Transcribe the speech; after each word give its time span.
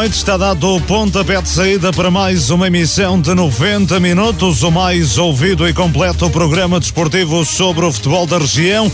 Noite, 0.00 0.16
está 0.16 0.38
dado 0.38 0.76
o 0.76 0.80
pontapé 0.80 1.42
de 1.42 1.48
saída 1.50 1.92
para 1.92 2.10
mais 2.10 2.48
uma 2.48 2.68
emissão 2.68 3.20
de 3.20 3.34
90 3.34 4.00
minutos, 4.00 4.62
o 4.62 4.70
mais 4.70 5.18
ouvido 5.18 5.68
e 5.68 5.74
completo 5.74 6.30
programa 6.30 6.80
desportivo 6.80 7.44
sobre 7.44 7.84
o 7.84 7.92
futebol 7.92 8.26
da 8.26 8.38
região. 8.38 8.90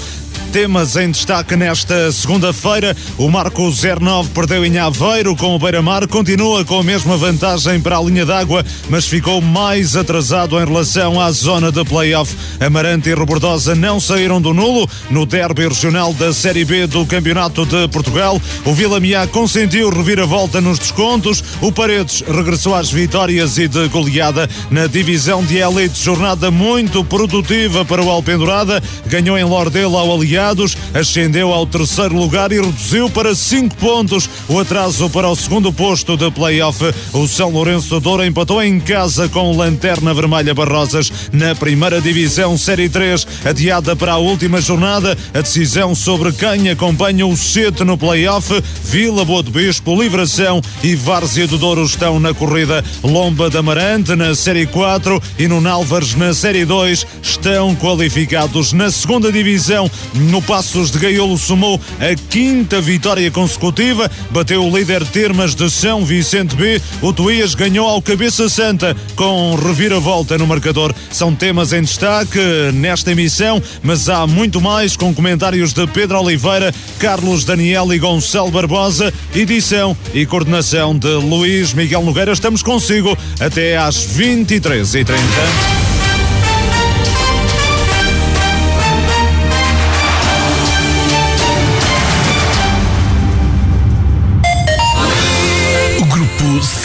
Temas 0.57 0.97
em 0.97 1.11
destaque 1.11 1.55
nesta 1.55 2.11
segunda-feira. 2.11 2.97
O 3.19 3.29
Marco 3.29 3.71
09 3.71 4.31
perdeu 4.31 4.65
em 4.65 4.79
Aveiro 4.79 5.37
com 5.37 5.55
o 5.55 5.59
Beira-Mar, 5.59 6.09
continua 6.09 6.65
com 6.65 6.81
a 6.81 6.83
mesma 6.83 7.15
vantagem 7.15 7.79
para 7.79 7.99
a 7.99 8.03
linha 8.03 8.25
d'água, 8.25 8.65
mas 8.89 9.05
ficou 9.05 9.43
mais 9.43 9.97
atrasado 9.97 10.59
em 10.59 10.65
relação 10.65 11.21
à 11.21 11.31
zona 11.31 11.71
de 11.71 11.85
play-off. 11.85 12.35
Amarante 12.59 13.11
e 13.11 13.13
Robordosa 13.13 13.75
não 13.75 14.01
saíram 14.01 14.41
do 14.41 14.55
nulo 14.55 14.89
no 15.11 15.27
derby 15.27 15.69
regional 15.69 16.15
da 16.15 16.33
Série 16.33 16.65
B 16.65 16.87
do 16.87 17.05
Campeonato 17.05 17.67
de 17.67 17.87
Portugal. 17.89 18.41
O 18.65 18.73
Vila 18.73 18.99
Miá 18.99 19.27
consentiu 19.27 19.91
reviravolta 19.91 20.59
nos 20.59 20.79
descontos. 20.79 21.45
O 21.61 21.71
Paredes 21.71 22.25
regressou 22.27 22.75
às 22.75 22.91
vitórias 22.91 23.59
e 23.59 23.69
de 23.69 23.89
goleada 23.89 24.49
na 24.71 24.87
divisão 24.87 25.45
de 25.45 25.59
elite. 25.59 26.03
Jornada 26.03 26.51
muito 26.51 27.05
produtiva 27.05 27.85
para 27.85 28.03
o 28.03 28.09
Alpendurada. 28.09 28.83
Ganhou 29.05 29.37
em 29.37 29.45
Lordelo 29.45 29.99
ao 29.99 30.15
Aliado 30.15 30.46
ascendeu 30.95 31.53
ao 31.53 31.67
terceiro 31.67 32.17
lugar 32.17 32.53
e 32.53 32.61
reduziu 32.61 33.11
para 33.11 33.35
cinco 33.35 33.75
pontos 33.77 34.29
o 34.49 34.59
atraso 34.59 35.11
para 35.11 35.29
o 35.29 35.37
segundo 35.37 35.73
posto 35.73 36.17
de 36.17 36.31
play-off. 36.31 36.83
O 37.13 37.27
São 37.27 37.51
Lourenço 37.51 37.99
Douro 38.01 38.25
empatou 38.25 38.63
em 38.63 38.79
casa 38.79 39.29
com 39.29 39.57
Lanterna 39.57 40.15
Vermelha 40.15 40.55
Barrosas 40.55 41.13
na 41.33 41.55
primeira 41.55 42.01
divisão 42.01 42.57
Série 42.57 42.89
3, 42.89 43.27
adiada 43.45 43.97
para 43.97 44.13
a 44.13 44.19
última 44.19 44.61
jornada. 44.61 45.17
A 45.35 45.41
decisão 45.41 45.95
sobre 45.95 46.33
quem 46.33 46.69
acompanha 46.71 47.27
o 47.27 47.37
Sete 47.37 47.85
no 47.85 47.99
play-off, 47.99 48.63
Vila 48.85 49.25
Boa 49.25 49.43
do 49.43 49.51
Bispo, 49.51 50.01
Livração 50.01 50.61
e 50.83 50.95
Várzea 50.95 51.47
do 51.47 51.59
Douro 51.59 51.85
estão 51.85 52.21
na 52.21 52.33
corrida. 52.33 52.85
Lomba 53.03 53.51
da 53.51 53.61
Amarante 53.61 54.15
na 54.15 54.35
Série 54.35 54.67
4 54.67 55.21
e 55.39 55.49
no 55.49 55.61
Nálvares 55.61 56.15
na 56.15 56.33
Série 56.33 56.65
2 56.65 57.07
estão 57.23 57.75
qualificados 57.75 58.73
na 58.73 58.91
segunda 58.91 59.33
divisão 59.33 59.91
no 60.15 60.36
Passos 60.43 60.91
de 60.91 60.99
Gaiolo 60.99 61.39
somou 61.39 61.81
a 62.01 62.15
quinta 62.31 62.81
vitória 62.81 63.31
consecutiva, 63.31 64.11
bateu 64.31 64.65
o 64.65 64.77
líder 64.77 65.05
Termas 65.05 65.55
de 65.55 65.71
São 65.71 66.05
Vicente 66.05 66.57
B. 66.57 66.81
O 67.01 67.13
Tuías 67.13 67.55
ganhou 67.55 67.89
ao 67.89 68.03
Cabeça 68.03 68.49
Santa 68.49 68.97
com 69.15 69.55
reviravolta 69.55 70.37
no 70.39 70.47
marcador. 70.47 70.95
São 71.11 71.35
temas 71.35 71.73
em 71.73 71.83
destaque 71.83 72.39
nesta 72.75 73.13
emissão, 73.13 73.63
mas 73.83 74.09
há 74.09 74.27
muito 74.27 74.61
mais 74.61 74.97
com 74.97 75.15
comentários 75.15 75.73
de 75.73 75.87
Pedro 75.87 76.21
Oliveira, 76.21 76.75
Carlos 76.99 77.45
Daniel 77.45 77.93
e 77.93 77.99
Gonçalo 77.99 78.51
Barbosa, 78.51 79.13
edição 79.35 79.97
e 80.13 80.27
coordenação 80.27 80.97
de 80.99 81.09
Luís 81.09 81.73
Miguel 81.73 82.03
Nogueira. 82.03 82.33
Estamos 82.33 82.63
consigo 82.63 83.17
até 83.41 83.77
às 83.77 84.07
23h30. 84.07 85.76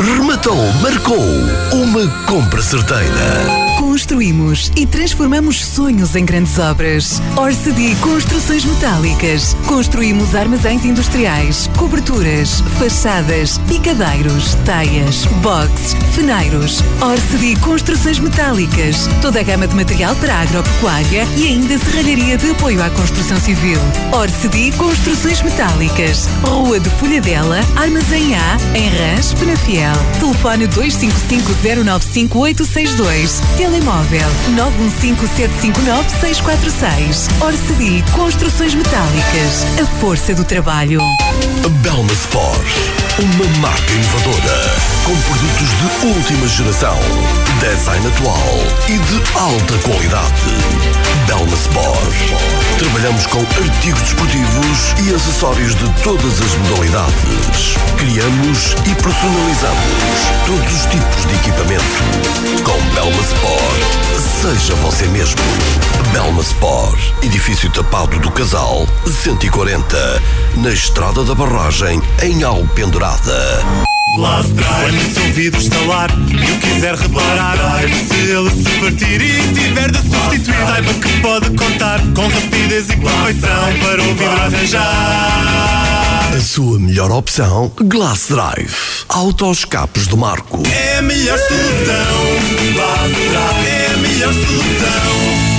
Rematou, 0.00 0.72
marcou. 0.80 1.24
Uma 1.72 2.08
compra 2.26 2.62
certeira. 2.62 3.75
Construímos 3.96 4.70
e 4.76 4.84
transformamos 4.84 5.64
sonhos 5.64 6.14
em 6.14 6.22
grandes 6.22 6.58
obras. 6.58 7.18
Orcedi 7.34 7.96
Construções 8.02 8.62
Metálicas. 8.62 9.56
Construímos 9.66 10.34
armazéns 10.34 10.84
industriais, 10.84 11.70
coberturas, 11.78 12.60
fachadas, 12.78 13.56
picadeiros, 13.66 14.54
taias, 14.66 15.24
boxes, 15.40 15.96
feneiros. 16.14 16.84
Orcedi 17.00 17.58
Construções 17.60 18.18
Metálicas. 18.18 19.08
Toda 19.22 19.40
a 19.40 19.42
gama 19.42 19.66
de 19.66 19.74
material 19.74 20.14
para 20.16 20.42
agropecuária 20.42 21.26
e 21.38 21.48
ainda 21.48 21.78
serralharia 21.78 22.36
de 22.36 22.50
apoio 22.50 22.82
à 22.82 22.90
construção 22.90 23.40
civil. 23.40 23.80
Orcedi 24.12 24.72
Construções 24.72 25.40
Metálicas. 25.40 26.28
Rua 26.42 26.78
de 26.78 26.90
Folhadela, 26.90 27.60
Armazém 27.74 28.34
A, 28.34 28.58
em 28.76 28.90
Rãs, 28.90 29.32
Penafiel. 29.32 29.96
Telefone 30.20 30.68
255095862. 30.68 33.40
Telemóvel 33.86 34.28
915759646. 34.56 37.30
Orcedi 37.40 38.02
Construções 38.16 38.74
Metálicas. 38.74 39.64
A 39.80 39.86
força 40.00 40.34
do 40.34 40.44
trabalho. 40.44 40.98
Belma 41.82 42.12
Sport. 42.12 42.66
Uma 43.20 43.46
marca 43.60 43.92
inovadora. 43.92 44.95
Com 45.06 45.14
produtos 45.20 45.68
de 45.68 46.06
última 46.08 46.48
geração. 46.48 46.98
Design 47.60 48.08
atual 48.08 48.36
e 48.88 48.98
de 48.98 49.38
alta 49.38 49.78
qualidade. 49.88 50.50
Belma 51.28 51.54
Sport. 51.54 52.76
Trabalhamos 52.76 53.24
com 53.28 53.38
artigos 53.38 54.02
desportivos 54.02 54.94
e 55.04 55.14
acessórios 55.14 55.76
de 55.76 55.88
todas 56.02 56.40
as 56.40 56.56
modalidades. 56.56 57.76
Criamos 57.96 58.72
e 58.84 58.94
personalizamos 59.00 59.86
todos 60.44 60.74
os 60.74 60.86
tipos 60.86 61.26
de 61.26 61.34
equipamento. 61.36 61.84
Com 62.64 62.94
Belma 62.96 63.22
Sport, 63.22 64.42
seja 64.42 64.74
você 64.74 65.06
mesmo. 65.06 65.40
Belma 66.12 66.42
Sport, 66.42 66.98
edifício 67.22 67.70
tapado 67.70 68.18
do 68.18 68.30
Casal, 68.32 68.88
140, 69.22 70.22
na 70.56 70.70
Estrada 70.70 71.22
da 71.22 71.34
Barragem, 71.36 72.02
em 72.24 72.42
Alpendurada. 72.42 73.95
Blast 74.16 74.52
Drive. 74.54 74.80
Quando 74.80 74.96
o 74.96 75.14
seu 75.14 75.32
vidro 75.34 75.60
estalar 75.60 76.10
e 76.30 76.50
o 76.50 76.58
quiser 76.58 76.94
reparar, 76.94 77.56
se 78.08 78.14
ele 78.14 78.50
se 78.50 78.80
partir 78.80 79.20
e 79.20 79.52
tiver 79.52 79.90
de 79.90 79.98
substituir, 79.98 80.56
saiba 80.66 80.94
que 80.94 81.20
pode 81.20 81.50
contar 81.50 82.00
com 82.14 82.26
rapidez 82.26 82.88
e 82.88 82.96
perfeição 82.96 83.78
para 83.82 84.02
o 84.02 84.14
vidro 84.14 84.42
arranjar. 84.42 86.30
A 86.34 86.40
sua 86.40 86.78
melhor 86.78 87.10
opção, 87.10 87.70
Glass 87.76 88.28
Drive. 88.30 88.74
Autoescapes 89.08 90.06
do 90.06 90.16
Marco. 90.16 90.62
É 90.66 90.98
a 90.98 91.02
melhor 91.02 91.38
solução. 91.38 92.74
Blast 92.74 93.14
Drive 93.14 93.66
é 93.68 93.90
a 93.92 93.96
melhor 93.98 94.32
solução. 94.32 95.12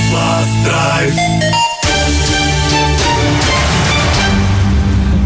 Blast 0.10 0.52
Drive. 0.64 1.67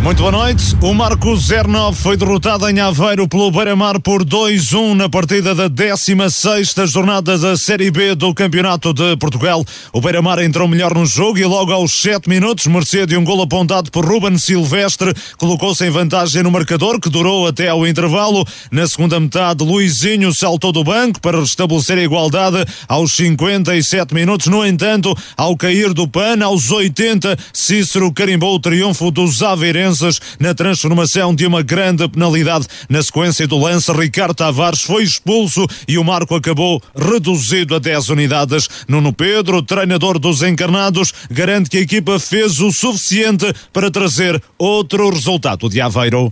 Muito 0.04 0.18
boa 0.18 0.32
noite. 0.32 0.76
O 0.82 0.96
Marco 0.96 1.36
09 1.38 1.96
foi 1.96 2.18
derrotado 2.18 2.68
em 2.68 2.80
Aveiro 2.80 3.28
pelo 3.28 3.52
Beira-Mar 3.52 4.00
por 4.00 4.26
2-1 4.26 4.96
na 4.96 5.08
partida 5.08 5.54
da 5.54 5.70
16ª 5.70 6.88
jornada 6.88 7.38
da 7.38 7.56
Série 7.56 7.92
B 7.92 8.16
do 8.16 8.34
Campeonato 8.34 8.96
de 8.96 9.16
Portugal. 9.18 9.64
O 9.94 10.02
Beira-Mar 10.02 10.40
entrou 10.40 10.68
melhor 10.68 10.96
no 10.96 11.06
jogo 11.06 11.38
e 11.38 11.46
logo 11.46 11.72
aos 11.72 12.02
7 12.02 12.28
minutos, 12.28 12.66
mercê 12.66 13.06
de 13.06 13.16
um 13.16 13.24
gol 13.24 13.44
apontado 13.44 13.92
por 13.92 14.04
Ruben 14.04 14.40
Silvestre, 14.40 15.14
colocou-se 15.38 15.86
em 15.86 15.92
vantagem 15.92 16.42
no 16.42 16.50
marcador, 16.50 17.00
que 17.00 17.08
durou 17.08 17.46
até 17.46 17.68
ao 17.68 17.86
intervalo. 17.86 18.44
Na 18.72 18.88
segunda 18.88 19.20
metade, 19.20 19.64
Luizinho 19.64 20.34
saltou 20.34 20.72
do 20.72 20.84
banco 20.84 21.22
para 21.22 21.40
restabelecer 21.40 22.00
a 22.00 22.04
igualdade 22.04 22.66
aos 22.88 23.16
57 23.16 24.16
minutos. 24.16 24.48
No 24.48 24.66
entanto, 24.66 25.16
ao 25.38 25.56
cair 25.56 25.94
do 25.94 26.08
pano, 26.08 26.44
aos 26.44 26.72
80, 26.72 27.38
Cícero 27.54 28.12
carimbou 28.12 28.56
o 28.56 28.60
triunfo 28.60 29.12
dos 29.12 29.44
Aveirenses 29.44 29.91
na 30.40 30.54
transformação 30.54 31.34
de 31.34 31.46
uma 31.46 31.62
grande 31.62 32.08
penalidade. 32.08 32.68
Na 32.90 33.02
sequência 33.02 33.48
do 33.48 33.58
lance, 33.58 33.92
Ricardo 33.92 34.34
Tavares 34.34 34.82
foi 34.82 35.04
expulso 35.04 35.66
e 35.88 35.98
o 35.98 36.04
marco 36.04 36.36
acabou 36.36 36.82
reduzido 36.96 37.76
a 37.76 37.80
10 37.80 38.10
unidades. 38.10 38.86
Nuno 38.88 39.14
Pedro, 39.14 39.62
treinador 39.62 40.20
dos 40.20 40.44
encarnados, 40.44 41.14
garante 41.30 41.70
que 41.70 41.78
a 41.78 41.82
equipa 41.82 42.20
fez 42.20 42.60
o 42.60 42.72
suficiente 42.72 43.52
para 43.74 43.92
trazer 43.92 44.42
outro 44.58 45.10
resultado 45.10 45.70
de 45.70 45.82
Aveiro. 45.82 46.32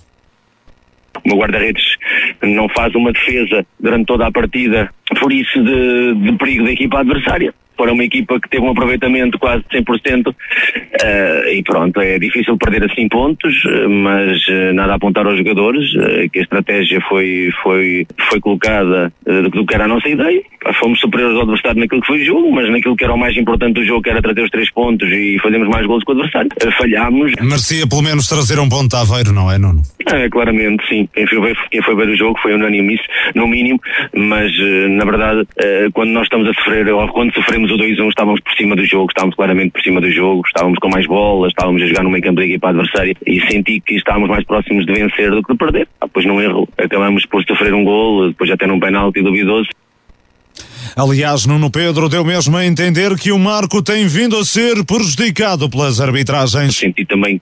O 1.25 1.35
guarda-redes 1.35 1.83
não 2.41 2.69
faz 2.69 2.93
uma 2.95 3.11
defesa 3.11 3.65
durante 3.79 4.05
toda 4.05 4.27
a 4.27 4.31
partida, 4.31 4.89
por 5.19 5.31
isso 5.31 5.61
de, 5.63 6.15
de 6.15 6.37
perigo 6.37 6.63
da 6.63 6.71
equipa 6.71 6.99
adversária 6.99 7.53
para 7.79 7.93
uma 7.93 8.03
equipa 8.03 8.37
que 8.41 8.49
teve 8.49 8.61
um 8.61 8.71
aproveitamento 8.71 9.39
quase 9.39 9.63
de 9.71 9.79
100% 9.79 10.27
uh, 10.27 10.33
e 11.49 11.63
pronto, 11.63 12.01
é 12.01 12.19
difícil 12.19 12.57
perder 12.57 12.83
assim 12.83 13.07
pontos, 13.07 13.55
mas 14.03 14.45
nada 14.73 14.91
a 14.91 14.95
apontar 14.95 15.25
aos 15.25 15.37
jogadores, 15.37 15.89
que 16.33 16.39
a 16.39 16.41
estratégia 16.41 16.99
foi, 17.07 17.49
foi, 17.63 18.05
foi 18.29 18.41
colocada 18.41 19.13
do 19.25 19.65
que 19.65 19.73
era 19.73 19.85
a 19.85 19.87
nossa 19.87 20.09
ideia. 20.09 20.41
Fomos 20.77 20.99
superiores 20.99 21.37
ao 21.37 21.43
adversário 21.43 21.79
naquilo 21.79 22.01
que 22.01 22.07
foi 22.07 22.21
o 22.21 22.25
jogo, 22.25 22.51
mas 22.51 22.69
naquilo 22.69 22.97
que 22.97 23.03
era 23.05 23.13
o 23.13 23.17
mais 23.17 23.37
importante 23.37 23.75
do 23.75 23.85
jogo, 23.85 24.01
que 24.01 24.09
era 24.09 24.21
trazer 24.21 24.41
os 24.41 24.49
três 24.49 24.69
pontos 24.71 25.09
e 25.09 25.39
fazermos 25.41 25.69
mais 25.69 25.85
gols 25.85 26.03
que 26.03 26.11
o 26.11 26.15
adversário. 26.15 26.49
Falhámos. 26.77 27.31
Merecia 27.41 27.87
pelo 27.87 28.01
menos 28.01 28.27
trazer 28.27 28.59
um 28.59 28.67
ponto 28.67 28.93
a 28.95 29.01
Aveiro, 29.01 29.31
não 29.31 29.49
é, 29.49 29.57
Nuno? 29.57 29.81
É, 30.05 30.29
claramente, 30.29 30.85
sim. 30.89 31.07
Quem 31.13 31.25
foi, 31.27 31.39
ver, 31.39 31.57
quem 31.71 31.81
foi 31.81 31.95
ver 31.95 32.09
o 32.09 32.17
jogo 32.17 32.37
foi 32.41 32.53
unânime 32.53 32.95
isso, 32.95 33.03
no 33.35 33.47
mínimo, 33.47 33.79
mas 34.13 34.51
na 34.89 35.05
verdade, 35.05 35.47
quando 35.93 36.09
nós 36.09 36.23
estamos 36.23 36.47
a 36.49 36.53
sofrer, 36.53 36.87
ou 36.89 37.07
quando 37.09 37.33
sofremos 37.33 37.68
o 37.71 37.77
2-1, 37.77 38.09
estávamos 38.09 38.41
por 38.41 38.53
cima 38.53 38.75
do 38.75 38.85
jogo, 38.85 39.07
estávamos 39.09 39.35
claramente 39.35 39.71
por 39.71 39.81
cima 39.81 40.01
do 40.01 40.11
jogo, 40.11 40.43
estávamos 40.45 40.77
com 40.79 40.89
mais 40.89 41.05
bolas, 41.05 41.49
estávamos 41.49 41.81
a 41.81 41.87
jogar 41.87 42.03
no 42.03 42.09
meio 42.09 42.23
campo 42.23 42.37
da 42.37 42.45
equipa 42.45 42.69
adversária 42.69 43.15
e 43.25 43.41
senti 43.41 43.79
que 43.79 43.95
estávamos 43.95 44.29
mais 44.29 44.43
próximos 44.45 44.85
de 44.85 44.93
vencer 44.93 45.31
do 45.31 45.43
que 45.43 45.53
de 45.53 45.57
perder. 45.57 45.87
Ah, 45.99 46.05
depois 46.05 46.25
não 46.25 46.41
erro, 46.41 46.67
acabamos 46.77 47.25
por 47.25 47.43
sofrer 47.43 47.73
um 47.73 47.83
gol, 47.83 48.29
depois 48.29 48.49
até 48.51 48.67
num 48.67 48.79
penalti 48.79 49.21
duvidoso. 49.21 49.69
Aliás, 50.95 51.45
Nuno 51.45 51.69
Pedro 51.71 52.09
deu 52.09 52.23
mesmo 52.23 52.57
a 52.57 52.65
entender 52.65 53.15
que 53.17 53.31
o 53.31 53.39
Marco 53.39 53.81
tem 53.81 54.07
vindo 54.07 54.37
a 54.37 54.43
ser 54.43 54.83
prejudicado 54.85 55.69
pelas 55.69 55.99
arbitragens. 55.99 56.77
Senti 56.77 57.05
também 57.05 57.41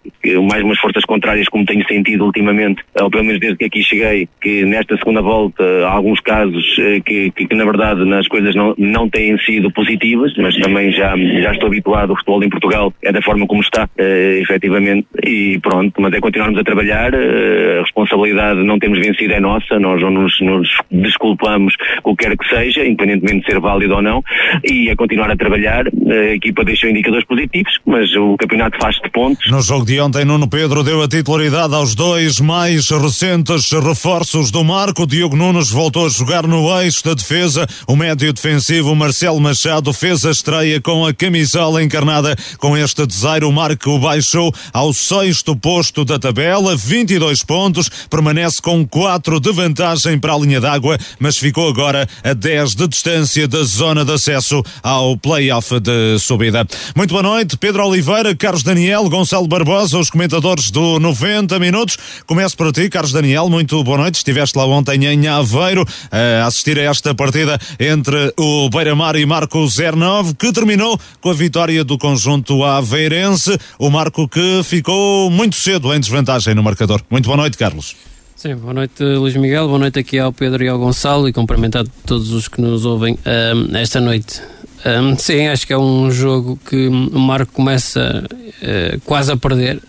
mais 0.50 0.63
umas 0.63 0.80
forças 0.80 1.04
contrárias, 1.06 1.48
como 1.48 1.66
tenho 1.66 1.86
sentido 1.88 2.25
ultimamente, 2.25 2.84
ou 3.00 3.10
pelo 3.10 3.24
menos 3.24 3.39
desde 3.39 3.57
que 3.57 3.66
aqui 3.66 3.84
cheguei, 3.84 4.28
que 4.42 4.66
nesta 4.66 4.98
segunda 4.98 5.22
volta 5.22 5.63
há 5.86 5.92
alguns 5.92 6.19
casos 6.19 6.75
eh, 6.80 7.00
que, 7.00 7.31
que, 7.31 7.48
que 7.48 7.56
na 7.56 7.66
verdade 7.66 8.04
nas 8.06 8.28
coisas 8.28 8.56
não, 8.56 8.74
não 8.78 9.10
têm 9.10 9.38
sido 9.40 9.72
positivas, 9.72 10.33
mas 10.38 10.56
também 10.57 10.92
já, 10.92 11.16
já 11.16 11.51
estou 11.51 11.68
habituado, 11.68 12.12
o 12.12 12.16
futebol 12.16 12.44
em 12.44 12.50
Portugal 12.50 12.94
é 13.01 13.12
da 13.12 13.22
forma 13.22 13.45
como 13.48 13.62
está, 13.62 13.86
uh, 13.86 14.42
efetivamente, 14.42 15.07
e 15.24 15.60
pronto, 15.60 16.01
mas 16.01 16.13
é 16.13 16.19
continuarmos 16.19 16.60
a 16.60 16.63
trabalhar, 16.63 17.13
uh, 17.13 17.80
a 17.80 17.81
responsabilidade 17.81 18.63
não 18.63 18.80
temos 18.80 19.00
vencido 19.00 19.33
é 19.33 19.40
nossa, 19.40 19.80
nós 19.80 20.01
não 20.01 20.12
nos, 20.12 20.40
nos 20.42 20.69
desculpamos 20.92 21.75
o 22.04 22.16
que 22.16 22.25
quer 22.25 22.38
que 22.38 22.48
seja, 22.48 22.86
independentemente 22.86 23.37
de 23.39 23.45
ser 23.45 23.60
válido 23.60 23.95
ou 23.95 24.01
não, 24.01 24.24
e 24.63 24.89
a 24.89 24.95
continuar 24.95 25.31
a 25.31 25.36
trabalhar, 25.36 25.86
a 25.88 26.34
equipa 26.34 26.63
deixou 26.63 26.89
indicadores 26.89 27.25
positivos, 27.25 27.74
mas 27.86 28.13
o 28.16 28.36
campeonato 28.38 28.78
faz 28.80 28.95
de 28.95 29.10
pontos. 29.10 29.50
No 29.51 29.62
jogo 29.62 29.86
de 29.86 30.00
ontem, 30.00 30.25
Nuno 30.25 30.48
Pedro 30.48 30.84
deu 30.84 31.01
a 31.01 31.07
titularidade 31.07 31.74
aos 31.74 31.95
dois 31.95 32.39
mais 32.39 32.89
recentes 32.89 33.72
reforços 33.72 34.51
do 34.51 34.63
Marco. 34.63 35.06
Diogo 35.06 35.36
Nunes 35.36 35.69
voltou 35.69 36.06
a 36.06 36.10
jogar 36.10 36.48
no 36.48 36.69
eixo 36.81 37.04
da 37.04 37.13
defesa. 37.13 37.68
O 37.88 37.95
médio 37.95 38.31
defensivo 38.31 38.95
Marcelo 38.95 39.40
Machado 39.40 39.92
fez 39.94 40.25
a 40.25 40.31
estreia 40.31 40.80
com 40.81 41.06
a 41.06 41.13
camisola 41.13 41.83
encarnada. 41.83 42.36
Com 42.57 42.78
este 42.78 43.06
desaire, 43.06 43.45
o 43.45 43.51
Marco 43.51 44.00
baixou 44.00 44.54
ao 44.74 44.94
sexto 44.94 45.56
posto 45.56 46.06
da 46.06 46.19
tabela, 46.19 46.75
22 46.75 47.44
pontos, 47.44 47.90
permanece 48.10 48.62
com 48.62 48.88
4 48.88 49.40
de 49.40 49.51
vantagem 49.51 50.19
para 50.19 50.33
a 50.33 50.38
linha 50.38 50.62
d'água, 50.62 50.98
mas 51.19 51.38
ficou 51.38 51.68
agora 51.69 52.07
a 52.24 52.33
10 52.33 52.75
de 52.75 52.88
distância 52.88 53.17
da 53.48 53.64
zona 53.64 54.06
de 54.06 54.14
acesso 54.14 54.62
ao 54.84 55.18
play-off 55.18 55.80
de 55.80 56.19
subida. 56.19 56.68
Muito 56.96 57.10
boa 57.10 57.24
noite, 57.24 57.58
Pedro 57.58 57.86
Oliveira, 57.86 58.36
Carlos 58.36 58.62
Daniel, 58.62 59.10
Gonçalo 59.10 59.48
Barbosa, 59.48 59.98
os 59.98 60.10
comentadores 60.10 60.69
do 60.69 61.00
90 61.00 61.58
Minutos. 61.58 61.98
Começo 62.28 62.56
por 62.56 62.72
ti, 62.72 62.90
Carlos 62.90 63.12
Daniel, 63.12 63.50
muito 63.50 63.84
boa 63.84 63.98
noite. 63.98 64.16
Estiveste 64.16 64.58
lá 64.58 64.66
ontem 64.66 65.04
em 65.06 65.28
Aveiro 65.28 65.84
a 66.12 66.46
assistir 66.46 66.78
a 66.78 66.84
esta 66.84 67.16
partida 67.16 67.60
entre 67.80 68.31
o 68.38 68.69
Beira-Mar 68.69 69.16
e 69.16 69.25
Marco 69.25 69.66
09, 69.68 70.36
que 70.36 70.54
terminou 70.54 71.00
com 71.19 71.31
a 71.31 71.34
vitória 71.34 71.84
do 71.84 71.98
conjunto 71.98 72.64
aveirense. 72.64 73.58
O 73.80 73.90
Marco 73.90 74.28
que 74.30 74.62
ficou 74.64 75.31
muito 75.31 75.56
cedo 75.56 75.94
em 75.94 76.00
desvantagem 76.00 76.54
no 76.54 76.62
marcador. 76.62 77.02
Muito 77.10 77.25
boa 77.25 77.38
noite, 77.38 77.58
Carlos. 77.58 77.96
Sim, 78.38 78.54
boa 78.54 78.72
noite 78.72 79.04
Luís 79.04 79.36
Miguel, 79.36 79.66
boa 79.68 79.80
noite 79.80 79.98
aqui 79.98 80.19
ao 80.19 80.31
Pedro 80.31 80.63
e 80.63 80.68
ao 80.68 80.78
Gonçalo 80.78 81.28
e 81.28 81.34
cumprimentar 81.34 81.84
todos 82.06 82.31
os 82.31 82.48
que 82.48 82.62
nos 82.62 82.86
ouvem 82.86 83.18
um, 83.25 83.75
esta 83.75 84.00
noite. 84.00 84.44
Um, 84.86 85.18
sim, 85.18 85.48
acho 85.48 85.66
que 85.66 85.74
é 85.74 85.78
um 85.78 86.12
jogo 86.12 86.56
que 86.69 86.88
o 86.88 87.18
Marco 87.18 87.51
começa 87.51 88.24
uh, 88.30 89.01
quase 89.06 89.31
a 89.31 89.38
perder. 89.38 89.81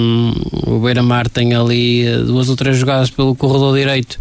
Um, 0.00 0.32
o 0.66 0.80
Beira-Mar 0.80 1.28
tem 1.28 1.54
ali 1.54 2.04
uh, 2.08 2.24
duas 2.24 2.48
ou 2.48 2.56
três 2.56 2.76
jogadas 2.76 3.10
pelo 3.10 3.32
corredor 3.36 3.76
direito. 3.76 4.18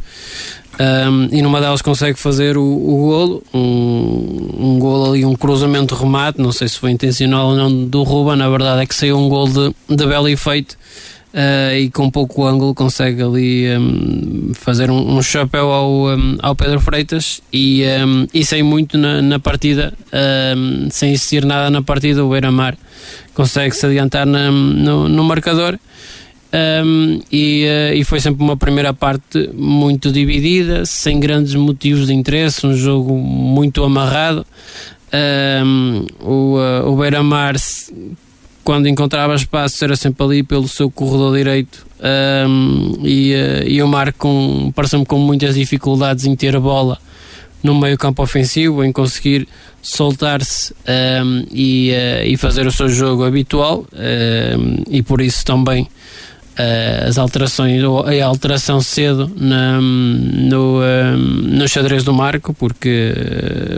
Um, 0.79 1.35
e 1.35 1.41
numa 1.41 1.59
delas 1.59 1.81
consegue 1.81 2.19
fazer 2.19 2.57
o, 2.57 2.63
o 2.63 2.97
golo, 2.97 3.43
um, 3.55 4.49
um 4.59 4.79
golo 4.79 5.09
ali, 5.09 5.25
um 5.25 5.33
cruzamento 5.33 5.95
remate, 5.95 6.39
não 6.39 6.51
sei 6.51 6.67
se 6.67 6.77
foi 6.77 6.91
intencional 6.91 7.47
ou 7.47 7.55
não 7.55 7.85
do 7.85 8.03
Ruba, 8.03 8.35
na 8.35 8.47
verdade 8.47 8.83
é 8.83 8.85
que 8.85 8.93
saiu 8.93 9.17
um 9.17 9.27
golo 9.27 9.73
de, 9.89 9.95
de 9.95 10.05
belo 10.05 10.29
efeito 10.29 10.77
uh, 11.33 11.75
e 11.75 11.89
com 11.89 12.09
pouco 12.09 12.45
ângulo 12.45 12.73
consegue 12.73 13.21
ali 13.21 13.77
um, 13.77 14.51
fazer 14.53 14.89
um, 14.89 15.17
um, 15.17 15.21
chapéu 15.21 15.71
ao, 15.71 16.07
um, 16.07 16.37
ao 16.41 16.55
Pedro 16.55 16.79
Freitas 16.79 17.41
e, 17.51 17.83
e 18.33 18.45
sem 18.45 18.63
muito 18.63 18.97
na, 18.97 19.21
na 19.21 19.39
partida, 19.39 19.93
sem 20.91 21.11
existir 21.11 21.45
nada 21.45 21.69
na 21.69 21.81
partida, 21.81 22.23
o 22.23 22.29
Beira-Mar 22.29 22.77
consegue 23.33 23.75
se 23.75 23.85
adiantar 23.85 24.25
na, 24.25 24.51
no, 24.51 25.09
no 25.09 25.23
marcador. 25.23 25.77
Um, 26.53 27.19
e, 27.31 27.65
uh, 27.65 27.95
e, 27.95 28.03
foi 28.03 28.19
sempre 28.19 28.43
uma 28.43 28.55
primeira 28.55 28.93
parte 28.93 29.49
muito 29.55 30.11
dividida, 30.11 30.85
sem 30.85 31.19
grandes 31.19 31.55
motivos 31.55 32.05
de 32.05 32.13
interesse, 32.13 32.67
um 32.67 32.75
jogo 32.75 33.17
muito 33.17 33.83
amarrado. 33.83 34.45
Um, 35.65 36.05
o, 36.21 36.57
uh, 36.57 36.91
o 36.91 36.95
Beira-Mar, 36.95 37.55
quando 38.63 38.87
encontrava 38.87 39.35
espaço, 39.35 39.83
era 39.83 39.95
sempre 39.95 40.23
ali 40.25 40.43
pelo 40.43 40.67
seu 40.67 40.89
corredor 40.89 41.35
direito. 41.35 41.85
Um, 42.47 42.99
e, 43.03 43.33
uh, 43.33 43.67
e 43.67 43.81
o 43.81 43.87
Marco 43.87 44.71
parece-me 44.75 45.05
com 45.05 45.17
muitas 45.17 45.55
dificuldades 45.55 46.25
em 46.25 46.35
ter 46.35 46.55
a 46.55 46.59
bola 46.59 46.97
no 47.63 47.73
meio 47.79 47.97
campo 47.97 48.21
ofensivo, 48.21 48.83
em 48.83 48.91
conseguir 48.91 49.47
soltar-se 49.81 50.73
um, 51.23 51.45
e, 51.51 51.91
uh, 51.91 52.27
e, 52.27 52.37
fazer 52.37 52.67
o 52.67 52.71
seu 52.71 52.89
jogo 52.89 53.23
habitual 53.23 53.85
um, 53.93 54.83
e 54.89 55.01
por 55.01 55.21
isso 55.21 55.45
também 55.45 55.83
uh, 55.83 57.07
as 57.07 57.17
alterações 57.17 57.81
a 57.83 58.25
alteração 58.25 58.81
cedo 58.81 59.31
na, 59.35 59.79
no, 59.81 60.79
uh, 60.79 61.17
no 61.17 61.67
xadrez 61.67 62.03
do 62.03 62.13
Marco, 62.13 62.53
porque 62.53 63.13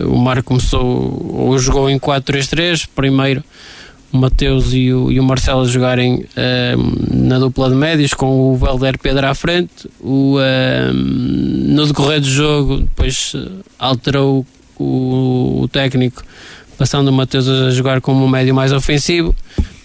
uh, 0.03 0.13
o 0.13 0.17
Marco 0.17 0.43
começou 0.43 1.31
ou 1.33 1.57
jogou 1.57 1.89
em 1.89 1.99
4-3-3, 1.99 2.87
primeiro 2.93 3.43
Mateus 4.15 4.73
e 4.73 4.91
o, 4.91 5.11
e 5.11 5.19
o 5.19 5.23
Marcelo 5.23 5.67
jogarem 5.67 6.25
na 7.11 7.39
dupla 7.39 7.69
de 7.69 7.75
médios 7.75 8.13
com 8.13 8.51
o 8.51 8.55
Valder 8.55 8.97
Pedro 8.97 9.27
à 9.27 9.35
frente. 9.35 9.89
O, 9.99 10.37
no 10.93 11.85
decorrer 11.85 12.19
do 12.19 12.27
jogo, 12.27 12.77
depois 12.81 13.33
alterou 13.79 14.45
o, 14.77 15.61
o 15.61 15.67
técnico, 15.67 16.23
passando 16.77 17.09
o 17.09 17.13
Mateus 17.13 17.47
a 17.47 17.71
jogar 17.71 18.01
como 18.01 18.27
médio 18.27 18.53
mais 18.53 18.71
ofensivo 18.71 19.35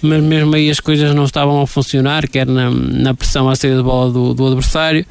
mas 0.02 0.22
mesmo 0.22 0.54
aí 0.54 0.70
as 0.70 0.80
coisas 0.80 1.14
não 1.14 1.24
estavam 1.24 1.60
a 1.60 1.66
funcionar, 1.66 2.26
quer 2.28 2.46
na, 2.46 2.70
na 2.70 3.14
pressão 3.14 3.48
à 3.48 3.56
saída 3.56 3.76
de 3.76 3.82
bola 3.82 4.10
do, 4.10 4.34
do 4.34 4.46
adversário, 4.46 5.04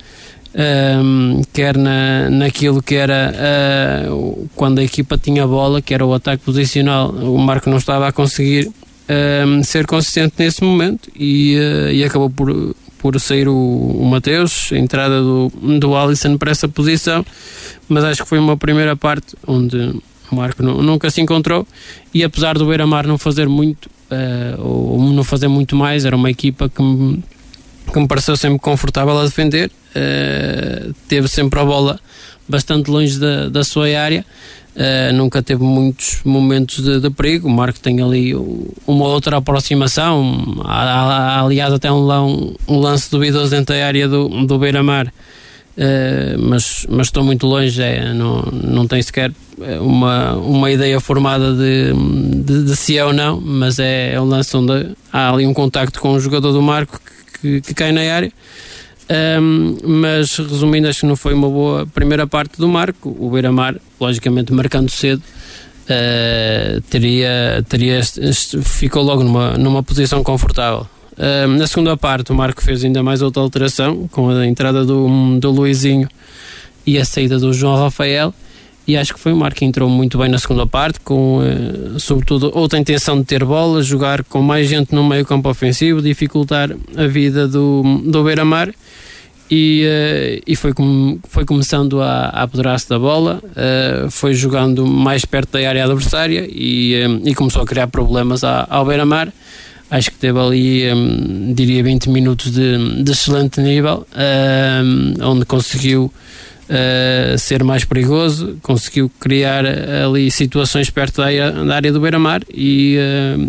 um, 1.03 1.41
quer 1.53 1.77
na, 1.77 2.29
naquilo 2.29 2.81
que 2.81 2.95
era 2.95 3.31
uh, 4.11 4.49
quando 4.55 4.79
a 4.79 4.83
equipa 4.83 5.17
tinha 5.17 5.45
bola, 5.45 5.81
que 5.81 5.93
era 5.93 6.05
o 6.05 6.13
ataque 6.13 6.43
posicional, 6.43 7.09
o 7.09 7.37
Marco 7.37 7.69
não 7.69 7.77
estava 7.77 8.07
a 8.07 8.11
conseguir 8.11 8.71
um, 9.09 9.63
ser 9.63 9.85
consistente 9.85 10.35
nesse 10.37 10.63
momento 10.63 11.09
e, 11.15 11.57
uh, 11.57 11.91
e 11.91 12.03
acabou 12.03 12.29
por, 12.29 12.75
por 12.97 13.19
sair 13.19 13.47
o, 13.47 13.55
o 13.55 14.05
Mateus, 14.05 14.71
a 14.71 14.77
entrada 14.77 15.21
do, 15.21 15.51
do 15.79 15.95
Alisson 15.95 16.37
para 16.37 16.51
essa 16.51 16.67
posição, 16.67 17.25
mas 17.87 18.03
acho 18.03 18.23
que 18.23 18.29
foi 18.29 18.39
uma 18.39 18.55
primeira 18.55 18.95
parte 18.95 19.35
onde 19.47 19.77
o 20.31 20.35
Marco 20.35 20.61
nunca 20.61 21.09
se 21.09 21.21
encontrou 21.21 21.67
e 22.13 22.23
apesar 22.23 22.57
do 22.57 22.65
Beira-Mar 22.65 23.07
não 23.07 23.17
fazer 23.17 23.47
muito 23.47 23.89
uh, 24.11 24.61
ou 24.61 25.01
não 25.11 25.23
fazer 25.23 25.47
muito 25.47 25.75
mais. 25.75 26.05
Era 26.05 26.15
uma 26.15 26.29
equipa 26.29 26.69
que 26.69 26.81
me, 26.81 27.23
que 27.91 27.99
me 27.99 28.07
pareceu 28.07 28.35
sempre 28.35 28.59
confortável 28.59 29.17
a 29.17 29.23
defender, 29.23 29.71
uh, 29.95 30.93
teve 31.07 31.27
sempre 31.27 31.59
a 31.59 31.65
bola 31.65 31.99
bastante 32.47 32.89
longe 32.89 33.19
da, 33.19 33.49
da 33.49 33.63
sua 33.63 33.87
área. 33.97 34.25
Uh, 34.79 35.11
nunca 35.13 35.43
teve 35.43 35.61
muitos 35.61 36.21
momentos 36.23 36.81
de, 36.81 37.01
de, 37.01 37.09
perigo. 37.09 37.49
O 37.49 37.51
Marco 37.51 37.79
tem 37.81 38.01
ali 38.01 38.33
uma 38.87 39.07
outra 39.07 39.35
aproximação. 39.35 40.55
Há, 40.63 40.83
há, 40.83 41.41
aliás, 41.41 41.73
até 41.73 41.91
um, 41.91 42.55
um, 42.65 42.79
lance 42.79 43.11
duvidoso 43.11 43.51
dentro 43.51 43.75
da 43.75 43.85
área 43.85 44.07
do, 44.07 44.29
do 44.45 44.57
Beira-Mar 44.57 45.11
Uh, 45.79 46.37
mas, 46.37 46.85
mas 46.89 47.07
estou 47.07 47.23
muito 47.23 47.47
longe, 47.47 47.81
é, 47.81 48.13
não, 48.13 48.41
não 48.51 48.85
tenho 48.85 49.01
sequer 49.01 49.31
eh, 49.61 49.79
uma, 49.79 50.35
uma 50.35 50.69
ideia 50.69 50.99
formada 50.99 51.53
de, 51.53 51.93
de, 52.43 52.65
de 52.65 52.75
se 52.75 52.97
é 52.97 53.05
ou 53.05 53.13
não, 53.13 53.39
mas 53.39 53.79
é, 53.79 54.13
é 54.13 54.19
um 54.19 54.25
lance 54.25 54.57
onde 54.57 54.89
há 55.09 55.31
ali 55.31 55.47
um 55.47 55.53
contacto 55.53 56.01
com 56.01 56.11
o 56.11 56.19
jogador 56.19 56.51
do 56.51 56.61
Marco 56.61 56.99
que, 57.39 57.61
que 57.61 57.73
cai 57.73 57.93
na 57.93 58.01
área. 58.13 58.29
Um, 59.11 59.77
mas 59.83 60.35
resumindo, 60.37 60.87
acho 60.87 61.01
que 61.01 61.05
não 61.07 61.15
foi 61.15 61.33
uma 61.33 61.49
boa 61.49 61.87
primeira 61.87 62.27
parte 62.27 62.57
do 62.57 62.67
Marco. 62.67 63.15
O 63.19 63.31
Beira-Mar, 63.31 63.75
logicamente, 63.99 64.53
marcando 64.53 64.89
cedo, 64.91 65.21
uh, 65.85 66.81
teria, 66.89 67.65
teria 67.67 68.01
ficou 68.61 69.01
logo 69.01 69.23
numa, 69.23 69.57
numa 69.57 69.81
posição 69.81 70.23
confortável. 70.23 70.87
Uh, 71.13 71.47
na 71.57 71.65
segunda 71.65 71.97
parte, 71.97 72.31
o 72.31 72.35
Marco 72.35 72.61
fez 72.63 72.83
ainda 72.83 73.01
mais 73.01 73.21
outra 73.21 73.41
alteração, 73.41 74.07
com 74.11 74.29
a 74.29 74.45
entrada 74.45 74.85
do, 74.85 75.39
do 75.39 75.49
Luizinho 75.49 76.07
e 76.85 76.97
a 76.97 77.03
saída 77.03 77.39
do 77.39 77.51
João 77.51 77.75
Rafael. 77.75 78.33
E 78.87 78.97
acho 78.97 79.13
que 79.13 79.19
foi 79.19 79.31
o 79.31 79.35
Marco 79.35 79.59
que 79.59 79.65
entrou 79.65 79.87
muito 79.87 80.17
bem 80.17 80.29
na 80.29 80.39
segunda 80.39 80.65
parte, 80.65 80.99
com 81.01 81.39
uh, 81.39 81.99
sobretudo 81.99 82.51
outra 82.55 82.79
intenção 82.79 83.19
de 83.19 83.23
ter 83.23 83.45
bola, 83.45 83.83
jogar 83.83 84.23
com 84.23 84.41
mais 84.41 84.67
gente 84.67 84.95
no 84.95 85.03
meio 85.03 85.25
campo 85.25 85.47
ofensivo, 85.47 86.01
dificultar 86.01 86.71
a 86.97 87.05
vida 87.05 87.47
do, 87.47 87.83
do 88.03 88.23
Beira-Mar 88.23 88.73
e, 89.49 89.83
uh, 89.85 90.43
e 90.45 90.55
foi, 90.55 90.73
com, 90.73 91.19
foi 91.27 91.43
começando 91.43 92.01
a, 92.01 92.25
a 92.25 92.43
apoderar-se 92.43 92.87
da 92.87 92.99
bola, 92.99 93.41
uh, 93.43 94.09
foi 94.11 94.33
jogando 94.33 94.85
mais 94.85 95.25
perto 95.25 95.53
da 95.53 95.67
área 95.67 95.85
adversária 95.85 96.47
e, 96.47 96.93
e 97.25 97.33
começou 97.33 97.63
a 97.63 97.65
criar 97.65 97.87
problemas 97.87 98.43
à, 98.43 98.67
ao 98.69 98.85
Beira-Mar. 98.85 99.33
Acho 99.89 100.11
que 100.11 100.17
teve 100.17 100.37
ali, 100.37 100.83
diria, 101.55 101.81
20 101.81 102.11
minutos 102.11 102.51
de, 102.51 103.03
de 103.03 103.11
excelente 103.11 103.59
nível, 103.59 104.05
onde 105.23 105.45
conseguiu 105.45 106.13
uh, 106.69 107.37
ser 107.37 107.63
mais 107.63 107.83
perigoso, 107.83 108.57
conseguiu 108.61 109.11
criar 109.19 109.65
ali 110.05 110.29
situações 110.31 110.89
perto 110.89 111.17
da 111.17 111.25
área, 111.25 111.51
da 111.51 111.75
área 111.75 111.91
do 111.91 111.99
Beira-Mar 111.99 112.41
e, 112.53 112.97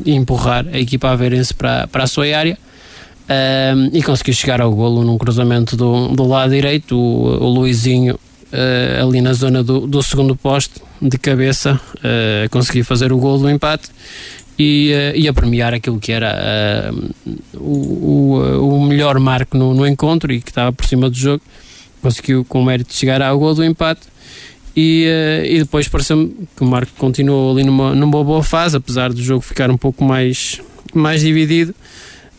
e, 0.04 0.12
empurrar 0.12 0.66
a 0.72 0.78
equipa 0.78 1.10
aveirense 1.10 1.54
para, 1.54 1.86
para 1.86 2.04
a 2.04 2.06
sua 2.06 2.36
área 2.36 2.58
e 3.92 4.02
conseguiu 4.02 4.34
chegar 4.34 4.60
ao 4.60 4.74
golo 4.74 5.04
num 5.04 5.16
cruzamento 5.16 5.76
do, 5.76 6.08
do 6.08 6.26
lado 6.26 6.50
direito. 6.50 6.96
O, 6.96 7.44
o 7.44 7.48
Luizinho, 7.48 8.18
uh, 8.52 9.06
ali 9.06 9.20
na 9.20 9.32
zona 9.32 9.62
do, 9.62 9.86
do 9.86 10.02
segundo 10.02 10.34
poste, 10.34 10.80
de 11.00 11.18
cabeça, 11.18 11.80
uh, 11.96 12.50
conseguiu 12.50 12.84
fazer 12.84 13.12
o 13.12 13.18
golo 13.18 13.38
do 13.38 13.50
empate 13.50 13.88
e, 14.58 14.92
uh, 14.92 15.16
e 15.16 15.28
a 15.28 15.32
premiar 15.32 15.72
aquilo 15.72 15.98
que 15.98 16.12
era 16.12 16.92
o, 17.54 18.38
o, 18.38 18.76
o, 18.76 18.84
melhor 18.84 19.18
marco 19.18 19.56
no, 19.56 19.74
no, 19.74 19.86
encontro 19.86 20.32
e 20.32 20.40
que 20.40 20.50
estava 20.50 20.72
por 20.72 20.86
cima 20.86 21.08
do 21.08 21.16
jogo. 21.16 21.42
Conseguiu, 22.02 22.44
com 22.44 22.62
o 22.62 22.64
mérito, 22.64 22.94
chegar 22.94 23.20
ao 23.22 23.38
golo 23.38 23.56
do 23.56 23.64
empate. 23.64 24.02
E, 24.76 25.06
e 25.44 25.58
depois 25.58 25.88
pareceu-me 25.88 26.34
que 26.56 26.62
o 26.62 26.66
Marco 26.66 26.92
continuou 26.96 27.52
ali 27.52 27.64
numa, 27.64 27.94
numa 27.94 28.24
boa 28.24 28.42
fase, 28.42 28.76
apesar 28.76 29.12
do 29.12 29.20
jogo 29.20 29.40
ficar 29.40 29.70
um 29.70 29.76
pouco 29.76 30.04
mais, 30.04 30.60
mais 30.94 31.20
dividido. 31.20 31.74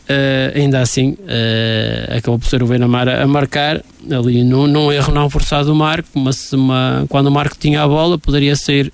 Uh, 0.02 0.58
ainda 0.58 0.80
assim, 0.80 1.10
uh, 1.12 2.16
acabou 2.18 2.38
por 2.38 2.48
ser 2.48 2.60
o 2.62 2.66
Beira-Mar 2.66 3.08
a, 3.08 3.26
marcar 3.26 3.82
ali 4.10 4.42
num, 4.42 4.66
num, 4.66 4.90
erro 4.90 5.14
não 5.14 5.30
forçado 5.30 5.66
do 5.66 5.74
Marco, 5.76 6.08
mas 6.18 6.52
uma, 6.52 7.06
quando 7.08 7.28
o 7.28 7.30
Marco 7.30 7.56
tinha 7.56 7.82
a 7.82 7.88
bola, 7.88 8.18
poderia 8.18 8.56
sair 8.56 8.92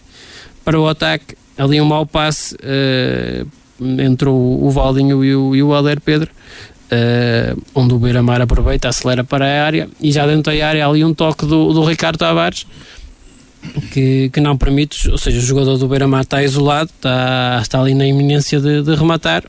para 0.63 0.79
o 0.79 0.87
ataque. 0.87 1.35
Ali 1.57 1.81
um 1.81 1.87
mau 1.87 2.05
passe 2.05 2.55
uh, 2.57 3.49
entre 4.01 4.29
o, 4.29 4.61
o 4.63 4.71
Valdinho 4.71 5.25
e 5.25 5.35
o, 5.35 5.57
e 5.57 5.63
o 5.63 5.73
Alder 5.73 5.99
Pedro, 6.01 6.31
onde 7.75 7.95
o 7.95 7.99
Beira-Mar 7.99 8.41
aproveita, 8.41 8.89
acelera 8.89 9.23
para 9.23 9.45
a 9.45 9.65
área 9.65 9.89
e 10.01 10.11
já 10.11 10.27
dentro 10.27 10.53
da 10.53 10.67
área 10.67 10.87
ali 10.87 11.05
um 11.05 11.13
toque 11.13 11.45
do, 11.45 11.73
do 11.73 11.85
Ricardo 11.85 12.19
Tavares. 12.19 12.67
Que, 13.93 14.31
que 14.31 14.41
não 14.41 14.57
permite, 14.57 15.11
ou 15.11 15.19
seja, 15.19 15.37
o 15.37 15.43
jogador 15.43 15.77
do 15.77 15.89
Beira-Mar 15.89 16.23
está 16.23 16.41
isolado, 16.43 16.91
está, 16.95 17.59
está 17.61 17.81
ali 17.81 17.93
na 17.93 18.07
iminência 18.07 18.61
de, 18.61 18.83
de 18.83 18.95
rematar 18.95 19.43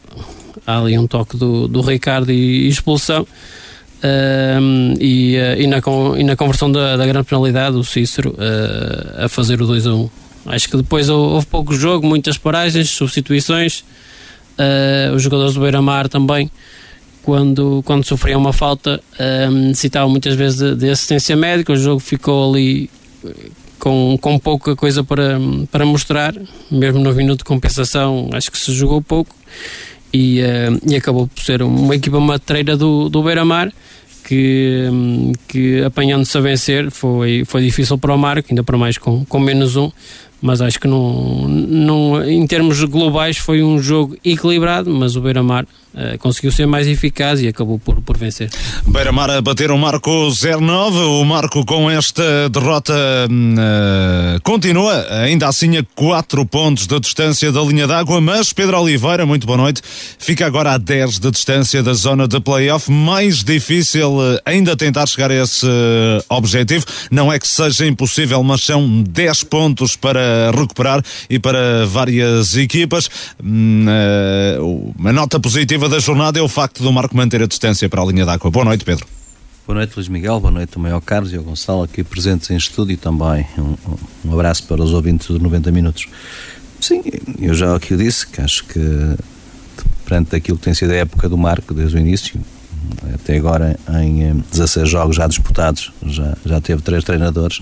há 0.69 0.79
ali 0.79 0.97
um 0.97 1.07
toque 1.07 1.35
do, 1.35 1.67
do 1.67 1.81
Ricardo 1.81 2.31
e 2.31 2.67
expulsão. 2.67 3.23
Uh, 4.01 4.95
e, 4.99 5.37
uh, 5.37 5.61
e, 5.61 5.67
na, 5.67 5.81
e 6.17 6.23
na 6.23 6.35
conversão 6.35 6.71
da, 6.71 6.95
da 6.95 7.05
grande 7.05 7.27
penalidade, 7.27 7.75
o 7.75 7.83
Cícero 7.83 8.31
uh, 8.31 9.25
a 9.25 9.29
fazer 9.29 9.61
o 9.61 9.67
2 9.67 9.87
a 9.87 9.93
1. 9.93 10.09
Acho 10.45 10.69
que 10.69 10.77
depois 10.77 11.09
houve 11.09 11.45
pouco 11.47 11.73
jogo, 11.73 12.07
muitas 12.07 12.37
paragens, 12.37 12.89
substituições. 12.91 13.83
Uh, 14.57 15.15
os 15.15 15.21
jogadores 15.21 15.53
do 15.53 15.61
Beira-Mar 15.61 16.07
também, 16.07 16.49
quando, 17.29 17.83
quando 17.85 18.03
sofriam 18.03 18.39
uma 18.39 18.51
falta, 18.51 18.99
necessitavam 19.51 20.09
muitas 20.09 20.33
vezes 20.33 20.57
de, 20.57 20.75
de, 20.75 20.89
assistência 20.89 21.35
médica. 21.35 21.73
O 21.73 21.77
jogo 21.77 21.99
ficou 21.99 22.51
ali 22.51 22.89
com, 23.77 24.17
com 24.19 24.39
pouca 24.39 24.75
coisa 24.75 25.03
para, 25.03 25.39
para 25.71 25.85
mostrar, 25.85 26.33
mesmo 26.71 26.99
no 26.99 27.13
minuto 27.13 27.39
de 27.39 27.43
compensação, 27.43 28.31
acho 28.33 28.51
que 28.51 28.57
se 28.57 28.73
jogou 28.73 28.99
pouco. 28.99 29.35
E, 30.11 30.41
uh, 30.41 30.91
e 30.91 30.95
acabou 30.95 31.27
por 31.27 31.43
ser 31.43 31.61
uma 31.61 31.95
equipa 31.95 32.19
matreira 32.19 32.75
do, 32.75 33.09
do 33.09 33.21
Beira-Mar 33.21 33.71
que, 34.25 34.89
que 35.47 35.83
apanhando-se 35.83 36.35
a 36.35 36.41
vencer 36.41 36.89
foi, 36.89 37.43
foi 37.45 37.61
difícil 37.61 37.95
para 37.95 38.15
o 38.15 38.17
Marco, 38.17 38.47
ainda 38.49 38.63
para 38.63 38.75
mais 38.75 38.97
com, 38.97 39.23
com 39.23 39.39
menos 39.39 39.75
um, 39.75 39.91
mas 40.41 40.61
acho 40.61 40.79
que 40.79 40.87
não, 40.87 41.47
não, 41.47 42.27
em 42.27 42.47
termos 42.47 42.83
globais 42.85 43.37
foi 43.37 43.61
um 43.61 43.79
jogo 43.79 44.17
equilibrado, 44.25 44.89
mas 44.89 45.15
o 45.15 45.21
Beira-Mar 45.21 45.67
conseguiu 46.19 46.51
ser 46.51 46.65
mais 46.65 46.87
eficaz 46.87 47.41
e 47.41 47.47
acabou 47.47 47.79
por, 47.79 48.01
por 48.01 48.17
vencer. 48.17 48.49
Beira-Mar 48.87 49.29
a 49.29 49.41
bater 49.41 49.71
o 49.71 49.77
Marco 49.77 50.29
09, 50.29 50.97
o 50.97 51.25
Marco 51.25 51.65
com 51.65 51.89
esta 51.89 52.49
derrota 52.49 52.93
uh, 52.93 54.41
continua, 54.41 55.05
ainda 55.23 55.47
assim 55.47 55.77
a 55.77 55.83
4 55.95 56.45
pontos 56.45 56.87
de 56.87 56.99
distância 56.99 57.51
da 57.51 57.61
linha 57.61 57.87
d'água, 57.87 58.21
mas 58.21 58.53
Pedro 58.53 58.79
Oliveira, 58.79 59.25
muito 59.25 59.45
boa 59.45 59.57
noite, 59.57 59.81
fica 60.17 60.45
agora 60.45 60.73
a 60.73 60.77
10 60.77 61.19
de 61.19 61.31
distância 61.31 61.81
da 61.83 61.93
zona 61.93 62.27
de 62.27 62.39
playoff, 62.39 62.91
mais 62.91 63.43
difícil 63.43 64.17
uh, 64.17 64.39
ainda 64.45 64.75
tentar 64.75 65.07
chegar 65.07 65.31
a 65.31 65.35
esse 65.35 65.67
objetivo, 66.29 66.85
não 67.11 67.31
é 67.31 67.39
que 67.39 67.47
seja 67.47 67.85
impossível, 67.85 68.41
mas 68.43 68.61
são 68.61 69.03
10 69.03 69.43
pontos 69.43 69.95
para 69.95 70.51
recuperar 70.51 71.03
e 71.29 71.39
para 71.39 71.85
várias 71.85 72.55
equipas. 72.55 73.09
Eh, 73.39 74.57
uma 74.97 75.13
nota 75.13 75.39
positiva 75.39 75.78
da 75.87 75.99
jornada 75.99 76.39
é 76.39 76.41
o 76.41 76.47
facto 76.49 76.83
do 76.83 76.91
Marco 76.91 77.15
manter 77.15 77.41
a 77.41 77.47
distância 77.47 77.87
para 77.87 78.01
a 78.01 78.05
linha 78.05 78.25
d'água. 78.25 78.49
Boa 78.51 78.65
noite, 78.65 78.83
Pedro. 78.83 79.05
Boa 79.65 79.77
noite, 79.77 79.93
Luís 79.95 80.07
Miguel. 80.07 80.39
Boa 80.39 80.51
noite 80.51 80.71
também 80.71 80.91
ao 80.91 80.99
Carlos 80.99 81.31
e 81.31 81.37
ao 81.37 81.43
Gonçalo 81.43 81.83
aqui 81.83 82.03
presentes 82.03 82.49
em 82.49 82.57
estúdio 82.57 82.93
e 82.93 82.97
também 82.97 83.45
um, 83.57 83.75
um 84.25 84.33
abraço 84.33 84.63
para 84.63 84.81
os 84.81 84.91
ouvintes 84.93 85.27
dos 85.27 85.39
90 85.39 85.71
minutos. 85.71 86.07
Sim, 86.81 87.03
eu 87.39 87.53
já 87.53 87.75
aqui 87.75 87.93
o 87.93 87.97
disse, 87.97 88.25
que 88.25 88.41
acho 88.41 88.65
que 88.65 88.79
perante 90.05 90.35
aquilo 90.35 90.57
que 90.57 90.63
tem 90.63 90.73
sido 90.73 90.91
a 90.91 90.95
época 90.95 91.29
do 91.29 91.37
Marco 91.37 91.73
desde 91.73 91.95
o 91.95 91.99
início, 91.99 92.41
até 93.13 93.37
agora 93.37 93.79
em 94.01 94.43
16 94.51 94.87
eh, 94.87 94.89
jogos 94.89 95.15
já 95.15 95.27
disputados, 95.27 95.91
já, 96.03 96.35
já 96.43 96.59
teve 96.59 96.81
três 96.81 97.03
treinadores, 97.03 97.61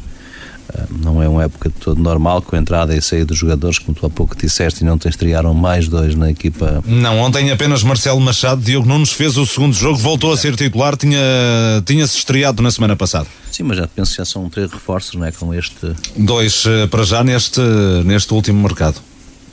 não 0.89 1.21
é 1.21 1.27
uma 1.27 1.43
época 1.43 1.69
de 1.69 1.75
todo 1.75 2.01
normal 2.01 2.41
com 2.41 2.55
a 2.55 2.59
entrada 2.59 2.95
e 2.95 3.01
saída 3.01 3.25
dos 3.25 3.37
jogadores, 3.37 3.79
como 3.79 3.97
tu 3.97 4.05
há 4.05 4.09
pouco 4.09 4.35
disseste, 4.35 4.83
e 4.83 4.85
não 4.85 4.97
te 4.97 5.07
estrearam 5.07 5.53
mais 5.53 5.87
dois 5.87 6.15
na 6.15 6.29
equipa. 6.29 6.83
Não, 6.85 7.19
ontem 7.19 7.51
apenas 7.51 7.83
Marcelo 7.83 8.19
Machado, 8.19 8.61
Diogo 8.61 8.87
Nunes 8.87 9.11
fez 9.11 9.37
o 9.37 9.45
segundo 9.45 9.73
jogo, 9.73 9.97
voltou 9.97 10.31
a 10.31 10.37
ser 10.37 10.55
titular, 10.55 10.95
tinha, 10.95 11.19
tinha-se 11.85 12.17
estreado 12.17 12.61
na 12.61 12.71
semana 12.71 12.95
passada. 12.95 13.27
Sim, 13.51 13.63
mas 13.63 13.77
já 13.77 13.87
penso 13.87 14.11
que 14.11 14.17
já 14.17 14.25
são 14.25 14.49
três 14.49 14.71
reforços, 14.71 15.15
não 15.15 15.25
é? 15.25 15.31
Com 15.31 15.53
este. 15.53 15.93
Dois 16.15 16.63
eh, 16.67 16.87
para 16.87 17.03
já 17.03 17.23
neste, 17.23 17.61
neste 18.05 18.33
último 18.33 18.61
mercado. 18.61 19.01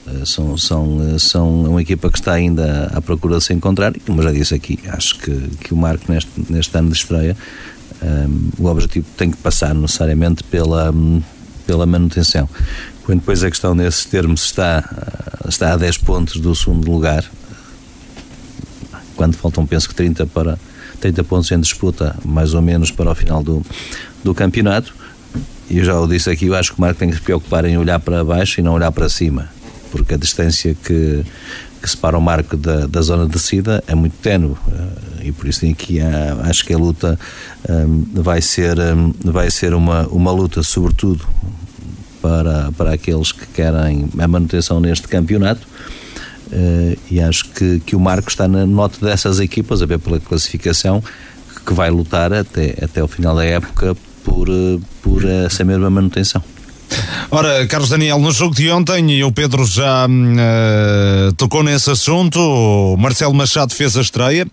Eh, 0.07 0.25
são, 0.25 0.57
são, 0.57 1.15
eh, 1.15 1.19
são 1.19 1.63
uma 1.63 1.81
equipa 1.81 2.09
que 2.11 2.19
está 2.19 2.33
ainda 2.33 2.91
à 2.93 3.01
procura 3.01 3.37
de 3.37 3.43
se 3.43 3.53
encontrar 3.53 3.95
e, 3.95 3.99
como 3.99 4.21
já 4.21 4.31
disse 4.31 4.53
aqui, 4.53 4.79
acho 4.87 5.17
que, 5.17 5.49
que 5.59 5.73
o 5.73 5.77
Marco 5.77 6.11
neste, 6.11 6.29
neste 6.49 6.77
ano 6.77 6.89
de 6.89 6.97
estreia 6.97 7.35
um, 8.05 8.49
o 8.59 8.67
objetivo 8.67 9.05
tem 9.17 9.31
que 9.31 9.37
passar 9.37 9.73
necessariamente 9.73 10.43
pela, 10.43 10.93
pela 11.65 11.85
manutenção. 11.85 12.47
Quando 13.03 13.19
depois 13.19 13.43
a 13.43 13.49
questão 13.49 13.75
nesse 13.75 14.07
termo 14.07 14.33
está, 14.33 14.83
está 15.47 15.73
a 15.73 15.77
10 15.77 15.97
pontos 15.99 16.39
do 16.39 16.55
segundo 16.55 16.89
lugar, 16.89 17.23
quando 19.15 19.35
faltam 19.35 19.65
penso 19.65 19.87
que 19.87 19.95
30 19.95 20.25
para 20.27 20.57
30 20.99 21.23
pontos 21.23 21.51
em 21.51 21.59
disputa, 21.59 22.15
mais 22.25 22.53
ou 22.53 22.61
menos 22.61 22.91
para 22.91 23.11
o 23.11 23.15
final 23.15 23.43
do, 23.43 23.63
do 24.23 24.33
campeonato, 24.33 24.93
e 25.69 25.77
eu 25.79 25.85
já 25.85 25.99
o 25.99 26.07
disse 26.07 26.29
aqui, 26.29 26.45
eu 26.45 26.55
acho 26.55 26.73
que 26.73 26.77
o 26.77 26.81
Marco 26.81 26.99
tem 26.99 27.09
que 27.09 27.15
se 27.15 27.21
preocupar 27.21 27.65
em 27.65 27.77
olhar 27.77 27.99
para 27.99 28.23
baixo 28.23 28.59
e 28.59 28.63
não 28.63 28.73
olhar 28.73 28.91
para 28.91 29.09
cima, 29.09 29.49
porque 29.91 30.13
a 30.13 30.17
distância 30.17 30.75
que, 30.83 31.23
que 31.85 31.91
separa 31.91 32.17
o 32.17 32.21
Marco 32.21 32.57
da, 32.57 32.87
da 32.87 33.01
zona 33.01 33.27
de 33.27 33.33
descida 33.33 33.83
é 33.85 33.93
muito 33.93 34.17
ténue 34.17 34.55
e 35.23 35.31
por 35.31 35.47
isso 35.47 35.63
aqui 35.67 36.01
há, 36.01 36.49
acho 36.49 36.65
que 36.65 36.73
a 36.73 36.77
luta 36.77 37.19
um, 37.69 38.05
vai 38.13 38.41
ser, 38.41 38.75
vai 39.23 39.51
ser 39.51 39.75
uma, 39.75 40.07
uma 40.07 40.31
luta, 40.31 40.63
sobretudo 40.63 41.27
para, 42.21 42.71
para 42.71 42.93
aqueles 42.93 43.31
que 43.31 43.45
querem 43.47 44.09
a 44.17 44.27
manutenção 44.27 44.79
neste 44.79 45.07
campeonato. 45.07 45.67
E 47.09 47.19
acho 47.19 47.49
que, 47.49 47.79
que 47.79 47.95
o 47.95 47.99
Marco 47.99 48.29
está 48.29 48.47
na 48.47 48.65
nota 48.65 49.03
dessas 49.03 49.39
equipas, 49.39 49.81
a 49.81 49.85
ver 49.85 49.99
pela 49.99 50.19
classificação, 50.19 51.03
que 51.65 51.73
vai 51.73 51.89
lutar 51.89 52.31
até, 52.31 52.75
até 52.83 53.03
o 53.03 53.07
final 53.07 53.35
da 53.35 53.43
época 53.43 53.95
por, 54.23 54.47
por 55.01 55.25
essa 55.25 55.63
mesma 55.63 55.89
manutenção. 55.89 56.43
Ora, 57.31 57.65
Carlos 57.67 57.89
Daniel, 57.89 58.19
no 58.19 58.31
jogo 58.31 58.55
de 58.55 58.69
ontem, 58.69 59.11
e 59.11 59.23
o 59.23 59.31
Pedro 59.31 59.65
já 59.65 60.07
uh, 60.07 61.33
tocou 61.33 61.63
nesse 61.63 61.89
assunto, 61.89 62.39
o 62.39 62.95
Marcelo 62.97 63.33
Machado 63.33 63.73
fez 63.73 63.97
a 63.97 64.01
estreia, 64.01 64.47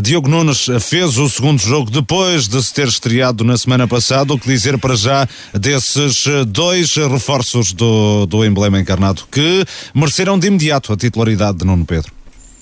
Diogo 0.00 0.28
Nunes 0.28 0.66
fez 0.80 1.18
o 1.18 1.28
segundo 1.28 1.60
jogo 1.60 1.90
depois 1.90 2.48
de 2.48 2.62
se 2.62 2.74
ter 2.74 2.88
estreado 2.88 3.44
na 3.44 3.56
semana 3.56 3.86
passada. 3.86 4.34
O 4.34 4.38
que 4.38 4.48
dizer 4.48 4.78
para 4.78 4.96
já 4.96 5.26
desses 5.54 6.24
dois 6.48 6.94
reforços 6.94 7.72
do, 7.72 8.26
do 8.26 8.44
emblema 8.44 8.78
encarnado 8.78 9.22
que 9.30 9.64
mereceram 9.94 10.38
de 10.38 10.48
imediato 10.48 10.92
a 10.92 10.96
titularidade 10.96 11.58
de 11.58 11.64
Nuno 11.64 11.84
Pedro? 11.84 12.15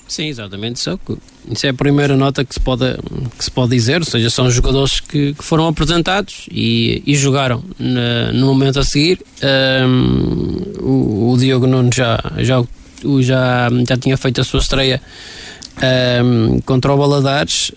Sim, 0.07 0.27
exatamente. 0.27 0.77
Isso, 0.77 0.99
isso 1.49 1.65
é 1.65 1.69
a 1.69 1.73
primeira 1.73 2.15
nota 2.15 2.45
que 2.45 2.53
se 2.53 2.59
pode, 2.59 2.95
que 3.37 3.43
se 3.43 3.49
pode 3.49 3.71
dizer, 3.71 3.99
ou 3.99 4.05
seja, 4.05 4.29
são 4.29 4.49
jogadores 4.49 4.99
que, 4.99 5.33
que 5.33 5.43
foram 5.43 5.67
apresentados 5.67 6.47
e, 6.51 7.01
e 7.05 7.15
jogaram 7.15 7.63
na, 7.79 8.31
no 8.31 8.47
momento 8.47 8.79
a 8.79 8.83
seguir. 8.83 9.19
Um, 9.87 10.61
o, 10.79 11.31
o, 11.31 11.37
Diogo 11.37 11.65
Nunes 11.65 11.95
já, 11.95 12.19
já, 12.37 12.63
já, 13.21 13.69
já 13.87 13.97
tinha 13.97 14.15
feito 14.15 14.41
a 14.41 14.43
sua 14.43 14.59
estreia 14.59 15.01
um, 16.23 16.59
contra 16.61 16.93
o 16.93 16.97
Baladares, 16.97 17.71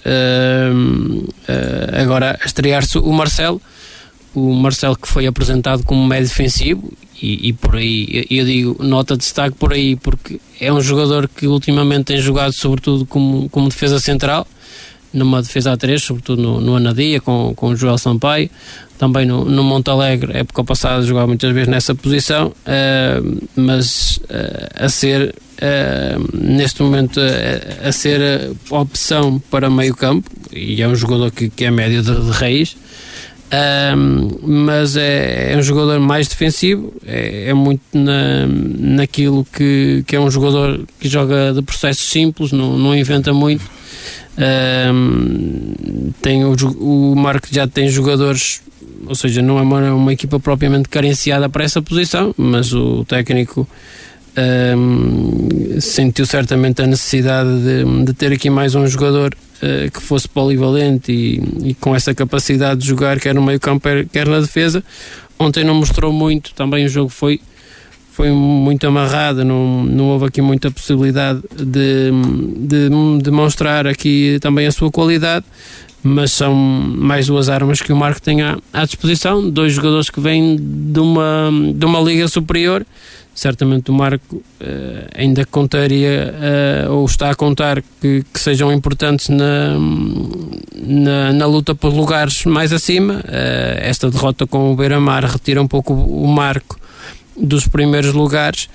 um, 0.75 1.25
uh, 1.49 2.01
agora 2.01 2.39
a 2.41 2.47
estrear-se 2.47 2.99
o 2.99 3.13
Marcelo. 3.13 3.61
O 4.35 4.53
Marcelo 4.53 4.97
que 4.97 5.09
foi 5.09 5.27
apresentado 5.27 5.83
como 5.83 6.07
médio 6.07 6.29
defensivo 6.29 6.93
e, 7.21 7.49
e, 7.49 7.53
por 7.53 7.77
aí, 7.77 8.27
eu 8.31 8.45
digo, 8.45 8.83
nota 8.83 9.15
de 9.15 9.21
destaque 9.21 9.57
por 9.57 9.73
aí, 9.73 9.97
porque 9.97 10.41
é 10.61 10.73
um 10.73 10.81
jogador 10.81 11.29
que 11.29 11.47
ultimamente 11.47 12.05
tem 12.05 12.19
jogado 12.19 12.53
sobretudo 12.53 13.05
como, 13.05 13.49
como 13.49 13.69
defesa 13.69 13.99
central, 13.99 14.47
numa 15.13 15.43
defesa 15.43 15.73
a 15.73 15.77
3, 15.77 16.03
sobretudo 16.03 16.43
no, 16.43 16.61
no 16.61 16.77
Anadia, 16.77 17.21
com, 17.21 17.53
com 17.57 17.69
o 17.69 17.77
Joel 17.77 17.99
Sampaio, 17.99 18.51
também 18.99 19.25
no, 19.25 19.45
no 19.45 19.63
Monte 19.63 19.91
Alegre, 19.91 20.37
época 20.37 20.65
passada 20.65 21.03
jogava 21.03 21.27
muitas 21.29 21.53
vezes 21.53 21.69
nessa 21.69 21.95
posição, 21.95 22.49
uh, 22.49 23.49
mas 23.57 24.19
uh, 24.25 24.85
a 24.85 24.89
ser, 24.89 25.35
uh, 25.35 26.37
neste 26.37 26.83
momento, 26.83 27.21
a 27.83 27.93
ser 27.93 28.53
opção 28.71 29.41
para 29.51 29.71
meio 29.71 29.95
campo, 29.95 30.31
e 30.53 30.83
é 30.83 30.89
um 30.89 30.97
jogador 30.97 31.31
que, 31.31 31.49
que 31.49 31.65
é 31.65 31.71
médio 31.71 32.03
de, 32.03 32.15
de 32.15 32.31
raiz, 32.33 32.77
um, 33.51 34.29
mas 34.43 34.97
é, 34.97 35.53
é, 35.53 35.57
um 35.57 35.63
jogador 35.63 35.99
mais 36.01 36.29
defensivo, 36.29 36.93
é, 37.07 37.49
é 37.49 37.55
muito 37.55 37.83
na, 37.95 38.47
naquilo 38.47 39.47
que, 39.51 40.05
que 40.07 40.15
é 40.15 40.21
um 40.21 40.31
jogador 40.31 40.85
que 41.01 41.09
joga 41.09 41.55
de 41.55 41.63
processos 41.63 42.11
simples, 42.11 42.53
não, 42.53 42.79
não 42.79 42.95
inventa 42.95 43.33
muito. 43.33 43.65
Um, 44.39 46.13
tem 46.21 46.45
o, 46.45 46.55
o 46.79 47.17
Marco 47.17 47.49
já 47.51 47.67
tem 47.67 47.89
jogadores, 47.89 48.61
ou 49.07 49.15
seja, 49.15 49.41
não 49.41 49.59
é 49.59 49.63
uma, 49.63 49.95
uma 49.95 50.13
equipa 50.13 50.39
propriamente 50.39 50.89
carenciada 50.89 51.49
para 51.49 51.65
essa 51.65 51.81
posição, 51.81 52.35
mas 52.37 52.75
o 52.75 53.05
técnico 53.05 53.67
um, 54.77 55.81
sentiu 55.81 56.27
certamente 56.27 56.83
a 56.83 56.87
necessidade 56.87 57.49
de, 57.63 58.05
de 58.05 58.13
ter 58.13 58.31
aqui 58.31 58.51
mais 58.51 58.75
um 58.75 58.87
jogador 58.87 59.35
uh, 59.63 59.91
que 59.91 60.03
fosse 60.03 60.29
polivalente 60.29 61.13
e, 61.13 61.71
e, 61.71 61.75
com 61.75 61.95
essa 61.95 62.15
capacidade 62.15 62.81
de 62.81 62.87
jogar 62.87 63.21
quer 63.21 63.35
no 63.35 63.43
meio 63.43 63.61
campo 63.61 63.89
quer 64.13 64.29
na 64.29 64.41
defesa. 64.41 64.83
Ontem 65.39 65.65
não 65.65 65.75
mostrou 65.75 66.13
muito, 66.13 66.53
também 66.55 66.85
o 66.87 66.89
jogo 66.89 67.09
foi 67.09 67.41
foi 68.19 68.33
muito 68.33 68.85
amarrado, 68.85 69.45
não, 69.45 69.85
não 69.85 70.07
houve 70.07 70.27
aqui 70.27 70.43
muita 70.43 70.73
possibilidade 70.73 71.41
de, 71.57 72.11
de 72.57 72.89
demonstrar 73.23 73.87
aqui 73.87 74.39
também 74.41 74.67
a 74.67 74.73
sua 74.73 74.91
qualidade, 74.91 75.47
mas 76.03 76.33
são 76.33 76.53
mais 76.53 77.29
duas 77.29 77.49
armas 77.49 77.81
que 77.81 77.93
o 77.93 77.97
Marco 77.97 78.21
tem 78.21 78.43
à, 78.43 78.59
à 78.73 78.85
disposição, 78.85 79.49
dois 79.49 79.73
jogadores 79.73 80.11
que 80.11 80.19
vêm 80.19 80.57
de 80.59 80.99
uma, 80.99 81.49
de 81.73 81.87
uma 81.87 82.01
liga 82.01 82.27
superior 82.27 82.85
certamente 83.39 83.89
o 83.89 83.95
Marco 83.95 84.37
uh, 84.37 84.43
ainda 85.15 85.45
contaria 85.45 86.35
uh, 86.89 86.93
ou 86.93 87.07
está 87.07 87.31
a 87.31 87.37
contar 87.37 87.81
que, 88.01 88.25
que 88.35 88.41
sejam 88.41 88.73
importantes 88.73 89.29
na, 89.29 89.77
na, 90.75 91.33
na, 91.33 91.47
luta 91.47 91.73
por 91.73 91.95
lugares 91.95 92.45
mais 92.45 92.73
acima. 92.73 93.21
Uh, 93.21 93.79
esta 93.81 94.11
derrota 94.11 94.45
com 94.45 94.73
o 94.73 94.75
Beira-Mar 94.75 95.25
retira 95.25 95.63
um 95.63 95.69
pouco 95.69 95.95
o 95.95 96.27
Marco 96.27 96.81
dos 97.37 97.69
primeiros 97.69 98.13
lugares 98.13 98.69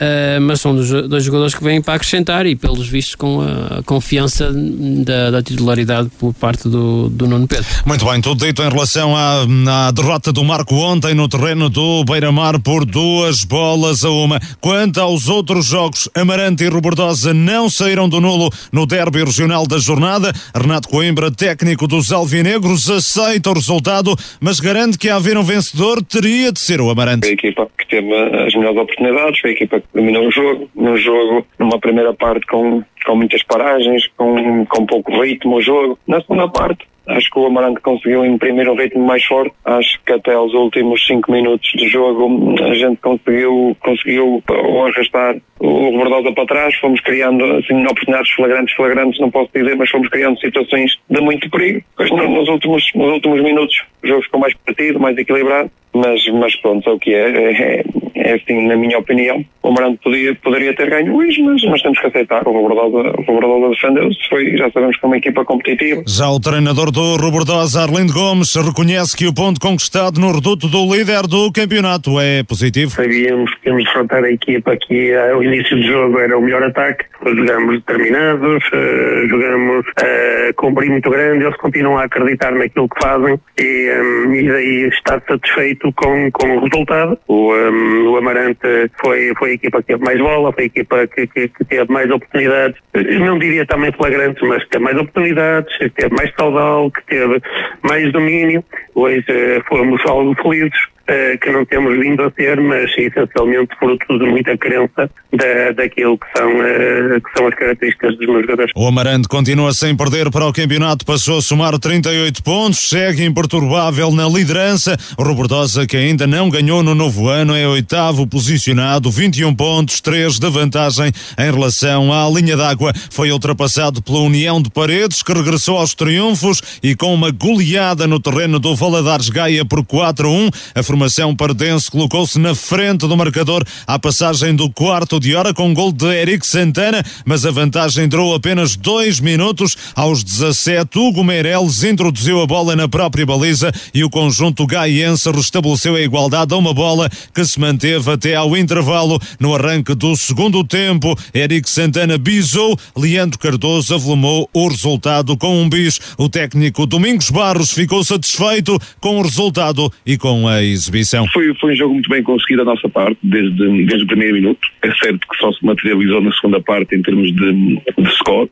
Uh, 0.00 0.40
mas 0.40 0.62
são 0.62 0.74
dos, 0.74 0.88
dois 0.88 1.22
jogadores 1.22 1.54
que 1.54 1.62
vêm 1.62 1.82
para 1.82 1.92
acrescentar 1.92 2.46
e, 2.46 2.56
pelos 2.56 2.88
vistos, 2.88 3.14
com 3.14 3.42
a 3.42 3.82
confiança 3.82 4.50
da, 4.50 5.30
da 5.30 5.42
titularidade 5.42 6.08
por 6.18 6.32
parte 6.32 6.70
do, 6.70 7.10
do 7.10 7.26
Nuno 7.26 7.46
Pedro. 7.46 7.66
Muito 7.84 8.06
bem, 8.06 8.18
tudo 8.22 8.46
dito 8.46 8.62
em 8.62 8.68
relação 8.70 9.14
à, 9.14 9.42
à 9.88 9.90
derrota 9.90 10.32
do 10.32 10.42
Marco 10.42 10.74
ontem 10.74 11.12
no 11.12 11.28
terreno 11.28 11.68
do 11.68 12.02
Beira-Mar 12.04 12.58
por 12.60 12.86
duas 12.86 13.44
bolas 13.44 14.02
a 14.02 14.10
uma. 14.10 14.40
Quanto 14.58 14.98
aos 15.02 15.28
outros 15.28 15.66
jogos, 15.66 16.08
Amarante 16.14 16.64
e 16.64 16.68
Robordosa 16.68 17.34
não 17.34 17.68
saíram 17.68 18.08
do 18.08 18.22
nulo 18.22 18.50
no 18.72 18.86
derby 18.86 19.22
regional 19.22 19.66
da 19.66 19.76
jornada. 19.76 20.32
Renato 20.54 20.88
Coimbra, 20.88 21.30
técnico 21.30 21.86
dos 21.86 22.10
Alvinegros, 22.10 22.88
aceita 22.88 23.50
o 23.50 23.54
resultado, 23.54 24.16
mas 24.40 24.60
garante 24.60 24.96
que 24.96 25.10
a 25.10 25.16
haver 25.16 25.36
um 25.36 25.44
vencedor 25.44 26.02
teria 26.02 26.50
de 26.50 26.58
ser 26.58 26.80
o 26.80 26.88
Amarante. 26.88 27.28
A 27.28 27.32
equipa 27.32 27.68
que 27.78 27.86
teve 27.86 28.14
as 28.14 28.54
melhores 28.54 28.78
oportunidades, 28.78 29.40
foi 29.40 29.50
a 29.50 29.52
equipa 29.52 29.82
dominou 29.94 30.26
o 30.26 30.30
jogo, 30.30 30.68
no 30.74 30.96
jogo, 30.96 31.46
numa 31.58 31.78
primeira 31.78 32.12
parte 32.14 32.46
com, 32.46 32.82
com 33.04 33.16
muitas 33.16 33.42
paragens, 33.42 34.06
com, 34.16 34.64
com 34.66 34.86
pouco 34.86 35.20
ritmo 35.20 35.56
o 35.56 35.60
jogo. 35.60 35.98
Na 36.06 36.20
segunda 36.20 36.48
parte, 36.48 36.86
acho 37.06 37.30
que 37.30 37.38
o 37.38 37.46
Amarante 37.46 37.80
conseguiu 37.80 38.24
imprimir 38.24 38.68
um 38.68 38.76
ritmo 38.76 39.04
mais 39.04 39.24
forte. 39.24 39.52
Acho 39.64 40.00
que 40.04 40.12
até 40.12 40.34
aos 40.34 40.52
últimos 40.54 41.04
cinco 41.06 41.32
minutos 41.32 41.70
de 41.74 41.88
jogo 41.88 42.54
a 42.62 42.74
gente 42.74 42.98
conseguiu, 42.98 43.76
conseguiu 43.80 44.42
arrastar 44.86 45.36
o 45.58 45.90
Rebordosa 45.90 46.32
para 46.32 46.46
trás. 46.46 46.74
Fomos 46.76 47.00
criando 47.00 47.44
assim, 47.56 47.82
oportunidades 47.84 48.30
flagrantes, 48.32 48.74
flagrantes, 48.74 49.20
não 49.20 49.30
posso 49.30 49.50
dizer, 49.54 49.76
mas 49.76 49.90
fomos 49.90 50.08
criando 50.08 50.38
situações 50.40 50.96
de 51.08 51.20
muito 51.20 51.50
perigo. 51.50 51.82
Pois 51.96 52.10
nos 52.10 52.48
últimos, 52.48 52.84
nos 52.94 53.12
últimos 53.14 53.42
minutos 53.42 53.82
o 54.02 54.06
jogo 54.06 54.22
ficou 54.22 54.40
mais 54.40 54.54
partido, 54.54 55.00
mais 55.00 55.16
equilibrado. 55.16 55.70
Mas, 55.92 56.26
mas 56.28 56.54
pronto, 56.56 56.88
é 56.88 56.92
o 56.92 56.98
que 56.98 57.14
é. 57.14 57.30
é, 57.30 57.84
é 58.14 58.34
assim, 58.34 58.66
na 58.66 58.76
minha 58.76 58.98
opinião. 58.98 59.44
O 59.62 59.68
Amarante 59.68 60.00
podia, 60.02 60.34
poderia 60.36 60.74
ter 60.74 60.88
ganho 60.88 61.14
hoje, 61.14 61.42
mas, 61.42 61.62
mas 61.64 61.82
temos 61.82 61.98
que 61.98 62.06
aceitar. 62.06 62.46
O 62.46 62.52
Robordosa 62.52 63.68
defendeu-se, 63.70 64.28
foi, 64.28 64.56
já 64.56 64.70
sabemos 64.70 64.96
que 64.96 65.04
é 65.04 65.08
uma 65.08 65.16
equipa 65.16 65.44
competitiva. 65.44 66.02
Já 66.06 66.30
o 66.30 66.40
treinador 66.40 66.90
do 66.90 67.16
Robordosa, 67.16 67.82
Arlindo 67.82 68.12
Gomes, 68.12 68.54
reconhece 68.54 69.16
que 69.16 69.26
o 69.26 69.34
ponto 69.34 69.60
conquistado 69.60 70.20
no 70.20 70.32
reduto 70.32 70.68
do 70.68 70.94
líder 70.94 71.26
do 71.26 71.52
campeonato 71.52 72.18
é 72.20 72.42
positivo. 72.42 72.90
Sabíamos 72.90 73.54
que 73.56 73.68
íamos 73.68 73.82
enfrentar 73.82 74.24
a 74.24 74.30
equipa 74.30 74.76
que 74.76 75.14
ao 75.14 75.42
início 75.42 75.76
do 75.76 75.82
jogo 75.82 76.18
era 76.18 76.38
o 76.38 76.42
melhor 76.42 76.62
ataque, 76.62 77.04
jogamos 77.24 77.76
determinados, 77.76 78.64
uh, 78.72 79.28
jogamos 79.28 79.86
uh, 79.86 80.54
com 80.56 80.68
um 80.68 80.74
brilho 80.74 80.92
muito 80.92 81.10
grande, 81.10 81.44
eles 81.44 81.56
continuam 81.56 81.98
a 81.98 82.04
acreditar 82.04 82.52
naquilo 82.52 82.88
que 82.88 83.02
fazem 83.02 83.38
e, 83.58 83.90
um, 84.00 84.34
e 84.34 84.48
daí 84.48 84.88
estar 84.88 85.22
satisfeito 85.28 85.79
com, 85.96 86.30
com 86.30 86.56
o 86.56 86.60
resultado. 86.64 87.18
O, 87.26 87.54
um, 87.54 88.10
o 88.10 88.16
Amarante 88.16 88.90
foi, 89.02 89.32
foi 89.38 89.50
a 89.50 89.54
equipa 89.54 89.80
que 89.80 89.88
teve 89.88 90.04
mais 90.04 90.18
bola, 90.18 90.52
foi 90.52 90.64
a 90.64 90.66
equipa 90.66 91.06
que, 91.06 91.26
que, 91.26 91.48
que 91.48 91.64
teve 91.64 91.92
mais 91.92 92.10
oportunidades, 92.10 92.76
não 93.20 93.38
diria 93.38 93.64
também 93.66 93.92
flagrantes, 93.92 94.46
mas 94.46 94.62
que 94.64 94.70
teve 94.70 94.84
mais 94.84 94.96
oportunidades, 94.96 95.78
que 95.78 95.90
teve 95.90 96.14
mais 96.14 96.30
caudal, 96.32 96.90
que 96.90 97.02
teve 97.06 97.40
mais 97.82 98.12
domínio. 98.12 98.64
Uh, 99.08 99.62
fomos 99.68 100.00
algo 100.06 100.34
felizes 100.42 100.78
uh, 101.10 101.38
que 101.38 101.50
não 101.50 101.64
temos 101.64 101.98
vindo 101.98 102.22
a 102.22 102.30
ter, 102.30 102.60
mas 102.60 102.90
essencialmente 102.96 103.74
fruto 103.78 104.18
de 104.18 104.26
muita 104.26 104.56
crença 104.56 105.10
da, 105.32 105.72
daquilo 105.72 106.18
que 106.18 106.26
são, 106.36 106.48
uh, 106.48 107.20
que 107.20 107.38
são 107.38 107.46
as 107.46 107.54
características 107.54 108.16
dos 108.16 108.26
meus 108.26 108.42
jogadores. 108.42 108.72
O 108.76 108.86
Amarante 108.86 109.28
continua 109.28 109.72
sem 109.72 109.96
perder 109.96 110.30
para 110.30 110.46
o 110.46 110.52
campeonato, 110.52 111.04
passou 111.04 111.38
a 111.38 111.42
somar 111.42 111.78
38 111.78 112.42
pontos, 112.42 112.88
segue 112.88 113.24
imperturbável 113.24 114.10
na 114.12 114.28
liderança. 114.28 114.96
O 115.18 115.22
Robordosa, 115.22 115.86
que 115.86 115.96
ainda 115.96 116.26
não 116.26 116.48
ganhou 116.48 116.82
no 116.82 116.94
novo 116.94 117.28
ano, 117.28 117.56
é 117.56 117.66
oitavo 117.66 118.26
posicionado, 118.26 119.10
21 119.10 119.54
pontos, 119.54 120.00
3 120.00 120.38
de 120.38 120.50
vantagem 120.50 121.12
em 121.38 121.50
relação 121.50 122.12
à 122.12 122.28
linha 122.28 122.56
d'água. 122.56 122.92
Foi 123.10 123.30
ultrapassado 123.30 124.02
pela 124.02 124.20
União 124.20 124.60
de 124.60 124.70
Paredes, 124.70 125.22
que 125.22 125.32
regressou 125.32 125.78
aos 125.78 125.94
triunfos 125.94 126.80
e 126.82 126.94
com 126.94 127.12
uma 127.12 127.30
goleada 127.30 128.06
no 128.06 128.20
terreno 128.20 128.58
do 128.58 128.74
Valadares 128.90 129.28
Gaia 129.28 129.64
por 129.64 129.84
4-1. 129.84 130.52
A 130.74 130.82
formação 130.82 131.34
pardense 131.34 131.88
colocou-se 131.88 132.36
na 132.40 132.56
frente 132.56 133.06
do 133.06 133.16
marcador 133.16 133.64
à 133.86 134.00
passagem 134.00 134.52
do 134.52 134.68
quarto 134.68 135.20
de 135.20 135.32
hora 135.36 135.54
com 135.54 135.72
gol 135.72 135.92
de 135.92 136.06
Eric 136.06 136.44
Santana, 136.44 137.04
mas 137.24 137.46
a 137.46 137.52
vantagem 137.52 138.08
durou 138.08 138.34
apenas 138.34 138.74
dois 138.74 139.20
minutos. 139.20 139.76
Aos 139.94 140.24
17, 140.24 140.98
Hugo 140.98 141.22
Meireles 141.22 141.84
introduziu 141.84 142.42
a 142.42 142.46
bola 142.46 142.74
na 142.74 142.88
própria 142.88 143.24
baliza 143.24 143.72
e 143.94 144.02
o 144.02 144.10
conjunto 144.10 144.66
gaiense 144.66 145.30
restabeleceu 145.30 145.94
a 145.94 146.00
igualdade 146.00 146.52
a 146.52 146.56
uma 146.56 146.74
bola 146.74 147.08
que 147.32 147.44
se 147.44 147.60
manteve 147.60 148.10
até 148.10 148.34
ao 148.34 148.56
intervalo. 148.56 149.20
No 149.38 149.54
arranque 149.54 149.94
do 149.94 150.16
segundo 150.16 150.64
tempo, 150.64 151.16
Eric 151.32 151.70
Santana 151.70 152.18
bisou, 152.18 152.76
Leandro 152.96 153.38
Cardoso 153.38 153.94
avolumou 153.94 154.50
o 154.52 154.66
resultado 154.66 155.36
com 155.36 155.62
um 155.62 155.68
bis. 155.68 156.00
O 156.18 156.28
técnico 156.28 156.86
Domingos 156.86 157.30
Barros 157.30 157.70
ficou 157.70 158.02
satisfeito 158.02 158.79
com 159.00 159.18
o 159.18 159.22
resultado 159.22 159.90
e 160.04 160.16
com 160.16 160.46
a 160.48 160.62
exibição. 160.62 161.26
Foi, 161.28 161.54
foi 161.54 161.72
um 161.72 161.76
jogo 161.76 161.94
muito 161.94 162.08
bem 162.08 162.22
conseguido 162.22 162.64
da 162.64 162.72
nossa 162.74 162.88
parte, 162.88 163.18
desde, 163.22 163.86
desde 163.86 164.04
o 164.04 164.06
primeiro 164.06 164.34
minuto. 164.34 164.60
É 164.82 164.92
certo 164.94 165.20
que 165.28 165.38
só 165.38 165.52
se 165.52 165.64
materializou 165.64 166.20
na 166.20 166.32
segunda 166.32 166.60
parte 166.60 166.94
em 166.94 167.02
termos 167.02 167.34
de, 167.34 167.52
de 167.98 168.10
score, 168.16 168.50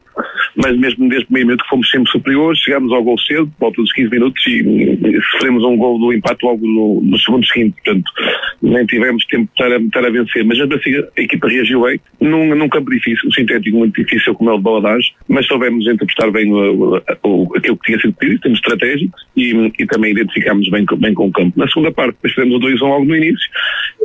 mas 0.56 0.76
mesmo 0.76 1.08
desde 1.08 1.24
o 1.24 1.26
primeiro 1.26 1.48
minuto 1.48 1.64
fomos 1.68 1.90
sempre 1.90 2.10
superiores, 2.10 2.60
chegámos 2.60 2.92
ao 2.92 3.02
gol 3.02 3.18
cedo, 3.18 3.50
volta 3.58 3.80
dos 3.80 3.92
15 3.92 4.10
minutos 4.10 4.46
e, 4.46 4.60
e 4.60 5.22
sofremos 5.32 5.64
um 5.64 5.76
gol 5.76 5.98
do 5.98 6.12
empate 6.12 6.44
logo 6.44 6.66
no, 6.66 7.00
no 7.02 7.18
segundo 7.18 7.46
seguinte, 7.46 7.74
portanto 7.82 8.10
nem 8.62 8.84
tivemos 8.86 9.24
tempo 9.26 9.50
para, 9.56 9.76
estar 9.76 10.04
a 10.04 10.10
vencer, 10.10 10.44
mas 10.44 10.58
mesmo 10.58 10.74
assim 10.74 10.90
a 11.16 11.20
equipa 11.20 11.48
reagiu 11.48 11.82
bem, 11.82 12.00
num, 12.20 12.54
num 12.54 12.68
campo 12.68 12.90
difícil, 12.90 13.28
um 13.28 13.32
sintético 13.32 13.76
muito 13.76 13.94
difícil 14.00 14.34
como 14.34 14.50
é 14.50 14.54
o 14.54 14.56
de 14.56 14.62
Baladage, 14.62 15.12
mas 15.28 15.46
soubemos 15.46 15.86
interpretar 15.86 16.30
bem 16.30 16.52
o, 16.52 17.00
o, 17.22 17.56
aquilo 17.56 17.76
que 17.76 17.86
tinha 17.86 18.00
sido 18.00 18.12
pedido, 18.14 18.36
em 18.36 18.40
termos 18.40 18.58
estratégicos, 18.58 19.26
e, 19.36 19.72
e 19.78 19.86
também 19.86 20.07
identificámos 20.10 20.68
bem, 20.70 20.84
bem 20.98 21.14
com 21.14 21.26
o 21.26 21.32
campo. 21.32 21.58
Na 21.58 21.68
segunda 21.68 21.92
parte, 21.92 22.12
depois 22.12 22.34
fizemos 22.34 22.56
o 22.56 22.60
2-1 22.60 22.88
logo 22.88 23.04
no 23.04 23.16
início, 23.16 23.48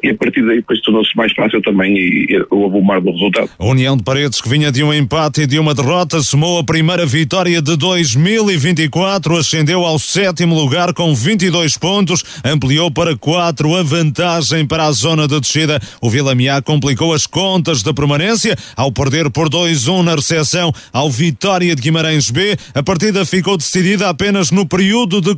e 0.04 0.10
a 0.10 0.16
partir 0.16 0.46
daí 0.46 0.58
depois 0.58 0.82
tornou-se 0.82 1.16
mais 1.16 1.32
fácil 1.34 1.62
também 1.62 1.96
e, 1.96 2.26
e 2.30 2.46
houve 2.50 2.78
o 2.78 2.82
mar 2.82 3.00
do 3.00 3.12
resultado. 3.12 3.50
A 3.58 3.66
União 3.66 3.96
de 3.96 4.04
Paredes, 4.04 4.42
que 4.42 4.50
vinha 4.50 4.72
de 4.72 4.84
um 4.84 4.94
empate 4.94 5.42
e 5.42 5.48
de 5.48 5.58
uma 5.60 5.74
derrota, 5.74 6.22
somou 6.22 6.60
a 6.60 6.64
primeira 6.64 7.06
vitória 7.06 7.62
de 7.62 7.78
2024, 7.78 9.38
ascendeu 9.38 9.86
ao 9.86 9.98
sétimo 9.98 10.56
lugar 10.56 10.94
com 10.94 11.14
22 11.16 11.78
pontos, 11.78 12.24
ampliou 12.44 12.92
para 12.92 13.16
4 13.16 13.76
a 13.76 13.84
vantagem 13.84 14.66
para 14.68 14.86
a 14.86 14.92
zona 14.92 15.28
de 15.28 15.40
descida. 15.40 15.80
O 16.02 16.10
Vila 16.10 16.36
Miá 16.36 16.62
complicou 16.62 17.14
as 17.14 17.26
contas 17.26 17.82
da 17.82 17.94
permanência 17.94 18.56
ao 18.76 18.92
perder 18.92 19.30
por 19.30 19.50
2-1 19.50 20.04
na 20.04 20.16
recepção 20.16 20.72
ao 20.92 21.10
Vitória 21.10 21.76
de 21.76 21.82
Guimarães 21.82 22.30
B. 22.30 22.56
A 22.74 22.84
partida 22.84 23.26
ficou 23.26 23.58
decidida 23.58 24.10
apenas 24.10 24.52
no 24.52 24.66
período 24.66 25.22
de 25.22 25.36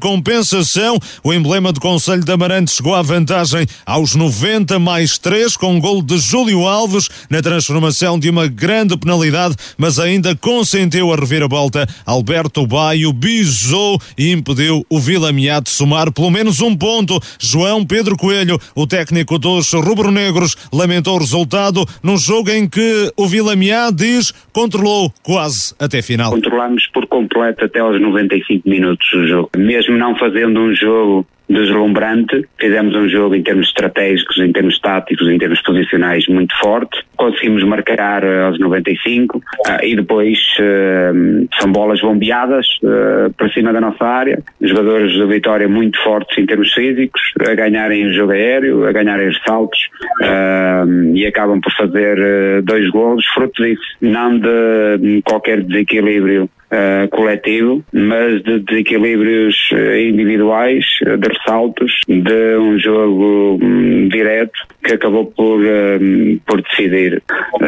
O 1.23 1.33
emblema 1.33 1.73
do 1.73 1.79
Conselho 1.79 2.23
de 2.23 2.31
Amarante 2.31 2.71
chegou 2.71 2.95
à 2.95 3.01
vantagem 3.01 3.65
aos 3.85 4.15
90 4.15 4.79
mais 4.79 5.17
3 5.17 5.57
com 5.57 5.73
um 5.73 5.79
gol 5.79 6.01
de 6.01 6.17
Júlio 6.17 6.67
Alves 6.67 7.09
na 7.29 7.41
transformação 7.41 8.17
de 8.17 8.29
uma 8.29 8.47
grande 8.47 8.97
penalidade, 8.97 9.55
mas 9.77 9.99
ainda 9.99 10.35
consentiu 10.35 11.11
a 11.11 11.15
reviravolta. 11.15 11.87
Alberto 12.05 12.65
Baio 12.65 13.11
bisou 13.11 13.99
e 14.17 14.31
impediu 14.31 14.85
o 14.89 14.99
Vila 14.99 15.31
de 15.33 15.69
somar 15.69 16.11
pelo 16.11 16.29
menos 16.29 16.61
um 16.61 16.75
ponto. 16.75 17.19
João 17.39 17.85
Pedro 17.85 18.15
Coelho, 18.15 18.59
o 18.75 18.87
técnico 18.87 19.37
dos 19.37 19.73
rubro-negros, 19.73 20.55
lamentou 20.71 21.15
o 21.15 21.19
resultado 21.19 21.85
num 22.01 22.17
jogo 22.17 22.49
em 22.49 22.67
que 22.67 23.11
o 23.17 23.27
Vila 23.27 23.55
diz 23.93 24.33
controlou 24.53 25.11
quase 25.21 25.73
até 25.79 26.01
final. 26.01 26.31
Controlamos 26.31 26.87
por 26.87 27.05
completo 27.07 27.65
até 27.65 27.79
aos 27.79 27.99
95 27.99 28.69
minutos 28.69 29.11
o 29.13 29.27
jogo. 29.27 29.49
Mesmo 29.57 29.97
não 29.97 30.15
fazendo 30.45 30.61
um 30.61 30.73
jogo 30.73 31.25
deslumbrante. 31.47 32.47
Fizemos 32.59 32.95
um 32.95 33.07
jogo 33.07 33.35
em 33.35 33.43
termos 33.43 33.67
estratégicos, 33.67 34.37
em 34.39 34.51
termos 34.51 34.79
táticos, 34.79 35.27
em 35.27 35.37
termos 35.37 35.61
posicionais 35.61 36.27
muito 36.27 36.57
forte. 36.59 37.03
Conseguimos 37.15 37.63
marcar 37.63 38.23
uh, 38.23 38.47
aos 38.47 38.59
95 38.59 39.37
uh, 39.37 39.41
e 39.83 39.95
depois 39.95 40.39
uh, 40.59 41.47
são 41.59 41.71
bolas 41.71 42.01
bombeadas 42.01 42.67
para 43.37 43.49
cima 43.49 43.71
da 43.71 43.79
nossa 43.79 44.03
área. 44.03 44.41
Jogadores 44.59 45.17
da 45.17 45.25
Vitória 45.25 45.67
muito 45.67 46.01
fortes 46.03 46.37
em 46.37 46.45
termos 46.45 46.73
físicos, 46.73 47.21
a 47.47 47.53
ganharem 47.53 48.07
o 48.07 48.13
jogo 48.13 48.31
aéreo, 48.31 48.87
a 48.87 48.91
ganharem 48.91 49.27
os 49.27 49.39
saltos 49.45 49.79
e 51.13 51.25
acabam 51.25 51.59
por 51.61 51.71
fazer 51.73 52.61
dois 52.63 52.89
golos, 52.89 53.25
fruto 53.33 53.63
disso, 53.63 53.81
não 54.01 54.37
de 54.39 55.21
qualquer 55.23 55.61
desequilíbrio 55.61 56.49
uh, 56.71 57.07
coletivo, 57.09 57.83
mas 57.93 58.43
de 58.43 58.59
desequilíbrios 58.59 59.55
eh, 59.73 60.07
individuais, 60.07 60.85
de 61.01 61.27
ressaltos, 61.27 61.91
de 62.07 62.57
um 62.57 62.77
jogo 62.79 63.59
um, 63.61 64.07
direto 64.07 64.59
que 64.83 64.93
acabou 64.93 65.25
por, 65.25 65.59
um, 65.59 66.39
por 66.45 66.61
decidir. 66.61 67.21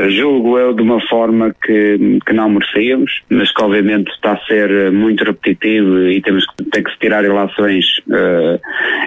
Julgo 0.09 0.57
eu 0.57 0.73
de 0.73 0.81
uma 0.81 0.99
forma 1.07 1.55
que, 1.63 2.19
que 2.25 2.33
não 2.33 2.49
merecíamos, 2.49 3.11
mas 3.29 3.51
que 3.51 3.61
obviamente 3.61 4.11
está 4.11 4.33
a 4.33 4.45
ser 4.45 4.91
muito 4.91 5.23
repetitivo 5.23 6.07
e 6.07 6.21
temos 6.21 6.45
que, 6.45 6.63
tem 6.65 6.83
que 6.83 6.91
se 6.91 6.99
tirar 6.99 7.23
relações, 7.23 7.85
uh, 8.07 8.59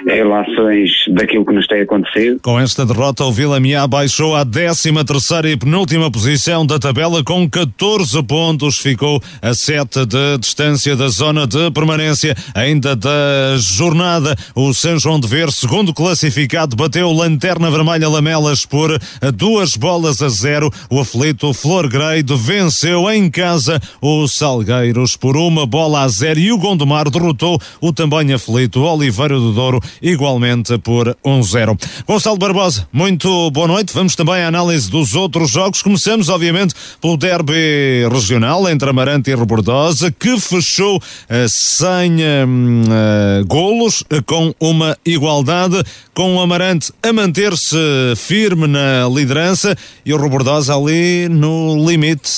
relações 0.06 0.90
daquilo 1.08 1.46
que 1.46 1.52
nos 1.52 1.66
tem 1.66 1.82
acontecido. 1.82 2.40
Com 2.42 2.58
esta 2.58 2.84
derrota, 2.84 3.24
o 3.24 3.32
Vila 3.32 3.60
Miá 3.60 3.86
baixou 3.86 4.34
à 4.34 4.44
13 4.44 4.92
terceira 5.04 5.48
e 5.48 5.56
penúltima 5.56 6.10
posição 6.10 6.66
da 6.66 6.78
tabela 6.78 7.22
com 7.22 7.48
14 7.48 8.22
pontos, 8.24 8.78
ficou 8.78 9.20
a 9.42 9.52
7 9.52 9.79
de 9.84 10.38
distância 10.38 10.94
da 10.96 11.08
zona 11.08 11.46
de 11.46 11.70
permanência. 11.70 12.36
Ainda 12.54 12.94
da 12.94 13.56
jornada, 13.58 14.36
o 14.54 14.72
São 14.74 14.98
João 14.98 15.18
de 15.18 15.26
Ver, 15.26 15.50
segundo 15.50 15.94
classificado, 15.94 16.76
bateu 16.76 17.12
Lanterna 17.12 17.70
Vermelha 17.70 18.08
Lamelas 18.08 18.64
por 18.64 18.98
duas 19.34 19.76
bolas 19.76 20.20
a 20.22 20.28
zero. 20.28 20.70
O 20.88 21.00
aflito 21.00 21.52
Flor 21.52 21.88
Grade 21.88 22.34
venceu 22.36 23.10
em 23.10 23.30
casa 23.30 23.80
o 24.00 24.26
Salgueiros 24.26 25.16
por 25.16 25.36
uma 25.36 25.66
bola 25.66 26.02
a 26.02 26.08
zero 26.08 26.38
e 26.38 26.52
o 26.52 26.58
Gondomar 26.58 27.10
derrotou 27.10 27.60
o 27.80 27.92
também 27.92 28.32
aflito 28.32 28.80
Oliveira 28.80 29.38
do 29.38 29.52
Douro 29.52 29.80
igualmente 30.02 30.76
por 30.78 31.16
um 31.24 31.42
zero. 31.42 31.76
Gonçalo 32.06 32.38
Barbosa, 32.38 32.88
muito 32.92 33.50
boa 33.50 33.66
noite. 33.66 33.92
Vamos 33.92 34.14
também 34.14 34.42
à 34.42 34.48
análise 34.48 34.90
dos 34.90 35.14
outros 35.14 35.50
jogos. 35.50 35.82
Começamos, 35.82 36.28
obviamente, 36.28 36.74
pelo 37.00 37.16
derby 37.16 38.08
regional 38.10 38.68
entre 38.68 38.90
Amarante 38.90 39.30
e 39.30 39.34
Rebordó 39.70 39.90
que 40.18 40.40
fechou 40.40 40.96
uh, 40.96 41.02
sem 41.48 42.16
uh, 42.16 43.46
golos, 43.46 44.02
com 44.26 44.52
uma 44.58 44.96
igualdade, 45.04 45.82
com 46.12 46.36
o 46.36 46.40
Amarante 46.40 46.92
a 47.02 47.12
manter-se 47.12 47.76
firme 48.16 48.66
na 48.66 49.08
liderança 49.08 49.76
e 50.04 50.12
o 50.12 50.16
Robordosa 50.16 50.74
ali 50.74 51.28
no 51.28 51.88
limite, 51.88 52.30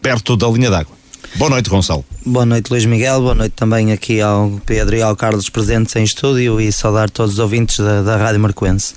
perto 0.00 0.36
da 0.36 0.48
linha 0.48 0.70
d'água. 0.70 0.96
Boa 1.36 1.50
noite, 1.50 1.70
Gonçalo. 1.70 2.04
Boa 2.26 2.44
noite, 2.44 2.70
Luís 2.70 2.84
Miguel. 2.84 3.20
Boa 3.20 3.34
noite 3.34 3.52
também 3.52 3.92
aqui 3.92 4.20
ao 4.20 4.60
Pedro 4.66 4.96
e 4.96 5.02
ao 5.02 5.16
Carlos 5.16 5.48
presentes 5.48 5.96
em 5.96 6.02
estúdio 6.02 6.60
e 6.60 6.70
saudar 6.70 7.08
todos 7.08 7.34
os 7.34 7.38
ouvintes 7.38 7.78
da, 7.78 8.02
da 8.02 8.16
Rádio 8.16 8.40
Marcoense. 8.40 8.94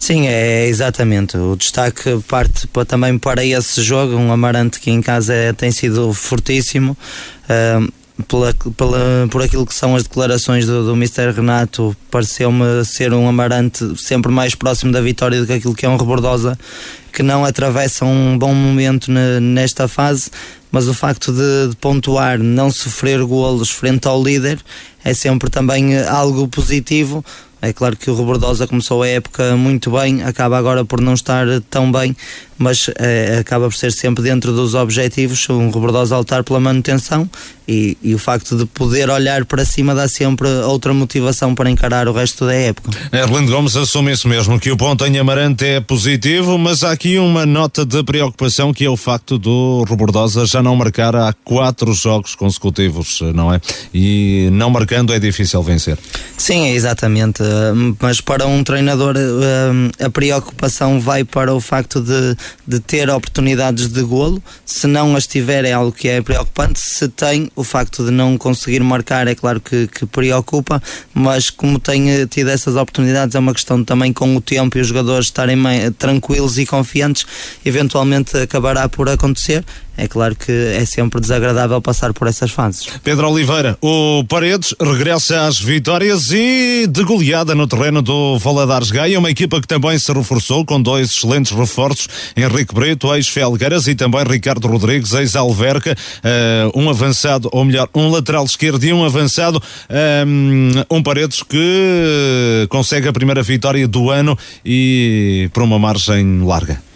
Sim, 0.00 0.26
é 0.26 0.66
exatamente. 0.66 1.36
O 1.36 1.54
destaque 1.54 2.18
parte 2.26 2.66
para, 2.66 2.86
também 2.86 3.18
para 3.18 3.44
esse 3.44 3.82
jogo. 3.82 4.16
Um 4.16 4.32
Amarante 4.32 4.80
que 4.80 4.90
em 4.90 5.02
casa 5.02 5.34
é, 5.34 5.52
tem 5.52 5.70
sido 5.70 6.14
fortíssimo. 6.14 6.96
Uh, 7.44 7.92
pela, 8.22 8.54
pela, 8.76 9.28
por 9.30 9.42
aquilo 9.42 9.66
que 9.66 9.74
são 9.74 9.94
as 9.94 10.02
declarações 10.02 10.66
do, 10.66 10.84
do 10.84 10.92
Mr. 10.94 11.32
Renato, 11.32 11.94
pareceu-me 12.10 12.84
ser 12.84 13.12
um 13.12 13.28
Amarante 13.28 13.96
sempre 13.98 14.32
mais 14.32 14.54
próximo 14.54 14.90
da 14.90 15.00
vitória 15.00 15.38
do 15.38 15.46
que 15.46 15.52
aquilo 15.52 15.74
que 15.74 15.84
é 15.84 15.88
um 15.88 15.96
Rebordosa, 15.96 16.58
que 17.12 17.22
não 17.22 17.44
atravessa 17.44 18.04
um 18.04 18.38
bom 18.38 18.54
momento 18.54 19.10
nesta 19.10 19.86
fase, 19.86 20.30
mas 20.72 20.88
o 20.88 20.94
facto 20.94 21.32
de, 21.32 21.68
de, 21.70 21.76
pontuar, 21.76 22.38
não 22.38 22.70
sofrer 22.70 23.22
golos 23.24 23.70
frente 23.70 24.06
ao 24.06 24.22
líder, 24.22 24.58
é 25.04 25.12
sempre 25.12 25.50
também 25.50 25.98
algo 25.98 26.48
positivo. 26.48 27.24
É 27.62 27.72
claro 27.74 27.96
que 27.96 28.10
o 28.10 28.16
Rebordosa 28.16 28.66
começou 28.66 29.02
a 29.02 29.08
época 29.08 29.54
muito 29.54 29.90
bem, 29.90 30.22
acaba 30.22 30.56
agora 30.56 30.82
por 30.82 31.00
não 31.00 31.12
estar 31.12 31.46
tão 31.68 31.92
bem, 31.92 32.16
mas 32.60 32.90
é, 32.98 33.38
acaba 33.40 33.70
por 33.70 33.74
ser 33.74 33.90
sempre 33.90 34.22
dentro 34.22 34.52
dos 34.52 34.74
objetivos, 34.74 35.48
um 35.48 35.70
Rebordosa 35.70 36.14
altar 36.14 36.44
pela 36.44 36.60
manutenção 36.60 37.28
e, 37.66 37.96
e, 38.02 38.14
o 38.14 38.18
facto 38.18 38.56
de 38.56 38.66
poder 38.66 39.08
olhar 39.08 39.44
para 39.46 39.64
cima 39.64 39.94
dá 39.94 40.06
sempre 40.08 40.46
outra 40.64 40.92
motivação 40.92 41.54
para 41.54 41.70
encarar 41.70 42.08
o 42.08 42.12
resto 42.12 42.44
da 42.44 42.52
época. 42.52 42.90
Erlindo 43.12 43.52
Gomes 43.52 43.76
assume 43.76 44.12
isso 44.12 44.28
mesmo, 44.28 44.58
que 44.58 44.70
o 44.70 44.76
ponto 44.76 45.06
em 45.06 45.18
Amarante 45.18 45.64
é 45.64 45.80
positivo, 45.80 46.58
mas 46.58 46.82
há 46.84 46.90
aqui 46.90 47.18
uma 47.18 47.46
nota 47.46 47.86
de 47.86 48.02
preocupação 48.02 48.74
que 48.74 48.84
é 48.84 48.90
o 48.90 48.96
facto 48.96 49.38
do 49.38 49.84
Rebordosa 49.88 50.44
já 50.44 50.62
não 50.62 50.76
marcar 50.76 51.14
há 51.14 51.32
quatro 51.32 51.94
jogos 51.94 52.34
consecutivos, 52.34 53.20
não 53.34 53.54
é? 53.54 53.60
E 53.94 54.48
não 54.52 54.68
marcando 54.68 55.14
é 55.14 55.18
difícil 55.18 55.62
vencer. 55.62 55.96
Sim, 56.36 56.70
exatamente, 56.70 57.42
mas 58.00 58.20
para 58.20 58.46
um 58.46 58.62
treinador 58.64 59.14
eh, 59.16 60.04
a 60.04 60.10
preocupação 60.10 61.00
vai 61.00 61.22
para 61.22 61.54
o 61.54 61.60
facto 61.60 62.00
de 62.00 62.36
de 62.66 62.80
ter 62.80 63.08
oportunidades 63.10 63.88
de 63.88 64.02
golo. 64.02 64.42
Se 64.64 64.86
não 64.86 65.16
as 65.16 65.26
tiver, 65.26 65.64
é 65.64 65.72
algo 65.72 65.92
que 65.92 66.08
é 66.08 66.20
preocupante. 66.22 66.80
Se 66.80 67.08
tem, 67.08 67.50
o 67.54 67.64
facto 67.64 68.04
de 68.04 68.10
não 68.10 68.36
conseguir 68.38 68.80
marcar 68.82 69.26
é 69.26 69.34
claro 69.34 69.60
que, 69.60 69.86
que 69.86 70.06
preocupa, 70.06 70.82
mas 71.14 71.50
como 71.50 71.78
tem 71.78 72.26
tido 72.26 72.50
essas 72.50 72.76
oportunidades, 72.76 73.34
é 73.34 73.38
uma 73.38 73.54
questão 73.54 73.84
também 73.84 74.12
com 74.12 74.36
o 74.36 74.40
tempo 74.40 74.78
e 74.78 74.80
os 74.80 74.86
jogadores 74.86 75.26
estarem 75.26 75.58
tranquilos 75.98 76.58
e 76.58 76.66
confiantes, 76.66 77.24
eventualmente 77.64 78.36
acabará 78.36 78.88
por 78.88 79.08
acontecer 79.08 79.64
é 80.00 80.08
claro 80.08 80.34
que 80.34 80.50
é 80.50 80.84
sempre 80.86 81.20
desagradável 81.20 81.80
passar 81.82 82.14
por 82.14 82.26
essas 82.26 82.50
fases. 82.50 82.86
Pedro 83.04 83.28
Oliveira, 83.28 83.76
o 83.82 84.24
Paredes 84.24 84.74
regressa 84.80 85.46
às 85.46 85.60
vitórias 85.60 86.30
e 86.32 86.86
de 86.88 87.04
goleada 87.04 87.54
no 87.54 87.66
terreno 87.66 88.00
do 88.00 88.38
Valadares 88.38 88.90
Gaia, 88.90 89.18
uma 89.18 89.30
equipa 89.30 89.60
que 89.60 89.66
também 89.66 89.98
se 89.98 90.10
reforçou 90.10 90.64
com 90.64 90.80
dois 90.80 91.10
excelentes 91.10 91.52
reforços, 91.52 92.08
Henrique 92.34 92.74
Brito, 92.74 93.14
ex-Felgueiras 93.14 93.88
e 93.88 93.94
também 93.94 94.24
Ricardo 94.24 94.66
Rodrigues, 94.66 95.12
ex-Alverca, 95.12 95.94
uh, 95.94 96.80
um 96.80 96.88
avançado, 96.88 97.50
ou 97.52 97.62
melhor, 97.62 97.86
um 97.94 98.08
lateral 98.08 98.46
esquerdo 98.46 98.82
e 98.82 98.92
um 98.94 99.04
avançado, 99.04 99.62
um, 100.26 100.96
um 100.96 101.02
Paredes 101.02 101.42
que 101.42 102.66
consegue 102.70 103.06
a 103.06 103.12
primeira 103.12 103.42
vitória 103.42 103.86
do 103.86 104.10
ano 104.10 104.36
e 104.64 105.50
por 105.52 105.62
uma 105.62 105.78
margem 105.78 106.42
larga. 106.42 106.89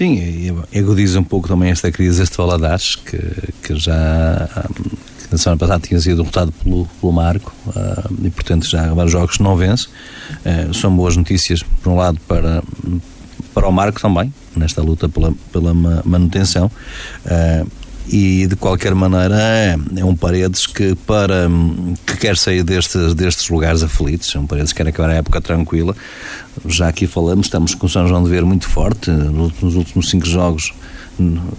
Sim, 0.00 0.18
agudiza 0.74 1.20
um 1.20 1.22
pouco 1.22 1.46
também 1.46 1.70
esta 1.70 1.92
crise 1.92 2.20
deste 2.20 2.34
Valadares, 2.34 2.96
que, 2.96 3.18
que 3.62 3.78
já 3.78 4.48
que 5.18 5.30
na 5.30 5.36
semana 5.36 5.58
passada 5.58 5.86
tinha 5.86 6.00
sido 6.00 6.22
derrotado 6.22 6.50
pelo, 6.52 6.86
pelo 6.98 7.12
Marco 7.12 7.54
uh, 7.66 8.10
e, 8.24 8.30
portanto, 8.30 8.66
já 8.66 8.90
há 8.90 8.94
vários 8.94 9.12
jogos 9.12 9.36
que 9.36 9.42
não 9.42 9.54
vence. 9.56 9.88
Uh, 9.88 10.72
são 10.72 10.96
boas 10.96 11.18
notícias, 11.18 11.62
por 11.62 11.90
um 11.90 11.96
lado, 11.96 12.18
para, 12.26 12.62
para 13.52 13.68
o 13.68 13.70
Marco 13.70 14.00
também, 14.00 14.32
nesta 14.56 14.80
luta 14.80 15.06
pela, 15.06 15.34
pela 15.52 15.74
manutenção. 15.74 16.70
Uh, 17.26 17.70
e 18.12 18.46
de 18.46 18.56
qualquer 18.56 18.94
maneira 18.94 19.36
é, 19.38 19.76
é, 19.96 20.04
um 20.04 20.16
Paredes 20.16 20.66
que 20.66 20.94
para 21.06 21.48
que 22.04 22.16
quer 22.16 22.36
sair 22.36 22.64
destes, 22.64 23.14
destes 23.14 23.48
lugares 23.48 23.82
aflitos, 23.82 24.34
é 24.34 24.38
um 24.38 24.46
Paredes 24.46 24.72
que 24.72 24.82
quer 24.82 24.88
acabar 24.88 25.10
a 25.10 25.14
época 25.14 25.40
tranquila. 25.40 25.94
Já 26.66 26.88
aqui 26.88 27.06
falamos, 27.06 27.46
estamos 27.46 27.74
com 27.74 27.86
o 27.86 27.88
São 27.88 28.08
João 28.08 28.24
de 28.24 28.30
Ver 28.30 28.44
muito 28.44 28.68
forte, 28.68 29.10
nos 29.10 29.76
últimos 29.76 30.10
cinco 30.10 30.26
jogos 30.26 30.72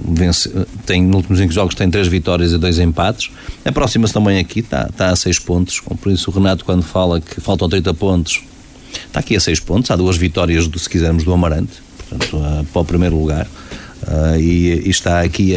vence, 0.07 0.49
tem, 0.85 1.03
nos 1.03 1.17
últimos 1.17 1.39
cinco 1.39 1.53
jogos 1.53 1.75
tem 1.75 1.89
três 1.89 2.07
vitórias 2.07 2.51
e 2.51 2.57
dois 2.57 2.79
empates. 2.79 3.31
Aproxima-se 3.63 4.13
também 4.13 4.39
aqui, 4.39 4.59
está, 4.59 4.87
está 4.89 5.09
a 5.09 5.15
seis 5.15 5.39
pontos. 5.39 5.79
Por 5.79 6.11
isso 6.11 6.29
o 6.31 6.33
Renato, 6.33 6.65
quando 6.65 6.83
fala 6.83 7.21
que 7.21 7.39
faltam 7.39 7.69
30 7.69 7.93
pontos, 7.93 8.41
está 9.05 9.19
aqui 9.19 9.35
a 9.35 9.39
seis 9.39 9.59
pontos. 9.59 9.91
Há 9.91 9.95
duas 9.95 10.17
vitórias, 10.17 10.67
do, 10.67 10.79
se 10.79 10.89
quisermos, 10.89 11.23
do 11.23 11.33
Amarante, 11.33 11.81
portanto, 11.97 12.65
para 12.71 12.81
o 12.81 12.85
primeiro 12.85 13.17
lugar. 13.17 13.47
Uh, 14.01 14.39
e, 14.39 14.87
e, 14.87 14.89
está 14.89 15.21
aqui 15.21 15.53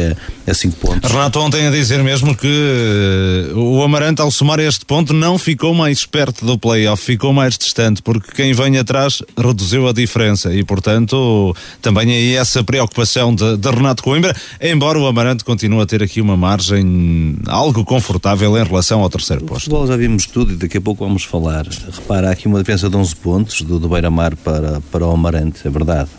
a 0.47 0.53
5 0.53 0.77
pontos. 0.77 1.11
Renato 1.11 1.39
ontem 1.39 1.65
a 1.65 1.71
dizer 1.71 2.03
mesmo 2.03 2.35
que 2.35 2.47
uh, 2.47 3.57
o 3.57 3.83
Amarante 3.83 4.21
ao 4.21 4.29
somar 4.29 4.59
este 4.59 4.85
ponto 4.85 5.13
não 5.13 5.37
ficou 5.39 5.73
mais 5.73 6.05
perto 6.05 6.45
do 6.45 6.57
playoff, 6.57 7.03
ficou 7.03 7.33
mais 7.33 7.57
distante, 7.57 8.03
porque 8.03 8.31
quem 8.33 8.53
vem 8.53 8.77
atrás 8.77 9.23
reduziu 9.35 9.87
a 9.87 9.93
diferença 9.93 10.53
e 10.53 10.63
portanto 10.63 11.55
também 11.81 12.11
aí 12.11 12.35
essa 12.35 12.63
preocupação 12.63 13.33
de, 13.33 13.57
de 13.57 13.69
Renato 13.69 14.03
Coimbra, 14.03 14.35
embora 14.61 14.99
o 14.99 15.07
Amarante 15.07 15.43
continue 15.43 15.81
a 15.81 15.85
ter 15.85 16.03
aqui 16.03 16.21
uma 16.21 16.37
margem 16.37 17.35
algo 17.47 17.83
confortável 17.83 18.55
em 18.57 18.63
relação 18.63 19.01
ao 19.01 19.09
terceiro 19.09 19.43
o 19.43 19.47
posto. 19.47 19.63
Futebol 19.63 19.87
já 19.87 19.97
vimos 19.97 20.27
tudo 20.27 20.53
e 20.53 20.55
daqui 20.55 20.77
a 20.77 20.81
pouco 20.81 21.03
vamos 21.03 21.23
falar. 21.23 21.65
Repara, 21.91 22.29
há 22.29 22.31
aqui 22.31 22.47
uma 22.47 22.59
diferença 22.59 22.89
de 22.89 22.95
11 22.95 23.15
pontos 23.15 23.61
do, 23.61 23.79
do 23.79 23.89
Beira-Mar 23.89 24.35
para, 24.35 24.81
para 24.91 25.05
o 25.05 25.11
Amarante, 25.11 25.67
é 25.67 25.69
verdade. 25.71 26.09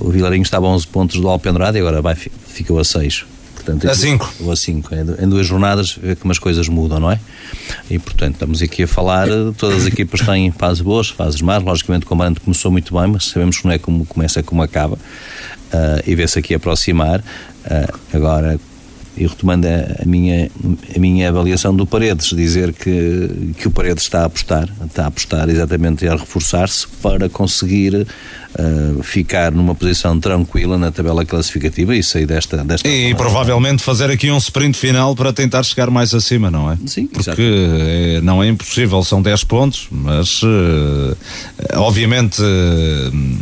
O 0.00 0.10
Vilarinho 0.10 0.42
estava 0.42 0.66
a 0.66 0.70
11 0.70 0.86
pontos 0.86 1.20
do 1.20 1.28
Alpendrado 1.28 1.76
e 1.76 1.80
agora 1.80 2.00
vai, 2.00 2.14
ficou 2.14 2.78
a 2.78 2.84
6. 2.84 3.24
Portanto, 3.54 3.90
a 3.90 3.94
5. 3.94 4.34
Ou 4.40 4.52
a 4.52 4.56
5. 4.56 4.90
Em 5.20 5.28
duas 5.28 5.46
jornadas 5.46 5.98
vê 6.00 6.16
como 6.16 6.32
as 6.32 6.38
coisas 6.38 6.68
mudam, 6.68 7.00
não 7.00 7.10
é? 7.10 7.20
E 7.90 7.98
portanto 7.98 8.34
estamos 8.34 8.62
aqui 8.62 8.84
a 8.84 8.88
falar, 8.88 9.28
todas 9.56 9.82
as 9.82 9.86
equipas 9.86 10.20
têm 10.20 10.50
fases 10.50 10.80
boas, 10.80 11.08
fases 11.08 11.40
más, 11.42 11.62
logicamente 11.62 12.06
o 12.06 12.08
Comandante 12.08 12.40
começou 12.40 12.70
muito 12.70 12.98
bem, 12.98 13.06
mas 13.08 13.26
sabemos 13.26 13.58
que 13.58 13.66
não 13.66 13.72
é 13.72 13.78
como 13.78 14.06
começa, 14.06 14.40
é 14.40 14.42
como 14.42 14.62
acaba. 14.62 14.96
Uh, 14.96 16.02
e 16.06 16.14
vê-se 16.14 16.38
aqui 16.38 16.54
aproximar. 16.54 17.20
Uh, 17.20 17.98
agora, 18.14 18.58
e 19.18 19.26
retomando 19.26 19.66
a, 19.66 20.04
minha, 20.06 20.48
a 20.94 20.98
minha 20.98 21.28
avaliação 21.28 21.74
do 21.74 21.84
Paredes, 21.84 22.28
dizer 22.28 22.72
que, 22.72 23.52
que 23.58 23.66
o 23.66 23.70
Paredes 23.70 24.04
está 24.04 24.22
a 24.22 24.24
apostar, 24.26 24.68
está 24.86 25.04
a 25.04 25.06
apostar 25.08 25.48
exatamente 25.50 26.06
a 26.06 26.14
reforçar-se 26.14 26.86
para 27.02 27.28
conseguir 27.28 27.94
uh, 27.96 29.02
ficar 29.02 29.50
numa 29.50 29.74
posição 29.74 30.20
tranquila 30.20 30.78
na 30.78 30.92
tabela 30.92 31.24
classificativa 31.24 31.96
e 31.96 32.02
sair 32.02 32.26
desta. 32.26 32.58
desta 32.64 32.88
e 32.88 33.12
provavelmente 33.14 33.82
fazer 33.82 34.08
aqui 34.08 34.30
um 34.30 34.38
sprint 34.38 34.78
final 34.78 35.16
para 35.16 35.32
tentar 35.32 35.64
chegar 35.64 35.90
mais 35.90 36.14
acima, 36.14 36.48
não 36.48 36.70
é? 36.70 36.78
Sim, 36.86 37.08
Porque 37.08 37.42
é, 37.42 38.20
não 38.20 38.40
é 38.40 38.48
impossível, 38.48 39.02
são 39.02 39.20
10 39.20 39.44
pontos, 39.44 39.88
mas 39.90 40.42
uh, 40.44 41.16
obviamente 41.74 42.40
uh, 42.40 43.38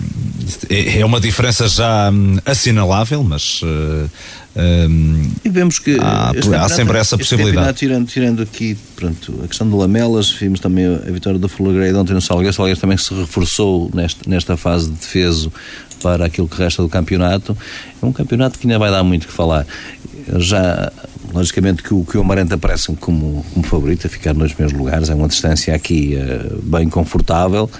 é 0.71 1.05
uma 1.05 1.21
diferença 1.21 1.69
já 1.69 2.11
hum, 2.11 2.39
assinalável, 2.47 3.23
mas 3.23 3.61
um, 4.57 5.31
e 5.45 5.51
vemos 5.51 5.79
que 5.79 5.99
há, 6.01 6.33
há 6.62 6.69
sempre 6.69 6.97
essa 6.97 7.19
possibilidade. 7.19 7.77
Tirando, 7.77 8.07
tirando 8.07 8.42
aqui 8.42 8.77
pronto, 8.95 9.40
a 9.45 9.49
questão 9.49 9.69
do 9.69 9.77
Lamelas, 9.77 10.31
vimos 10.31 10.61
também 10.61 10.87
a 10.87 11.11
vitória 11.11 11.38
do 11.38 11.49
Fulagredo 11.49 12.01
ontem 12.01 12.14
no 12.14 12.23
Salgueiro. 12.23 12.51
O 12.51 12.55
Salgueiro 12.55 12.81
também 12.81 12.97
se 12.97 13.12
reforçou 13.12 13.90
nesta, 13.92 14.29
nesta 14.29 14.57
fase 14.57 14.87
de 14.87 14.97
defesa 14.97 15.53
para 16.03 16.25
aquilo 16.25 16.49
que 16.49 16.57
resta 16.57 16.83
do 16.83 16.88
campeonato. 16.88 17.57
É 18.03 18.07
um 18.07 18.12
campeonato 18.12 18.59
que 18.59 18.66
ainda 18.66 18.79
vai 18.79 18.90
dar 18.90 19.03
muito 19.03 19.27
que 19.27 19.33
falar. 19.33 19.66
Já 20.38 20.90
Logicamente 21.33 21.83
que 21.83 21.93
o, 21.93 22.05
que 22.05 22.17
o 22.17 22.21
Amarante 22.21 22.55
aparece 22.55 22.93
como, 22.97 23.45
como 23.53 23.67
favorito 23.67 24.07
a 24.07 24.11
ficar 24.11 24.35
nos 24.35 24.53
primeiros 24.53 24.79
lugares, 24.79 25.09
é 25.11 25.15
uma 25.15 25.29
distância 25.29 25.75
aqui 25.75 26.17
uh, 26.17 26.62
bem 26.62 26.89
confortável, 26.89 27.71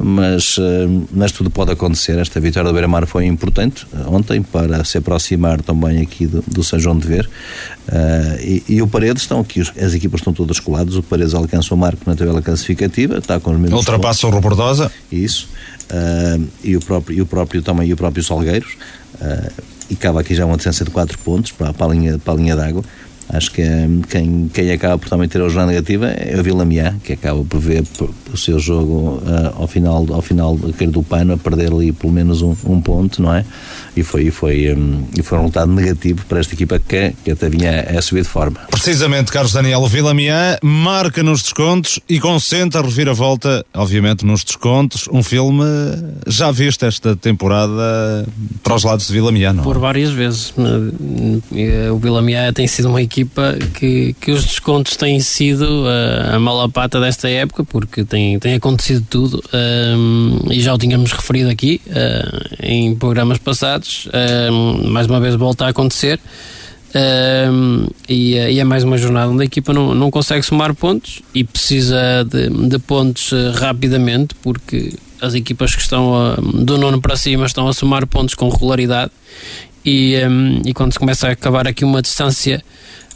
mas, 0.00 0.56
uh, 0.58 1.08
mas 1.12 1.32
tudo 1.32 1.50
pode 1.50 1.72
acontecer. 1.72 2.18
Esta 2.18 2.40
vitória 2.40 2.68
do 2.68 2.72
Beira-Mar 2.72 3.06
foi 3.06 3.26
importante 3.26 3.86
uh, 3.92 4.14
ontem 4.14 4.42
para 4.42 4.84
se 4.84 4.98
aproximar 4.98 5.60
também 5.62 6.00
aqui 6.00 6.26
do, 6.26 6.42
do 6.46 6.62
São 6.62 6.78
João 6.78 6.98
de 6.98 7.06
Ver. 7.06 7.28
E, 8.40 8.62
e, 8.68 8.82
o 8.82 8.86
Paredes 8.86 9.22
estão 9.22 9.40
aqui, 9.40 9.60
as 9.60 9.94
equipas 9.94 10.20
estão 10.20 10.32
todas 10.32 10.60
coladas. 10.60 10.94
O 10.94 11.02
Paredes 11.02 11.34
alcança 11.34 11.74
o 11.74 11.76
marco 11.76 12.02
na 12.06 12.14
tabela 12.14 12.40
classificativa, 12.40 13.18
está 13.18 13.40
com 13.40 13.50
os 13.50 13.58
mesmos. 13.58 13.80
Ultrapassa 13.80 14.28
o 14.28 14.30
Robordosa. 14.30 14.92
Isso. 15.10 15.48
e, 16.62 16.76
o 16.76 16.80
próprio, 16.80 17.18
e 17.18 17.20
o 17.20 17.26
próprio 17.26 17.62
também 17.62 17.88
e 17.88 17.92
o 17.92 17.96
próprio 17.96 18.22
Salgueiros 18.22 18.76
e 19.90 19.96
cava 19.96 20.20
aqui 20.20 20.34
já 20.34 20.46
uma 20.46 20.56
distância 20.56 20.84
de 20.84 20.90
4 20.90 21.18
pontos 21.18 21.50
para, 21.50 21.72
para 21.74 21.86
a 21.86 21.88
linha, 21.90 22.18
para 22.18 22.32
a 22.32 22.36
linha 22.36 22.56
d'água. 22.56 22.84
Acho 23.32 23.52
que 23.52 23.62
hum, 23.62 24.02
quem, 24.08 24.50
quem 24.52 24.70
acaba 24.72 24.98
por 24.98 25.08
também 25.08 25.28
ter 25.28 25.40
a 25.40 25.48
jornada 25.48 25.68
negativa 25.68 26.08
é 26.08 26.38
o 26.38 26.42
Vila 26.42 26.64
Miá, 26.64 26.94
que 27.04 27.12
acaba 27.12 27.42
por 27.44 27.60
ver 27.60 27.84
o 28.32 28.36
seu 28.36 28.58
jogo 28.58 29.22
uh, 29.24 29.60
ao 29.60 29.68
final, 29.68 30.06
ao 30.10 30.22
final 30.22 30.56
do 30.56 31.02
pano 31.02 31.34
a 31.34 31.36
perder 31.36 31.72
ali 31.72 31.92
pelo 31.92 32.12
menos 32.12 32.42
um, 32.42 32.54
um 32.64 32.80
ponto, 32.80 33.22
não 33.22 33.34
é? 33.34 33.44
E 33.96 34.02
foi, 34.02 34.30
foi, 34.30 34.72
um, 34.72 35.04
e 35.18 35.22
foi 35.22 35.38
um 35.38 35.42
resultado 35.42 35.72
negativo 35.72 36.24
para 36.26 36.40
esta 36.40 36.54
equipa 36.54 36.78
que, 36.78 37.12
que 37.24 37.30
até 37.32 37.48
vinha 37.48 37.80
a 37.96 38.02
subir 38.02 38.22
de 38.22 38.28
forma. 38.28 38.60
Precisamente, 38.70 39.32
Carlos 39.32 39.52
Daniel, 39.52 39.80
o 39.80 39.88
Vila 39.88 40.14
Miá 40.14 40.58
marca 40.62 41.22
nos 41.22 41.42
descontos 41.42 41.98
e 42.08 42.18
concentra 42.20 42.80
a 42.80 42.84
reviravolta, 42.84 43.64
obviamente, 43.74 44.24
nos 44.24 44.44
descontos. 44.44 45.08
Um 45.12 45.22
filme 45.22 45.64
já 46.26 46.50
visto 46.50 46.84
esta 46.84 47.16
temporada 47.16 48.26
para 48.62 48.74
os 48.74 48.84
lados 48.84 49.06
de 49.06 49.12
Vila 49.12 49.32
Miá, 49.32 49.52
não? 49.52 49.62
Por 49.62 49.78
várias 49.78 50.10
vezes. 50.10 50.52
O 51.92 51.96
Vila 51.98 52.22
Miá 52.22 52.52
tem 52.52 52.66
sido 52.66 52.88
uma 52.88 53.02
equipa 53.02 53.19
equipa 53.20 53.56
que, 53.74 54.14
que 54.20 54.32
os 54.32 54.44
descontos 54.44 54.96
têm 54.96 55.20
sido 55.20 55.84
a, 55.86 56.36
a 56.36 56.38
malapata 56.38 57.00
desta 57.00 57.28
época, 57.28 57.64
porque 57.64 58.04
tem, 58.04 58.38
tem 58.38 58.54
acontecido 58.54 59.04
tudo 59.08 59.42
um, 59.52 60.50
e 60.50 60.60
já 60.60 60.74
o 60.74 60.78
tínhamos 60.78 61.12
referido 61.12 61.50
aqui 61.50 61.80
uh, 61.86 62.56
em 62.62 62.94
programas 62.94 63.38
passados. 63.38 64.08
Um, 64.50 64.88
mais 64.88 65.06
uma 65.06 65.20
vez 65.20 65.34
volta 65.34 65.66
a 65.66 65.68
acontecer. 65.68 66.18
Um, 66.92 67.86
e, 68.08 68.34
e, 68.34 68.58
é 68.58 68.64
mais 68.64 68.82
uma 68.82 68.98
jornada 68.98 69.30
onde 69.30 69.42
a 69.42 69.46
equipa 69.46 69.72
não, 69.72 69.94
não 69.94 70.10
consegue 70.10 70.42
somar 70.42 70.74
pontos 70.74 71.22
e 71.32 71.44
precisa 71.44 72.24
de, 72.24 72.48
de 72.68 72.78
pontos 72.80 73.32
rapidamente, 73.54 74.34
porque 74.42 74.94
as 75.20 75.34
equipas 75.34 75.74
que 75.74 75.82
estão 75.82 76.16
a, 76.16 76.34
do 76.34 76.78
nono 76.78 77.00
para 77.00 77.14
cima 77.14 77.46
estão 77.46 77.68
a 77.68 77.72
somar 77.72 78.06
pontos 78.06 78.34
com 78.34 78.48
regularidade. 78.48 79.12
E, 79.84 80.16
um, 80.26 80.62
e 80.66 80.74
quando 80.74 80.92
se 80.92 80.98
começa 80.98 81.28
a 81.28 81.30
acabar 81.30 81.66
aqui 81.66 81.84
uma 81.84 82.02
distância 82.02 82.62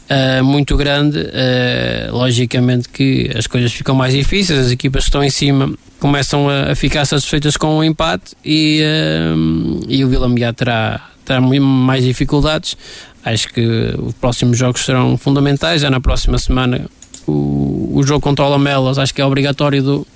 uh, 0.09 0.43
muito 0.43 0.75
grande, 0.77 1.19
uh, 1.19 2.15
logicamente 2.15 2.89
que 2.89 3.31
as 3.35 3.47
coisas 3.47 3.71
ficam 3.71 3.95
mais 3.95 4.13
difíceis, 4.13 4.57
as 4.57 4.71
equipas 4.71 5.03
que 5.03 5.09
estão 5.09 5.23
em 5.23 5.29
cima 5.29 5.73
começam 5.99 6.49
a, 6.49 6.71
a 6.71 6.75
ficar 6.75 7.05
satisfeitas 7.05 7.57
com 7.57 7.77
o 7.77 7.83
empate 7.83 8.35
e, 8.43 8.81
uh, 8.83 9.85
e 9.87 10.03
o 10.03 10.09
Vila 10.09 10.27
Miá 10.27 10.53
terá, 10.53 11.09
terá 11.23 11.41
mais 11.41 12.03
dificuldades. 12.03 12.77
Acho 13.23 13.47
que 13.51 13.95
os 13.97 14.13
próximos 14.13 14.57
jogos 14.57 14.85
serão 14.85 15.17
fundamentais. 15.17 15.81
Já 15.81 15.89
na 15.89 15.99
próxima 15.99 16.37
semana 16.37 16.85
o, 17.25 17.91
o 17.95 18.03
jogo 18.03 18.21
contra 18.21 18.45
o 18.45 18.49
Lamelas 18.49 18.99
acho 18.99 19.13
que 19.13 19.21
é 19.21 19.25
obrigatório 19.25 19.81
do, 19.81 20.07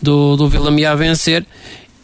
do, 0.00 0.36
do 0.36 0.48
Vila 0.48 0.94
vencer 0.94 1.44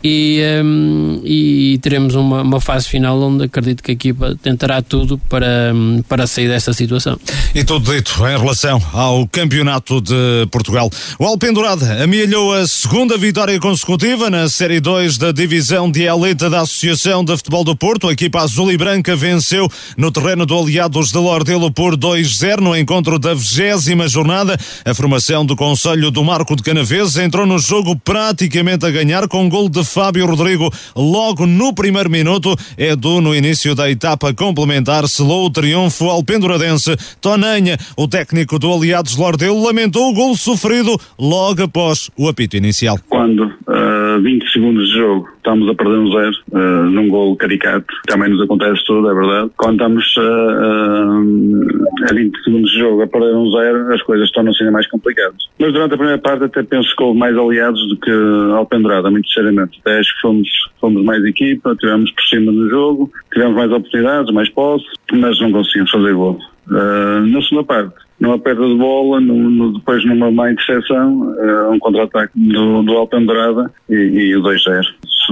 e, 0.02 0.40
um, 0.64 1.20
e 1.24 1.78
teremos 1.80 2.14
uma, 2.14 2.42
uma, 2.42 2.60
fase 2.60 2.88
final 2.88 3.20
onde 3.20 3.44
acredito 3.44 3.82
que 3.82 3.92
a 3.92 3.94
equipa 3.94 4.36
tentará 4.42 4.82
tudo 4.82 5.16
para, 5.28 5.72
um, 5.74 6.02
para 6.08 6.26
sair 6.26 6.48
desta 6.48 6.72
situação. 6.72 7.18
E 7.54 7.62
tudo 7.62 7.92
dito 7.92 8.14
em 8.26 8.38
relação 8.38 8.82
ao 8.92 9.26
Campeonato 9.28 10.00
de 10.00 10.46
Portugal. 10.50 10.90
O 11.18 11.24
Alpendurada 11.24 12.02
amealhou 12.02 12.52
a 12.52 12.66
segunda 12.66 13.16
vitória 13.16 13.58
consecutiva 13.60 14.28
na 14.28 14.48
Série 14.48 14.80
2 14.80 15.18
da 15.18 15.30
Divisão 15.30 15.90
de 15.90 16.02
Elite 16.02 16.48
da 16.48 16.62
Associação 16.62 17.24
de 17.24 17.36
Futebol 17.36 17.62
do 17.62 17.76
Porto. 17.76 18.08
A 18.08 18.12
equipa 18.12 18.40
azul 18.40 18.72
e 18.72 18.76
branca 18.76 19.14
venceu 19.14 19.68
no 19.96 20.10
terreno 20.10 20.44
do 20.44 20.58
Aliados 20.58 21.12
de 21.12 21.18
Lordelo 21.18 21.70
por 21.70 21.96
2-0 21.96 22.60
no 22.60 22.76
encontro 22.76 23.18
da 23.18 23.34
vigésima 23.34 24.08
jornada. 24.08 24.58
A 24.84 24.94
formação 24.94 25.46
do 25.46 25.54
Conselho 25.54 26.10
do 26.10 26.24
Marco 26.24 26.56
de 26.56 26.62
Canaves 26.62 27.16
entrou 27.16 27.46
no 27.46 27.58
jogo 27.58 27.94
praticamente 27.96 28.84
a 28.84 28.90
ganhar 28.90 29.28
com 29.28 29.44
um 29.44 29.48
gol 29.48 29.68
de 29.68 29.91
Fábio 29.92 30.26
Rodrigo 30.26 30.70
logo 30.96 31.46
no 31.46 31.74
primeiro 31.74 32.10
minuto. 32.10 32.54
Edu, 32.78 33.20
no 33.20 33.34
início 33.34 33.74
da 33.74 33.90
etapa 33.90 34.32
complementar, 34.34 35.06
selou 35.06 35.46
o 35.46 35.50
triunfo 35.50 36.08
ao 36.08 36.24
penduradense. 36.24 36.96
Tonanha, 37.20 37.76
o 37.96 38.08
técnico 38.08 38.58
do 38.58 38.72
Aliados 38.72 39.16
Lordelo, 39.16 39.62
lamentou 39.62 40.10
o 40.10 40.14
gol 40.14 40.36
sofrido 40.36 40.98
logo 41.18 41.62
após 41.62 42.10
o 42.16 42.28
apito 42.28 42.56
inicial. 42.56 42.98
Quando 43.08 43.44
uh, 43.44 44.22
20 44.22 44.50
segundos 44.50 44.88
de 44.88 44.98
jogo 44.98 45.28
estamos 45.36 45.68
a 45.68 45.74
perder 45.74 45.98
um 45.98 46.12
zero 46.12 46.32
uh, 46.52 46.90
num 46.90 47.08
gol 47.08 47.36
caricato, 47.36 47.92
também 48.06 48.30
nos 48.30 48.40
acontece 48.42 48.84
tudo, 48.86 49.10
é 49.10 49.14
verdade. 49.14 49.50
Quando 49.56 49.74
estamos 49.74 50.16
uh, 50.16 52.08
a 52.08 52.14
20 52.14 52.44
segundos 52.44 52.70
de 52.70 52.78
jogo 52.78 53.02
a 53.02 53.06
perder 53.08 53.34
um 53.34 53.50
zero, 53.50 53.92
as 53.92 54.02
coisas 54.02 54.30
tornam-se 54.30 54.62
ainda 54.62 54.72
mais 54.72 54.86
complicadas. 54.88 55.48
Mas 55.58 55.72
durante 55.72 55.94
a 55.94 55.96
primeira 55.96 56.20
parte 56.20 56.44
até 56.44 56.62
penso 56.62 56.94
que 56.96 57.02
houve 57.02 57.18
mais 57.18 57.36
aliados 57.36 57.88
do 57.88 57.96
que 57.96 58.10
Alpendurada, 58.56 59.10
muito 59.10 59.26
sinceramente. 59.28 59.80
Até 59.82 59.98
acho 59.98 60.14
que 60.14 60.20
fomos, 60.20 60.48
fomos 60.80 61.04
mais 61.04 61.24
equipa, 61.24 61.76
tivemos 61.76 62.10
por 62.12 62.24
cima 62.24 62.52
do 62.52 62.70
jogo, 62.70 63.12
tivemos 63.32 63.56
mais 63.56 63.72
oportunidades, 63.72 64.32
mais 64.32 64.48
posse, 64.48 64.86
mas 65.12 65.40
não 65.40 65.52
conseguimos 65.52 65.90
fazer 65.90 66.14
gol. 66.14 66.38
Uh, 66.68 67.26
na 67.26 67.42
segunda 67.42 67.64
parte, 67.64 67.94
numa 68.20 68.38
perda 68.38 68.66
de 68.66 68.76
bola, 68.76 69.20
no, 69.20 69.50
no, 69.50 69.72
depois 69.72 70.04
numa 70.04 70.30
má 70.30 70.50
interseção, 70.52 71.22
uh, 71.22 71.72
um 71.72 71.78
contra-ataque 71.80 72.32
do, 72.36 72.82
do 72.82 72.96
Alpendurada 72.96 73.70
e, 73.90 73.94
e 73.94 74.36
o 74.36 74.42
2-0 74.42 74.84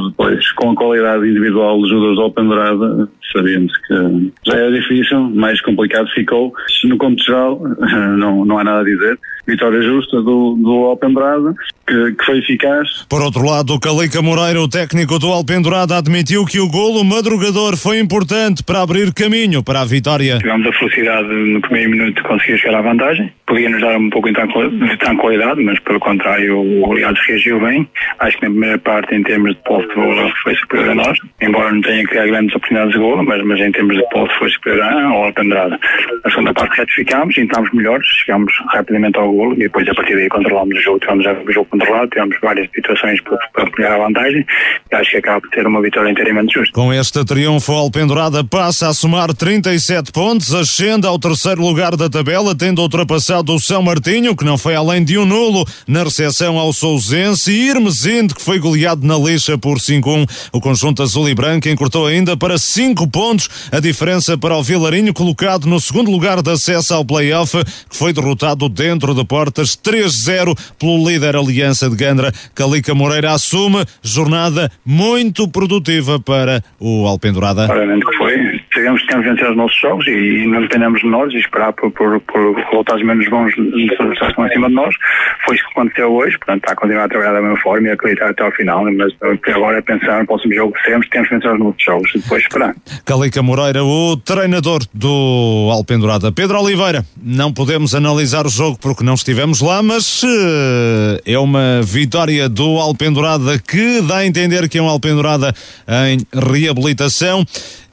depois, 0.08 0.52
com 0.52 0.70
a 0.70 0.76
qualidade 0.76 1.28
individual 1.28 1.80
dos 1.80 1.90
jogadores 1.90 2.16
do 2.16 2.22
Alpendurada, 2.22 3.08
sabíamos 3.32 3.72
que 3.78 4.32
já 4.46 4.56
era 4.56 4.70
difícil, 4.72 5.20
mais 5.30 5.60
complicado 5.60 6.08
ficou. 6.10 6.52
No 6.84 6.96
conto 6.96 7.22
geral, 7.22 7.60
não, 8.16 8.44
não 8.44 8.58
há 8.58 8.64
nada 8.64 8.80
a 8.80 8.84
dizer. 8.84 9.18
Vitória 9.46 9.82
justa 9.82 10.22
do, 10.22 10.54
do 10.54 10.84
Alpendurada, 10.84 11.54
que, 11.86 12.12
que 12.12 12.24
foi 12.24 12.38
eficaz. 12.38 13.04
Por 13.08 13.22
outro 13.22 13.44
lado, 13.44 13.74
o 13.74 13.80
Calica 13.80 14.22
Moreira, 14.22 14.60
o 14.60 14.68
técnico 14.68 15.18
do 15.18 15.28
Alpendurada, 15.28 15.96
admitiu 15.96 16.44
que 16.44 16.60
o 16.60 16.68
golo 16.68 17.02
madrugador 17.04 17.76
foi 17.76 17.98
importante 17.98 18.62
para 18.62 18.82
abrir 18.82 19.12
caminho 19.12 19.62
para 19.62 19.80
a 19.80 19.84
vitória. 19.84 20.38
Tivemos 20.38 20.66
a 20.66 20.72
felicidade 20.72 21.28
no 21.28 21.60
primeiro 21.60 21.90
minuto 21.90 22.16
de 22.16 22.22
conseguir 22.22 22.58
chegar 22.58 22.78
à 22.78 22.82
vantagem. 22.82 23.32
Podia-nos 23.50 23.80
dar 23.80 23.98
um 23.98 24.08
pouco 24.10 24.28
de 24.28 24.96
tranquilidade, 24.98 25.60
mas 25.64 25.76
pelo 25.80 25.98
contrário, 25.98 26.56
o 26.56 26.92
Aliados 26.92 27.20
reagiu 27.26 27.58
bem. 27.58 27.84
Acho 28.20 28.38
que 28.38 28.44
na 28.44 28.50
primeira 28.50 28.78
parte, 28.78 29.12
em 29.12 29.24
termos 29.24 29.56
de 29.56 29.62
posse 29.64 29.88
de 29.88 29.94
bola, 29.96 30.32
foi 30.44 30.54
superior 30.54 30.90
a 30.90 30.94
nós, 30.94 31.18
embora 31.40 31.72
não 31.72 31.80
tenha 31.80 32.04
criado 32.04 32.28
grandes 32.28 32.54
oportunidades 32.54 32.92
de 32.92 33.00
golo, 33.00 33.24
mas, 33.24 33.44
mas 33.44 33.60
em 33.60 33.72
termos 33.72 33.96
de 33.96 34.08
posse 34.10 34.32
foi 34.38 34.50
superior 34.50 34.84
ao 34.84 35.24
Alpendurada. 35.24 35.76
Na 36.24 36.30
segunda 36.30 36.54
parte 36.54 36.76
retificámos, 36.76 37.36
entramos 37.38 37.72
melhores, 37.72 38.06
chegámos 38.06 38.52
rapidamente 38.68 39.18
ao 39.18 39.32
golo 39.32 39.54
e 39.54 39.58
depois 39.64 39.88
a 39.88 39.94
partir 39.94 40.14
daí 40.14 40.28
controlámos 40.28 40.78
o 40.78 40.80
jogo, 40.80 41.00
tivemos 41.00 41.26
o 41.26 41.52
jogo 41.52 41.68
controlado, 41.70 42.08
tivemos 42.08 42.36
várias 42.40 42.70
situações 42.72 43.20
para, 43.22 43.36
para 43.52 43.64
apoiar 43.64 43.94
a 43.94 43.98
vantagem 43.98 44.46
e 44.92 44.94
acho 44.94 45.10
que 45.10 45.16
acaba 45.16 45.40
por 45.40 45.50
ter 45.50 45.66
uma 45.66 45.82
vitória 45.82 46.08
inteiramente 46.08 46.54
justa. 46.54 46.72
Com 46.72 46.92
este 46.92 47.24
triunfo, 47.24 47.72
o 47.72 47.76
Alpendurada 47.76 48.44
passa 48.44 48.86
a 48.86 48.92
somar 48.92 49.34
37 49.34 50.12
pontos, 50.12 50.54
ascende 50.54 51.04
ao 51.04 51.18
terceiro 51.18 51.60
lugar 51.60 51.96
da 51.96 52.08
tabela, 52.08 52.56
tendo 52.56 52.80
ultrapassado 52.80 53.39
o 53.48 53.59
São 53.59 53.83
Martinho, 53.83 54.37
que 54.37 54.44
não 54.44 54.59
foi 54.59 54.74
além 54.74 55.03
de 55.03 55.16
um 55.16 55.24
nulo 55.24 55.66
na 55.87 56.05
recepção 56.05 56.59
ao 56.59 56.72
Sousense, 56.72 57.50
e 57.50 57.70
Irmesinde, 57.70 58.35
que 58.35 58.42
foi 58.42 58.59
goleado 58.59 59.07
na 59.07 59.16
lixa 59.16 59.57
por 59.57 59.79
5-1. 59.79 60.29
O 60.53 60.61
conjunto 60.61 61.03
azul 61.03 61.29
e 61.29 61.35
branco 61.35 61.68
encurtou 61.68 62.07
ainda 62.07 62.37
para 62.37 62.59
5 62.59 63.09
pontos 63.09 63.48
a 63.72 63.81
diferença 63.81 64.37
para 64.37 64.57
o 64.57 64.62
Vilarinho, 64.62 65.14
colocado 65.14 65.66
no 65.66 65.81
segundo 65.81 66.11
lugar 66.11 66.42
de 66.42 66.50
acesso 66.50 66.92
ao 66.92 67.05
play-off, 67.05 67.57
que 67.88 67.96
foi 67.96 68.12
derrotado 68.12 68.68
dentro 68.68 69.14
de 69.14 69.24
portas 69.24 69.76
3-0 69.76 70.57
pelo 70.79 71.09
líder 71.09 71.37
Aliança 71.37 71.88
de 71.88 71.96
Gandra. 71.96 72.33
Calica 72.55 72.94
Moreira 72.94 73.33
assume 73.33 73.85
jornada 74.03 74.70
muito 74.85 75.48
produtiva 75.48 76.18
para 76.18 76.62
o 76.79 77.07
Alpendurada. 77.07 77.66
Claramente 77.66 78.05
que 78.05 78.16
foi. 78.16 78.35
Sabemos 78.72 79.00
que 79.02 79.09
temos 79.09 79.24
de 79.24 79.30
vencer 79.33 79.50
os 79.50 79.56
nossos 79.56 79.80
jogos 79.80 80.06
e 80.06 80.46
não 80.46 80.62
dependemos 80.62 81.00
de 81.00 81.06
nós 81.09 81.33
e 81.33 81.38
esperar 81.38 81.72
por, 81.72 81.90
por, 81.90 82.20
por 82.20 82.54
resultados 82.54 83.04
menos 83.04 83.28
bons 83.28 83.52
dos 83.56 83.72
que 83.72 84.24
estão 84.24 84.44
acima 84.44 84.68
de 84.68 84.74
nós. 84.74 84.94
Foi 85.44 85.56
isso 85.56 85.64
que 85.64 85.70
aconteceu 85.72 86.12
hoje, 86.12 86.38
portanto 86.38 86.61
está 86.62 86.72
a 86.72 86.76
continuar 86.76 87.04
a 87.04 87.09
trabalhar 87.09 87.33
da 87.33 87.42
mesma 87.42 87.59
forma 87.59 87.88
e 87.88 87.90
a 87.90 87.94
acreditar 87.94 88.30
até 88.30 88.44
ao 88.44 88.52
final, 88.52 88.85
mas 88.92 89.12
agora 89.52 89.78
é 89.78 89.83
pensar 89.83 90.20
no 90.20 90.26
próximo 90.26 90.54
jogo 90.54 90.72
que 90.72 90.85
temos, 90.85 91.09
temos 91.09 91.28
de 91.28 91.35
vencer 91.35 91.52
os 91.52 91.59
nossos 91.59 91.83
jogos 91.83 92.11
e 92.14 92.18
depois 92.20 92.42
esperar. 92.42 92.74
Calica 93.04 93.42
Moreira, 93.42 93.83
o 93.83 94.16
treinador 94.16 94.83
do 94.94 95.68
Alpendurada. 95.72 96.30
Pedro 96.30 96.61
Oliveira, 96.61 97.04
não 97.20 97.52
podemos 97.52 97.92
analisar 97.92 98.46
o 98.46 98.50
jogo 98.50 98.78
porque 98.80 99.02
não 99.02 99.14
estivemos 99.14 99.61
lá, 99.61 99.83
mas 99.83 100.22
uh, 100.22 100.28
é 101.26 101.38
uma 101.40 101.83
vitória 101.83 102.48
do 102.48 102.78
Alpendurada 102.78 103.59
que 103.59 104.00
dá 104.02 104.18
a 104.18 104.26
entender 104.26 104.68
que 104.68 104.78
é 104.78 104.83
um 104.83 104.88
Alpendurada 104.88 105.52
em 106.09 106.18
reabilitação 106.33 107.44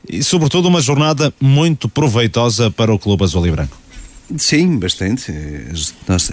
e, 0.10 0.24
sobretudo, 0.24 0.68
uma 0.68 0.82
jornada 0.82 1.34
muito 1.40 1.90
proveitosa 1.90 2.72
para 2.72 2.94
o 2.94 3.00
Clube 3.00 3.24
Azul 3.24 3.46
e 3.48 3.52
Branco. 3.52 3.78
Sim, 4.38 4.78
bastante. 4.78 5.32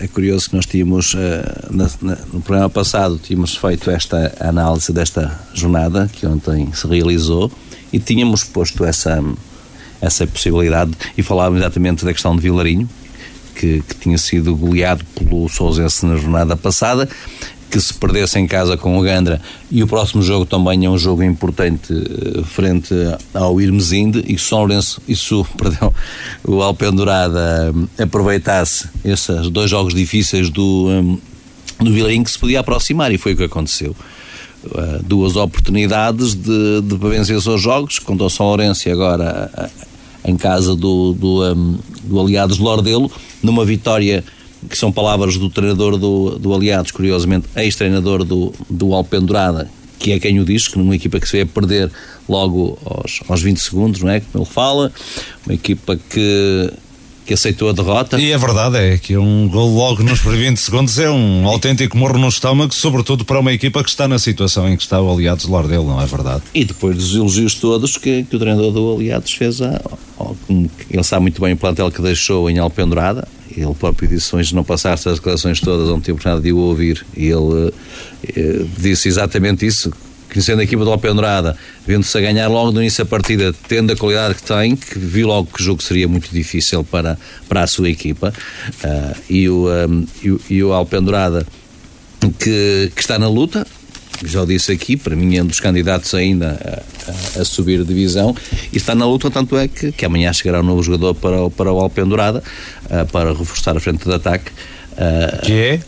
É 0.00 0.08
curioso 0.08 0.50
que 0.50 0.56
nós 0.56 0.66
tínhamos, 0.66 1.14
no 2.32 2.40
programa 2.40 2.68
passado, 2.68 3.20
tínhamos 3.22 3.54
feito 3.54 3.88
esta 3.88 4.34
análise 4.40 4.92
desta 4.92 5.40
jornada 5.54 6.10
que 6.12 6.26
ontem 6.26 6.72
se 6.72 6.88
realizou 6.88 7.52
e 7.92 8.00
tínhamos 8.00 8.42
posto 8.42 8.84
essa, 8.84 9.22
essa 10.00 10.26
possibilidade 10.26 10.90
e 11.16 11.22
falávamos 11.22 11.60
exatamente 11.60 12.04
da 12.04 12.12
questão 12.12 12.34
de 12.34 12.42
Vilarinho, 12.42 12.88
que, 13.54 13.80
que 13.88 13.94
tinha 13.94 14.18
sido 14.18 14.56
goleado 14.56 15.04
pelo 15.14 15.48
Sousense 15.48 16.04
na 16.04 16.16
jornada 16.16 16.56
passada 16.56 17.08
que 17.74 17.80
se 17.80 17.92
perdesse 17.92 18.38
em 18.38 18.46
casa 18.46 18.76
com 18.76 18.96
o 18.96 19.02
Gandra. 19.02 19.40
E 19.68 19.82
o 19.82 19.87
próximo 19.88 20.22
jogo 20.22 20.46
também 20.46 20.84
é 20.84 20.88
um 20.88 20.96
jogo 20.96 21.24
importante 21.24 21.92
uh, 21.92 22.44
frente 22.44 22.94
ao 23.34 23.60
Irmesinde. 23.60 24.22
E 24.28 24.38
São 24.38 24.60
Lourenço, 24.60 25.02
isso, 25.08 25.44
perdão, 25.58 25.92
o 26.44 26.62
Alpendurada 26.62 27.72
um, 27.74 27.88
aproveitasse 28.00 28.88
esses 29.04 29.50
dois 29.50 29.68
jogos 29.68 29.92
difíceis 29.92 30.50
do, 30.50 30.87
um, 30.88 31.18
do 31.84 31.92
Vilarinho 31.92 32.22
que 32.22 32.30
se 32.30 32.38
podia 32.38 32.60
aproximar. 32.60 33.10
E 33.10 33.18
foi 33.18 33.32
o 33.32 33.37
que 33.37 33.42
aconteceu. 33.42 33.90
Uh, 34.66 35.02
duas 35.02 35.34
oportunidades 35.34 36.32
de, 36.32 36.80
de 36.80 36.96
vencer 36.96 37.37
os 37.37 37.60
jogos, 37.60 37.98
contra 37.98 38.24
o 38.24 38.30
São 38.30 38.46
Lourenço 38.46 38.88
e 38.88 38.92
agora 38.92 39.50
uh, 39.52 40.30
em 40.30 40.37
casa 40.37 40.76
do, 40.76 41.12
do, 41.12 41.42
um, 41.52 41.76
do 42.04 42.20
Aliados 42.20 42.58
Lordelo, 42.58 43.10
numa 43.42 43.64
vitória 43.64 44.22
que 44.68 44.77
são 44.77 44.90
palavras 44.92 45.37
do 45.37 45.50
treinador 45.50 45.96
do, 45.96 46.38
do 46.38 46.55
Aliados, 46.55 46.90
curiosamente, 46.90 47.46
ex-treinador 47.57 48.24
do, 48.24 48.53
do 48.68 48.94
Alpendurada, 48.94 49.70
que 49.98 50.12
é 50.12 50.18
quem 50.18 50.38
o 50.40 50.44
diz, 50.44 50.68
que 50.68 50.79
numa 50.79 50.94
equipa 50.94 51.18
que 51.18 51.29
se 51.29 51.37
vê 51.37 51.44
perder 51.44 51.90
logo 52.29 52.79
aos, 52.85 53.20
aos 53.29 53.42
20 53.42 53.59
segundos, 53.59 54.00
não 54.00 54.11
é? 54.11 54.20
Como 54.20 54.44
ele 54.44 54.50
fala, 54.50 54.92
uma 55.46 55.55
equipa 55.55 55.96
que, 55.96 56.72
que 57.24 57.34
aceitou 57.34 57.68
a 57.68 57.72
derrota. 57.72 58.20
E 58.20 58.32
é 58.32 58.38
verdade, 58.38 58.76
é 58.76 58.98
que 58.98 59.16
um 59.16 59.48
gol 59.48 59.74
logo 59.74 60.02
nos 60.02 60.20
20 60.20 60.56
segundos 60.58 60.98
é 60.98 61.10
um 61.10 61.46
autêntico 61.46 61.96
morro 61.96 62.18
no 62.18 62.28
estômago, 62.28 62.74
sobretudo 62.74 63.24
para 63.24 63.40
uma 63.40 63.52
equipa 63.52 63.82
que 63.82 63.88
está 63.88 64.06
na 64.06 64.18
situação 64.18 64.68
em 64.68 64.76
que 64.76 64.82
está 64.82 65.00
o 65.00 65.12
Aliados 65.12 65.46
do 65.46 65.62
dele, 65.62 65.84
não 65.84 66.00
é 66.00 66.06
verdade? 66.06 66.42
E 66.54 66.64
depois 66.64 66.96
dos 66.96 67.14
elogios 67.14 67.54
todos 67.54 67.96
que, 67.96 68.24
que 68.24 68.37
o 68.37 68.38
treinador 68.38 68.72
do 68.72 68.94
Aliados 68.94 69.32
fez, 69.32 69.62
a, 69.62 69.80
ele 70.90 71.02
sabe 71.02 71.22
muito 71.22 71.40
bem 71.40 71.54
o 71.54 71.56
plantel 71.56 71.90
que 71.90 72.02
deixou 72.02 72.48
em 72.50 72.58
Alpendurada, 72.58 73.26
ele 73.56 73.74
próprio 73.74 74.08
disse 74.08 74.34
hoje 74.34 74.54
não 74.54 74.64
passaste 74.64 75.08
as 75.08 75.16
declarações 75.16 75.60
todas, 75.60 75.88
não 75.88 76.00
tive 76.00 76.12
oportunidade 76.12 76.44
de 76.44 76.52
o 76.52 76.58
ouvir, 76.58 77.04
e 77.16 77.26
ele 77.26 77.72
eh, 78.37 78.64
disse 78.78 79.08
exatamente 79.08 79.64
isso, 79.64 79.92
conhecendo 80.35 80.61
a 80.61 80.64
equipa 80.64 80.85
do 80.85 80.90
Alpendurada, 80.90 81.57
vendo-se 81.87 82.18
a 82.18 82.20
ganhar 82.20 82.49
logo 82.49 82.73
no 82.73 82.81
início 82.81 83.05
da 83.05 83.09
partida, 83.09 83.55
tendo 83.68 83.92
a 83.92 83.97
qualidade 83.97 84.35
que 84.35 84.42
tem, 84.42 84.75
que 84.75 84.99
viu 84.99 85.29
logo 85.29 85.49
que 85.55 85.62
o 85.62 85.64
jogo 85.64 85.81
seria 85.81 86.09
muito 86.09 86.29
difícil 86.33 86.83
para, 86.83 87.16
para 87.49 87.62
a 87.62 87.66
sua 87.68 87.88
equipa, 87.88 88.35
uh, 88.85 89.16
e, 89.31 89.49
o, 89.49 89.68
um, 89.68 90.07
e, 90.20 90.31
o, 90.33 90.40
e 90.51 90.64
o 90.64 90.73
Alpendurada 90.73 91.47
que, 92.40 92.90
que 92.94 93.01
está 93.01 93.16
na 93.16 93.29
luta, 93.29 93.64
já 94.25 94.44
disse 94.44 94.73
aqui, 94.73 94.97
para 94.97 95.14
mim 95.14 95.37
é 95.37 95.42
um 95.42 95.47
dos 95.47 95.61
candidatos 95.61 96.12
ainda 96.14 96.59
a, 97.07 97.39
a, 97.39 97.43
a, 97.43 97.45
subir 97.45 97.78
de 97.78 97.85
divisão 97.85 98.35
e 98.72 98.76
está 98.76 98.93
na 98.93 99.07
luta, 99.07 99.30
tanto 99.30 99.57
é 99.57 99.68
que, 99.68 99.93
que 99.93 100.05
amanhã 100.05 100.32
chegará 100.32 100.61
um 100.61 100.64
novo 100.64 100.82
jogador 100.82 101.14
para, 101.14 101.49
para 101.51 101.72
o 101.72 101.78
Alpendurada 101.78 102.43
uh, 102.87 103.07
para 103.12 103.32
reforçar 103.32 103.76
a 103.76 103.80
frente 103.80 104.05
de 104.05 104.12
ataque. 104.12 104.51
Uh, 104.93 105.43
que 105.43 105.53
é? 105.53 105.80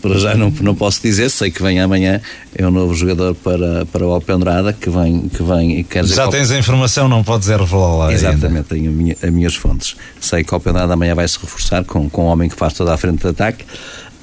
Para 0.00 0.18
já 0.18 0.34
não, 0.34 0.50
não 0.60 0.74
posso 0.74 1.02
dizer, 1.02 1.30
sei 1.30 1.50
que 1.50 1.62
vem 1.62 1.80
amanhã, 1.80 2.20
é 2.54 2.66
um 2.66 2.70
novo 2.70 2.94
jogador 2.94 3.34
para, 3.34 3.84
para 3.86 4.06
o 4.06 4.10
Alpendrada, 4.10 4.72
que 4.72 4.88
vem, 4.88 5.28
que 5.28 5.42
vem 5.42 5.84
quer 5.84 6.02
dizer, 6.02 6.16
Já 6.16 6.28
tens 6.28 6.50
a 6.50 6.58
informação, 6.58 7.08
não 7.08 7.22
podes 7.22 7.48
revelar 7.48 7.96
lá 7.96 8.12
Exatamente, 8.12 8.46
ainda. 8.46 8.64
tenho 8.64 8.90
a 8.90 8.94
minha, 8.94 9.16
as 9.22 9.30
minhas 9.30 9.54
fontes. 9.54 9.96
Sei 10.20 10.42
que 10.42 10.52
o 10.52 10.54
Alpendrada 10.54 10.94
amanhã 10.94 11.14
vai 11.14 11.26
se 11.28 11.38
reforçar 11.38 11.84
com, 11.84 12.08
com 12.08 12.24
um 12.24 12.26
homem 12.26 12.48
que 12.48 12.56
faz 12.56 12.72
toda 12.72 12.94
a 12.94 12.96
frente 12.96 13.20
de 13.22 13.28
ataque. 13.28 13.64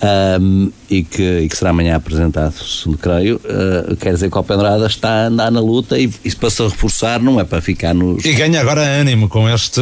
Um, 0.02 0.70
e, 0.90 1.02
que, 1.02 1.40
e 1.40 1.48
que 1.48 1.56
será 1.56 1.70
amanhã 1.70 1.96
apresentado, 1.96 2.54
segundo 2.54 2.98
creio, 2.98 3.38
uh, 3.38 3.96
quer 3.96 4.14
dizer 4.14 4.30
que 4.30 4.36
o 4.36 4.38
Alpendrada 4.38 4.86
está 4.86 5.10
a 5.10 5.28
andar 5.28 5.50
na 5.50 5.62
luta 5.62 5.98
e, 5.98 6.12
e 6.26 6.36
para 6.36 6.50
se 6.50 6.62
reforçar 6.62 7.22
não 7.22 7.40
é 7.40 7.46
para 7.46 7.62
ficar 7.62 7.94
nos. 7.94 8.26
E 8.26 8.34
ganha 8.34 8.60
agora 8.60 8.82
ânimo 8.82 9.30
com 9.30 9.50
este 9.50 9.82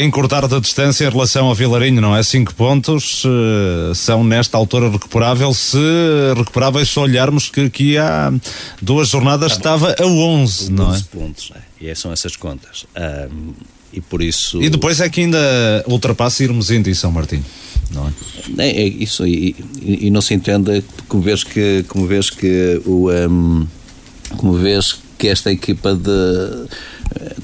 encurtar 0.00 0.46
da 0.46 0.60
distância 0.60 1.06
em 1.06 1.10
relação 1.10 1.46
ao 1.46 1.54
Vilarinho, 1.56 2.00
não 2.00 2.14
é? 2.14 2.22
5 2.22 2.54
pontos 2.54 3.24
uh, 3.24 3.92
são 3.94 4.22
nesta 4.22 4.56
altura 4.56 4.88
recuperável, 4.88 5.52
se 5.52 5.78
recuperáveis 6.36 6.88
se 6.90 6.98
olharmos 7.00 7.50
que 7.50 7.62
aqui 7.62 7.98
há 7.98 8.32
duas 8.80 9.08
jornadas 9.08 9.52
estava 9.52 9.94
a 9.98 10.06
11, 10.06 10.70
não 10.70 10.94
é? 10.94 11.00
pontos, 11.10 11.52
é. 11.54 11.90
e 11.90 11.94
são 11.96 12.12
essas 12.12 12.36
contas. 12.36 12.86
Um, 12.96 13.52
e 13.92 14.00
por 14.00 14.22
isso. 14.22 14.62
E 14.62 14.70
depois 14.70 15.00
é 15.00 15.08
que 15.08 15.20
ainda 15.20 15.38
ultrapassa 15.86 16.42
Irmesinde 16.42 16.90
e 16.90 16.94
São 16.94 17.12
Martinho, 17.12 17.44
não 17.92 18.08
é? 18.08 18.12
É, 18.58 18.82
é 18.82 18.86
isso, 18.86 19.26
e, 19.26 19.54
e, 19.80 20.06
e, 20.06 20.10
não 20.10 20.20
se 20.20 20.34
entende 20.34 20.82
como 21.08 21.22
vês 21.22 21.44
que, 21.44 21.84
como 21.88 22.06
vês 22.06 22.30
que 22.30 22.80
o. 22.84 23.10
Um, 23.10 23.66
como 24.36 24.54
vês 24.54 24.98
que 25.18 25.28
esta 25.28 25.52
equipa 25.52 25.94
de. 25.94 26.66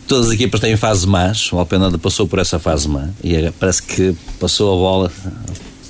Todas 0.06 0.28
as 0.28 0.32
equipas 0.32 0.60
têm 0.60 0.76
fase 0.76 1.06
más, 1.06 1.52
o 1.52 1.58
Alpenada 1.58 1.98
passou 1.98 2.26
por 2.26 2.38
essa 2.38 2.58
fase 2.58 2.88
má 2.88 3.10
e 3.22 3.36
é, 3.36 3.50
parece 3.50 3.82
que 3.82 4.16
passou 4.40 4.74
a 4.74 4.76
bola 4.76 5.12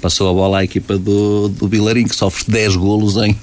passou 0.01 0.31
a 0.31 0.33
bola 0.33 0.59
à 0.59 0.65
equipa 0.65 0.97
do, 0.97 1.49
do 1.49 1.69
Vilarinho, 1.69 2.09
que 2.09 2.17
sofre 2.17 2.45
10 2.49 2.77
golos 2.77 3.17
em, 3.17 3.37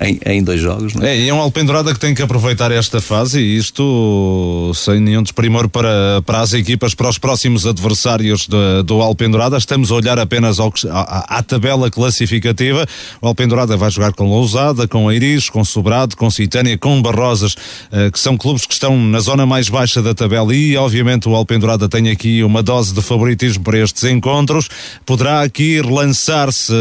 em, 0.00 0.18
em 0.24 0.42
dois 0.42 0.60
jogos. 0.60 0.94
Não 0.94 1.04
é? 1.04 1.16
é, 1.16 1.28
é 1.28 1.34
um 1.34 1.40
Alpendurada 1.40 1.92
que 1.92 2.00
tem 2.00 2.14
que 2.14 2.22
aproveitar 2.22 2.72
esta 2.72 3.00
fase 3.00 3.40
e 3.40 3.56
isto 3.56 4.72
sem 4.74 4.98
nenhum 4.98 5.22
desprimor 5.22 5.68
para, 5.68 6.22
para 6.24 6.40
as 6.40 6.54
equipas, 6.54 6.94
para 6.94 7.08
os 7.08 7.18
próximos 7.18 7.66
adversários 7.66 8.46
de, 8.46 8.82
do 8.84 9.02
Alpendurada. 9.02 9.58
Estamos 9.58 9.90
a 9.90 9.94
olhar 9.94 10.18
apenas 10.18 10.58
ao, 10.58 10.72
à, 10.90 11.38
à, 11.38 11.42
tabela 11.42 11.90
classificativa. 11.90 12.86
O 13.20 13.28
Alpendurada 13.28 13.76
vai 13.76 13.90
jogar 13.90 14.12
com 14.12 14.28
Lousada, 14.28 14.88
com 14.88 15.10
Eiris, 15.12 15.50
com 15.50 15.64
Sobrado, 15.64 16.16
com 16.16 16.30
Citânia, 16.30 16.78
com 16.78 17.00
Barrosas, 17.02 17.54
que 18.12 18.18
são 18.18 18.36
clubes 18.36 18.64
que 18.64 18.72
estão 18.72 18.96
na 18.96 19.20
zona 19.20 19.44
mais 19.44 19.68
baixa 19.68 20.00
da 20.02 20.14
tabela 20.14 20.54
e, 20.54 20.76
obviamente, 20.76 21.28
o 21.28 21.34
Alpendurada 21.34 21.88
tem 21.88 22.08
aqui 22.08 22.42
uma 22.42 22.62
dose 22.62 22.94
de 22.94 23.02
favoritismo 23.02 23.62
para 23.64 23.78
estes 23.78 24.04
encontros. 24.04 24.68
Poderá 25.04 25.42
aqui 25.42 25.80
relançar-se, 25.80 26.72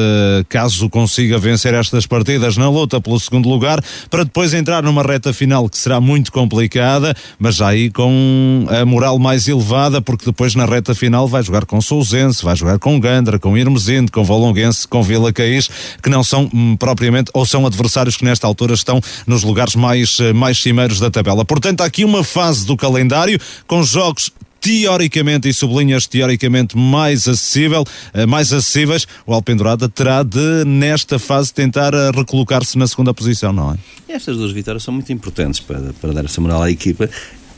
caso 0.47 0.89
consiga 0.89 1.37
vencer 1.37 1.73
estas 1.73 2.05
partidas 2.05 2.55
na 2.55 2.69
luta 2.69 3.01
pelo 3.09 3.19
segundo 3.19 3.49
lugar, 3.49 3.83
para 4.07 4.23
depois 4.23 4.53
entrar 4.53 4.83
numa 4.83 5.01
reta 5.01 5.33
final 5.33 5.67
que 5.67 5.77
será 5.77 5.99
muito 5.99 6.31
complicada, 6.31 7.15
mas 7.39 7.55
já 7.55 7.69
aí 7.69 7.89
com 7.89 8.67
a 8.69 8.85
moral 8.85 9.17
mais 9.17 9.47
elevada, 9.47 9.99
porque 9.99 10.25
depois 10.25 10.53
na 10.53 10.65
reta 10.65 10.93
final 10.93 11.27
vai 11.27 11.41
jogar 11.41 11.65
com 11.65 11.81
Sousense, 11.81 12.43
vai 12.43 12.55
jogar 12.55 12.77
com 12.77 12.99
Gandra, 12.99 13.39
com 13.39 13.57
Irmesinde, 13.57 14.11
com 14.11 14.23
Valonguense, 14.23 14.87
com 14.87 15.01
Vila 15.01 15.33
Caís, 15.33 15.67
que 16.03 16.09
não 16.09 16.23
são 16.23 16.49
hum, 16.53 16.77
propriamente, 16.77 17.31
ou 17.33 17.45
são 17.45 17.65
adversários 17.65 18.15
que 18.15 18.23
nesta 18.23 18.45
altura 18.45 18.75
estão 18.75 19.01
nos 19.25 19.41
lugares 19.41 19.75
mais, 19.75 20.17
mais 20.35 20.61
cimeiros 20.61 20.99
da 20.99 21.09
tabela. 21.09 21.43
Portanto, 21.43 21.81
há 21.81 21.85
aqui 21.85 22.05
uma 22.05 22.23
fase 22.23 22.65
do 22.65 22.77
calendário 22.77 23.39
com 23.65 23.81
jogos 23.81 24.31
teoricamente, 24.59 25.47
e 25.47 25.53
sublinhas 25.53 26.05
teoricamente 26.05 26.77
mais 26.77 27.27
acessível, 27.27 27.85
mais 28.27 28.51
acessíveis, 28.51 29.07
o 29.25 29.33
Alpendurada 29.33 29.87
terá 29.87 30.23
de, 30.23 30.63
nesta 30.65 31.17
fase, 31.17 31.53
tentar 31.53 31.93
recolocar-se 32.13 32.77
na 32.77 32.87
segunda 32.87 33.13
posição, 33.13 33.53
não 33.53 33.73
é? 33.73 33.77
Estas 34.13 34.37
duas 34.37 34.51
vitórias 34.51 34.83
são 34.83 34.93
muito 34.93 35.11
importantes 35.13 35.59
para, 35.59 35.93
para 36.01 36.13
dar 36.13 36.25
essa 36.25 36.41
moral 36.41 36.63
à 36.63 36.71
equipa. 36.71 37.09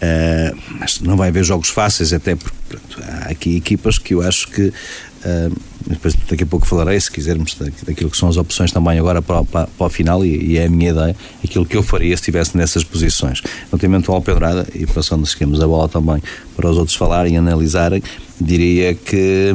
Uh, 0.01 0.57
mas 0.79 0.99
não 0.99 1.15
vai 1.15 1.29
haver 1.29 1.43
jogos 1.43 1.69
fáceis, 1.69 2.11
até 2.11 2.35
porque 2.35 2.57
pronto, 2.67 3.03
há 3.03 3.29
aqui 3.29 3.55
equipas 3.55 3.99
que 3.99 4.15
eu 4.15 4.23
acho 4.23 4.47
que 4.47 4.73
uh, 5.26 5.61
depois 5.88 6.15
daqui 6.30 6.43
a 6.43 6.47
pouco 6.47 6.65
falarei, 6.65 6.99
se 6.99 7.11
quisermos, 7.11 7.55
daquilo 7.55 8.09
que 8.09 8.17
são 8.17 8.30
as 8.30 8.38
opções 8.38 8.72
também 8.72 8.99
agora 8.99 9.22
para, 9.22 9.43
para, 9.43 9.67
para 9.67 9.88
o 9.88 9.89
final, 9.89 10.26
e, 10.26 10.53
e, 10.53 10.57
é 10.57 10.65
a 10.65 10.69
minha 10.69 10.91
ideia, 10.91 11.15
aquilo 11.43 11.65
que 11.65 11.76
eu 11.76 11.84
faria 11.84 12.15
se 12.15 12.22
estivesse 12.22 12.55
nessas 12.55 12.84
posições. 12.84 13.41
Relativamente 13.69 14.09
ao 14.09 14.15
Alpedrada, 14.15 14.67
e 14.74 14.86
passando, 14.86 15.26
seguimos 15.26 15.61
a 15.61 15.67
bola 15.67 15.89
também 15.89 16.22
para 16.55 16.69
os 16.69 16.78
outros 16.78 16.95
falarem 16.95 17.36
e 17.36 17.38
analisarem, 17.38 18.01
diria 18.39 18.93
que. 18.93 19.51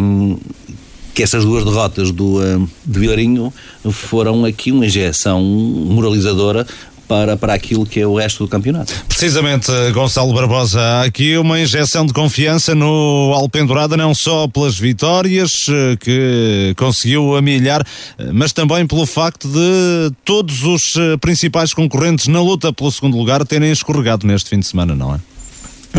que 1.15 1.23
essas 1.23 1.45
duas 1.45 1.65
derrotas 1.65 2.11
do, 2.11 2.39
do 2.85 3.01
Vilarinho 3.01 3.53
foram 3.91 4.45
aqui 4.45 4.73
uma 4.73 4.87
injeção 4.87 5.43
moralizadora 5.43 6.67
para, 7.09 7.37
para 7.37 7.55
aquilo 7.55 7.87
que 7.87 8.01
é 8.01 8.07
o 8.07 8.17
resto 8.17 8.45
do 8.45 8.49
campeonato. 8.49 8.93
Precisamente, 9.09 9.71
Gonçalo 9.93 10.33
Barbosa, 10.33 10.81
há 10.81 11.03
aqui 11.03 11.37
uma 11.37 11.61
injeção 11.61 12.05
de 12.07 12.13
confiança 12.13 12.75
no 12.75 13.33
Alpendurada, 13.35 13.97
não 13.97 14.15
só 14.15 14.49
pelas 14.49 14.79
vitórias 14.79 15.67
que 16.01 16.75
conseguiu 16.77 17.37
amilhar, 17.37 17.85
mas 18.33 18.53
também 18.53 18.87
pelo 18.87 19.07
facto 19.07 19.49
de 19.49 20.13
todos 20.25 20.63
os 20.65 20.95
principais 21.21 21.73
concorrentes 21.73 22.27
na 22.27 22.41
luta 22.41 22.73
pelo 22.73 22.91
segundo 22.91 23.17
lugar 23.17 23.45
terem 23.45 23.71
escorregado 23.71 24.27
neste 24.27 24.51
fim 24.51 24.59
de 24.59 24.67
semana, 24.67 24.95
não 24.95 25.15
é? 25.15 25.36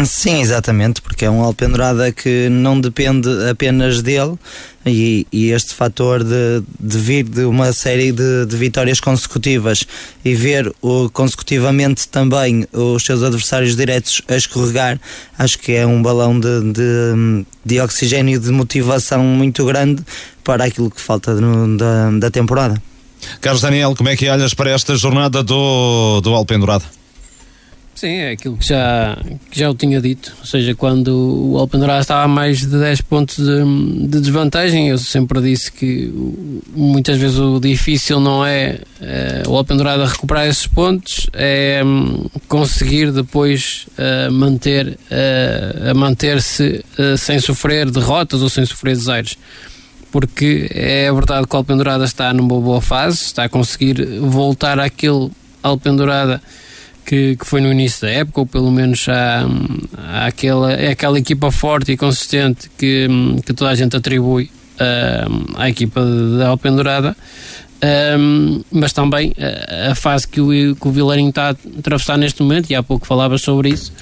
Sim, 0.06 0.42
exatamente, 0.42 1.02
porque 1.02 1.26
é 1.26 1.30
um 1.30 1.42
Alpendurada 1.42 2.12
que 2.12 2.50
não 2.50 2.80
depende 2.80 3.30
apenas 3.50 4.02
dele 4.04 4.38
e, 4.86 5.26
e 5.32 5.50
este 5.50 5.74
fator 5.74 6.24
de, 6.24 6.62
de, 6.80 6.98
vir 6.98 7.24
de 7.24 7.44
uma 7.46 7.74
série 7.74 8.12
de, 8.12 8.46
de 8.46 8.56
vitórias 8.56 9.00
consecutivas 9.00 9.86
e 10.24 10.36
ver 10.36 10.72
o, 10.82 11.10
consecutivamente 11.10 12.08
também 12.08 12.68
os 12.72 13.04
seus 13.04 13.24
adversários 13.24 13.76
diretos 13.76 14.22
a 14.28 14.36
escorregar, 14.36 15.00
acho 15.38 15.58
que 15.58 15.74
é 15.74 15.86
um 15.86 16.02
balão 16.02 16.40
de, 16.40 16.74
de, 16.74 17.46
de 17.66 17.82
oxigênio 17.82 18.36
e 18.36 18.40
de 18.40 18.52
motivação 18.52 19.24
muito 19.24 19.66
grande 19.66 20.04
para 20.44 20.66
aquilo 20.66 20.92
que 20.92 21.02
falta 21.02 21.34
no, 21.34 21.76
da, 21.76 22.12
da 22.12 22.30
temporada. 22.30 22.82
Carlos 23.42 23.62
Daniel, 23.62 23.96
como 23.96 24.10
é 24.10 24.16
que 24.16 24.30
olhas 24.30 24.54
para 24.54 24.70
esta 24.70 24.96
jornada 24.96 25.42
do, 25.42 26.22
do 26.22 26.34
Alpendurada? 26.36 26.86
Sim, 27.98 28.18
é 28.18 28.32
aquilo 28.34 28.56
que 28.56 28.68
já, 28.68 29.18
que 29.50 29.60
já 29.60 29.66
eu 29.66 29.74
tinha 29.74 30.00
dito. 30.00 30.32
Ou 30.40 30.46
seja, 30.46 30.76
quando 30.76 31.08
o 31.54 31.58
Alpendurada 31.58 32.00
estava 32.00 32.26
a 32.26 32.28
mais 32.28 32.60
de 32.60 32.78
10 32.78 33.02
pontos 33.02 33.38
de, 33.38 34.08
de, 34.08 34.22
desvantagem, 34.22 34.90
eu 34.90 35.00
sempre 35.00 35.42
disse 35.42 35.72
que 35.72 36.14
muitas 36.76 37.18
vezes 37.18 37.40
o 37.40 37.60
difícil 37.60 38.20
não 38.20 38.46
é, 38.46 38.82
é 39.02 39.42
o 39.48 39.58
Alpendurada 39.58 40.06
recuperar 40.06 40.46
esses 40.46 40.68
pontos, 40.68 41.28
é 41.34 41.82
um, 41.84 42.28
conseguir 42.48 43.12
depois 43.12 43.88
uh, 43.98 44.32
manter, 44.32 44.96
a 45.90 45.94
manter-se 45.96 46.86
sem 47.18 47.40
sofrer 47.40 47.90
derrotas 47.90 48.44
ou 48.44 48.50
sem 48.50 48.64
sofrer 48.64 48.96
desaires 48.96 49.40
porque 50.12 50.70
é 50.72 51.12
verdade 51.12 51.48
que 51.48 51.56
o 51.56 51.58
Alpendurada 51.58 52.06
está 52.06 52.32
numa 52.32 52.62
boa 52.62 52.80
fase, 52.80 53.24
está 53.24 53.46
a 53.46 53.50
conseguir 53.50 54.20
voltar 54.20 54.80
àquele 54.80 55.32
Alpendurada 55.64 56.42
que, 57.08 57.38
que 57.38 57.46
foi 57.46 57.62
no 57.62 57.72
início 57.72 58.02
da 58.02 58.12
época, 58.12 58.42
ou 58.42 58.46
pelo 58.46 58.70
menos 58.70 59.08
há, 59.08 59.48
há 59.98 60.26
aquela, 60.26 60.74
é 60.74 60.92
aquela 60.92 61.18
equipa 61.18 61.50
forte 61.50 61.94
e 61.94 61.98
consistente 61.98 62.70
que, 62.78 63.08
que 63.46 63.54
toda 63.54 63.72
a 63.72 63.76
gente 63.76 63.96
atribui 63.96 64.52
uh, 64.76 65.56
à 65.56 65.70
equipa 65.70 66.06
da 66.38 66.50
Alpendurada. 66.50 67.16
Um, 68.20 68.62
mas 68.72 68.92
também 68.92 69.34
a, 69.38 69.92
a 69.92 69.96
fase 69.96 70.28
que 70.28 70.42
o, 70.42 70.76
que 70.76 70.88
o 70.88 70.92
Vilarinho 70.92 71.30
está 71.30 71.50
a 71.50 71.56
atravessar 71.80 72.18
neste 72.18 72.42
momento, 72.42 72.70
e 72.70 72.76
há 72.76 72.84
pouco 72.84 73.08
falavas 73.08 73.42
sobre 73.42 73.70
isso, 73.70 73.94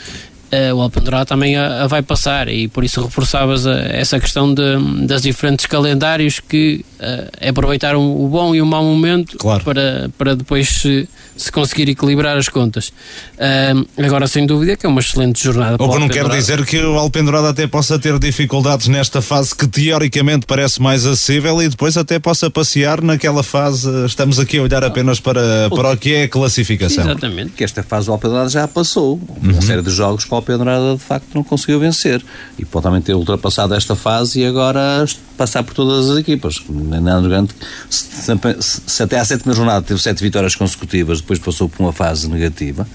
o 0.73 0.81
Alpendurada 0.81 1.25
também 1.25 1.55
a, 1.55 1.83
a, 1.83 1.87
vai 1.87 2.01
passar, 2.01 2.47
e 2.47 2.67
por 2.67 2.83
isso 2.83 3.01
reforçavas 3.01 3.65
a, 3.65 3.73
essa 3.73 4.19
questão 4.19 4.53
de, 4.53 5.05
das 5.05 5.21
diferentes 5.21 5.65
calendários 5.65 6.39
que 6.39 6.85
uh, 6.99 7.29
é 7.39 7.49
aproveitar 7.49 7.95
o, 7.95 8.27
bom 8.27 8.53
e 8.55 8.61
o 8.61 8.65
mau 8.65 8.83
momento 8.83 9.37
claro. 9.37 9.63
para, 9.63 10.09
para 10.17 10.35
depois 10.35 10.67
se, 10.67 11.07
se 11.35 11.51
conseguir 11.51 11.89
equilibrar 11.89 12.37
as 12.37 12.49
contas. 12.49 12.89
Uh, 13.35 13.85
agora, 14.03 14.27
sem 14.27 14.45
dúvida, 14.45 14.75
que 14.75 14.85
é 14.85 14.89
uma 14.89 15.01
excelente 15.01 15.43
jornada. 15.43 15.83
O 15.83 15.89
que 15.89 15.99
não 15.99 16.07
quer 16.07 16.27
dizer 16.29 16.65
que 16.65 16.79
o 16.79 16.97
Alpendurada 16.97 17.49
até 17.49 17.67
possa 17.67 17.97
ter 17.99 18.17
dificuldades 18.19 18.87
nesta 18.87 19.21
fase 19.21 19.55
que 19.55 19.67
teoricamente 19.67 20.45
parece 20.45 20.81
mais 20.81 21.05
acessível 21.05 21.61
e 21.61 21.69
depois 21.69 21.97
até 21.97 22.19
possa 22.19 22.49
passear 22.49 23.01
naquela 23.01 23.43
fase. 23.43 23.89
Estamos 24.05 24.39
aqui 24.39 24.57
a 24.57 24.63
olhar 24.63 24.83
apenas 24.83 25.19
para, 25.19 25.69
para 25.69 25.91
o 25.91 25.97
que 25.97 26.13
é 26.13 26.23
a 26.23 26.29
classificação. 26.29 27.03
Exatamente. 27.03 27.51
Que 27.51 27.63
esta 27.63 27.83
fase 27.83 28.07
do 28.07 28.13
Alpendurada 28.13 28.49
já 28.49 28.67
passou. 28.67 29.19
Uma 29.41 29.53
uhum. 29.53 29.61
série 29.61 29.81
de 29.81 29.89
jogos 29.89 30.25
que 30.25 30.33
o 30.33 30.35
Alpendurada 30.45 30.93
de 30.93 31.01
facto 31.01 31.33
não 31.33 31.43
conseguiu 31.43 31.79
vencer. 31.79 32.23
E 32.57 32.63
pode 32.63 32.83
também 32.83 33.01
ter 33.01 33.15
ultrapassado 33.15 33.73
esta 33.73 33.95
fase 33.95 34.41
e 34.41 34.45
agora 34.45 35.05
passar 35.35 35.63
por 35.63 35.73
todas 35.73 36.09
as 36.09 36.17
equipas. 36.17 36.61
Nada 36.69 37.27
grande. 37.27 37.49
Se, 37.89 38.37
se, 38.61 39.03
até 39.03 39.19
à 39.19 39.25
sétima 39.25 39.53
jornada 39.53 39.83
teve 39.83 39.99
sete 39.99 40.21
vitórias 40.21 40.55
consecutivas, 40.55 41.19
depois 41.19 41.39
passou 41.39 41.67
por 41.67 41.81
uma 41.81 41.91
fase 41.91 42.29
negativa. 42.29 42.87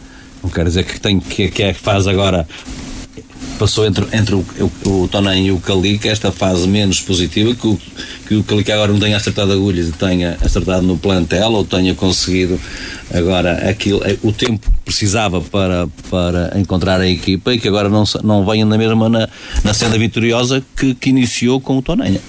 Não 0.42 0.48
quer 0.48 0.64
dizer 0.64 0.84
que, 0.84 1.00
tem, 1.00 1.18
que, 1.18 1.48
que 1.48 1.62
é 1.62 1.74
que 1.74 1.80
faz 1.80 2.06
agora 2.06 2.46
passou 3.58 3.84
entre, 3.84 4.06
entre 4.16 4.34
o, 4.34 4.44
o, 4.86 5.02
o 5.02 5.08
Tonem 5.08 5.48
e 5.48 5.52
o 5.52 5.60
Calica 5.60 6.08
esta 6.08 6.32
fase 6.32 6.66
menos 6.66 7.00
positiva, 7.00 7.54
que 7.54 7.66
o, 7.66 7.78
que 8.30 8.36
o 8.36 8.44
Calica 8.44 8.72
agora 8.72 8.92
não 8.92 9.00
tenha 9.00 9.16
acertado 9.16 9.50
agulhas 9.50 9.88
e 9.88 9.92
tenha 9.92 10.38
acertado 10.40 10.86
no 10.86 10.96
plantel 10.96 11.50
ou 11.50 11.64
tenha 11.64 11.96
conseguido 11.96 12.60
agora 13.12 13.68
aquilo, 13.68 14.00
eh, 14.04 14.16
o 14.22 14.30
tempo 14.30 14.70
que 14.70 14.78
precisava 14.84 15.40
para, 15.40 15.88
para 16.08 16.52
encontrar 16.56 17.00
a 17.00 17.08
equipa 17.08 17.52
e 17.52 17.58
que 17.58 17.66
agora 17.66 17.88
não, 17.88 18.04
não 18.22 18.46
venha 18.46 18.64
na 18.64 18.78
mesma 18.78 19.08
na, 19.08 19.28
na 19.64 19.74
senda 19.74 19.98
vitoriosa 19.98 20.62
que, 20.76 20.94
que 20.94 21.10
iniciou 21.10 21.60
com 21.60 21.78
o 21.78 21.82
Tonenha. 21.82 22.20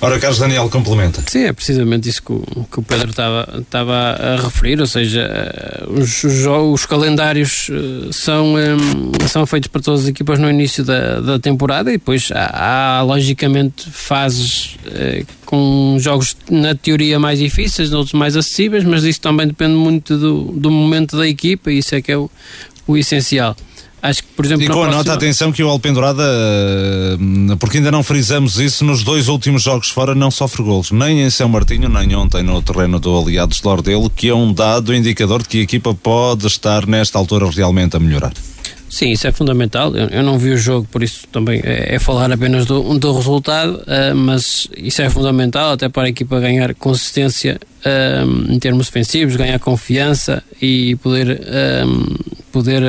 Ora, 0.00 0.18
Carlos 0.18 0.38
Daniel, 0.38 0.66
complementa. 0.70 1.22
Sim, 1.26 1.40
é 1.40 1.52
precisamente 1.52 2.08
isso 2.08 2.22
que 2.22 2.32
o, 2.32 2.66
que 2.72 2.80
o 2.80 2.82
Pedro 2.82 3.10
estava, 3.10 3.46
estava 3.60 3.92
a 3.92 4.36
referir, 4.36 4.80
ou 4.80 4.86
seja, 4.86 5.20
eh, 5.20 5.84
os, 5.90 6.24
os, 6.24 6.46
os 6.46 6.86
calendários 6.86 7.68
eh, 7.70 8.08
são, 8.12 8.54
são 9.28 9.44
feitos 9.44 9.68
para 9.68 9.82
todas 9.82 10.04
as 10.04 10.08
equipas 10.08 10.38
no 10.38 10.48
início 10.48 10.82
da, 10.82 11.20
da 11.20 11.38
temporada 11.38 11.90
e 11.90 11.98
depois 11.98 12.30
há, 12.32 13.00
há 13.00 13.02
logicamente 13.02 13.90
fases 13.90 14.78
com 15.50 15.96
jogos 15.98 16.36
na 16.48 16.76
teoria 16.76 17.18
mais 17.18 17.40
difíceis, 17.40 17.92
outros 17.92 18.12
mais 18.12 18.36
acessíveis, 18.36 18.84
mas 18.84 19.02
isso 19.02 19.20
também 19.20 19.48
depende 19.48 19.74
muito 19.74 20.16
do, 20.16 20.44
do, 20.52 20.70
momento 20.70 21.16
da 21.16 21.26
equipa 21.26 21.72
e 21.72 21.78
isso 21.78 21.92
é 21.92 22.00
que 22.00 22.12
é 22.12 22.16
o, 22.16 22.30
o 22.86 22.96
essencial. 22.96 23.56
Acho 24.00 24.22
que, 24.22 24.28
por 24.28 24.44
exemplo, 24.44 24.64
e 24.64 24.68
com 24.68 24.74
a 24.74 24.76
próxima... 24.76 24.98
nota, 24.98 25.12
atenção 25.12 25.50
que 25.50 25.60
o 25.60 25.68
Alpendurada, 25.68 26.22
eh, 26.22 27.56
porque 27.58 27.78
ainda 27.78 27.90
não 27.90 28.04
frisamos 28.04 28.60
isso, 28.60 28.84
nos 28.84 29.02
dois 29.02 29.26
últimos 29.26 29.64
jogos 29.64 29.90
fora 29.90 30.14
não 30.14 30.30
sofre 30.30 30.62
golos, 30.62 30.92
nem 30.92 31.20
em 31.20 31.30
São 31.30 31.48
Martinho, 31.48 31.88
nem 31.88 32.14
ontem 32.14 32.44
no 32.44 32.62
terreno 32.62 33.00
do 33.00 33.18
Aliados 33.18 33.58
de 33.58 33.66
Lordelo, 33.66 34.08
que 34.08 34.28
é 34.28 34.34
um 34.34 34.54
dado 34.54 34.94
indicador 34.94 35.42
de 35.42 35.48
que 35.48 35.58
a 35.58 35.62
equipa 35.62 35.92
pode 35.92 36.46
estar 36.46 36.86
nesta 36.86 37.18
altura 37.18 37.50
realmente 37.50 37.96
a 37.96 37.98
melhorar. 37.98 38.32
Sim, 38.90 39.12
isso 39.12 39.28
é 39.28 39.30
fundamental. 39.30 39.94
Eu, 39.94 40.08
eu, 40.08 40.22
não 40.22 40.36
vi 40.36 40.50
o 40.50 40.58
jogo, 40.58 40.86
por 40.90 41.00
isso 41.00 41.26
também 41.28 41.60
é, 41.62 41.94
é 41.94 41.98
falar 42.00 42.32
apenas 42.32 42.66
do, 42.66 42.98
do 42.98 43.12
resultado, 43.14 43.76
uh, 43.76 44.16
mas 44.16 44.68
isso 44.76 45.00
é 45.00 45.08
fundamental 45.08 45.72
até 45.72 45.88
para 45.88 46.08
a 46.08 46.08
equipa 46.08 46.40
ganhar 46.40 46.74
consistência 46.74 47.60
uh, 47.86 48.52
em 48.52 48.58
termos 48.58 48.86
defensivos, 48.86 49.36
ganhar 49.36 49.60
confiança 49.60 50.42
e 50.60 50.96
poder, 50.96 51.40
uh, 51.40 52.34
poder 52.50 52.82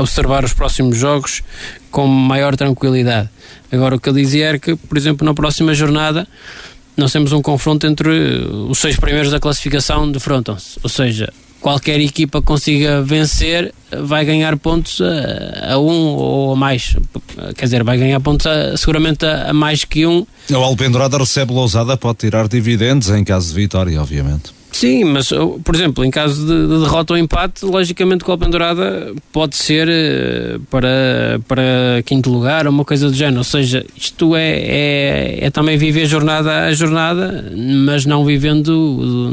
observar 0.00 0.44
os 0.44 0.52
próximos 0.52 0.98
jogos 0.98 1.44
com 1.88 2.08
maior 2.08 2.56
tranquilidade. 2.56 3.30
Agora, 3.70 3.94
o 3.94 4.00
que 4.00 4.08
eu 4.08 4.12
dizia 4.12 4.46
era 4.46 4.58
que, 4.58 4.74
por 4.74 4.98
exemplo, 4.98 5.24
na 5.24 5.34
próxima 5.34 5.72
jornada 5.72 6.26
nós 6.96 7.12
temos 7.12 7.32
um 7.32 7.40
confronto 7.40 7.86
entre 7.86 8.10
os 8.68 8.78
seis 8.78 8.96
primeiros 8.96 9.30
da 9.30 9.38
classificação 9.38 10.10
defrontam-se, 10.10 10.78
ou 10.82 10.88
seja, 10.88 11.32
qualquer 11.64 11.98
equipa 11.98 12.42
consiga 12.42 13.00
vencer 13.00 13.72
vai 14.02 14.22
ganhar 14.22 14.54
pontos 14.58 15.00
a, 15.00 15.72
a, 15.72 15.78
um 15.78 16.08
ou 16.14 16.52
a 16.52 16.56
mais. 16.56 16.94
Quer 17.56 17.64
dizer, 17.64 17.82
vai 17.82 17.96
ganhar 17.96 18.20
pontos 18.20 18.46
a, 18.46 18.76
seguramente 18.76 19.24
a, 19.24 19.48
a, 19.48 19.52
mais 19.54 19.82
que 19.82 20.04
um. 20.04 20.26
O 20.50 20.56
Alpendurada 20.56 21.16
recebe 21.16 21.54
lousada, 21.54 21.96
pode 21.96 22.18
tirar 22.18 22.48
dividendos 22.48 23.08
em 23.08 23.24
caso 23.24 23.48
de 23.48 23.54
vitória, 23.54 23.98
obviamente. 23.98 24.52
Sim, 24.74 25.04
mas 25.04 25.28
por 25.62 25.72
exemplo, 25.72 26.04
em 26.04 26.10
caso 26.10 26.44
de, 26.44 26.66
de 26.66 26.80
derrota 26.80 27.12
ou 27.12 27.18
empate, 27.18 27.64
logicamente 27.64 28.24
Copa 28.24 28.48
Dourada 28.48 29.14
pode 29.32 29.56
ser 29.56 29.86
uh, 29.88 30.58
para, 30.68 31.40
para 31.46 32.02
quinto 32.04 32.28
lugar 32.28 32.66
ou 32.66 32.72
uma 32.72 32.84
coisa 32.84 33.08
do 33.08 33.14
género. 33.14 33.38
Ou 33.38 33.44
seja, 33.44 33.86
isto 33.96 34.34
é, 34.34 34.50
é, 34.50 35.38
é, 35.42 35.50
também 35.50 35.78
viver 35.78 36.06
jornada 36.06 36.64
a 36.64 36.72
jornada, 36.72 37.54
mas 37.86 38.04
não 38.04 38.24
vivendo 38.24 38.72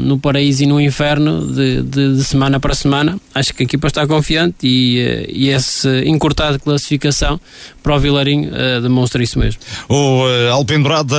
no 0.00 0.16
paraíso 0.16 0.62
e 0.62 0.66
no 0.66 0.80
inferno 0.80 1.44
de, 1.52 1.82
de, 1.82 2.14
de 2.14 2.22
semana 2.22 2.60
para 2.60 2.72
semana. 2.72 3.18
Acho 3.34 3.52
que 3.52 3.64
a 3.64 3.66
equipa 3.66 3.88
está 3.88 4.06
confiante 4.06 4.58
e, 4.62 5.04
uh, 5.04 5.26
e 5.28 5.48
esse 5.48 5.88
encurtado 6.04 6.52
de 6.52 6.62
classificação 6.62 7.40
para 7.82 7.96
o 7.96 7.98
Vilarinho 7.98 8.48
uh, 8.50 8.80
demonstra 8.80 9.20
isso 9.20 9.40
mesmo. 9.40 9.60
O 9.88 10.22
uh, 10.22 10.52
Alpendurada 10.52 11.16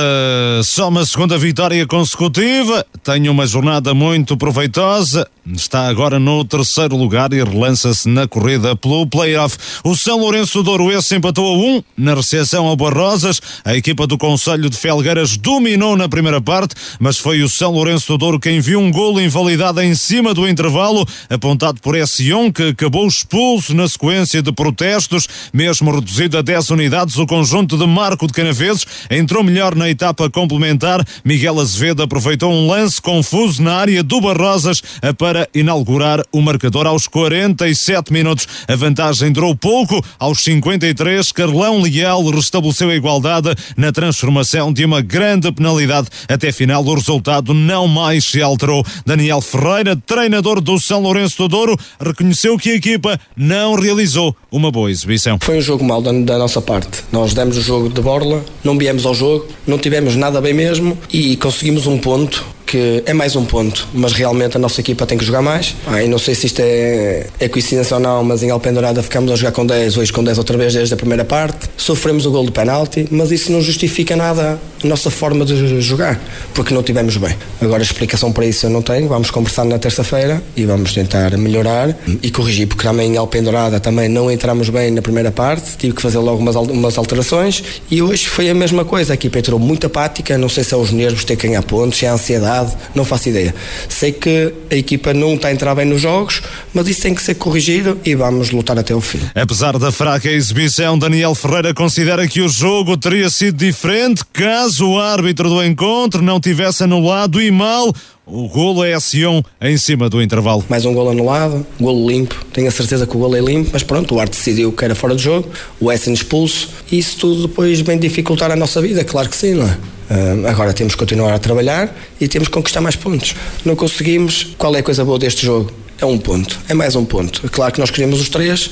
soma 0.62 1.02
a 1.02 1.04
segunda 1.04 1.36
vitória 1.36 1.86
consecutiva, 1.86 2.86
tem 3.02 3.28
uma 3.28 3.46
jornada 3.46 3.92
muito 3.92 4.13
muito 4.14 4.36
proveitosa. 4.36 5.26
Está 5.52 5.88
agora 5.88 6.18
no 6.18 6.42
terceiro 6.42 6.96
lugar 6.96 7.32
e 7.32 7.42
relança-se 7.42 8.08
na 8.08 8.26
corrida 8.26 8.74
pelo 8.74 9.06
playoff. 9.06 9.58
O 9.82 9.94
São 9.94 10.18
Lourenço 10.18 10.62
do 10.62 10.70
Oروense 10.70 11.16
empatou 11.16 11.46
a 11.46 11.58
um 11.58 11.82
na 11.98 12.14
recepção 12.14 12.64
ao 12.64 12.76
Barrosas. 12.76 13.42
A 13.62 13.76
equipa 13.76 14.06
do 14.06 14.16
Conselho 14.16 14.70
de 14.70 14.76
Felgueiras 14.76 15.36
dominou 15.36 15.96
na 15.96 16.08
primeira 16.08 16.40
parte, 16.40 16.74
mas 16.98 17.18
foi 17.18 17.42
o 17.42 17.48
São 17.48 17.72
Lourenço 17.72 18.06
do 18.12 18.16
Douro 18.16 18.40
quem 18.40 18.60
viu 18.60 18.80
um 18.80 18.90
golo 18.90 19.20
invalidado 19.20 19.82
em 19.82 19.94
cima 19.94 20.32
do 20.32 20.48
intervalo, 20.48 21.06
apontado 21.28 21.78
por 21.80 21.94
Sion, 22.06 22.50
que 22.50 22.68
acabou 22.68 23.06
expulso 23.06 23.74
na 23.74 23.86
sequência 23.86 24.40
de 24.40 24.52
protestos. 24.52 25.28
Mesmo 25.52 25.92
reduzido 25.92 26.38
a 26.38 26.42
10 26.42 26.70
unidades, 26.70 27.18
o 27.18 27.26
conjunto 27.26 27.76
de 27.76 27.86
Marco 27.86 28.26
de 28.26 28.32
Canaveses 28.32 28.86
entrou 29.10 29.42
melhor 29.42 29.74
na 29.74 29.90
etapa 29.90 30.30
complementar. 30.30 31.04
Miguel 31.24 31.60
Azevedo 31.60 32.02
aproveitou 32.02 32.50
um 32.50 32.66
lance 32.66 33.02
confuso 33.02 33.62
na 33.62 33.74
área 33.74 34.03
do 34.04 34.20
Barrosas 34.20 34.82
para 35.18 35.48
inaugurar 35.54 36.22
o 36.32 36.40
marcador 36.40 36.86
aos 36.86 37.08
47 37.08 38.12
minutos. 38.12 38.46
A 38.68 38.76
vantagem 38.76 39.32
durou 39.32 39.56
pouco. 39.56 40.04
Aos 40.18 40.42
53, 40.42 41.32
Carlão 41.32 41.80
Leal 41.80 42.24
restabeleceu 42.30 42.90
a 42.90 42.94
igualdade 42.94 43.54
na 43.76 43.90
transformação 43.90 44.72
de 44.72 44.84
uma 44.84 45.00
grande 45.00 45.50
penalidade. 45.50 46.08
Até 46.28 46.52
final, 46.52 46.84
o 46.84 46.94
resultado 46.94 47.54
não 47.54 47.88
mais 47.88 48.24
se 48.24 48.42
alterou. 48.42 48.84
Daniel 49.06 49.40
Ferreira, 49.40 49.96
treinador 49.96 50.60
do 50.60 50.78
São 50.78 51.00
Lourenço 51.00 51.38
do 51.38 51.48
Douro, 51.48 51.76
reconheceu 52.00 52.58
que 52.58 52.70
a 52.70 52.74
equipa 52.74 53.18
não 53.36 53.74
realizou 53.74 54.36
uma 54.50 54.70
boa 54.70 54.90
exibição. 54.90 55.38
Foi 55.42 55.58
um 55.58 55.62
jogo 55.62 55.84
mau 55.84 56.00
da, 56.00 56.12
da 56.12 56.38
nossa 56.38 56.60
parte. 56.60 57.02
Nós 57.12 57.34
demos 57.34 57.56
o 57.56 57.62
jogo 57.62 57.88
de 57.88 58.00
borla, 58.00 58.44
não 58.62 58.78
viemos 58.78 59.06
ao 59.06 59.14
jogo, 59.14 59.46
não 59.66 59.78
tivemos 59.78 60.16
nada 60.16 60.40
bem 60.40 60.54
mesmo 60.54 60.98
e 61.12 61.36
conseguimos 61.36 61.86
um 61.86 61.98
ponto 61.98 62.53
que 62.66 63.02
é 63.06 63.12
mais 63.12 63.36
um 63.36 63.44
ponto, 63.44 63.86
mas 63.92 64.12
realmente 64.12 64.56
a 64.56 64.60
nossa 64.60 64.80
equipa 64.80 65.06
tem 65.06 65.16
que 65.18 65.24
jogar 65.24 65.42
mais. 65.42 65.74
Ah, 65.86 66.02
não 66.08 66.18
sei 66.18 66.34
se 66.34 66.46
isto 66.46 66.60
é, 66.60 67.26
é 67.38 67.48
coincidência 67.48 67.96
ou 67.96 68.00
não, 68.02 68.24
mas 68.24 68.42
em 68.42 68.50
Alpendurada 68.50 69.02
ficamos 69.02 69.30
a 69.30 69.36
jogar 69.36 69.52
com 69.52 69.64
10, 69.64 69.96
hoje 69.96 70.12
com 70.12 70.24
10 70.24 70.38
outra 70.38 70.56
vez 70.56 70.74
desde 70.74 70.94
a 70.94 70.96
primeira 70.96 71.24
parte. 71.24 71.68
Sofremos 71.76 72.26
o 72.26 72.30
gol 72.30 72.44
de 72.44 72.52
penalti, 72.52 73.06
mas 73.10 73.30
isso 73.30 73.52
não 73.52 73.60
justifica 73.60 74.16
nada 74.16 74.58
a 74.82 74.86
nossa 74.86 75.10
forma 75.10 75.44
de 75.44 75.80
jogar, 75.80 76.20
porque 76.52 76.74
não 76.74 76.82
tivemos 76.82 77.16
bem. 77.16 77.34
Agora 77.60 77.82
a 77.82 77.84
explicação 77.84 78.32
para 78.32 78.46
isso 78.46 78.66
eu 78.66 78.70
não 78.70 78.82
tenho, 78.82 79.08
vamos 79.08 79.30
conversar 79.30 79.64
na 79.64 79.78
terça-feira 79.78 80.42
e 80.56 80.64
vamos 80.64 80.92
tentar 80.92 81.36
melhorar 81.36 81.96
e 82.22 82.30
corrigir, 82.30 82.66
porque 82.66 82.82
também 82.82 83.14
em 83.14 83.16
Alpendurada 83.16 83.80
também 83.80 84.08
não 84.08 84.30
entramos 84.30 84.68
bem 84.68 84.90
na 84.90 85.02
primeira 85.02 85.30
parte, 85.30 85.76
tive 85.76 85.94
que 85.94 86.02
fazer 86.02 86.18
logo 86.18 86.38
umas, 86.38 86.56
umas 86.56 86.98
alterações 86.98 87.62
e 87.90 88.02
hoje 88.02 88.26
foi 88.26 88.48
a 88.50 88.54
mesma 88.54 88.84
coisa, 88.84 89.12
a 89.12 89.14
equipa 89.14 89.38
entrou 89.38 89.58
muito 89.58 89.86
apática, 89.86 90.36
não 90.36 90.48
sei 90.48 90.64
se 90.64 90.74
é 90.74 90.76
os 90.76 90.90
nervos 90.90 91.24
ter 91.24 91.36
que 91.36 91.46
ganhar 91.46 91.62
pontos, 91.62 91.98
se 91.98 92.06
é 92.06 92.08
a 92.08 92.14
ansiedade, 92.14 92.53
não 92.94 93.04
faço 93.04 93.28
ideia. 93.28 93.54
Sei 93.88 94.12
que 94.12 94.52
a 94.70 94.74
equipa 94.74 95.12
não 95.14 95.34
está 95.34 95.48
a 95.48 95.52
entrar 95.52 95.74
bem 95.74 95.86
nos 95.86 96.00
jogos, 96.00 96.42
mas 96.72 96.86
isso 96.88 97.02
tem 97.02 97.14
que 97.14 97.22
ser 97.22 97.34
corrigido 97.34 97.98
e 98.04 98.14
vamos 98.14 98.50
lutar 98.50 98.78
até 98.78 98.94
o 98.94 99.00
fim. 99.00 99.20
Apesar 99.34 99.78
da 99.78 99.90
fraca 99.90 100.28
exibição, 100.28 100.98
Daniel 100.98 101.34
Ferreira 101.34 101.72
considera 101.72 102.26
que 102.26 102.40
o 102.40 102.48
jogo 102.48 102.96
teria 102.96 103.30
sido 103.30 103.56
diferente 103.56 104.22
caso 104.32 104.88
o 104.88 105.00
árbitro 105.00 105.48
do 105.48 105.64
encontro 105.64 106.22
não 106.22 106.40
tivesse 106.40 106.84
anulado 106.84 107.40
e 107.40 107.50
mal 107.50 107.92
o 108.26 108.48
golo 108.48 108.82
é 108.84 108.98
Sion 108.98 109.42
em 109.60 109.76
cima 109.76 110.08
do 110.08 110.22
intervalo. 110.22 110.64
Mais 110.68 110.84
um 110.84 110.94
golo 110.94 111.10
anulado, 111.10 111.66
golo 111.78 112.08
limpo. 112.08 112.44
Tenho 112.52 112.68
a 112.68 112.70
certeza 112.70 113.06
que 113.06 113.16
o 113.16 113.20
golo 113.20 113.36
é 113.36 113.40
limpo, 113.40 113.70
mas 113.72 113.82
pronto, 113.82 114.14
o 114.14 114.20
Arte 114.20 114.36
decidiu 114.36 114.72
que 114.72 114.84
era 114.84 114.94
fora 114.94 115.14
de 115.14 115.22
jogo, 115.22 115.48
o 115.80 115.92
Essen 115.92 116.14
expulso. 116.14 116.70
Isso 116.90 117.18
tudo 117.18 117.48
depois 117.48 117.80
vem 117.80 117.98
dificultar 117.98 118.50
a 118.50 118.56
nossa 118.56 118.80
vida, 118.80 119.04
claro 119.04 119.28
que 119.28 119.36
sim, 119.36 119.54
não 119.54 119.66
é? 119.66 119.76
Uh, 120.10 120.46
agora 120.46 120.72
temos 120.72 120.94
que 120.94 120.98
continuar 120.98 121.32
a 121.32 121.38
trabalhar 121.38 121.94
e 122.20 122.28
temos 122.28 122.48
que 122.48 122.54
conquistar 122.54 122.80
mais 122.80 122.96
pontos. 122.96 123.34
Não 123.64 123.74
conseguimos. 123.74 124.54
Qual 124.58 124.74
é 124.74 124.80
a 124.80 124.82
coisa 124.82 125.04
boa 125.04 125.18
deste 125.18 125.46
jogo? 125.46 125.83
É 126.00 126.04
um 126.04 126.18
ponto, 126.18 126.58
é 126.68 126.74
mais 126.74 126.96
um 126.96 127.04
ponto. 127.04 127.40
É 127.44 127.48
claro 127.48 127.72
que 127.72 127.78
nós 127.78 127.90
queríamos 127.90 128.20
os 128.20 128.28
três, 128.28 128.68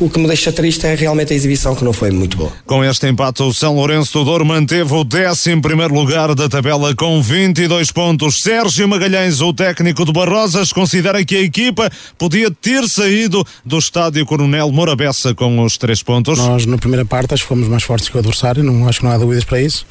o 0.00 0.08
que 0.08 0.18
me 0.18 0.26
deixa 0.26 0.50
triste 0.50 0.86
é 0.86 0.94
realmente 0.94 1.32
a 1.32 1.36
exibição 1.36 1.74
que 1.74 1.84
não 1.84 1.92
foi 1.92 2.10
muito 2.10 2.36
boa. 2.36 2.52
Com 2.66 2.82
este 2.82 3.06
empate, 3.06 3.42
o 3.42 3.52
São 3.52 3.74
Lourenço 3.74 4.12
do 4.18 4.24
Douro 4.24 4.44
manteve 4.44 4.92
o 4.94 5.00
11 5.02 5.54
lugar 5.92 6.34
da 6.34 6.48
tabela 6.48 6.94
com 6.94 7.20
22 7.20 7.92
pontos. 7.92 8.42
Sérgio 8.42 8.88
Magalhães, 8.88 9.40
o 9.40 9.52
técnico 9.52 10.04
do 10.04 10.12
Barrosas, 10.12 10.72
considera 10.72 11.22
que 11.24 11.36
a 11.36 11.40
equipa 11.42 11.90
podia 12.16 12.50
ter 12.50 12.88
saído 12.88 13.44
do 13.64 13.78
estádio 13.78 14.24
Coronel 14.24 14.72
Morabessa 14.72 15.34
com 15.34 15.62
os 15.62 15.76
três 15.76 16.02
pontos. 16.02 16.38
Nós, 16.38 16.64
na 16.64 16.78
primeira 16.78 17.04
parte, 17.04 17.34
acho 17.34 17.42
que 17.42 17.48
fomos 17.48 17.68
mais 17.68 17.82
fortes 17.82 18.08
que 18.08 18.16
o 18.16 18.18
adversário, 18.18 18.64
não, 18.64 18.88
acho 18.88 19.00
que 19.00 19.04
não 19.04 19.12
há 19.12 19.18
dúvidas 19.18 19.44
para 19.44 19.60
isso. 19.60 19.86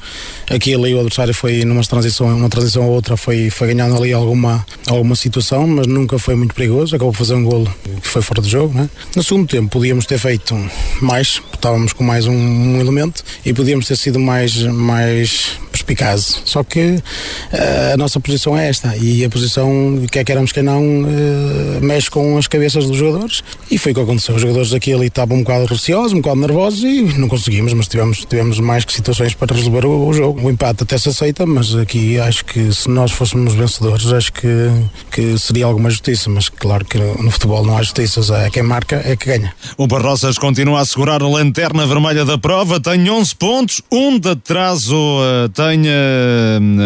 Aqui 0.50 0.74
ali 0.74 0.94
o 0.94 0.98
adversário 0.98 1.32
foi 1.32 1.64
numa 1.64 1.82
transição, 1.82 2.26
uma 2.26 2.48
transição 2.48 2.84
ou 2.84 2.90
outra, 2.90 3.16
foi, 3.16 3.50
foi 3.50 3.68
ganhando 3.72 3.96
ali 3.96 4.12
alguma, 4.12 4.66
alguma 4.88 5.14
situação, 5.14 5.66
mas 5.66 5.86
nunca 5.86 6.18
foi 6.18 6.34
muito 6.34 6.54
perigoso 6.54 6.71
perigoso, 6.72 6.96
acabou 6.96 7.12
por 7.12 7.18
fazer 7.18 7.34
um 7.34 7.44
golo 7.44 7.72
que 8.00 8.08
foi 8.08 8.22
fora 8.22 8.40
do 8.40 8.48
jogo. 8.48 8.74
Né? 8.74 8.88
No 9.14 9.22
segundo 9.22 9.46
tempo 9.46 9.68
podíamos 9.68 10.06
ter 10.06 10.18
feito 10.18 10.56
mais, 11.00 11.42
estávamos 11.52 11.92
com 11.92 12.02
mais 12.02 12.26
um, 12.26 12.32
um, 12.32 12.80
elemento 12.80 13.22
e 13.44 13.52
podíamos 13.52 13.86
ter 13.86 13.96
sido 13.96 14.18
mais, 14.18 14.56
mais 14.64 15.58
perspicaz. 15.82 16.42
Só 16.44 16.62
que 16.62 16.80
uh, 16.80 17.94
a 17.94 17.96
nossa 17.96 18.18
posição 18.20 18.56
é 18.56 18.68
esta 18.68 18.96
e 18.96 19.24
a 19.24 19.28
posição, 19.28 20.06
quer 20.10 20.24
queiramos 20.24 20.52
que 20.52 20.62
não, 20.62 20.82
uh, 20.82 21.80
mexe 21.80 22.10
com 22.10 22.38
as 22.38 22.46
cabeças 22.46 22.86
dos 22.86 22.96
jogadores 22.96 23.42
e 23.70 23.78
foi 23.78 23.92
o 23.92 23.94
que 23.94 24.00
aconteceu. 24.00 24.34
Os 24.34 24.40
jogadores 24.40 24.70
daqui 24.70 24.92
ali 24.92 25.06
estavam 25.06 25.38
um 25.38 25.42
bocado 25.42 25.66
receosos, 25.66 26.12
um 26.12 26.20
bocado 26.20 26.40
nervosos 26.40 26.82
e 26.82 27.02
não 27.18 27.28
conseguimos, 27.28 27.72
mas 27.72 27.88
tivemos, 27.88 28.24
tivemos 28.24 28.58
mais 28.60 28.84
que 28.84 28.92
situações 28.92 29.34
para 29.34 29.54
resolver 29.54 29.84
o, 29.84 30.06
o 30.06 30.12
jogo. 30.12 30.46
O 30.46 30.50
empate 30.50 30.84
até 30.84 30.96
se 30.96 31.08
aceita, 31.08 31.44
mas 31.44 31.74
aqui 31.74 32.18
acho 32.18 32.44
que 32.44 32.72
se 32.72 32.88
nós 32.88 33.10
fôssemos 33.10 33.54
vencedores, 33.54 34.12
acho 34.12 34.32
que, 34.32 34.70
que 35.10 35.38
seria 35.38 35.66
alguma 35.66 35.90
justiça, 35.90 36.30
mas 36.30 36.48
claro 36.48 36.84
que 36.84 36.98
no 36.98 37.30
futebol 37.30 37.64
não 37.64 37.76
há 37.76 37.82
justiças, 37.82 38.30
é 38.30 38.50
quem 38.50 38.62
marca 38.62 39.02
é 39.04 39.16
que 39.16 39.26
ganha. 39.26 39.52
O 39.76 39.86
Barrosas 39.86 40.38
continua 40.38 40.80
a 40.80 40.84
segurar 40.84 41.22
a 41.22 41.28
lanterna 41.28 41.86
vermelha 41.86 42.24
da 42.24 42.38
prova, 42.38 42.80
tem 42.80 43.08
11 43.08 43.34
pontos, 43.36 43.82
um 43.90 44.18
de 44.18 44.30
atraso, 44.30 44.96
eh, 45.22 45.48
tem 45.72 45.82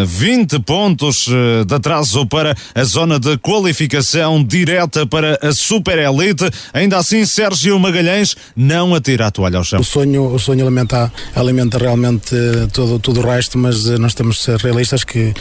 20 0.06 0.60
pontos 0.60 1.26
eh, 1.28 1.64
de 1.64 1.74
atraso 1.74 2.24
para 2.24 2.54
a 2.72 2.84
zona 2.84 3.18
de 3.18 3.36
qualificação 3.38 4.44
direta 4.44 5.04
para 5.04 5.36
a 5.42 5.52
Super 5.52 5.98
Elite. 5.98 6.48
Ainda 6.72 6.96
assim, 6.96 7.26
Sérgio 7.26 7.80
Magalhães 7.80 8.36
não 8.54 8.94
atira 8.94 9.26
a 9.26 9.30
toalha 9.32 9.58
ao 9.58 9.64
chão. 9.64 9.80
O 9.80 9.84
sonho, 9.84 10.32
o 10.32 10.38
sonho 10.38 10.64
alimenta, 10.64 11.12
alimenta 11.34 11.78
realmente 11.78 12.32
eh, 12.32 12.68
todo, 12.72 13.00
todo 13.00 13.20
o 13.20 13.26
resto, 13.26 13.58
mas 13.58 13.86
nós 13.98 14.14
temos 14.14 14.36
de 14.36 14.42
ser 14.42 14.58
realistas 14.60 15.02
que 15.02 15.34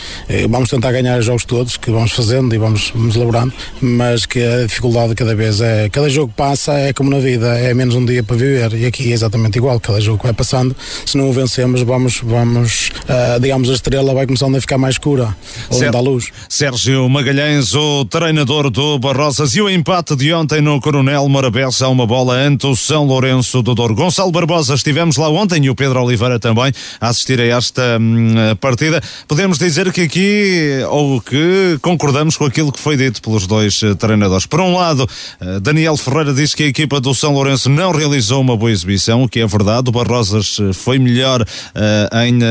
vamos 0.49 0.69
tentar 0.69 0.91
ganhar 0.91 1.19
os 1.19 1.25
jogos 1.25 1.45
todos, 1.45 1.77
que 1.77 1.91
vamos 1.91 2.13
fazendo 2.13 2.55
e 2.55 2.57
vamos, 2.57 2.91
vamos 2.95 3.15
elaborando, 3.15 3.53
mas 3.79 4.25
que 4.25 4.41
a 4.41 4.65
dificuldade 4.65 5.13
cada 5.13 5.35
vez 5.35 5.61
é, 5.61 5.87
cada 5.89 6.09
jogo 6.09 6.33
passa 6.35 6.73
é 6.73 6.93
como 6.93 7.11
na 7.11 7.19
vida, 7.19 7.47
é 7.59 7.73
menos 7.75 7.93
um 7.93 8.05
dia 8.05 8.23
para 8.23 8.35
viver 8.35 8.73
e 8.73 8.85
aqui 8.87 9.11
é 9.11 9.13
exatamente 9.13 9.57
igual, 9.57 9.79
cada 9.79 10.01
jogo 10.01 10.23
vai 10.23 10.33
passando, 10.33 10.75
se 11.05 11.15
não 11.15 11.29
o 11.29 11.33
vencemos 11.33 11.83
vamos, 11.83 12.21
vamos 12.23 12.89
uh, 13.03 13.34
digamos 13.39 13.69
a 13.69 13.73
estrela 13.73 14.13
vai 14.13 14.25
começando 14.25 14.55
a 14.55 14.61
ficar 14.61 14.77
mais 14.77 14.95
escura, 14.95 15.35
ou 15.69 15.91
da 15.91 15.99
luz. 15.99 16.29
Sérgio 16.49 17.07
Magalhães, 17.09 17.73
o 17.73 18.05
treinador 18.05 18.69
do 18.69 18.97
Barrosas 18.99 19.55
e 19.55 19.61
o 19.61 19.69
empate 19.69 20.15
de 20.15 20.33
ontem 20.33 20.61
no 20.61 20.79
Coronel 20.79 21.27
Morabeza, 21.27 21.87
uma 21.87 22.05
bola 22.05 22.35
ante 22.35 22.67
o 22.67 22.75
São 22.75 23.05
Lourenço 23.05 23.61
do 23.61 23.75
Douro. 23.75 23.95
Gonçalo 23.95 24.31
Barbosa, 24.31 24.73
estivemos 24.73 25.17
lá 25.17 25.29
ontem 25.29 25.65
e 25.65 25.69
o 25.69 25.75
Pedro 25.75 26.01
Oliveira 26.01 26.39
também 26.39 26.71
a 26.99 27.09
assistir 27.09 27.39
a 27.39 27.45
esta 27.45 27.97
hum, 27.99 28.35
partida. 28.59 29.01
Podemos 29.27 29.57
dizer 29.57 29.91
que 29.91 30.01
aqui, 30.01 30.79
ou 30.89 31.21
que 31.21 31.77
concordamos 31.81 32.37
com 32.37 32.45
aquilo 32.45 32.71
que 32.71 32.79
foi 32.79 32.97
dito 32.97 33.21
pelos 33.21 33.47
dois 33.47 33.81
uh, 33.81 33.95
treinadores. 33.95 34.45
Por 34.45 34.61
um 34.61 34.75
lado, 34.75 35.07
uh, 35.41 35.59
Daniel 35.59 35.97
Ferreira 35.97 36.33
diz 36.33 36.53
que 36.53 36.63
a 36.63 36.67
equipa 36.67 36.99
do 36.99 37.13
São 37.13 37.33
Lourenço 37.33 37.69
não 37.69 37.91
realizou 37.91 38.41
uma 38.41 38.55
boa 38.55 38.71
exibição, 38.71 39.23
o 39.23 39.29
que 39.29 39.39
é 39.39 39.47
verdade. 39.47 39.89
O 39.89 39.91
Barrosas 39.91 40.57
eh, 40.59 40.73
foi 40.73 40.99
melhor 40.99 41.41
uh, 41.41 42.17
em, 42.25 42.37
uh, 42.37 42.45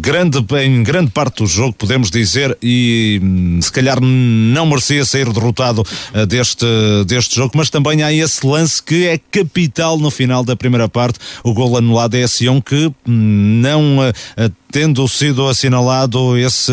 grande, 0.00 0.38
em 0.64 0.82
grande 0.82 1.10
parte 1.10 1.42
do 1.42 1.46
jogo, 1.46 1.74
podemos 1.74 2.10
dizer, 2.10 2.56
e 2.62 3.20
um, 3.22 3.60
se 3.60 3.70
calhar 3.70 4.00
não 4.00 4.66
merecia 4.66 5.04
sair 5.04 5.32
derrotado 5.32 5.84
deste, 6.28 6.66
deste 7.06 7.36
jogo, 7.36 7.52
mas 7.56 7.70
também 7.70 8.02
há 8.02 8.12
esse 8.12 8.46
lance 8.46 8.82
que 8.82 9.06
é 9.06 9.18
capital 9.18 9.98
no 9.98 10.10
final 10.10 10.44
da 10.44 10.56
primeira 10.56 10.88
parte. 10.88 11.18
O 11.42 11.52
gol 11.52 11.76
anulado 11.76 12.14
é 12.14 12.20
esse 12.20 12.48
um 12.48 12.60
que 12.60 12.86
hum, 13.06 13.60
não 13.62 13.98
tendo 14.70 15.06
sido 15.08 15.48
assinalado 15.48 16.36
esse, 16.36 16.72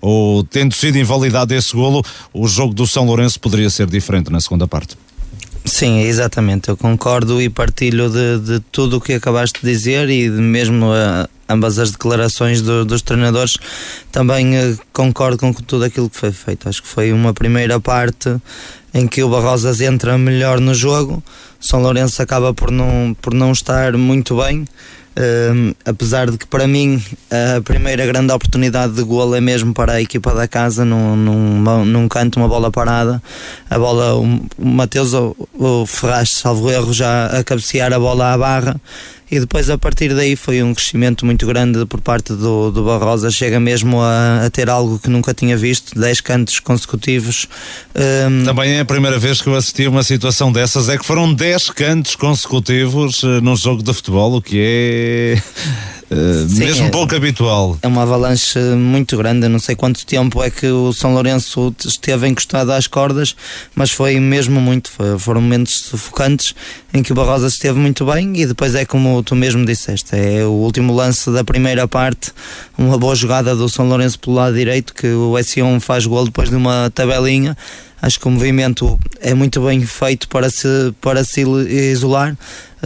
ou 0.00 0.44
tendo 0.44 0.74
sido 0.74 0.98
invalidado 0.98 1.54
esse 1.54 1.74
golo, 1.74 2.04
o 2.32 2.46
jogo 2.46 2.74
do 2.74 2.86
São 2.86 3.04
Lourenço 3.04 3.40
poderia 3.40 3.70
ser 3.70 3.86
diferente 3.86 4.30
na 4.30 4.40
segunda 4.40 4.66
parte. 4.66 4.96
Sim, 5.66 6.00
exatamente. 6.00 6.68
Eu 6.68 6.76
concordo 6.76 7.42
e 7.42 7.50
partilho 7.50 8.08
de, 8.08 8.38
de 8.38 8.60
tudo 8.70 8.96
o 8.96 9.00
que 9.00 9.14
acabaste 9.14 9.60
de 9.60 9.70
dizer 9.70 10.08
e 10.08 10.30
de 10.30 10.40
mesmo 10.40 10.86
uh, 10.86 11.28
ambas 11.48 11.78
as 11.80 11.90
declarações 11.90 12.62
do, 12.62 12.84
dos 12.84 13.02
treinadores. 13.02 13.56
Também 14.12 14.56
uh, 14.56 14.78
concordo 14.92 15.38
com 15.38 15.52
tudo 15.52 15.84
aquilo 15.84 16.08
que 16.08 16.16
foi 16.16 16.30
feito. 16.30 16.68
Acho 16.68 16.80
que 16.82 16.88
foi 16.88 17.12
uma 17.12 17.34
primeira 17.34 17.80
parte 17.80 18.36
em 18.94 19.08
que 19.08 19.22
o 19.24 19.28
Barrosas 19.28 19.80
entra 19.80 20.16
melhor 20.16 20.60
no 20.60 20.72
jogo. 20.72 21.22
São 21.60 21.82
Lourenço 21.82 22.22
acaba 22.22 22.54
por 22.54 22.70
não, 22.70 23.14
por 23.20 23.34
não 23.34 23.50
estar 23.50 23.96
muito 23.96 24.36
bem. 24.36 24.64
Apesar 25.84 26.30
de 26.30 26.36
que 26.36 26.46
para 26.46 26.66
mim 26.66 27.02
a 27.30 27.60
primeira 27.62 28.04
grande 28.04 28.32
oportunidade 28.32 28.92
de 28.92 29.02
gol 29.02 29.34
é 29.34 29.40
mesmo 29.40 29.72
para 29.72 29.94
a 29.94 30.02
equipa 30.02 30.34
da 30.34 30.46
casa 30.46 30.84
num, 30.84 31.16
num, 31.16 31.84
num 31.84 32.08
canto, 32.08 32.38
uma 32.38 32.48
bola 32.48 32.70
parada. 32.70 33.22
A 33.70 33.78
bola, 33.78 34.14
o, 34.14 34.24
o 34.58 34.66
Mateus 34.66 35.14
o, 35.14 35.34
o 35.54 35.86
Ferraz, 35.86 36.30
salvo 36.30 36.70
erro 36.70 36.92
já 36.92 37.26
a 37.26 37.42
cabecear 37.42 37.92
a 37.92 37.98
bola 37.98 38.32
à 38.32 38.38
barra 38.38 38.80
e 39.30 39.40
depois 39.40 39.68
a 39.68 39.76
partir 39.76 40.14
daí 40.14 40.36
foi 40.36 40.62
um 40.62 40.72
crescimento 40.72 41.26
muito 41.26 41.46
grande 41.46 41.84
por 41.86 42.00
parte 42.00 42.32
do, 42.32 42.70
do 42.70 42.84
Barrosa, 42.84 43.30
chega 43.30 43.58
mesmo 43.58 44.00
a, 44.00 44.46
a 44.46 44.50
ter 44.50 44.70
algo 44.70 44.98
que 44.98 45.10
nunca 45.10 45.34
tinha 45.34 45.56
visto, 45.56 45.98
10 45.98 46.20
cantos 46.20 46.60
consecutivos. 46.60 47.48
Um... 47.94 48.44
Também 48.44 48.74
é 48.74 48.80
a 48.80 48.84
primeira 48.84 49.18
vez 49.18 49.42
que 49.42 49.48
eu 49.48 49.54
assisti 49.54 49.84
a 49.84 49.90
uma 49.90 50.02
situação 50.02 50.52
dessas, 50.52 50.88
é 50.88 50.96
que 50.96 51.04
foram 51.04 51.32
10 51.32 51.70
cantos 51.70 52.14
consecutivos 52.14 53.22
uh, 53.22 53.40
num 53.40 53.56
jogo 53.56 53.82
de 53.82 53.92
futebol, 53.92 54.36
o 54.36 54.42
que 54.42 54.58
é 54.60 55.42
Uh, 56.10 56.48
Sim, 56.48 56.60
mesmo 56.60 56.86
é, 56.86 56.90
pouco 56.90 57.16
habitual. 57.16 57.78
É 57.82 57.86
uma 57.88 58.02
avalanche 58.02 58.58
muito 58.58 59.16
grande. 59.16 59.48
não 59.48 59.58
sei 59.58 59.74
quanto 59.74 60.06
tempo 60.06 60.42
é 60.42 60.50
que 60.50 60.66
o 60.68 60.92
São 60.92 61.12
Lourenço 61.12 61.74
esteve 61.84 62.28
encostado 62.28 62.70
às 62.70 62.86
cordas, 62.86 63.34
mas 63.74 63.90
foi 63.90 64.20
mesmo 64.20 64.60
muito. 64.60 64.90
Foi, 64.90 65.18
foram 65.18 65.40
momentos 65.40 65.80
sufocantes 65.80 66.54
em 66.94 67.02
que 67.02 67.12
o 67.12 67.14
Barrosa 67.14 67.48
esteve 67.48 67.78
muito 67.78 68.04
bem 68.06 68.40
e 68.40 68.46
depois 68.46 68.74
é 68.74 68.84
como 68.84 69.22
tu 69.22 69.34
mesmo 69.34 69.64
disseste: 69.66 70.14
é 70.14 70.44
o 70.44 70.50
último 70.50 70.94
lance 70.94 71.30
da 71.30 71.42
primeira 71.42 71.88
parte, 71.88 72.30
uma 72.78 72.96
boa 72.96 73.14
jogada 73.16 73.56
do 73.56 73.68
São 73.68 73.88
Lourenço 73.88 74.18
pelo 74.20 74.36
lado 74.36 74.54
direito, 74.54 74.94
que 74.94 75.08
o 75.08 75.32
S1 75.32 75.80
faz 75.80 76.06
gol 76.06 76.24
depois 76.24 76.50
de 76.50 76.56
uma 76.56 76.90
tabelinha 76.94 77.56
acho 78.00 78.20
que 78.20 78.28
o 78.28 78.30
movimento 78.30 78.98
é 79.20 79.34
muito 79.34 79.60
bem 79.62 79.84
feito 79.84 80.28
para 80.28 80.50
se, 80.50 80.94
para 81.00 81.24
se 81.24 81.40
isolar. 81.40 82.36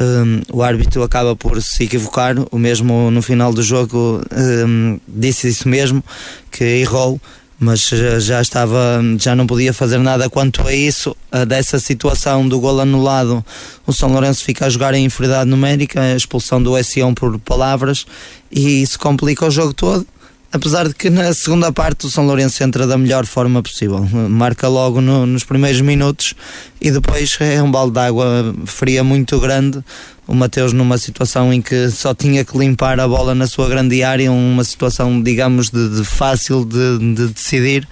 Um, 0.01 0.41
o 0.51 0.63
árbitro 0.63 1.03
acaba 1.03 1.37
por 1.37 1.61
se 1.61 1.85
equivocar, 1.85 2.35
o 2.51 2.59
mesmo 2.59 3.11
no 3.11 3.21
final 3.21 3.53
do 3.53 3.63
jogo 3.63 4.23
um, 4.33 4.99
disse 5.07 5.49
isso 5.49 5.69
mesmo, 5.69 6.03
que 6.51 6.65
errou, 6.65 7.21
mas 7.59 7.81
já 7.81 8.41
estava, 8.41 9.03
já 9.19 9.37
não 9.37 9.47
podia 9.47 9.75
fazer 9.75 9.99
nada 9.99 10.31
quanto 10.31 10.67
a 10.67 10.75
isso, 10.75 11.15
a 11.31 11.45
dessa 11.45 11.79
situação 11.79 12.49
do 12.49 12.59
gol 12.59 12.81
anulado, 12.81 13.45
o 13.87 13.93
São 13.93 14.11
Lourenço 14.11 14.43
fica 14.43 14.65
a 14.65 14.71
jogar 14.71 14.95
em 14.95 15.05
inferioridade 15.05 15.51
numérica, 15.51 16.01
a 16.01 16.17
expulsão 16.17 16.63
do 16.63 16.71
S1 16.71 17.15
por 17.15 17.39
palavras, 17.39 18.07
e 18.51 18.81
isso 18.81 18.99
complica 18.99 19.45
o 19.45 19.51
jogo 19.51 19.75
todo 19.75 20.07
apesar 20.53 20.89
de 20.89 20.95
que 20.95 21.09
na 21.09 21.33
segunda 21.33 21.73
parte 21.73 22.07
o 22.07 22.11
São 22.11 22.27
Lourenço 22.27 22.63
entra 22.63 22.87
da 22.87 22.99
melhor 22.99 23.25
forma 23.27 23.63
possível. 23.63 24.05
Marca 24.29 24.69
logo 24.69 25.01
no, 25.01 25.27
nos 25.27 25.45
primeiros 25.45 25.81
minutos 25.81 26.35
e 26.81 26.91
depois 26.91 27.37
é 27.41 27.63
um 27.63 27.71
balde 27.71 27.95
de 27.95 28.01
água 28.01 28.55
fria 28.67 29.05
muito 29.05 29.39
grande. 29.39 29.83
O 30.27 30.35
Mateus 30.35 30.73
numa 30.73 30.97
situação 30.97 31.53
em 31.53 31.61
que 31.61 31.91
só 31.91 32.15
tinha 32.15 32.45
que 32.45 32.57
limpar 32.57 33.01
a 33.01 33.09
bola 33.09 33.35
na 33.35 33.47
sua 33.47 33.69
grande 33.69 34.03
área, 34.03 34.31
uma 34.31 34.63
situação, 34.63 35.21
digamos, 35.21 35.71
de, 35.71 35.89
de 35.89 36.05
fácil 36.05 36.65
de, 36.65 37.15
de 37.15 37.29
decidir. 37.29 37.87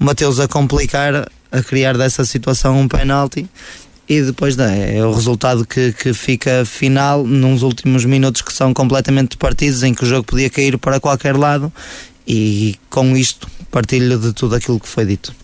O 0.00 0.04
Mateus 0.04 0.40
a 0.40 0.48
complicar, 0.48 1.28
a 1.50 1.62
criar 1.62 1.96
dessa 1.98 2.24
situação 2.24 2.80
um 2.80 2.88
penalti 2.88 3.46
e 4.12 4.22
depois 4.22 4.58
é 4.58 5.02
o 5.02 5.10
resultado 5.10 5.66
que, 5.66 5.90
que 5.92 6.12
fica 6.12 6.66
final 6.66 7.24
nos 7.24 7.62
últimos 7.62 8.04
minutos 8.04 8.42
que 8.42 8.52
são 8.52 8.74
completamente 8.74 9.38
partidos 9.38 9.82
em 9.82 9.94
que 9.94 10.04
o 10.04 10.06
jogo 10.06 10.24
podia 10.24 10.50
cair 10.50 10.76
para 10.76 11.00
qualquer 11.00 11.34
lado 11.34 11.72
e 12.28 12.76
com 12.90 13.16
isto 13.16 13.48
partilho 13.70 14.18
de 14.18 14.34
tudo 14.34 14.54
aquilo 14.54 14.78
que 14.78 14.86
foi 14.86 15.06
dito. 15.06 15.34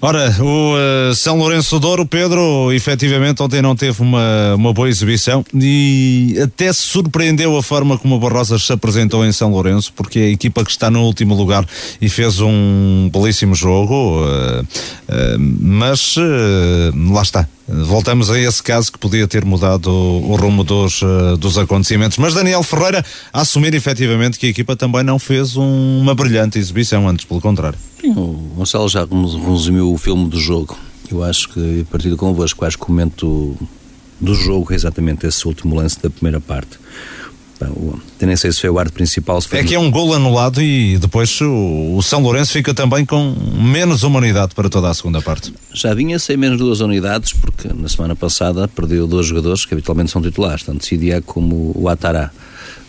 Ora, 0.00 0.34
o 0.40 0.74
uh, 0.74 1.14
São 1.14 1.36
Lourenço 1.36 1.78
Douro, 1.78 2.06
Pedro, 2.06 2.72
efetivamente 2.72 3.42
ontem 3.42 3.60
não 3.60 3.76
teve 3.76 4.00
uma, 4.00 4.54
uma 4.54 4.72
boa 4.72 4.88
exibição 4.88 5.44
e 5.52 6.38
até 6.42 6.72
se 6.72 6.86
surpreendeu 6.86 7.54
a 7.54 7.62
forma 7.62 7.98
como 7.98 8.14
o 8.14 8.18
Barrosas 8.18 8.62
se 8.62 8.72
apresentou 8.72 9.26
em 9.26 9.32
São 9.32 9.50
Lourenço, 9.50 9.92
porque 9.94 10.18
é 10.18 10.22
a 10.22 10.30
equipa 10.30 10.64
que 10.64 10.70
está 10.70 10.90
no 10.90 11.02
último 11.02 11.34
lugar 11.34 11.66
e 12.00 12.08
fez 12.08 12.40
um 12.40 13.10
belíssimo 13.12 13.54
jogo, 13.54 14.22
uh, 14.22 14.62
uh, 14.62 15.38
mas 15.38 16.14
lá 17.10 17.20
está. 17.20 17.46
Voltamos 17.68 18.30
a 18.30 18.38
esse 18.38 18.62
caso 18.62 18.92
que 18.92 18.98
podia 18.98 19.26
ter 19.26 19.44
mudado 19.44 19.90
o, 19.90 20.36
rumo 20.36 20.62
dos, 20.62 21.00
dos 21.38 21.58
acontecimentos. 21.58 22.16
Mas 22.16 22.32
Daniel 22.32 22.62
Ferreira 22.62 23.04
a 23.32 23.40
assumir 23.40 23.74
efetivamente 23.74 24.38
que 24.38 24.46
a 24.46 24.48
equipa 24.48 24.76
também 24.76 25.02
não 25.02 25.18
fez 25.18 25.56
um, 25.56 26.00
uma 26.00 26.14
brilhante 26.14 26.58
exibição, 26.58 27.08
antes 27.08 27.24
pelo 27.24 27.40
contrário. 27.40 27.78
O 28.04 28.54
Gonçalo 28.56 28.88
já 28.88 29.04
resumiu 29.04 29.92
o 29.92 29.98
filme 29.98 30.28
do 30.28 30.38
jogo. 30.38 30.78
Eu 31.10 31.24
acho 31.24 31.48
que, 31.48 31.80
a 31.80 31.84
partir 31.90 32.10
de 32.10 32.16
convosco, 32.16 32.64
acho 32.64 32.78
que 32.78 32.84
o 32.84 32.90
momento 32.90 33.56
do 34.20 34.34
jogo 34.34 34.72
é 34.72 34.76
exatamente 34.76 35.26
esse 35.26 35.46
último 35.46 35.74
lance 35.74 36.00
da 36.00 36.08
primeira 36.08 36.40
parte. 36.40 36.78
Nem 38.20 38.36
sei 38.36 38.52
se 38.52 38.60
foi 38.60 38.70
o 38.70 38.78
arte 38.78 38.92
principal. 38.92 39.38
é 39.52 39.62
que 39.62 39.74
é 39.74 39.78
um 39.78 39.90
gol 39.90 40.12
anulado 40.14 40.60
e 40.60 40.98
depois 40.98 41.40
o, 41.40 42.00
São 42.02 42.20
Lourenço 42.20 42.52
fica 42.52 42.74
também 42.74 43.04
com 43.04 43.34
menos 43.58 44.02
uma 44.02 44.18
unidade 44.18 44.54
para 44.54 44.68
toda 44.68 44.90
a 44.90 44.94
segunda 44.94 45.22
parte. 45.22 45.54
Já 45.72 45.94
vinha 45.94 46.18
sem 46.18 46.36
menos 46.36 46.58
duas 46.58 46.80
unidades, 46.80 47.32
porque 47.32 47.68
na 47.72 47.88
semana 47.88 48.14
passada 48.14 48.68
perdeu 48.68 49.06
dois 49.06 49.26
jogadores 49.26 49.64
que 49.64 49.74
habitualmente 49.74 50.10
são 50.10 50.20
titulares, 50.20 50.64
tanto 50.64 50.84
Sidia 50.84 51.22
como 51.22 51.72
o 51.74 51.88
Atará. 51.88 52.30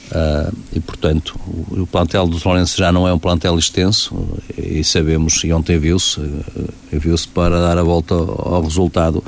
Uh, 0.10 0.56
e 0.72 0.80
portanto 0.80 1.38
o, 1.46 1.82
o, 1.82 1.88
plantel 1.88 2.28
do 2.28 2.40
Lourenço 2.46 2.78
já 2.78 2.94
não 2.94 3.06
é 3.06 3.14
um 3.14 3.20
plantel 3.20 3.60
extenso 3.60 4.16
e 4.58 4.82
sabemos 4.82 5.44
e 5.44 5.52
ontem 5.52 5.78
viu-se 5.78 6.22
uh, 6.22 6.46
viu-se 6.94 7.28
para 7.28 7.60
dar 7.60 7.78
a 7.78 7.84
volta 7.84 8.14
ao, 8.14 8.56
ao 8.56 8.64
resultado 8.64 9.22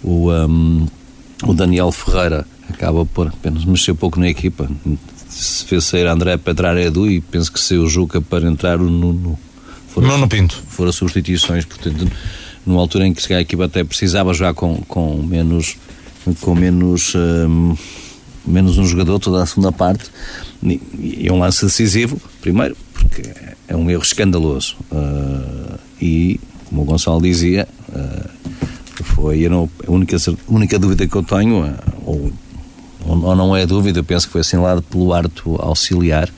o, 0.00 0.30
um, 0.30 0.86
o 1.42 1.52
Daniel 1.52 1.90
Ferreira 1.90 2.46
acaba 2.72 3.04
por 3.04 3.28
apenas 3.28 3.64
mexer 3.64 3.94
pouco 3.94 4.18
na 4.18 4.28
equipa. 4.28 4.68
Se 5.28 5.64
fez 5.64 5.84
sair 5.84 6.06
André 6.06 6.36
para 6.36 6.52
entrar 6.52 6.76
Edu 6.76 7.10
e 7.10 7.20
penso 7.20 7.50
que 7.52 7.60
saiu 7.60 7.84
o 7.84 7.88
Juca 7.88 8.20
para 8.20 8.46
entrar 8.46 8.80
o 8.80 8.90
Nuno 8.90 9.38
fora, 9.88 10.06
Nuno 10.06 10.28
Pinto. 10.28 10.62
foram 10.68 10.92
substituições 10.92 11.64
portanto 11.64 12.10
numa 12.66 12.80
altura 12.80 13.06
em 13.06 13.14
que 13.14 13.32
a 13.32 13.40
equipa 13.40 13.64
até 13.64 13.82
precisava 13.82 14.34
jogar 14.34 14.54
com, 14.54 14.76
com 14.88 15.22
menos 15.22 15.76
com 16.40 16.54
menos 16.54 17.14
um, 17.14 17.74
menos 18.44 18.76
um 18.76 18.84
jogador 18.84 19.18
toda 19.18 19.42
a 19.42 19.46
segunda 19.46 19.72
parte 19.72 20.10
e 20.62 21.26
é 21.26 21.32
um 21.32 21.38
lance 21.38 21.64
decisivo 21.64 22.20
primeiro 22.40 22.76
porque 22.92 23.22
é 23.68 23.76
um 23.76 23.90
erro 23.90 24.02
escandaloso. 24.02 24.76
Uh, 24.90 25.78
e 26.00 26.40
como 26.66 26.82
o 26.82 26.84
Gonçalo 26.84 27.22
dizia 27.22 27.66
uh, 27.88 28.30
foi 29.02 29.46
a 29.46 29.90
única, 29.90 30.16
única 30.48 30.78
dúvida 30.78 31.06
que 31.06 31.16
eu 31.16 31.22
tenho 31.22 31.64
uh, 31.64 31.74
ou, 32.04 32.32
ou 33.06 33.36
não 33.36 33.56
é 33.56 33.66
dúvida 33.66 34.00
eu 34.00 34.04
penso 34.04 34.26
que 34.26 34.32
foi 34.32 34.40
assinalado 34.40 34.82
pelo 34.82 35.12
árbitro 35.12 35.56
auxiliar 35.60 36.28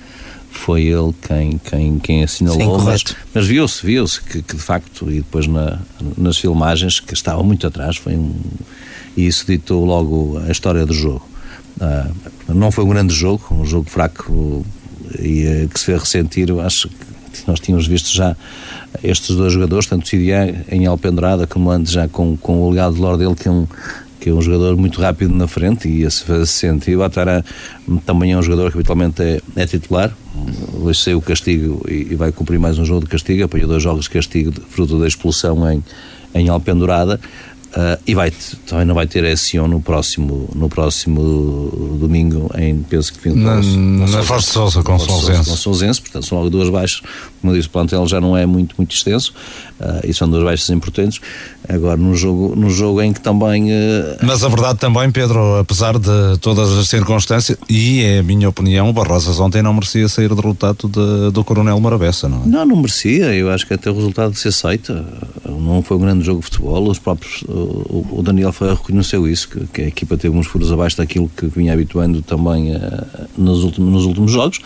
foi 0.55 0.85
ele 0.85 1.13
quem, 1.27 1.59
quem, 1.59 1.99
quem 1.99 2.25
assinalou, 2.25 2.79
Sim, 2.79 2.85
mas, 2.85 3.05
mas 3.35 3.47
viu-se, 3.47 3.85
viu-se 3.85 4.21
que, 4.21 4.41
que, 4.41 4.57
de 4.57 4.63
facto, 4.63 5.11
e 5.11 5.17
depois 5.17 5.47
na, 5.47 5.81
nas 6.17 6.39
filmagens, 6.39 7.01
que 7.01 7.13
estava 7.13 7.43
muito 7.43 7.67
atrás, 7.67 7.97
foi 7.97 8.15
um, 8.15 8.33
e 9.17 9.27
isso 9.27 9.45
ditou 9.47 9.85
logo 9.85 10.39
a 10.39 10.51
história 10.51 10.87
do 10.87 10.95
jogo. 10.95 11.29
Uh, 11.77 12.55
não 12.55 12.71
foi 12.71 12.85
um 12.85 12.89
grande 12.89 13.13
jogo, 13.13 13.45
um 13.51 13.65
jogo 13.65 13.91
fraco 13.91 14.65
e 15.19 15.65
uh, 15.65 15.69
que 15.69 15.79
se 15.79 15.87
fez 15.87 16.01
ressentir. 16.01 16.49
Eu 16.49 16.61
acho 16.61 16.89
que 16.89 17.47
nós 17.47 17.59
tínhamos 17.61 17.87
visto 17.87 18.15
já 18.15 18.37
estes 19.03 19.35
dois 19.37 19.53
jogadores, 19.53 19.87
tanto 19.87 20.05
o 20.05 20.09
em 20.71 20.87
Alpendrada 20.87 21.47
como 21.47 21.71
antes 21.71 21.93
já 21.93 22.09
com, 22.09 22.37
com 22.37 22.63
o 22.63 22.71
legado 22.71 22.95
de 22.95 23.01
Lorde 23.01 23.25
dele, 23.25 23.35
que 23.35 23.49
é 23.49 23.51
um 23.51 23.67
que 24.25 24.31
é 24.31 24.33
um 24.33 24.41
jogador 24.41 24.75
muito 24.75 25.03
rápido 25.03 25.35
na 25.35 25.47
frente 25.47 25.87
e 25.87 26.03
esse 26.03 26.25
faz 26.25 26.49
sentido. 26.49 27.01
O 27.01 27.03
Atara 27.03 27.45
também 28.07 28.33
é 28.33 28.39
um 28.39 28.43
jogador 28.43 28.71
que 28.71 28.79
habitualmente 28.79 29.23
é, 29.23 29.39
é 29.55 29.67
titular. 29.67 30.11
Hoje 30.81 30.99
saiu 30.99 31.19
o 31.19 31.21
castigo 31.21 31.85
e, 31.87 32.09
e, 32.13 32.15
vai 32.15 32.33
cumprir 32.33 32.59
mais 32.59 32.79
um 32.79 32.87
jogo 32.87 33.03
de 33.03 33.11
castigo. 33.11 33.45
Apanhou 33.45 33.69
dois 33.69 33.83
jogos 33.83 34.05
de 34.05 34.11
castigo 34.11 34.51
fruto 34.71 34.99
da 34.99 35.07
expulsão 35.07 35.71
em, 35.71 35.85
em 36.35 36.49
Alpendurada. 36.49 37.21
Uh, 37.77 38.01
e 38.07 38.15
vai, 38.15 38.33
também 38.67 38.87
não 38.87 38.95
vai 38.95 39.07
ter 39.07 39.37
SEO 39.37 39.67
no 39.67 39.81
próximo, 39.81 40.49
no 40.55 40.69
próximo 40.69 41.99
domingo 42.01 42.49
em, 42.57 42.79
penso 42.79 43.13
que 43.13 43.29
na, 43.29 43.57
na 43.57 44.23
Força 44.23 44.53
Sousa 44.53 44.83
com 44.83 44.97
Sousense. 45.57 46.01
Portanto 46.01 46.25
são 46.25 46.39
logo 46.39 46.51
duas 46.51 46.71
baixas, 46.71 47.03
como 47.41 47.53
eu 47.53 47.57
disse, 47.57 47.69
o 47.69 47.73
plantel 47.73 48.07
já 48.07 48.21
não 48.21 48.37
é 48.37 48.47
muito, 48.47 48.77
muito 48.79 48.95
extenso 48.95 49.35
e 50.05 50.13
são 50.13 50.29
duas 50.29 50.43
baixas 50.43 50.71
importantes. 50.71 51.21
Agora, 51.69 51.97
no 51.97 52.15
jogo, 52.15 52.55
no 52.55 52.69
jogo 52.69 53.01
em 53.01 53.13
que 53.13 53.21
também. 53.21 53.73
Uh... 53.73 54.17
Mas 54.23 54.45
a 54.45 54.49
verdade 54.49 54.79
também, 54.79 55.11
Pedro, 55.11 55.59
apesar 55.59 55.99
de 55.99 56.39
todas 56.41 56.71
as 56.77 56.89
circunstâncias, 56.89 57.57
e 57.69 58.03
é 58.03 58.19
a 58.19 58.23
minha 58.23 58.49
opinião, 58.49 58.91
o 58.91 58.93
Barrosas 58.93 59.41
ontem 59.41 59.63
não 59.63 59.73
merecia 59.73 60.09
sair 60.09 60.35
derrotado 60.35 60.89
de, 60.89 61.31
do 61.33 61.43
Coronel 61.43 61.81
Marabessa, 61.81 62.29
não 62.29 62.43
é? 62.43 62.47
Não, 62.47 62.67
não 62.67 62.77
merecia. 62.77 63.35
Eu 63.35 63.51
acho 63.51 63.67
que 63.67 63.75
até 63.75 63.91
o 63.91 63.95
resultado 63.95 64.35
se 64.35 64.49
aceita. 64.49 65.05
Não 65.49 65.83
foi 65.83 65.97
um 65.97 66.01
grande 66.01 66.25
jogo 66.25 66.41
de 66.41 66.47
futebol. 66.47 66.89
Os 66.89 66.99
próprios, 66.99 67.43
o, 67.49 68.23
Daniel 68.23 68.53
Ferreira 68.53 68.79
reconheceu 68.79 69.27
isso, 69.27 69.49
que, 69.49 69.67
que, 69.67 69.83
a 69.83 69.87
equipa 69.87 70.17
teve 70.17 70.37
uns 70.37 70.47
furos 70.47 70.71
abaixo 70.73 70.97
daquilo 70.97 71.31
que 71.35 71.47
vinha 71.47 71.73
habituando 71.73 72.23
também 72.23 72.75
uh, 72.75 72.81
nos, 73.37 73.63
últimos, 73.63 73.93
nos 73.93 74.05
últimos 74.05 74.33
jogos. 74.33 74.61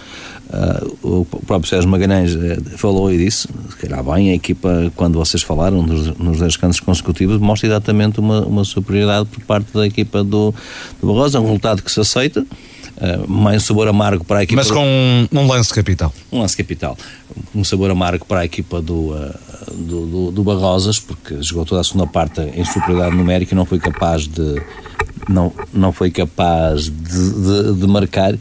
Uh, 0.49 1.21
o 1.21 1.25
próprio 1.25 1.69
Sérgio 1.69 1.91
Magalhães 1.91 2.35
uh, 2.35 2.79
falou 2.79 3.13
e 3.13 3.19
disse, 3.19 3.49
se 3.71 3.77
calhar 3.77 4.03
bem, 4.03 4.31
a 4.31 4.35
equipa, 4.35 4.93
quando 4.97 5.08
vocês 5.17 5.43
falaram 5.43 5.83
nos, 5.83 6.17
nos 6.19 6.39
10 6.39 6.57
cantos 6.57 6.81
consecutivos, 6.81 7.39
mostra 7.39 7.69
exatamente 7.69 8.21
uma, 8.21 8.41
uma 8.45 8.65
superioridade 8.65 9.27
por 9.27 9.43
parte 9.45 9.73
da 9.73 9.87
equipa 9.87 10.23
do, 10.23 10.55
do 11.01 11.07
Barroso, 11.07 11.37
é 11.37 11.41
um 11.41 11.45
resultado 11.45 11.83
que 11.83 11.91
se 11.91 12.01
aceita, 12.01 12.41
uh, 12.43 13.31
mais 13.31 13.63
sabor 13.63 13.89
amargo 13.89 14.25
para 14.25 14.41
a 14.41 14.43
equipa. 14.43 14.61
Mas 14.61 14.71
com 14.71 15.29
do, 15.31 15.41
um, 15.41 15.47
lance 15.47 15.73
capital. 15.73 16.13
Um 16.31 16.41
lance 16.41 16.57
capital. 16.57 16.97
Um 17.55 17.65
sabor 17.65 17.91
amargo 17.91 18.25
para 18.25 18.41
a 18.41 18.45
equipa 18.45 18.81
do, 18.81 19.13
uh, 19.13 19.35
do, 19.73 20.07
do, 20.07 20.31
do 20.33 20.45
Barrosas, 20.45 20.99
porque 20.99 21.43
jogou 21.43 21.65
toda 21.65 21.81
a 21.81 21.85
segunda 21.85 22.07
parte 22.07 22.41
em 22.41 22.65
superioridade 22.65 23.17
numérica 23.17 23.55
e 23.55 23.57
não 23.57 23.65
foi 23.65 23.79
capaz 23.79 24.27
de 24.27 24.61
não, 25.29 25.53
não 25.73 25.93
foi 25.93 26.11
capaz 26.11 26.85
de, 26.85 26.91
de, 26.91 27.81
de, 27.81 27.87
marcar 27.87 28.35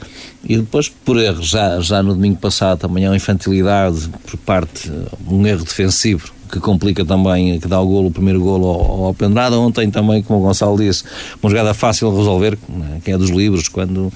e 0.43 0.57
depois 0.57 0.87
por 0.87 1.17
erro, 1.17 1.43
já, 1.43 1.81
já 1.81 2.01
no 2.01 2.13
domingo 2.13 2.37
passado 2.37 2.79
também 2.79 3.03
é 3.03 3.09
uma 3.09 3.15
infantilidade 3.17 4.09
por 4.25 4.37
parte, 4.37 4.89
um 5.27 5.45
erro 5.45 5.65
defensivo 5.65 6.31
que 6.47 6.59
complica 6.59 7.03
também, 7.05 7.59
que 7.59 7.67
dá 7.67 7.79
o 7.79 7.85
golo, 7.85 8.07
o 8.07 8.11
primeiro 8.11 8.39
golo 8.39 8.67
ao, 8.67 9.05
ao 9.05 9.13
Pendrada. 9.13 9.57
Ontem 9.57 9.89
também, 9.89 10.21
como 10.21 10.39
o 10.39 10.43
Gonçalo 10.43 10.77
disse, 10.77 11.03
uma 11.41 11.49
jogada 11.49 11.73
fácil 11.73 12.11
de 12.11 12.17
resolver, 12.17 12.57
é? 12.95 12.99
quem 13.03 13.13
é 13.13 13.17
dos 13.17 13.29
livros, 13.29 13.67
quando 13.67 14.11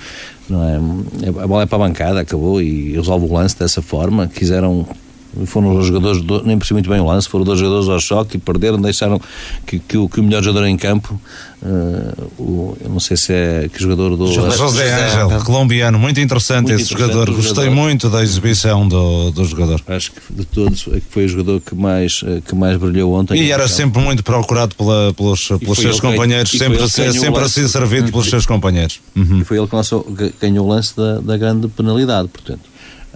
é, 0.49 1.27
a 1.43 1.47
bola 1.47 1.63
é 1.63 1.65
para 1.65 1.83
a 1.83 1.87
bancada, 1.87 2.21
acabou 2.21 2.61
e 2.61 2.93
resolve 2.93 3.25
o 3.25 3.33
lance 3.33 3.57
dessa 3.57 3.81
forma. 3.81 4.27
Quiseram 4.27 4.85
foram 5.45 5.77
os 5.77 5.85
jogadores, 5.85 6.21
do, 6.21 6.43
nem 6.43 6.57
percebi 6.57 6.75
muito 6.75 6.89
bem 6.89 6.99
o 6.99 7.05
lance, 7.05 7.27
foram 7.27 7.45
dois 7.45 7.59
jogadores 7.59 7.87
ao 7.87 7.99
choque 7.99 8.37
e 8.37 8.39
perderam, 8.39 8.79
deixaram 8.79 9.19
que, 9.65 9.79
que, 9.79 9.97
o, 9.97 10.09
que 10.09 10.19
o 10.19 10.23
melhor 10.23 10.43
jogador 10.43 10.65
em 10.67 10.75
campo, 10.75 11.19
uh, 11.61 12.31
o, 12.37 12.77
eu 12.81 12.89
não 12.89 12.99
sei 12.99 13.15
se 13.15 13.33
é 13.33 13.69
que 13.71 13.81
jogador 13.81 14.17
do. 14.17 14.27
José, 14.27 14.57
José 14.57 15.05
Ángel, 15.05 15.43
colombiano, 15.43 15.97
muito 15.97 16.19
interessante 16.19 16.67
muito 16.67 16.81
esse 16.81 16.93
interessante 16.93 17.13
jogador, 17.13 17.35
gostei 17.35 17.65
jogador. 17.65 17.75
muito 17.75 18.09
da 18.09 18.23
exibição 18.23 18.87
do, 18.87 19.31
do 19.31 19.45
jogador. 19.45 19.81
Acho 19.87 20.11
que 20.11 20.21
de 20.29 20.45
todos 20.45 20.87
é 20.89 21.01
foi 21.09 21.25
o 21.25 21.29
jogador 21.29 21.61
que 21.61 21.75
mais, 21.75 22.21
eh, 22.25 22.41
que 22.45 22.55
mais 22.55 22.77
brilhou 22.77 23.13
ontem. 23.13 23.41
E 23.41 23.51
era 23.51 23.67
sempre 23.67 24.01
muito 24.01 24.23
procurado 24.23 24.75
pela, 24.75 25.13
pelos, 25.13 25.47
pelos 25.47 25.77
seus 25.77 25.99
companheiros, 25.99 26.51
sempre, 26.51 26.87
sempre 26.89 27.41
assim 27.41 27.67
servido 27.67 28.11
pelos 28.11 28.29
seus 28.29 28.45
companheiros. 28.45 28.99
Uhum. 29.15 29.39
E 29.39 29.43
foi 29.45 29.57
ele 29.57 29.67
que 29.67 29.75
lançou, 29.75 30.05
ganhou 30.39 30.65
o 30.65 30.69
lance 30.69 30.95
da, 30.95 31.19
da 31.19 31.37
grande 31.37 31.67
penalidade, 31.67 32.27
portanto. 32.27 32.70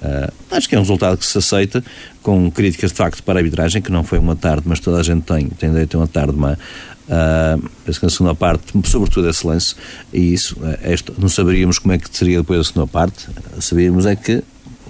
Uh, 0.05 0.31
acho 0.51 0.69
que 0.69 0.75
é 0.75 0.77
um 0.77 0.81
resultado 0.81 1.17
que 1.17 1.25
se 1.25 1.37
aceita, 1.37 1.83
com 2.21 2.51
críticas 2.51 2.91
de 2.91 2.97
facto 2.97 3.23
para 3.23 3.39
a 3.39 3.41
arbitragem, 3.41 3.81
que 3.81 3.91
não 3.91 4.03
foi 4.03 4.19
uma 4.19 4.35
tarde, 4.35 4.63
mas 4.65 4.79
toda 4.79 4.99
a 4.99 5.03
gente 5.03 5.23
tem, 5.23 5.47
tem 5.49 5.69
direito 5.71 5.95
a 5.97 6.01
uma 6.01 6.07
tarde 6.07 6.37
má. 6.37 6.53
Uh, 6.53 7.69
penso 7.85 7.99
que 7.99 8.05
na 8.05 8.11
segunda 8.11 8.35
parte, 8.35 8.65
sobretudo 8.85 9.29
esse 9.29 9.45
lance, 9.45 9.75
e 10.13 10.33
isso, 10.33 10.55
esta, 10.81 11.13
não 11.17 11.29
saberíamos 11.29 11.79
como 11.79 11.93
é 11.93 11.97
que 11.97 12.15
seria 12.15 12.39
depois 12.39 12.59
a 12.59 12.63
segunda 12.63 12.87
parte, 12.87 13.27
sabíamos 13.59 14.05
é 14.05 14.15
que 14.15 14.43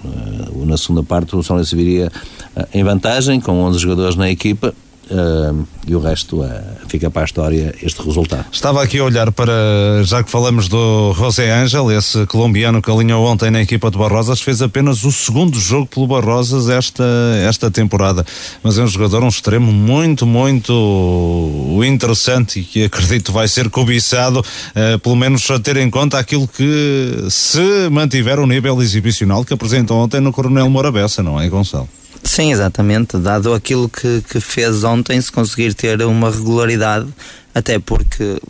uh, 0.04 0.66
na 0.66 0.76
segunda 0.76 1.02
parte 1.02 1.34
o 1.34 1.42
São 1.42 1.56
Lourenço 1.56 1.76
viria 1.76 2.10
em 2.72 2.82
vantagem, 2.84 3.40
com 3.40 3.52
11 3.52 3.78
jogadores 3.78 4.16
na 4.16 4.30
equipa, 4.30 4.74
Uh, 5.08 5.64
e 5.86 5.94
o 5.94 6.00
resto 6.00 6.42
uh, 6.42 6.48
fica 6.88 7.08
para 7.08 7.22
a 7.22 7.24
história 7.24 7.72
este 7.80 8.02
resultado. 8.02 8.44
Estava 8.50 8.82
aqui 8.82 8.98
a 8.98 9.04
olhar 9.04 9.30
para, 9.30 9.52
já 10.02 10.20
que 10.24 10.28
falamos 10.28 10.66
do 10.66 11.12
José 11.14 11.52
Ángel, 11.52 11.92
esse 11.92 12.26
colombiano 12.26 12.82
que 12.82 12.90
alinhou 12.90 13.24
ontem 13.24 13.48
na 13.48 13.62
equipa 13.62 13.88
do 13.88 13.98
Barrosas, 13.98 14.40
fez 14.40 14.60
apenas 14.60 15.04
o 15.04 15.12
segundo 15.12 15.60
jogo 15.60 15.86
pelo 15.86 16.08
Barrosas 16.08 16.68
esta, 16.68 17.04
esta 17.40 17.70
temporada. 17.70 18.26
Mas 18.64 18.78
é 18.78 18.82
um 18.82 18.88
jogador, 18.88 19.22
um 19.22 19.28
extremo 19.28 19.70
muito, 19.70 20.26
muito 20.26 20.72
interessante 21.84 22.58
e 22.58 22.64
que 22.64 22.84
acredito 22.84 23.30
vai 23.30 23.46
ser 23.46 23.70
cobiçado, 23.70 24.40
uh, 24.40 24.98
pelo 24.98 25.14
menos 25.14 25.48
a 25.52 25.60
ter 25.60 25.76
em 25.76 25.88
conta 25.88 26.18
aquilo 26.18 26.48
que 26.48 27.26
se 27.30 27.88
mantiver 27.92 28.40
o 28.40 28.46
nível 28.46 28.82
exibicional 28.82 29.44
que 29.44 29.54
apresentou 29.54 29.98
ontem 29.98 30.20
no 30.20 30.32
Coronel 30.32 30.68
Morabessa, 30.68 31.22
não 31.22 31.40
é, 31.40 31.48
Gonçalo? 31.48 31.88
Sim, 32.26 32.50
exatamente. 32.52 33.16
Dado 33.18 33.54
aquilo 33.54 33.88
que, 33.88 34.22
que 34.28 34.40
fez 34.40 34.82
ontem, 34.82 35.20
se 35.20 35.30
conseguir 35.30 35.74
ter 35.74 36.02
uma 36.02 36.30
regularidade, 36.30 37.08
até 37.54 37.78
porque 37.78 38.40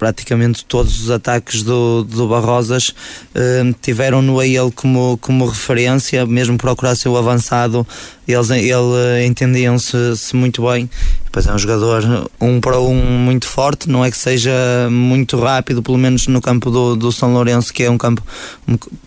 praticamente 0.00 0.64
todos 0.64 0.98
os 0.98 1.10
ataques 1.10 1.62
do, 1.62 2.02
do 2.04 2.26
Barrosas 2.26 2.94
eh, 3.34 3.62
tiveram-no 3.82 4.40
a 4.40 4.46
ele 4.46 4.70
como, 4.74 5.18
como 5.20 5.46
referência, 5.46 6.24
mesmo 6.24 6.56
procurasse 6.56 7.06
o 7.06 7.18
avançado, 7.18 7.86
eles 8.26 8.48
ele, 8.48 9.26
entendiam-se 9.26 10.16
-se 10.16 10.34
muito 10.34 10.66
bem. 10.66 10.88
Depois 11.26 11.46
é 11.46 11.52
um 11.52 11.58
jogador 11.58 12.30
um 12.40 12.60
para 12.62 12.80
um 12.80 12.94
muito 12.94 13.46
forte, 13.46 13.90
não 13.90 14.02
é 14.02 14.10
que 14.10 14.16
seja 14.16 14.50
muito 14.90 15.38
rápido, 15.38 15.82
pelo 15.82 15.98
menos 15.98 16.26
no 16.28 16.40
campo 16.40 16.70
do, 16.70 16.96
do 16.96 17.12
São 17.12 17.34
Lourenço, 17.34 17.70
que 17.70 17.82
é 17.82 17.90
um 17.90 17.98
campo 17.98 18.22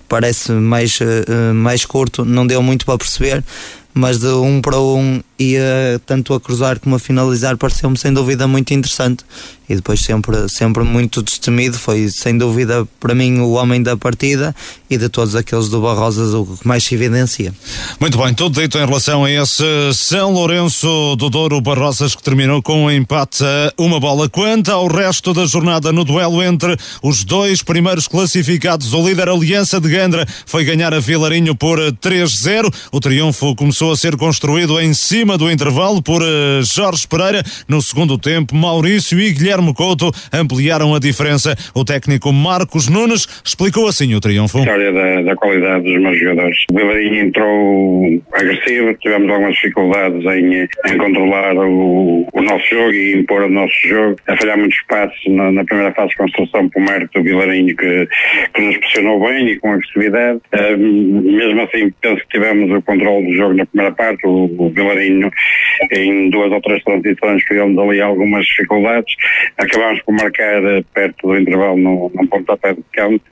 parece 0.07 0.51
mais, 0.51 0.99
uh, 1.01 1.53
mais 1.55 1.85
curto, 1.85 2.23
não 2.23 2.45
deu 2.45 2.61
muito 2.61 2.85
para 2.85 2.99
perceber, 2.99 3.43
mas 3.95 4.19
de 4.19 4.27
um 4.27 4.61
para 4.61 4.79
um 4.79 5.23
e 5.39 5.57
uh, 5.57 5.99
tanto 6.05 6.33
a 6.33 6.39
cruzar 6.39 6.79
como 6.79 6.95
a 6.95 6.99
finalizar 6.99 7.57
pareceu-me 7.57 7.97
sem 7.97 8.13
dúvida 8.13 8.47
muito 8.47 8.73
interessante 8.73 9.23
e 9.67 9.75
depois 9.75 10.01
sempre, 10.01 10.47
sempre 10.49 10.83
muito 10.83 11.23
destemido 11.23 11.77
foi 11.79 12.09
sem 12.09 12.37
dúvida 12.37 12.85
para 12.99 13.15
mim 13.15 13.39
o 13.39 13.51
homem 13.51 13.81
da 13.81 13.95
partida 13.97 14.53
e 14.89 14.97
de 14.97 15.09
todos 15.09 15.35
aqueles 15.35 15.69
do 15.69 15.81
Barrosas 15.81 16.33
o 16.33 16.45
que 16.45 16.67
mais 16.67 16.83
se 16.83 16.93
evidencia. 16.93 17.53
Muito 17.99 18.17
bem, 18.17 18.33
tudo 18.33 18.61
dito 18.61 18.77
em 18.77 18.85
relação 18.85 19.23
a 19.23 19.31
esse 19.31 19.63
São 19.93 20.31
Lourenço 20.31 21.15
do 21.15 21.29
Douro 21.29 21.61
Barrosas 21.61 22.13
que 22.13 22.21
terminou 22.21 22.61
com 22.61 22.85
um 22.85 22.91
empate 22.91 23.43
a 23.43 23.73
uma 23.77 23.99
bola. 23.99 24.29
Quanto 24.29 24.69
ao 24.69 24.87
resto 24.87 25.33
da 25.33 25.45
jornada 25.45 25.91
no 25.91 26.03
duelo 26.03 26.43
entre 26.43 26.77
os 27.01 27.23
dois 27.23 27.63
primeiros 27.63 28.07
classificados, 28.07 28.93
o 28.93 29.07
líder 29.07 29.29
Aliança 29.29 29.79
de 29.79 29.89
Gandra 29.89 30.27
foi 30.45 30.65
ganhar 30.65 30.93
a 30.93 30.99
Vilarinho 30.99 31.55
por 31.55 31.79
3-0. 31.79 32.71
O 32.91 32.99
triunfo 32.99 33.55
começou 33.55 33.91
a 33.91 33.97
ser 33.97 34.17
construído 34.17 34.79
em 34.79 34.93
cima 34.93 35.22
do 35.23 35.49
intervalo 35.49 36.03
por 36.03 36.21
eh, 36.21 36.61
Jorge 36.63 37.07
Pereira. 37.07 37.41
No 37.67 37.81
segundo 37.81 38.17
tempo, 38.17 38.53
Maurício 38.53 39.19
e 39.19 39.31
Guilherme 39.31 39.73
Couto 39.73 40.11
ampliaram 40.31 40.93
a 40.93 40.99
diferença. 40.99 41.55
O 41.73 41.85
técnico 41.85 42.31
Marcos 42.33 42.89
Nunes 42.89 43.25
explicou 43.43 43.87
assim 43.87 44.13
o 44.13 44.19
triunfo. 44.19 44.57
A 44.57 44.61
história 44.61 44.91
da, 44.91 45.21
da 45.21 45.35
qualidade 45.35 45.85
dos 45.85 46.01
meus 46.01 46.19
jogadores. 46.19 46.57
O 46.71 46.75
Vilarinho 46.75 47.25
entrou 47.25 48.21
agressivo, 48.33 48.93
tivemos 48.95 49.31
algumas 49.31 49.55
dificuldades 49.55 50.25
em, 50.25 50.67
em 50.93 50.97
controlar 50.97 51.55
o, 51.55 52.27
o, 52.31 52.41
nosso 52.41 52.67
jogo 52.69 52.91
e 52.91 53.19
impor 53.19 53.43
o 53.43 53.49
nosso 53.49 53.75
jogo, 53.87 54.17
a 54.27 54.35
falhar 54.35 54.57
muitos 54.57 54.79
passos 54.87 55.19
na, 55.27 55.51
na 55.51 55.63
primeira 55.63 55.93
fase 55.93 56.09
de 56.09 56.17
construção 56.17 56.69
por 56.69 56.81
mérito 56.81 57.19
do 57.19 57.23
Vilarinho 57.23 57.75
que, 57.75 58.07
que 58.53 58.61
nos 58.61 58.77
pressionou 58.77 59.19
bem 59.25 59.47
e 59.49 59.59
com 59.59 59.71
agressividade. 59.71 60.41
Uh, 60.53 60.77
mesmo 60.77 61.61
assim, 61.61 61.91
penso 62.01 62.21
que 62.23 62.29
tivemos 62.29 62.69
o 62.77 62.81
controle 62.81 63.27
do 63.27 63.33
jogo 63.33 63.53
na 63.53 63.65
primeira 63.65 63.95
parte. 63.95 64.25
O, 64.25 64.49
o 64.57 64.69
Vilarinho, 64.69 65.12
em 65.91 66.29
duas 66.29 66.51
ou 66.51 66.61
três 66.61 66.83
transições, 66.83 67.43
criamos 67.45 67.77
ali 67.77 68.01
algumas 68.01 68.45
dificuldades. 68.45 69.13
Acabámos 69.57 70.01
por 70.03 70.13
marcar 70.13 70.63
uh, 70.63 70.83
perto 70.93 71.27
do 71.27 71.37
intervalo 71.37 71.77
num, 71.77 72.11
num 72.13 72.27
pontapé 72.27 72.73
de 72.73 72.83
campo. 72.93 73.23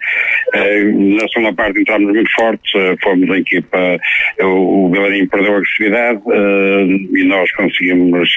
Uh, 0.56 1.16
na 1.18 1.28
segunda 1.30 1.54
parte 1.54 1.80
entramos 1.80 2.14
muito 2.14 2.32
fortes, 2.32 2.74
uh, 2.74 2.98
fomos 3.02 3.30
a 3.30 3.38
equipa, 3.38 4.00
o, 4.42 4.86
o 4.86 4.92
Vilarinho 4.92 5.30
perdeu 5.30 5.56
agressividade 5.56 6.22
e 6.28 7.24
nós 7.24 7.52
conseguimos, 7.54 8.30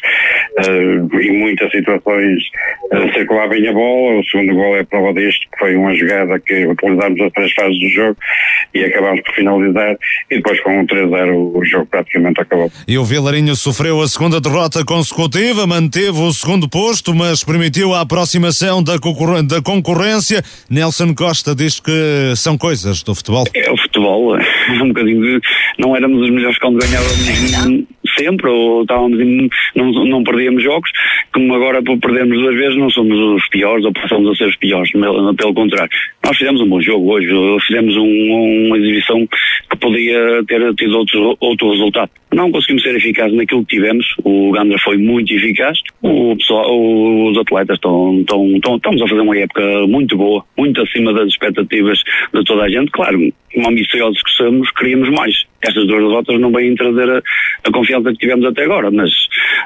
em 1.20 1.38
muitas 1.38 1.70
situações, 1.70 2.42
circular 3.14 3.49
bem 3.49 3.66
a 3.68 3.72
bola. 3.72 4.20
O 4.20 4.24
segundo 4.24 4.55
gol 4.55 4.76
é 4.76 4.84
prova 4.84 5.12
disto, 5.12 5.47
que 5.51 5.59
foi 5.59 5.76
uma 5.76 5.95
jogada 5.95 6.38
que 6.40 6.66
utilizámos 6.66 7.20
as 7.20 7.32
três 7.32 7.53
fases 7.53 7.78
do 7.78 7.88
jogo 7.88 8.16
e 8.72 8.84
acabámos 8.84 9.20
por 9.22 9.34
finalizar 9.34 9.97
e 10.30 10.36
depois 10.36 10.61
com 10.61 10.80
um 10.80 10.86
3-0 10.86 11.53
o 11.55 11.64
jogo 11.64 11.86
praticamente 11.86 12.40
acabou. 12.40 12.70
E 12.86 12.99
o 12.99 13.05
Vilarinho 13.05 13.34
sofreu 13.57 14.01
a 14.01 14.07
segunda 14.07 14.41
derrota 14.41 14.85
consecutiva, 14.85 15.66
manteve 15.66 16.20
o 16.20 16.32
segundo 16.32 16.68
posto, 16.68 17.12
mas 17.14 17.43
permitiu 17.43 17.93
a 17.93 18.03
aproximação 18.03 18.82
da, 18.82 18.95
da 18.95 19.61
concorrência. 19.61 20.43
Nelson 20.70 21.14
Costa 21.14 21.55
diz 21.55 21.80
que 21.80 22.32
são 22.37 22.57
coisas 22.57 23.03
do 23.03 23.14
futebol. 23.14 23.45
É 23.53 23.70
o 23.70 23.76
futebol, 23.76 24.39
é 24.39 24.82
um 24.82 24.89
bocadinho 24.89 25.20
de, 25.20 25.41
não 25.78 25.97
éramos 25.97 26.22
os 26.22 26.30
melhores 26.30 26.59
quando 26.59 26.78
ganhávamos 26.78 27.87
sempre, 28.18 28.48
ou 28.48 28.82
estávamos 28.82 29.18
não, 29.74 29.90
não 29.92 30.24
perdíamos 30.24 30.62
jogos, 30.62 30.90
como 31.32 31.55
agora 31.55 31.82
por 31.82 31.98
perdermos 31.98 32.38
duas 32.38 32.55
vezes 32.55 32.76
não 32.76 32.90
somos 32.90 33.18
os 33.18 33.48
piores 33.48 33.84
ou 33.84 33.92
passamos 33.92 34.30
a 34.30 34.34
ser 34.34 34.48
os 34.48 34.57
piores, 34.57 34.90
pelo 34.92 35.55
contrário. 35.55 35.90
Nós 36.24 36.36
fizemos 36.36 36.61
um 36.61 36.68
bom 36.68 36.80
jogo 36.80 37.12
hoje, 37.12 37.28
fizemos 37.66 37.96
um, 37.96 38.66
uma 38.66 38.78
exibição 38.78 39.26
que 39.70 39.76
podia 39.78 40.44
ter 40.46 40.74
tido 40.74 40.98
outro, 40.98 41.36
outro 41.40 41.70
resultado. 41.70 42.11
Não 42.32 42.50
conseguimos 42.50 42.82
ser 42.82 42.96
eficazes 42.96 43.36
naquilo 43.36 43.64
que 43.64 43.76
tivemos, 43.76 44.07
o 44.24 44.50
Gandra 44.52 44.78
foi 44.78 44.96
muito 44.96 45.32
eficaz, 45.32 45.78
o 46.02 46.36
pessoal, 46.36 46.66
os 47.30 47.38
atletas 47.38 47.76
estão, 47.76 48.20
estão, 48.20 48.46
estão, 48.57 48.76
estamos 48.76 49.02
a 49.02 49.07
fazer 49.07 49.20
uma 49.20 49.38
época 49.38 49.86
muito 49.86 50.16
boa, 50.16 50.44
muito 50.57 50.80
acima 50.82 51.12
das 51.12 51.28
expectativas 51.28 52.02
de 52.32 52.44
toda 52.44 52.64
a 52.64 52.68
gente, 52.68 52.90
claro, 52.90 53.32
como 53.55 53.68
ambiciosos 53.68 54.20
que 54.22 54.30
somos, 54.32 54.70
queríamos 54.72 55.09
mais. 55.11 55.44
Estas 55.62 55.86
duas 55.86 56.02
derrotas 56.02 56.40
não 56.40 56.50
vêm 56.50 56.74
trazer 56.74 57.09
a, 57.09 57.22
a, 57.64 57.72
confiança 57.72 57.93
que 58.03 58.14
tivemos 58.14 58.45
até 58.47 58.64
agora, 58.64 58.90
mas 58.90 59.11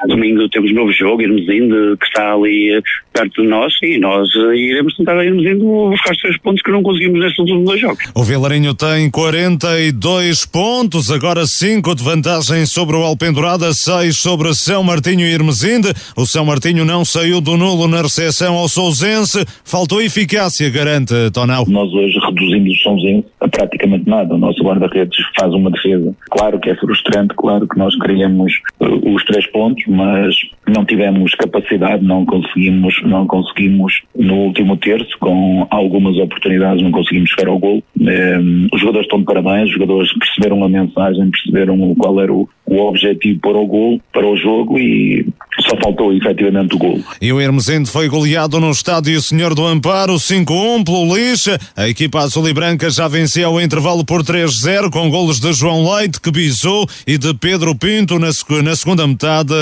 domingo 0.07 0.47
temos 0.49 0.73
novo 0.73 0.91
jogo, 0.91 1.21
irmos 1.21 1.47
indo, 1.49 1.97
que 1.97 2.05
está 2.05 2.33
ali 2.33 2.71
eh, 2.73 2.81
perto 3.13 3.41
de 3.41 3.47
nós, 3.47 3.73
e 3.83 3.97
nós 3.97 4.33
uh, 4.35 4.53
iremos 4.53 4.95
tentar 4.95 5.23
irmos 5.23 5.45
indo 5.45 5.89
buscar 5.89 6.11
os 6.11 6.17
três 6.17 6.37
pontos 6.37 6.61
que 6.61 6.71
não 6.71 6.81
conseguimos 6.81 7.19
nestes 7.19 7.39
últimos 7.39 7.65
dois 7.65 7.81
jogos. 7.81 8.03
O 8.15 8.23
Vilarinho 8.23 8.73
tem 8.73 9.09
42 9.09 10.45
pontos, 10.45 11.11
agora 11.11 11.45
5 11.45 11.95
de 11.95 12.03
vantagem 12.03 12.65
sobre 12.65 12.95
o 12.95 13.03
Alpendurada, 13.03 13.73
6 13.73 14.17
sobre 14.17 14.53
São 14.53 14.83
Martinho 14.83 15.21
e 15.21 15.33
Irmesinde. 15.33 15.89
O 16.15 16.25
São 16.25 16.45
Martinho 16.45 16.85
não 16.85 17.03
saiu 17.03 17.41
do 17.41 17.57
nulo 17.57 17.87
na 17.87 18.01
recepção 18.01 18.55
ao 18.55 18.69
Sousense, 18.69 19.45
faltou 19.65 20.01
eficácia, 20.01 20.69
garante 20.69 21.13
Tonal. 21.33 21.65
Nós 21.67 21.91
hoje 21.93 22.17
reduzimos 22.19 22.73
o 22.73 22.83
Sousense 22.83 23.25
a 23.41 23.47
praticamente 23.47 24.09
nada. 24.09 24.35
O 24.35 24.37
nosso 24.37 24.63
guarda-redes 24.63 25.17
faz 25.37 25.53
uma 25.53 25.71
defesa. 25.71 26.13
Claro 26.29 26.59
que 26.59 26.69
é 26.69 26.75
frustrante, 26.75 27.33
claro 27.35 27.67
que 27.67 27.77
nós 27.77 27.95
queríamos 28.19 28.53
uh, 28.81 29.15
os 29.15 29.23
três 29.23 29.47
pontos, 29.47 29.83
mas 29.87 30.35
não 30.67 30.83
tivemos 30.83 31.33
capacidade, 31.35 32.03
não 32.03 32.25
conseguimos, 32.25 33.01
não 33.03 33.25
conseguimos 33.25 34.01
no 34.15 34.35
último 34.35 34.75
terço, 34.77 35.17
com 35.19 35.65
algumas 35.69 36.17
oportunidades, 36.17 36.83
não 36.83 36.91
conseguimos 36.91 37.29
chegar 37.29 37.49
ao 37.49 37.57
gol. 37.57 37.81
Um, 37.99 38.67
os 38.73 38.81
jogadores 38.81 39.05
estão 39.05 39.19
de 39.19 39.25
parabéns, 39.25 39.69
os 39.69 39.73
jogadores 39.73 40.11
perceberam 40.13 40.63
a 40.63 40.69
mensagem, 40.69 41.31
perceberam 41.31 41.95
qual 41.95 42.19
era 42.19 42.33
o, 42.33 42.47
o 42.65 42.77
objetivo 42.81 43.39
para 43.39 43.57
o 43.57 43.65
gol, 43.65 44.01
para 44.11 44.27
o 44.27 44.35
jogo 44.35 44.77
e 44.77 45.25
só 45.69 45.77
faltou 45.77 46.11
efetivamente 46.11 46.75
o 46.75 46.77
gol. 46.77 46.99
E 47.21 47.31
o 47.31 47.39
Hermesende 47.39 47.89
foi 47.89 48.09
goleado 48.09 48.59
no 48.59 48.71
estádio 48.71 49.21
Senhor 49.21 49.53
do 49.53 49.65
Amparo, 49.65 50.15
5-1 50.15 50.83
pelo 50.83 51.15
Lixa. 51.15 51.59
A 51.75 51.87
equipa 51.87 52.19
azul 52.19 52.47
e 52.49 52.53
branca 52.53 52.89
já 52.89 53.07
venceu 53.07 53.51
o 53.51 53.61
intervalo 53.61 54.03
por 54.03 54.23
3-0 54.23 54.89
com 54.89 55.09
golos 55.09 55.39
de 55.39 55.53
João 55.53 55.93
Leite, 55.93 56.19
que 56.19 56.31
bisou, 56.31 56.87
e 57.05 57.17
de 57.17 57.33
Pedro 57.35 57.75
Pinto 57.75 58.17
na, 58.17 58.29
na 58.63 58.75
segunda 58.75 59.05
metade. 59.05 59.53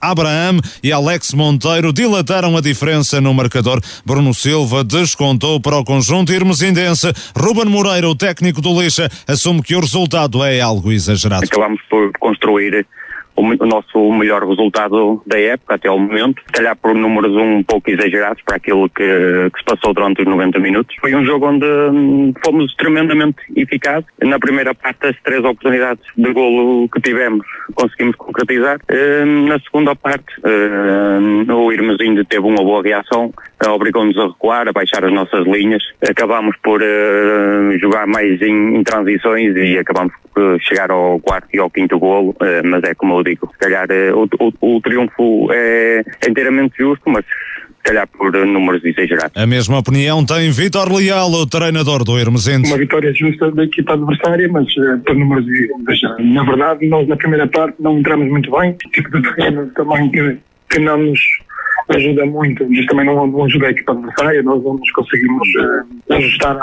Abraham 0.00 0.60
e 0.82 0.92
Alex 0.92 1.34
Monteiro 1.34 1.92
dilataram 1.92 2.56
a 2.56 2.60
diferença 2.60 3.20
no 3.20 3.34
marcador. 3.34 3.80
Bruno 4.04 4.32
Silva 4.32 4.82
descontou 4.82 5.60
para 5.60 5.76
o 5.76 5.84
conjunto 5.84 6.32
irmesindense. 6.32 7.12
Ruben 7.36 7.66
Moreira, 7.66 8.08
o 8.08 8.14
técnico 8.14 8.62
do 8.62 8.80
Lixa, 8.80 9.08
assume 9.26 9.62
que 9.62 9.74
o 9.74 9.80
resultado 9.80 10.42
é 10.42 10.60
algo 10.60 10.90
exagerado. 10.90 11.44
Acabamos 11.44 11.80
por 11.90 12.10
construir 12.18 12.86
o, 13.40 13.66
nosso 13.66 14.12
melhor 14.12 14.46
resultado 14.46 15.22
da 15.26 15.38
época 15.38 15.74
até 15.74 15.88
ao 15.88 15.98
momento, 15.98 16.42
se 16.46 16.52
calhar 16.52 16.76
por 16.76 16.94
números 16.94 17.34
um 17.36 17.62
pouco 17.62 17.90
exagerados 17.90 18.42
para 18.44 18.56
aquilo 18.56 18.88
que, 18.88 19.04
que 19.52 19.58
se 19.58 19.64
passou 19.64 19.94
durante 19.94 20.22
os 20.22 20.28
90 20.28 20.58
minutos. 20.58 20.94
Foi 21.00 21.14
um 21.14 21.24
jogo 21.24 21.46
onde 21.46 21.66
hum, 21.66 22.32
fomos 22.44 22.74
tremendamente 22.76 23.38
eficazes. 23.56 24.06
Na 24.22 24.38
primeira 24.38 24.74
parte, 24.74 25.06
as 25.06 25.16
três 25.22 25.40
oportunidades 25.40 26.04
de 26.16 26.32
golo 26.32 26.88
que 26.88 27.00
tivemos 27.00 27.46
conseguimos 27.74 28.16
concretizar. 28.16 28.78
Hum, 28.90 29.46
na 29.46 29.58
segunda 29.60 29.94
parte, 29.94 30.26
hum, 30.44 31.46
o 31.52 31.72
Irmezinho 31.72 32.24
teve 32.24 32.46
uma 32.46 32.62
boa 32.62 32.82
reação, 32.82 33.32
obrigou-nos 33.66 34.16
a 34.18 34.26
recuar, 34.26 34.68
a 34.68 34.72
baixar 34.72 35.04
as 35.04 35.12
nossas 35.12 35.46
linhas. 35.46 35.82
Acabámos 36.08 36.56
por 36.62 36.80
jogar 37.80 38.06
mais 38.06 38.40
em, 38.40 38.76
em 38.76 38.82
transições 38.82 39.54
e 39.56 39.78
acabámos 39.78 40.12
por 40.34 40.60
chegar 40.60 40.90
ao 40.90 41.18
quarto 41.20 41.48
e 41.52 41.58
ao 41.58 41.70
quinto 41.70 41.98
golo, 41.98 42.34
mas 42.64 42.82
é 42.84 42.94
como 42.94 43.18
eu 43.18 43.22
digo, 43.30 43.48
se 43.52 43.58
calhar 43.58 43.86
eh, 43.90 44.12
o, 44.12 44.28
o, 44.38 44.76
o 44.76 44.80
triunfo 44.80 45.48
é 45.52 46.02
inteiramente 46.28 46.74
justo, 46.78 47.08
mas 47.08 47.24
se 47.24 47.82
calhar 47.82 48.06
por 48.08 48.32
números 48.32 48.84
exagerados. 48.84 49.36
A 49.36 49.46
mesma 49.46 49.78
opinião 49.78 50.24
tem 50.24 50.50
Vitor 50.50 50.92
Leal, 50.92 51.30
o 51.30 51.46
treinador 51.46 52.04
do 52.04 52.18
Hermesende. 52.18 52.68
Uma 52.68 52.78
vitória 52.78 53.12
justa 53.14 53.50
da 53.50 53.64
equipa 53.64 53.94
adversária, 53.94 54.48
mas 54.50 54.66
uh, 54.76 54.98
por 54.98 55.14
números 55.14 55.46
exagerados. 55.48 56.26
Na 56.26 56.44
verdade, 56.44 56.86
nós 56.88 57.08
na 57.08 57.16
primeira 57.16 57.46
parte 57.46 57.76
não 57.80 57.98
entramos 57.98 58.28
muito 58.28 58.50
bem, 58.50 58.76
tipo 58.92 59.10
de 59.10 59.22
terreno 59.34 59.70
também 59.74 60.10
que, 60.10 60.38
que 60.68 60.78
não 60.78 60.98
nos 60.98 61.20
ajuda 61.90 62.26
muito, 62.26 62.66
mas 62.68 62.86
também 62.86 63.06
não, 63.06 63.26
não 63.26 63.44
ajuda 63.44 63.66
a 63.66 63.70
equipa 63.70 63.92
adversária, 63.92 64.42
nós 64.42 64.62
não 64.62 64.74
nos 64.74 64.90
conseguimos 64.92 65.48
uh, 65.56 66.14
ajustar 66.14 66.56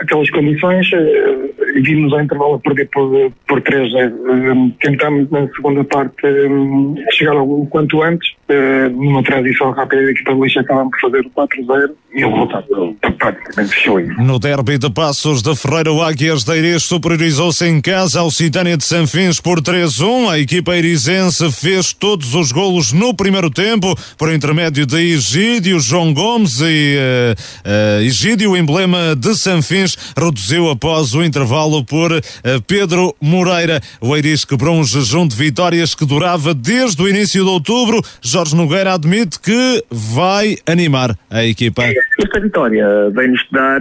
àquelas 0.00 0.28
condições 0.30 0.90
uh, 0.92 1.76
e 1.76 1.80
vimos 1.80 2.12
ao 2.12 2.20
intervalo 2.20 2.54
a 2.54 2.58
perder 2.58 2.88
por, 2.92 3.32
por 3.46 3.60
3 3.60 3.92
uh, 3.92 4.72
Tentamos 4.80 5.30
na 5.30 5.48
segunda 5.48 5.84
parte 5.84 6.22
chegar 7.12 7.34
o 7.34 7.66
quanto 7.66 8.02
antes, 8.02 8.32
numa 8.94 9.22
transição 9.22 9.70
rápida 9.70 10.02
da 10.02 10.10
equipa 10.10 10.34
de 10.34 10.40
lixo 10.40 10.60
acabamos 10.60 10.92
por 10.92 11.10
fazer 11.10 11.26
o 11.26 11.30
4-0 11.30 11.90
e 12.14 12.24
o 12.24 12.30
resultado 12.30 12.96
praticamente 13.18 13.74
fechou 13.74 14.00
No 14.18 14.38
derby 14.38 14.76
de 14.78 14.90
Passos 14.90 15.42
de 15.42 15.54
Ferreira, 15.56 15.92
o 15.92 16.02
Águias 16.02 16.44
da 16.44 16.56
Iris 16.56 16.84
superiorizou-se 16.84 17.66
em 17.66 17.80
casa 17.80 18.20
ao 18.20 18.30
Citânia 18.30 18.76
de 18.76 18.84
Sanfins 18.84 19.40
por 19.40 19.60
3-1. 19.60 20.30
A 20.30 20.38
equipa 20.38 20.76
irisense 20.76 21.50
fez 21.52 21.92
todos 21.92 22.34
os 22.34 22.52
golos 22.52 22.92
no 22.92 23.14
primeiro 23.14 23.48
tempo, 23.48 23.94
por 24.18 24.32
intermédio 24.32 24.71
intermédio 24.72 24.86
de 24.86 24.96
Egídio 24.96 25.78
João 25.78 26.14
Gomes 26.14 26.60
e 26.62 26.96
uh, 26.96 28.00
Egídio, 28.00 28.56
emblema 28.56 29.14
de 29.14 29.34
Sanfins, 29.34 30.14
reduziu 30.16 30.70
após 30.70 31.14
o 31.14 31.22
intervalo 31.22 31.84
por 31.84 32.10
uh, 32.10 32.22
Pedro 32.66 33.14
Moreira. 33.20 33.80
O 34.00 34.16
Eiris 34.16 34.44
quebrou 34.44 34.74
um 34.74 34.84
jejum 34.84 35.26
de 35.26 35.36
vitórias 35.36 35.94
que 35.94 36.06
durava 36.06 36.54
desde 36.54 37.02
o 37.02 37.08
início 37.08 37.44
de 37.44 37.50
outubro. 37.50 38.00
Jorge 38.22 38.56
Nogueira 38.56 38.94
admite 38.94 39.38
que 39.38 39.84
vai 39.90 40.56
animar 40.66 41.14
a 41.30 41.44
equipa. 41.44 41.82
Esta 42.18 42.40
vitória 42.40 43.10
vem-nos 43.10 43.44
dar 43.52 43.80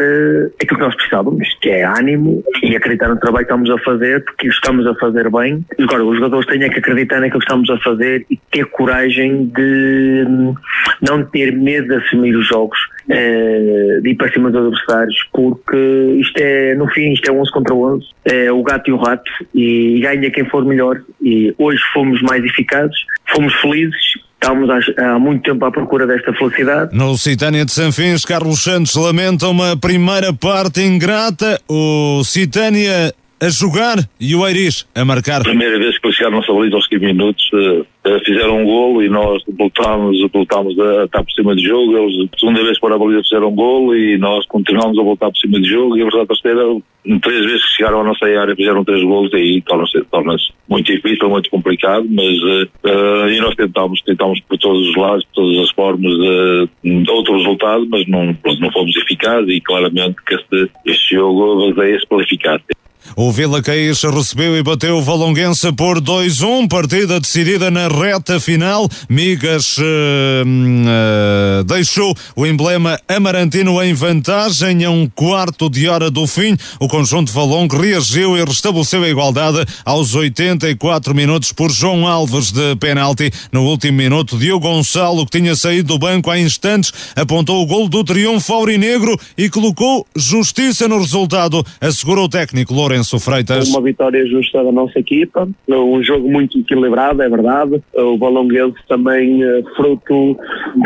aquilo 0.62 0.78
que 0.78 0.86
nós 0.86 0.96
precisávamos, 0.96 1.48
que 1.62 1.70
é 1.70 1.86
ânimo 1.86 2.44
e 2.62 2.76
acreditar 2.76 3.08
no 3.08 3.18
trabalho 3.18 3.46
que 3.46 3.54
estamos 3.54 3.70
a 3.70 3.78
fazer, 3.84 4.26
porque 4.26 4.48
estamos 4.48 4.86
a 4.86 4.96
fazer 4.96 5.30
bem. 5.30 5.66
Agora, 5.80 6.04
os 6.04 6.18
jogadores 6.18 6.46
têm 6.48 6.60
que 6.70 6.80
acreditar 6.80 7.22
naquilo 7.22 7.40
que 7.40 7.46
estamos 7.46 7.70
a 7.70 7.78
fazer 7.78 8.26
e 8.30 8.38
ter 8.52 8.66
coragem 8.66 9.46
de 9.46 10.26
hum, 10.28 10.56
não 11.02 11.24
ter 11.24 11.52
medo 11.52 11.88
de 11.88 11.96
assumir 11.96 12.36
os 12.36 12.48
jogos, 12.48 12.78
uh, 13.08 14.02
de 14.02 14.10
ir 14.10 14.16
para 14.16 14.32
cima 14.32 14.50
dos 14.50 14.68
adversários, 14.68 15.18
porque 15.34 15.78
isto 16.20 16.38
é, 16.38 16.76
no 16.76 16.88
fim, 16.90 17.14
isto 17.14 17.30
é 17.30 17.34
11 17.34 17.52
contra 17.52 17.74
11, 17.74 18.06
é 18.26 18.52
o 18.52 18.64
gato 18.64 18.90
e 18.90 18.94
o 18.94 18.98
rato, 18.98 19.32
e 19.54 20.00
ganha 20.02 20.30
quem 20.32 20.46
for 20.46 20.66
melhor. 20.66 21.02
E 21.22 21.54
hoje 21.58 21.82
fomos 21.94 22.22
mais 22.22 22.44
eficazes, 22.44 22.98
fomos 23.28 23.54
felizes 23.56 24.22
Estamos 24.44 24.68
há, 24.98 25.20
muito 25.20 25.44
tempo 25.44 25.64
à 25.66 25.72
procura 25.72 26.08
desta 26.08 26.34
felicidade. 26.34 26.98
No 26.98 27.16
Citânia 27.16 27.64
de 27.64 27.72
Sanfins, 27.72 28.26
Carlos 28.26 28.64
Santos 28.64 28.96
lamenta 28.96 29.48
uma 29.48 29.78
primeira 29.78 30.34
parte 30.34 30.82
ingrata. 30.82 31.62
O 31.70 32.24
Citânia 32.24 33.14
a 33.42 33.50
jogar 33.50 33.98
e 34.20 34.36
o 34.36 34.48
Eiris 34.48 34.88
a 34.94 35.04
marcar. 35.04 35.42
Primeira 35.42 35.80
vez 35.80 35.98
que 35.98 36.06
eles 36.06 36.16
chegaram 36.16 36.38
nossa 36.38 36.54
baliza 36.54 36.76
aos 36.76 36.88
15 36.88 37.06
minutos, 37.06 37.44
uh, 37.54 38.20
fizeram 38.24 38.62
um 38.62 38.66
golo 38.66 39.04
e 39.04 39.10
nós 39.10 39.44
voltámos, 39.58 40.18
voltámos 40.32 40.80
a 40.80 41.06
estar 41.06 41.24
por 41.24 41.32
cima 41.32 41.56
de 41.56 41.64
jogo. 41.64 41.98
Eles, 41.98 42.30
segunda 42.40 42.64
vez 42.64 42.80
para 42.80 42.96
a 42.96 43.00
baliza, 43.00 43.24
fizeram 43.24 43.50
um 43.50 43.56
golo 43.56 43.96
e 43.96 44.16
nós 44.20 44.46
continuamos 44.46 44.98
a 45.00 45.02
voltar 45.02 45.32
por 45.32 45.38
cima 45.38 45.60
de 45.60 45.68
jogo. 45.68 45.98
E 45.98 46.02
a 46.02 46.04
verdade 46.04 46.28
é 46.30 47.20
três 47.20 47.46
vezes 47.46 47.66
que 47.66 47.78
chegaram 47.78 48.02
à 48.02 48.04
nossa 48.04 48.26
área, 48.26 48.56
fizeram 48.56 48.84
três 48.84 49.04
golos, 49.04 49.34
e 49.34 49.38
aí 49.38 49.62
torna-se 49.64 50.04
torna 50.12 50.36
muito 50.70 50.94
difícil, 50.94 51.28
muito 51.28 51.50
complicado. 51.50 52.06
Mas 52.12 52.38
uh, 52.44 53.28
e 53.28 53.40
nós 53.40 53.56
tentámos, 53.56 54.02
tentámos 54.04 54.40
por 54.42 54.60
todos 54.60 54.88
os 54.88 54.96
lados, 54.96 55.26
por 55.26 55.44
todas 55.44 55.64
as 55.66 55.72
formas, 55.72 56.14
uh, 56.14 56.70
outro 57.12 57.38
resultado, 57.38 57.88
mas 57.90 58.08
não, 58.08 58.38
não 58.60 58.72
fomos 58.72 58.96
eficazes 58.98 59.50
e 59.50 59.60
claramente 59.62 60.16
que 60.28 60.36
este, 60.36 60.70
este 60.86 61.16
jogo 61.16 61.74
baseia-se 61.74 62.08
pela 62.08 62.22
eficácia. 62.22 62.82
O 63.16 63.32
Vila 63.32 63.62
Caís 63.62 64.02
recebeu 64.04 64.56
e 64.56 64.64
bateu 64.64 64.98
o 64.98 65.02
Valonguense 65.02 65.72
por 65.74 66.00
2-1, 66.00 66.68
partida 66.70 67.20
decidida 67.20 67.70
na 67.70 67.88
reta 67.88 68.40
final. 68.40 68.88
Migas 69.10 69.78
uh, 69.78 69.82
uh, 69.82 71.64
deixou 71.66 72.16
o 72.36 72.46
emblema 72.46 72.98
amarantino 73.08 73.82
em 73.84 73.94
vantagem 73.94 74.86
a 74.86 74.90
um 74.90 75.08
quarto 75.08 75.70
de 75.70 75.90
hora 75.90 76.10
do 76.10 76.26
fim. 76.26 76.56
O 76.80 76.88
conjunto 76.88 77.32
Valongo 77.34 77.78
reagiu 77.78 78.38
e 78.38 78.46
restabeleceu 78.46 79.04
a 79.04 79.10
igualdade 79.10 79.66
aos 79.84 80.16
84 80.16 81.14
minutos 81.14 81.52
por 81.52 81.70
João 81.70 82.08
Alves 82.08 82.52
de 82.52 82.76
penalti. 82.78 83.30
No 83.52 83.64
último 83.64 83.98
minuto, 83.98 84.38
Diogo 84.38 84.68
Gonçalo, 84.68 85.26
que 85.26 85.38
tinha 85.38 85.56
saído 85.56 85.90
do 85.90 86.00
banco 86.00 86.32
há 86.32 86.40
instantes, 86.40 86.94
apontou 87.16 87.62
o 87.62 87.66
gol 87.66 87.90
do 87.90 88.04
triunfo 88.04 88.54
aurinegro 88.54 89.20
e 89.38 89.50
colocou 89.50 90.08
justiça 90.16 90.88
no 90.88 91.00
resultado, 91.00 91.66
assegurou 91.82 92.26
o 92.26 92.30
técnico 92.30 92.74
Lourenço. 92.74 93.01
Lourenço 93.02 93.20
Freitas. 93.20 93.70
Uma 93.70 93.82
vitória 93.82 94.26
justa 94.28 94.64
da 94.64 94.72
nossa 94.72 95.00
equipa, 95.00 95.50
um 95.68 96.04
jogo 96.04 96.30
muito 96.30 96.60
equilibrado, 96.60 97.22
é 97.22 97.30
verdade. 97.30 97.82
O 97.94 98.18
Balonguense 98.18 98.78
também 98.88 99.44
eh, 99.44 99.64
fruto, 99.76 100.38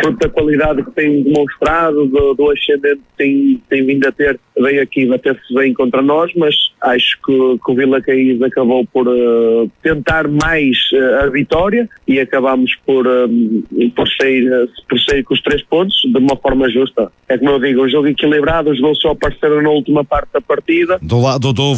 fruto 0.02 0.18
da 0.20 0.30
qualidade 0.30 0.84
que 0.84 0.92
tem 0.92 1.24
demonstrado, 1.24 2.06
do, 2.08 2.34
do 2.34 2.52
ascendente 2.52 2.96
que 2.98 3.18
tem, 3.18 3.62
tem 3.70 3.86
vindo 3.86 4.08
a 4.08 4.12
ter, 4.12 4.40
veio 4.58 4.82
aqui 4.82 5.06
bater-se 5.06 5.54
bem 5.54 5.74
contra 5.74 6.02
nós, 6.02 6.32
mas 6.36 6.56
acho 6.82 7.18
que, 7.26 7.60
que 7.64 7.72
o 7.72 7.76
Vila 7.76 8.02
Caís 8.02 8.42
acabou 8.42 8.86
por 8.86 9.08
uh, 9.08 9.70
tentar 9.82 10.28
mais 10.28 10.78
uh, 10.94 11.24
a 11.26 11.28
vitória 11.28 11.90
e 12.08 12.20
acabamos 12.20 12.72
por, 12.86 13.06
um, 13.08 13.64
por, 13.96 14.08
sair, 14.10 14.70
por 14.88 15.00
sair 15.02 15.24
com 15.24 15.34
os 15.34 15.42
três 15.42 15.64
pontos 15.64 15.96
de 16.06 16.18
uma 16.18 16.36
forma 16.38 16.70
justa. 16.70 17.12
É 17.28 17.38
como 17.38 17.52
eu 17.52 17.60
digo, 17.60 17.84
um 17.84 17.90
jogo 17.90 18.08
equilibrado, 18.08 18.70
os 18.70 18.80
gols 18.80 19.00
só 19.02 19.12
apareceram 19.12 19.62
na 19.62 19.70
última 19.70 20.04
parte 20.04 20.30
da 20.34 20.42
partida. 20.42 21.00
Do 21.02 21.20
lado 21.22 21.52
do 21.52 21.76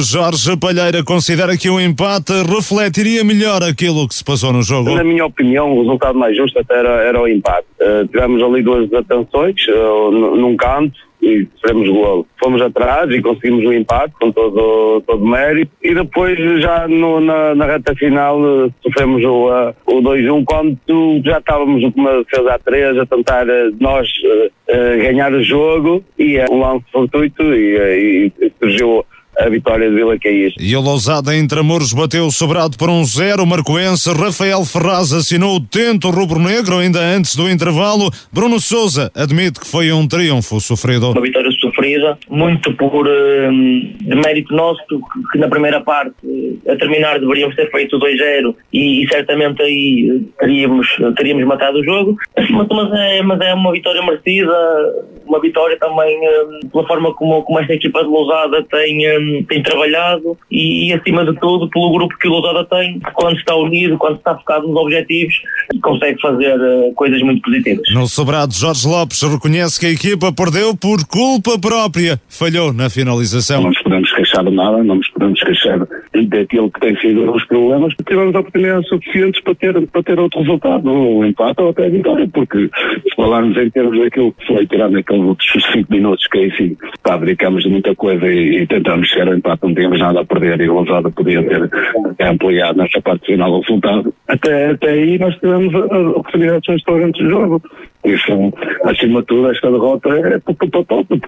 Jorge 0.00 0.56
Palheira 0.56 1.02
considera 1.04 1.56
que 1.56 1.68
o 1.68 1.80
empate 1.80 2.32
refletiria 2.42 3.24
melhor 3.24 3.62
aquilo 3.62 4.08
que 4.08 4.14
se 4.14 4.24
passou 4.24 4.52
no 4.52 4.62
jogo. 4.62 4.94
Na 4.94 5.04
minha 5.04 5.24
opinião, 5.24 5.72
o 5.72 5.80
resultado 5.80 6.18
mais 6.18 6.36
justo 6.36 6.58
até 6.58 6.78
era, 6.78 7.02
era 7.02 7.20
o 7.20 7.28
empate. 7.28 7.66
Uh, 7.80 8.06
tivemos 8.08 8.42
ali 8.42 8.62
duas 8.62 8.88
desatenções 8.88 9.54
uh, 9.68 10.10
num 10.10 10.56
canto, 10.56 10.98
e 11.24 11.48
fizemos 11.60 11.88
golo. 11.88 12.26
Fomos 12.38 12.60
atrás 12.60 13.10
e 13.10 13.22
conseguimos 13.22 13.64
o 13.64 13.72
empate 13.72 14.12
com 14.20 14.30
todo, 14.30 15.02
todo 15.06 15.26
mérito 15.26 15.72
e 15.82 15.94
depois 15.94 16.38
já 16.60 16.86
no, 16.86 17.20
na, 17.20 17.54
na 17.54 17.66
reta 17.66 17.94
final 17.94 18.38
uh, 18.40 18.72
sofremos 18.82 19.24
o, 19.24 19.48
uh, 19.48 19.74
o 19.86 20.02
2-1 20.02 20.44
quando 20.44 20.78
já 21.24 21.38
estávamos 21.38 21.82
com 21.92 22.00
uma 22.00 22.22
defesa 22.22 22.54
a 22.54 22.58
3 22.58 22.98
a 22.98 23.06
tentar 23.06 23.46
uh, 23.46 23.74
nós 23.80 24.08
ganhar 24.98 25.32
o 25.32 25.42
jogo 25.42 26.02
e 26.18 26.36
é 26.36 26.46
um 26.50 26.58
lance 26.58 26.84
fortuito 26.90 27.42
e, 27.42 28.32
e 28.40 28.52
surgiu 28.58 29.04
a 29.38 29.48
vitória 29.48 29.88
de 29.88 29.96
Vila 29.96 30.18
Caís. 30.18 30.54
E 30.58 30.76
o 30.76 30.80
Lousada 30.80 31.34
em 31.34 31.46
Tramuros 31.46 31.92
bateu 31.92 32.26
o 32.26 32.30
sobrado 32.30 32.76
por 32.76 32.88
um 32.88 33.04
zero. 33.04 33.42
O 33.42 33.46
Marcoense 33.46 34.12
Rafael 34.12 34.64
Ferraz 34.64 35.12
assinou 35.12 35.56
o 35.56 35.60
tento 35.60 36.10
rubro-negro 36.10 36.78
ainda 36.78 37.00
antes 37.00 37.36
do 37.36 37.48
intervalo. 37.48 38.10
Bruno 38.32 38.60
Souza 38.60 39.10
admite 39.14 39.60
que 39.60 39.66
foi 39.66 39.92
um 39.92 40.06
triunfo 40.06 40.60
sofrido. 40.60 41.10
Uma 41.10 41.20
vitória 41.20 41.50
sofrida, 41.52 42.18
muito 42.28 42.72
por 42.74 43.06
um, 43.06 43.92
de 44.00 44.16
mérito 44.16 44.54
nosso, 44.54 44.82
que 45.32 45.38
na 45.38 45.48
primeira 45.48 45.80
parte, 45.80 46.14
eh, 46.24 46.72
a 46.72 46.76
terminar, 46.76 47.18
deveríamos 47.18 47.56
ter 47.56 47.70
feito 47.70 47.98
2-0 47.98 48.54
e, 48.72 49.04
e, 49.04 49.08
certamente 49.08 49.62
aí 49.62 50.22
teríamos, 50.38 50.86
teríamos 51.16 51.44
matado 51.44 51.78
o 51.78 51.84
jogo. 51.84 52.16
Mas 52.36 52.92
é, 52.92 53.22
mas 53.22 53.40
é 53.40 53.54
uma 53.54 53.72
vitória 53.72 54.02
merecida, 54.02 54.52
uma 55.26 55.40
vitória 55.40 55.78
também 55.78 56.18
um, 56.18 56.68
pela 56.68 56.86
forma 56.86 57.14
como, 57.14 57.42
como 57.42 57.60
esta 57.60 57.74
equipa 57.74 58.02
de 58.02 58.08
Lousada 58.08 58.64
tem 58.70 59.06
um, 59.24 59.44
tem 59.44 59.62
trabalhado 59.62 60.36
e, 60.50 60.92
acima 60.92 61.24
de 61.24 61.38
tudo, 61.38 61.68
pelo 61.70 61.92
grupo 61.92 62.16
que 62.18 62.28
o 62.28 62.30
Lousada 62.30 62.64
tem, 62.64 63.00
quando 63.14 63.36
está 63.36 63.54
unido, 63.54 63.98
quando 63.98 64.16
está 64.16 64.36
focado 64.36 64.68
nos 64.68 64.76
objetivos, 64.76 65.34
consegue 65.82 66.20
fazer 66.20 66.58
uh, 66.58 66.92
coisas 66.94 67.20
muito 67.22 67.42
positivas. 67.42 67.84
No 67.92 68.06
sobrado, 68.06 68.52
Jorge 68.54 68.86
Lopes 68.86 69.22
reconhece 69.22 69.78
que 69.80 69.86
a 69.86 69.90
equipa 69.90 70.32
perdeu 70.32 70.76
por 70.76 71.06
culpa 71.06 71.58
própria, 71.58 72.20
falhou 72.28 72.72
na 72.72 72.90
finalização. 72.90 73.62
Não 73.62 73.70
nos 73.70 73.82
podemos 73.82 74.10
queixar 74.24 74.44
de 74.44 74.50
nada, 74.50 74.82
não 74.82 74.96
nos 74.96 75.08
podemos 75.10 75.40
queixar 75.42 75.86
daquilo 76.28 76.70
que 76.70 76.80
tem 76.80 76.96
sido 76.96 77.30
os 77.30 77.44
problemas, 77.44 77.94
tivemos 78.06 78.34
oportunidades 78.34 78.88
suficientes 78.88 79.42
para 79.42 79.54
ter, 79.54 79.86
para 79.88 80.02
ter 80.02 80.18
outro 80.18 80.40
resultado, 80.40 80.90
um 80.90 81.24
empate 81.24 81.60
ou 81.60 81.70
até 81.70 81.86
a 81.86 81.90
vitória, 81.90 82.28
porque 82.32 82.70
se 83.02 83.16
falarmos 83.16 83.56
em 83.56 83.70
termos 83.70 83.98
daquilo 83.98 84.32
que 84.32 84.46
foi 84.46 84.66
tirado 84.66 84.92
naqueles 84.92 85.22
outros 85.22 85.50
5 85.72 85.92
minutos, 85.92 86.26
que 86.28 86.38
aí 86.38 86.56
sim, 86.56 86.76
pá, 87.02 87.16
dedicamos 87.16 87.62
de 87.62 87.70
muita 87.70 87.94
coisa 87.94 88.26
e, 88.26 88.62
e 88.62 88.66
tentamos 88.66 89.08
chegar 89.08 89.28
ao 89.28 89.34
empate, 89.34 89.62
não 89.62 89.74
tínhamos 89.74 90.00
nada 90.00 90.20
a 90.20 90.24
perder 90.24 90.60
e 90.60 90.68
o 90.68 90.74
Gonçalo 90.74 91.12
podia 91.12 91.42
ter 91.42 91.70
ampliado 92.26 92.78
nessa 92.78 93.00
parte 93.00 93.26
final 93.26 93.52
o 93.52 93.60
resultado. 93.60 94.14
Até, 94.28 94.70
até 94.70 94.90
aí 94.90 95.18
nós 95.18 95.34
tivemos 95.36 95.74
oportunidades 95.74 96.68
restaurantes 96.68 97.22
do 97.22 97.30
jogo. 97.30 97.62
Isso, 98.04 98.52
acima 98.84 99.20
de 99.20 99.26
tudo, 99.26 99.50
esta 99.50 99.70
derrota 99.70 100.10
é 100.10 100.38
porque 100.38 100.68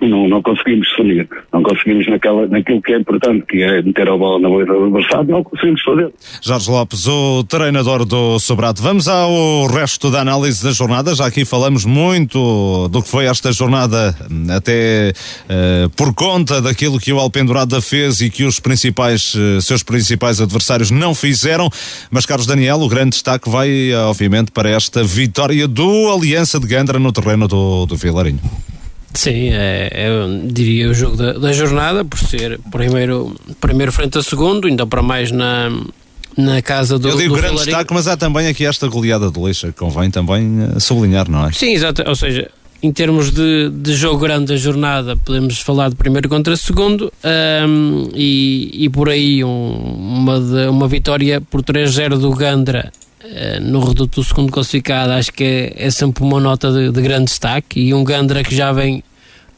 não, 0.07 0.29
não 0.29 0.43
conseguimos 0.43 0.87
definir, 0.91 1.27
não 1.51 1.63
conseguimos 1.63 2.07
naquela, 2.07 2.47
naquilo 2.49 2.83
que 2.83 2.93
é 2.93 2.99
importante, 2.99 3.47
que 3.47 3.63
é 3.63 3.81
meter 3.81 4.07
a 4.11 4.17
bola 4.17 4.39
na 4.39 4.49
boia 4.51 4.67
do 4.67 4.85
adversário, 4.85 5.31
não 5.31 5.43
conseguimos 5.43 5.83
fazer. 5.83 6.13
Jorge 6.43 6.71
Lopes, 6.71 7.07
o 7.09 7.45
treinador 7.45 8.05
do 8.05 8.39
Sobrado. 8.39 8.83
Vamos 8.83 9.09
ao 9.09 9.67
resto 9.69 10.11
da 10.11 10.21
análise 10.21 10.63
da 10.63 10.71
jornada, 10.71 11.15
já 11.15 11.27
aqui 11.27 11.47
falamos 11.47 11.87
muito 11.87 12.89
do 12.89 13.03
que 13.03 13.09
foi 13.09 13.25
esta 13.25 13.51
jornada, 13.53 14.15
até 14.55 15.15
uh, 15.49 15.89
por 15.97 16.15
conta 16.15 16.61
daquilo 16.61 17.01
que 17.01 17.11
o 17.11 17.19
Alpendurada 17.19 17.81
fez 17.81 18.21
e 18.21 18.29
que 18.29 18.45
os 18.45 18.61
principais, 18.61 19.35
uh, 19.35 19.63
seus 19.63 19.83
principais 19.83 20.43
adversários 20.43 20.91
não 20.91 21.15
fizeram, 21.15 21.71
mas 22.11 22.27
Carlos 22.27 22.47
Daniel, 22.47 22.81
o 22.81 22.89
grande 22.89 23.11
destaque 23.11 23.49
vai, 23.49 23.95
obviamente, 23.95 24.53
para 24.53 24.69
esta 24.69 25.03
vitória 25.03 25.67
do 25.67 26.11
Aliança 26.13 26.61
de 26.61 26.66
de 26.67 26.75
Gandra 26.75 26.99
no 26.99 27.13
terreno 27.13 27.47
do, 27.47 27.87
do 27.87 27.97
Vilarinho. 27.97 28.41
Sim, 29.15 29.51
é, 29.51 29.89
é, 29.93 30.11
diria 30.45 30.91
o 30.91 30.95
jogo 30.95 31.17
da, 31.17 31.33
da, 31.33 31.53
jornada, 31.53 32.05
por 32.05 32.19
ser 32.19 32.61
primeiro, 32.71 33.35
primeiro 33.61 33.91
frente 33.91 34.19
a 34.19 34.23
segundo, 34.23 34.69
então 34.69 34.87
para 34.87 35.01
mais 35.01 35.31
na, 35.31 35.71
na 36.37 36.61
casa 36.61 36.99
do 36.99 37.09
Eu 37.09 37.17
digo 37.17 37.35
do 37.35 37.41
grande 37.41 37.55
Vilarinho. 37.55 37.65
destaque, 37.65 37.95
mas 37.95 38.07
há 38.09 38.17
também 38.17 38.47
aqui 38.49 38.67
esta 38.67 38.87
goleada 38.89 39.31
de 39.31 39.41
lixa, 39.41 39.69
que 39.69 39.75
convém 39.75 40.11
também 40.11 40.59
eh, 40.61 40.81
sublinhar, 40.81 41.31
não 41.31 41.47
é? 41.47 41.53
Sim, 41.53 41.73
exato, 41.73 42.05
ou 42.07 42.15
seja, 42.15 42.51
em 42.83 42.93
termos 42.93 43.31
de, 43.31 43.71
de 43.71 43.95
jogo 43.95 44.19
grande 44.19 44.47
da 44.47 44.57
jornada, 44.57 45.17
podemos 45.17 45.61
falar 45.61 45.89
de 45.89 45.97
primeiro 45.97 46.29
contra 46.29 46.55
segundo 46.55 47.11
um, 47.67 48.11
e, 48.15 48.85
e 48.85 48.89
por 48.91 49.09
aí 49.09 49.43
um, 49.43 49.49
uma, 49.49 50.39
de, 50.39 50.67
uma 50.69 50.87
vitória 50.87 51.41
por 51.41 51.63
3-0 51.63 52.19
do 52.19 52.31
Gandra 52.33 52.93
no 53.61 53.81
reduto 53.81 54.21
do 54.21 54.25
segundo 54.25 54.53
classificado, 54.53 55.13
acho 55.13 55.33
que 55.33 55.45
é, 55.45 55.87
é 55.87 55.91
sempre 55.91 56.23
uma 56.23 56.41
nota 56.41 56.73
de, 56.73 56.91
de, 56.91 57.03
grande 57.03 57.27
destaque. 57.27 57.81
E 57.81 57.95
um 57.95 58.05
Gandra 58.05 58.43
que 58.43 58.55
já 58.55 58.73
vem 58.73 59.03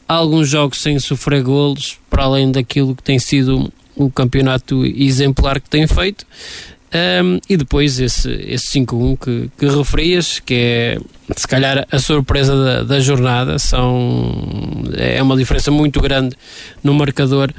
alguns 0.07 0.49
jogos 0.49 0.81
sem 0.81 0.97
sofrer 0.99 1.43
golos, 1.43 1.97
para 2.09 2.23
além 2.23 2.51
daquilo 2.51 2.95
que 2.95 3.03
tem 3.03 3.19
sido 3.19 3.71
o 3.95 4.09
campeonato 4.09 4.85
exemplar 4.85 5.59
que 5.59 5.69
tem 5.69 5.85
feito. 5.85 6.25
Um, 6.91 7.39
e 7.47 7.55
depois 7.55 7.99
esse, 7.99 8.31
esse 8.47 8.79
5-1 8.79 9.19
que, 9.19 9.51
que 9.57 9.67
referias, 9.67 10.39
que 10.39 10.53
é 10.55 10.97
se 11.37 11.47
calhar 11.47 11.87
a 11.91 11.99
surpresa 11.99 12.55
da, 12.55 12.83
da, 12.83 12.99
jornada, 12.99 13.59
são, 13.59 14.33
é 14.97 15.21
uma 15.21 15.37
diferença 15.37 15.69
muito 15.69 16.01
grande 16.01 16.35
no 16.83 16.93
marcador. 16.93 17.51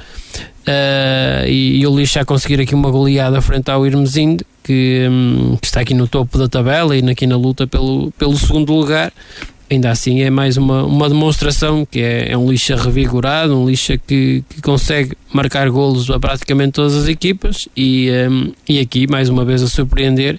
Uh, 0.61 1.47
e, 1.47 1.79
e, 1.79 1.87
o 1.87 1.97
Lixo 1.97 2.19
a 2.19 2.25
conseguir 2.25 2.61
aqui 2.61 2.75
uma 2.75 2.91
goleada 2.91 3.41
frente 3.41 3.71
ao 3.71 3.85
Irmesindo, 3.85 4.45
que, 4.63 5.07
um, 5.09 5.57
que, 5.59 5.65
está 5.65 5.79
aqui 5.79 5.93
no 5.93 6.07
topo 6.07 6.37
da 6.37 6.47
tabela 6.47 6.95
e 6.95 7.09
aqui 7.09 7.25
na 7.25 7.37
luta 7.37 7.65
pelo, 7.65 8.11
pelo 8.11 8.37
segundo 8.37 8.73
lugar 8.73 9.11
ainda 9.71 9.89
assim 9.89 10.21
é 10.21 10.29
mais 10.29 10.57
uma, 10.57 10.83
uma 10.83 11.07
demonstração 11.07 11.85
que 11.89 12.01
é, 12.01 12.31
é 12.31 12.37
um 12.37 12.51
lixa 12.51 12.75
revigorado, 12.75 13.57
um 13.57 13.65
lixa 13.65 13.97
que, 13.97 14.43
que 14.49 14.61
consegue 14.61 15.15
marcar 15.33 15.69
golos 15.69 16.09
a 16.11 16.19
praticamente 16.19 16.73
todas 16.73 16.95
as 16.95 17.07
equipas 17.07 17.69
e, 17.75 18.09
um, 18.29 18.51
e 18.67 18.79
aqui 18.79 19.07
mais 19.09 19.29
uma 19.29 19.45
vez 19.45 19.63
a 19.63 19.67
surpreender 19.67 20.37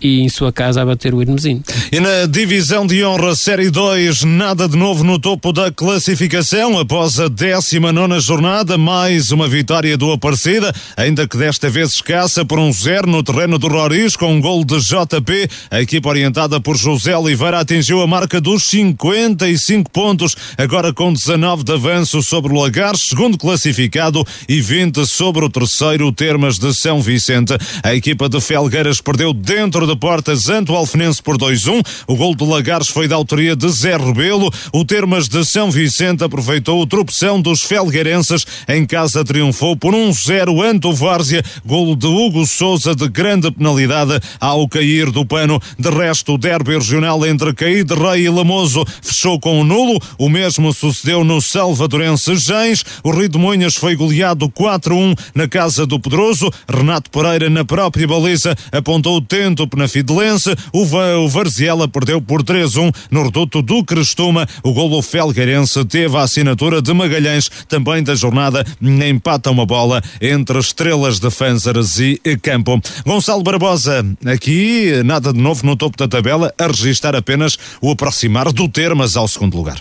e 0.00 0.20
em 0.20 0.28
sua 0.28 0.52
casa 0.52 0.82
a 0.82 0.86
bater 0.86 1.14
o 1.14 1.20
Irmezinho. 1.20 1.62
E 1.92 2.00
na 2.00 2.26
divisão 2.26 2.86
de 2.86 3.04
honra 3.04 3.34
Série 3.34 3.70
2, 3.70 4.24
nada 4.24 4.68
de 4.68 4.76
novo 4.76 5.04
no 5.04 5.18
topo 5.18 5.52
da 5.52 5.70
classificação 5.70 6.78
após 6.78 7.18
a 7.20 7.28
19 7.28 8.20
jornada, 8.20 8.78
mais 8.78 9.30
uma 9.30 9.48
vitória 9.48 9.96
do 9.96 10.12
Aparecida, 10.12 10.72
ainda 10.96 11.26
que 11.26 11.36
desta 11.36 11.68
vez 11.68 11.92
escassa 11.92 12.44
por 12.44 12.58
um 12.58 12.72
zero 12.72 13.08
no 13.08 13.22
terreno 13.22 13.58
do 13.58 13.68
Roriz 13.68 14.16
com 14.16 14.32
um 14.32 14.40
gol 14.40 14.64
de 14.64 14.78
JP. 14.78 15.48
A 15.70 15.80
equipa 15.80 16.08
orientada 16.08 16.60
por 16.60 16.76
José 16.76 17.16
Oliveira 17.16 17.60
atingiu 17.60 18.00
a 18.00 18.06
marca 18.06 18.40
dos 18.40 18.64
55 18.64 19.90
pontos, 19.90 20.36
agora 20.56 20.92
com 20.92 21.12
19 21.12 21.64
de 21.64 21.72
avanço 21.72 22.22
sobre 22.22 22.52
o 22.52 22.60
Lagares, 22.60 23.08
segundo 23.08 23.36
classificado, 23.36 24.24
e 24.48 24.60
20 24.60 25.06
sobre 25.06 25.44
o 25.44 25.50
terceiro, 25.50 26.12
Termas 26.12 26.58
de 26.58 26.74
São 26.74 27.00
Vicente. 27.00 27.54
A 27.82 27.94
equipa 27.94 28.28
de 28.28 28.40
Felgueiras 28.40 29.00
perdeu 29.00 29.32
dentro 29.32 29.86
de 29.90 29.96
Portas 29.96 30.48
ante 30.48 30.70
o 30.70 30.76
Alfenense 30.76 31.20
por 31.20 31.36
2-1. 31.36 31.84
O 32.06 32.14
gol 32.14 32.34
de 32.34 32.44
Lagares 32.44 32.88
foi 32.88 33.08
da 33.08 33.16
autoria 33.16 33.56
de 33.56 33.68
Zé 33.68 33.96
Rebelo. 33.96 34.48
O 34.72 34.84
Termas 34.84 35.28
de 35.28 35.44
São 35.44 35.70
Vicente 35.70 36.22
aproveitou 36.22 36.80
o 36.80 36.86
tropeção 36.86 37.40
dos 37.40 37.62
felgueirenses. 37.62 38.46
Em 38.68 38.86
casa 38.86 39.24
triunfou 39.24 39.76
por 39.76 39.92
1-0 39.92 40.64
ante 40.64 40.86
o 40.86 40.92
Várzea. 40.92 41.42
Golo 41.66 41.96
de 41.96 42.06
Hugo 42.06 42.46
Souza 42.46 42.94
de 42.94 43.08
grande 43.08 43.50
penalidade 43.50 44.20
ao 44.38 44.68
cair 44.68 45.10
do 45.10 45.26
pano. 45.26 45.60
De 45.76 45.90
resto, 45.90 46.34
o 46.34 46.38
derby 46.38 46.74
regional 46.74 47.26
entre 47.26 47.52
Caíde 47.52 47.94
Rei 47.94 48.26
e 48.26 48.30
Lamoso 48.30 48.84
fechou 49.02 49.40
com 49.40 49.60
o 49.60 49.64
nulo. 49.64 50.00
O 50.18 50.28
mesmo 50.28 50.72
sucedeu 50.72 51.24
no 51.24 51.40
Salvadorense 51.40 52.36
Gens. 52.36 52.84
O 53.02 53.10
Rio 53.10 53.28
de 53.28 53.38
Monhas 53.38 53.74
foi 53.74 53.96
goleado 53.96 54.48
4-1 54.48 55.18
na 55.34 55.48
casa 55.48 55.84
do 55.84 55.98
Pedroso. 55.98 56.48
Renato 56.68 57.10
Pereira, 57.10 57.50
na 57.50 57.64
própria 57.64 58.06
baliza, 58.06 58.54
apontou 58.70 59.16
o 59.16 59.20
tento 59.20 59.66
na 59.80 59.88
Fidelense. 59.88 60.54
O, 60.72 60.82
o 60.84 61.28
Varziela 61.28 61.88
perdeu 61.88 62.20
por 62.20 62.42
3-1 62.42 62.94
no 63.10 63.24
reduto 63.24 63.62
do 63.62 63.82
Crestuma. 63.82 64.46
O 64.62 64.72
golo 64.72 65.00
felgueirense 65.02 65.84
teve 65.84 66.16
a 66.16 66.22
assinatura 66.22 66.82
de 66.82 66.92
Magalhães, 66.92 67.50
também 67.68 68.02
da 68.02 68.14
jornada, 68.14 68.64
empata 68.80 69.50
uma 69.50 69.64
bola 69.64 70.02
entre 70.20 70.58
estrelas 70.58 71.18
de 71.18 71.30
Fanzaras 71.30 71.98
e 71.98 72.20
Campo. 72.42 72.80
Gonçalo 73.06 73.42
Barbosa, 73.42 74.04
aqui 74.26 75.02
nada 75.04 75.32
de 75.32 75.40
novo 75.40 75.64
no 75.64 75.76
topo 75.76 75.96
da 75.96 76.06
tabela, 76.06 76.52
a 76.58 76.66
registrar 76.66 77.16
apenas 77.16 77.58
o 77.80 77.90
aproximar 77.90 78.52
do 78.52 78.68
Termas 78.68 79.16
ao 79.16 79.26
segundo 79.26 79.56
lugar. 79.56 79.80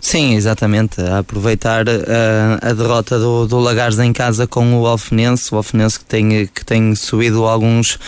Sim, 0.00 0.34
exatamente. 0.34 1.00
A 1.00 1.18
aproveitar 1.18 1.86
uh, 1.86 2.58
a 2.62 2.72
derrota 2.72 3.18
do, 3.18 3.46
do 3.46 3.58
Lagares 3.58 3.98
em 3.98 4.12
casa 4.12 4.46
com 4.46 4.80
o 4.80 4.86
Alfenense, 4.86 5.54
o 5.54 5.58
Alfenense 5.58 5.98
que 5.98 6.04
tem, 6.06 6.46
que 6.46 6.64
tem 6.64 6.94
subido 6.94 7.44
alguns 7.44 7.98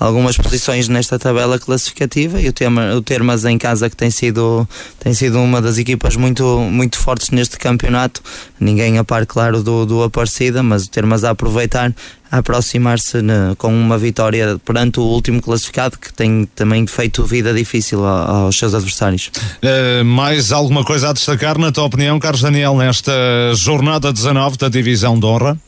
algumas 0.00 0.38
posições 0.38 0.88
nesta 0.88 1.18
tabela 1.18 1.58
classificativa 1.58 2.40
e 2.40 2.48
o, 2.48 2.52
tema, 2.54 2.94
o 2.94 3.02
Termas 3.02 3.44
em 3.44 3.58
casa 3.58 3.90
que 3.90 3.96
tem 3.96 4.10
sido, 4.10 4.66
tem 4.98 5.12
sido 5.12 5.38
uma 5.38 5.60
das 5.60 5.76
equipas 5.76 6.16
muito, 6.16 6.42
muito 6.60 6.98
fortes 6.98 7.28
neste 7.28 7.58
campeonato, 7.58 8.22
ninguém 8.58 8.96
a 8.96 9.04
par 9.04 9.26
claro 9.26 9.62
do, 9.62 9.84
do 9.84 10.02
Aparecida, 10.02 10.62
mas 10.62 10.86
o 10.86 10.90
Termas 10.90 11.22
a 11.22 11.30
aproveitar 11.30 11.94
a 12.32 12.38
aproximar-se 12.38 13.18
com 13.58 13.68
uma 13.68 13.98
vitória 13.98 14.58
perante 14.64 15.00
o 15.00 15.02
último 15.02 15.42
classificado 15.42 15.98
que 15.98 16.12
tem 16.12 16.48
também 16.54 16.86
feito 16.86 17.24
vida 17.24 17.52
difícil 17.52 18.06
aos 18.06 18.56
seus 18.56 18.72
adversários. 18.72 19.30
Uh, 19.62 20.04
mais 20.04 20.52
alguma 20.52 20.84
coisa 20.84 21.10
a 21.10 21.12
destacar 21.12 21.58
na 21.58 21.72
tua 21.72 21.84
opinião, 21.84 22.18
Carlos 22.20 22.40
Daniel, 22.40 22.76
nesta 22.76 23.12
jornada 23.54 24.12
19 24.12 24.56
da 24.56 24.68
Divisão 24.68 25.18
de 25.18 25.26
Honra? 25.26 25.58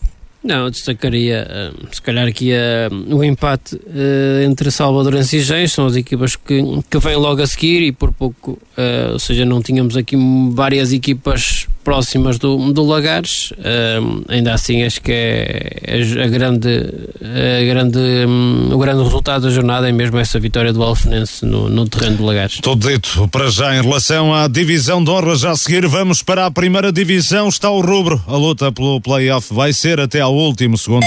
Não, 0.43 0.69
destacaria, 0.69 1.47
uh, 1.49 1.95
se 1.95 2.03
calhar 2.03 2.27
aqui 2.27 2.51
uh, 2.53 3.15
o 3.15 3.23
empate 3.23 3.77
uh, 3.77 4.43
entre 4.43 4.73
Salvador 4.73 5.15
e 5.15 5.23
Gens, 5.23 5.73
são 5.73 5.87
as 5.87 5.95
equipas 5.95 6.35
que, 6.35 6.61
que 6.91 6.99
vêm 6.99 7.15
logo 7.15 7.41
a 7.41 7.47
seguir 7.47 7.81
e 7.83 7.93
por 7.93 8.13
pouco, 8.13 8.59
ou 9.13 9.19
seja, 9.19 9.45
não 9.45 9.63
tínhamos 9.63 9.97
aqui 9.97 10.17
várias 10.53 10.93
equipas 10.93 11.69
próximas 11.83 12.39
do, 12.39 12.73
do 12.73 12.85
Lagares, 12.85 13.53
ainda 14.29 14.55
assim 14.55 14.83
acho 14.83 15.01
que 15.01 15.13
é, 15.13 15.81
é 15.85 16.23
a 16.23 16.29
grande, 16.29 16.69
a 17.21 17.65
grande, 17.65 17.99
um, 18.27 18.71
o 18.73 18.79
grande 18.79 19.03
resultado 19.03 19.43
da 19.43 19.51
jornada 19.51 19.89
é 19.89 19.93
mesmo 19.93 20.19
essa 20.19 20.39
vitória 20.39 20.73
do 20.73 20.83
Alfenense 20.83 21.45
no, 21.45 21.69
no 21.69 21.89
terreno 21.89 22.17
do 22.17 22.25
Lagares. 22.25 22.59
Tudo 22.63 22.89
dito 22.89 23.29
para 23.29 23.51
já 23.51 23.77
em 23.77 23.83
relação 23.83 24.35
à 24.35 24.49
divisão 24.49 25.03
de 25.03 25.11
honra, 25.11 25.37
já 25.37 25.51
a 25.51 25.57
seguir 25.57 25.87
vamos 25.87 26.23
para 26.23 26.47
a 26.47 26.51
primeira 26.51 26.93
divisão, 26.93 27.49
está 27.49 27.71
o 27.71 27.81
rubro, 27.81 28.23
a 28.27 28.37
luta 28.37 28.71
pelo 28.73 29.01
playoff 29.01 29.53
vai 29.53 29.73
ser 29.73 30.01
até 30.01 30.21
ao 30.21 30.35
último 30.35 30.79
segundo. 30.79 31.07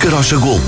Carocha 0.00 0.38
Gold, 0.38 0.64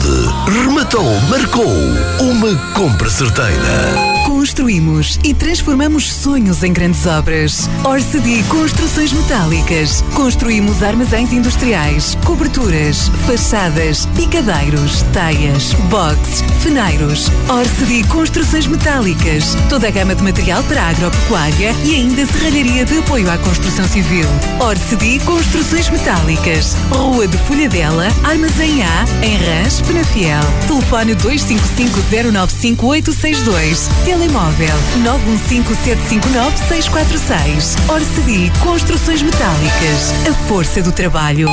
rematou, 0.47 1.19
marcou 1.31 1.75
uma 2.21 2.55
compra 2.75 3.09
certeira. 3.09 4.22
Construímos 4.43 5.21
e 5.23 5.33
transformamos 5.33 6.13
sonhos 6.13 6.65
em 6.65 6.73
grandes 6.73 7.07
obras. 7.07 7.71
Orcedi 7.85 8.43
Construções 8.49 9.13
Metálicas. 9.13 10.03
Construímos 10.17 10.83
armazéns 10.83 11.33
industriais, 11.33 12.19
coberturas, 12.25 13.09
fachadas, 13.25 14.05
picadeiros, 14.17 15.03
taias, 15.13 15.75
boxes, 15.89 16.43
feneiros. 16.61 17.31
Orcedi 17.49 18.03
Construções 18.09 18.67
Metálicas. 18.67 19.57
Toda 19.69 19.87
a 19.87 19.93
gama 19.93 20.13
de 20.13 20.25
material 20.25 20.65
para 20.65 20.83
a 20.83 20.89
agropecuária 20.89 21.73
e 21.85 21.95
ainda 21.95 22.27
serralharia 22.27 22.85
de 22.85 22.99
apoio 22.99 23.31
à 23.31 23.39
construção 23.39 23.87
civil. 23.87 24.27
Orcedi 24.59 25.21
Construções 25.21 25.89
Metálicas. 25.89 26.75
Rua 26.91 27.29
de 27.29 27.39
Folhadela, 27.39 28.09
Armazém 28.25 28.83
A, 28.83 29.05
em 29.25 29.37
Rãs, 29.37 29.81
Penafiel. 29.83 30.43
Telefone 30.67 31.15
255095862. 31.15 33.89
Telemóvel 34.33 34.75
915759646. 35.05 37.77
Orcedi 37.87 38.51
Construções 38.61 39.21
Metálicas. 39.21 40.15
A 40.27 40.33
força 40.49 40.81
do 40.81 40.91
trabalho. 40.91 41.47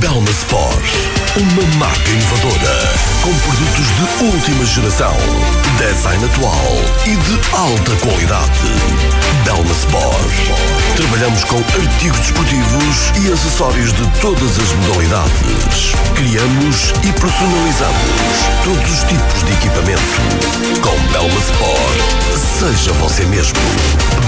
Belma 0.00 0.28
Sport. 0.30 0.82
Uma 1.36 1.62
marca 1.78 2.10
inovadora. 2.10 2.92
Com 3.22 3.32
produtos 3.32 3.86
de 3.86 4.02
última 4.34 4.66
geração. 4.66 5.14
Design 5.78 6.24
atual 6.24 6.74
e 7.06 7.14
de 7.14 7.38
alta 7.54 7.94
qualidade. 8.04 8.72
Belma 9.44 9.70
Sport. 9.72 10.50
Trabalhamos 10.96 11.44
com 11.44 11.56
artigos 11.56 12.18
desportivos 12.18 13.12
e 13.22 13.30
acessórios 13.32 13.92
de 13.92 14.04
todas 14.20 14.58
as 14.58 14.72
modalidades. 14.72 15.92
Criamos 16.16 16.92
e 17.02 17.12
personalizamos 17.12 18.40
todos 18.64 18.90
os 18.90 19.04
tipos 19.04 19.44
de 19.44 19.52
equipamento. 19.52 20.20
Com 20.82 20.98
Belma 21.12 21.38
Sport, 21.40 21.91
seja 22.58 22.92
você 22.92 23.24
mesmo. 23.24 23.58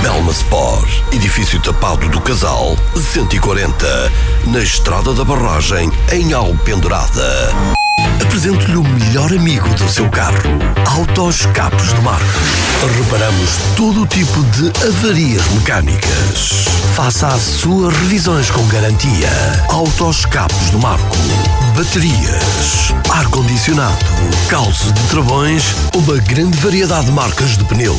Belma 0.02 0.32
Sport, 0.32 0.90
edifício 1.12 1.60
tapado 1.60 2.08
do 2.08 2.20
Casal, 2.20 2.76
140, 3.12 4.12
na 4.46 4.58
Estrada 4.58 5.12
da 5.14 5.24
Barragem, 5.24 5.90
em 6.10 6.32
Alpendurada. 6.32 7.52
Apresento-lhe 8.20 8.76
o 8.76 8.82
melhor 8.82 9.32
amigo 9.32 9.68
do 9.74 9.88
seu 9.88 10.08
carro. 10.10 10.42
Autos 10.84 11.46
Capos 11.46 11.92
do 11.92 12.02
Marco. 12.02 12.24
Reparamos 12.96 13.50
todo 13.76 14.02
o 14.02 14.06
tipo 14.06 14.42
de 14.44 14.72
avarias 14.84 15.46
mecânicas. 15.52 16.64
Faça 16.94 17.28
as 17.28 17.40
suas 17.40 17.96
revisões 17.96 18.50
com 18.50 18.66
garantia. 18.66 19.30
Autos 19.68 20.26
Capos 20.26 20.70
do 20.70 20.78
Marco. 20.80 21.16
Baterias, 21.74 22.94
ar-condicionado, 23.10 23.98
calços 24.48 24.92
de 24.92 25.02
travões, 25.08 25.74
uma 25.92 26.16
grande 26.18 26.56
variedade 26.58 27.06
de 27.06 27.12
marcas 27.12 27.58
de 27.58 27.64
pneus. 27.64 27.98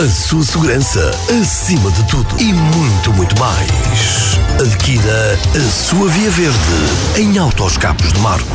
A 0.00 0.08
sua 0.08 0.44
segurança 0.44 1.10
acima 1.40 1.90
de 1.90 2.04
tudo 2.04 2.40
e 2.40 2.52
muito, 2.52 3.12
muito 3.14 3.36
mais. 3.36 4.38
Adquira 4.60 5.38
a 5.56 5.70
sua 5.70 6.08
via 6.08 6.30
verde 6.30 6.58
em 7.16 7.36
Autos 7.36 7.76
Capos 7.76 8.12
do 8.12 8.20
Marco. 8.20 8.46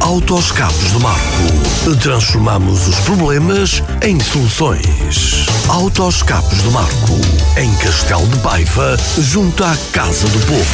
Autos 0.00 0.52
Capos 0.52 0.90
do 0.90 1.00
Marco. 1.00 1.98
Transformamos 2.02 2.86
os 2.88 2.96
problemas 3.00 3.82
em 4.02 4.20
soluções. 4.20 5.46
Autos 5.68 6.22
Capos 6.22 6.60
do 6.62 6.70
Marco. 6.72 7.20
Em 7.56 7.72
Castelo 7.76 8.26
de 8.26 8.38
Paiva, 8.40 8.96
junto 9.18 9.64
à 9.64 9.76
Casa 9.92 10.26
do 10.28 10.38
Povo. 10.40 10.64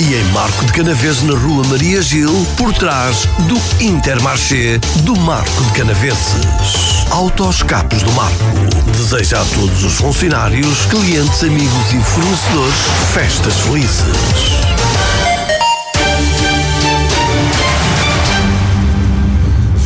E 0.00 0.14
em 0.14 0.24
Marco 0.32 0.64
de 0.66 0.72
Canaves, 0.72 1.22
na 1.22 1.34
Rua 1.34 1.64
Maria 1.68 2.02
Gil, 2.02 2.46
por 2.56 2.75
trás 2.78 3.26
do 3.48 3.82
Intermarché 3.82 4.78
do 5.02 5.16
Marco 5.16 5.62
de 5.64 5.72
Canaveses. 5.72 7.06
Autos 7.10 7.62
Capos 7.62 8.02
do 8.02 8.12
Marco. 8.12 8.44
Deseja 8.92 9.40
a 9.40 9.44
todos 9.46 9.82
os 9.82 9.94
funcionários, 9.94 10.84
clientes, 10.86 11.42
amigos 11.42 11.92
e 11.92 12.00
fornecedores 12.00 12.74
festas 13.14 13.54
felizes. 13.60 14.75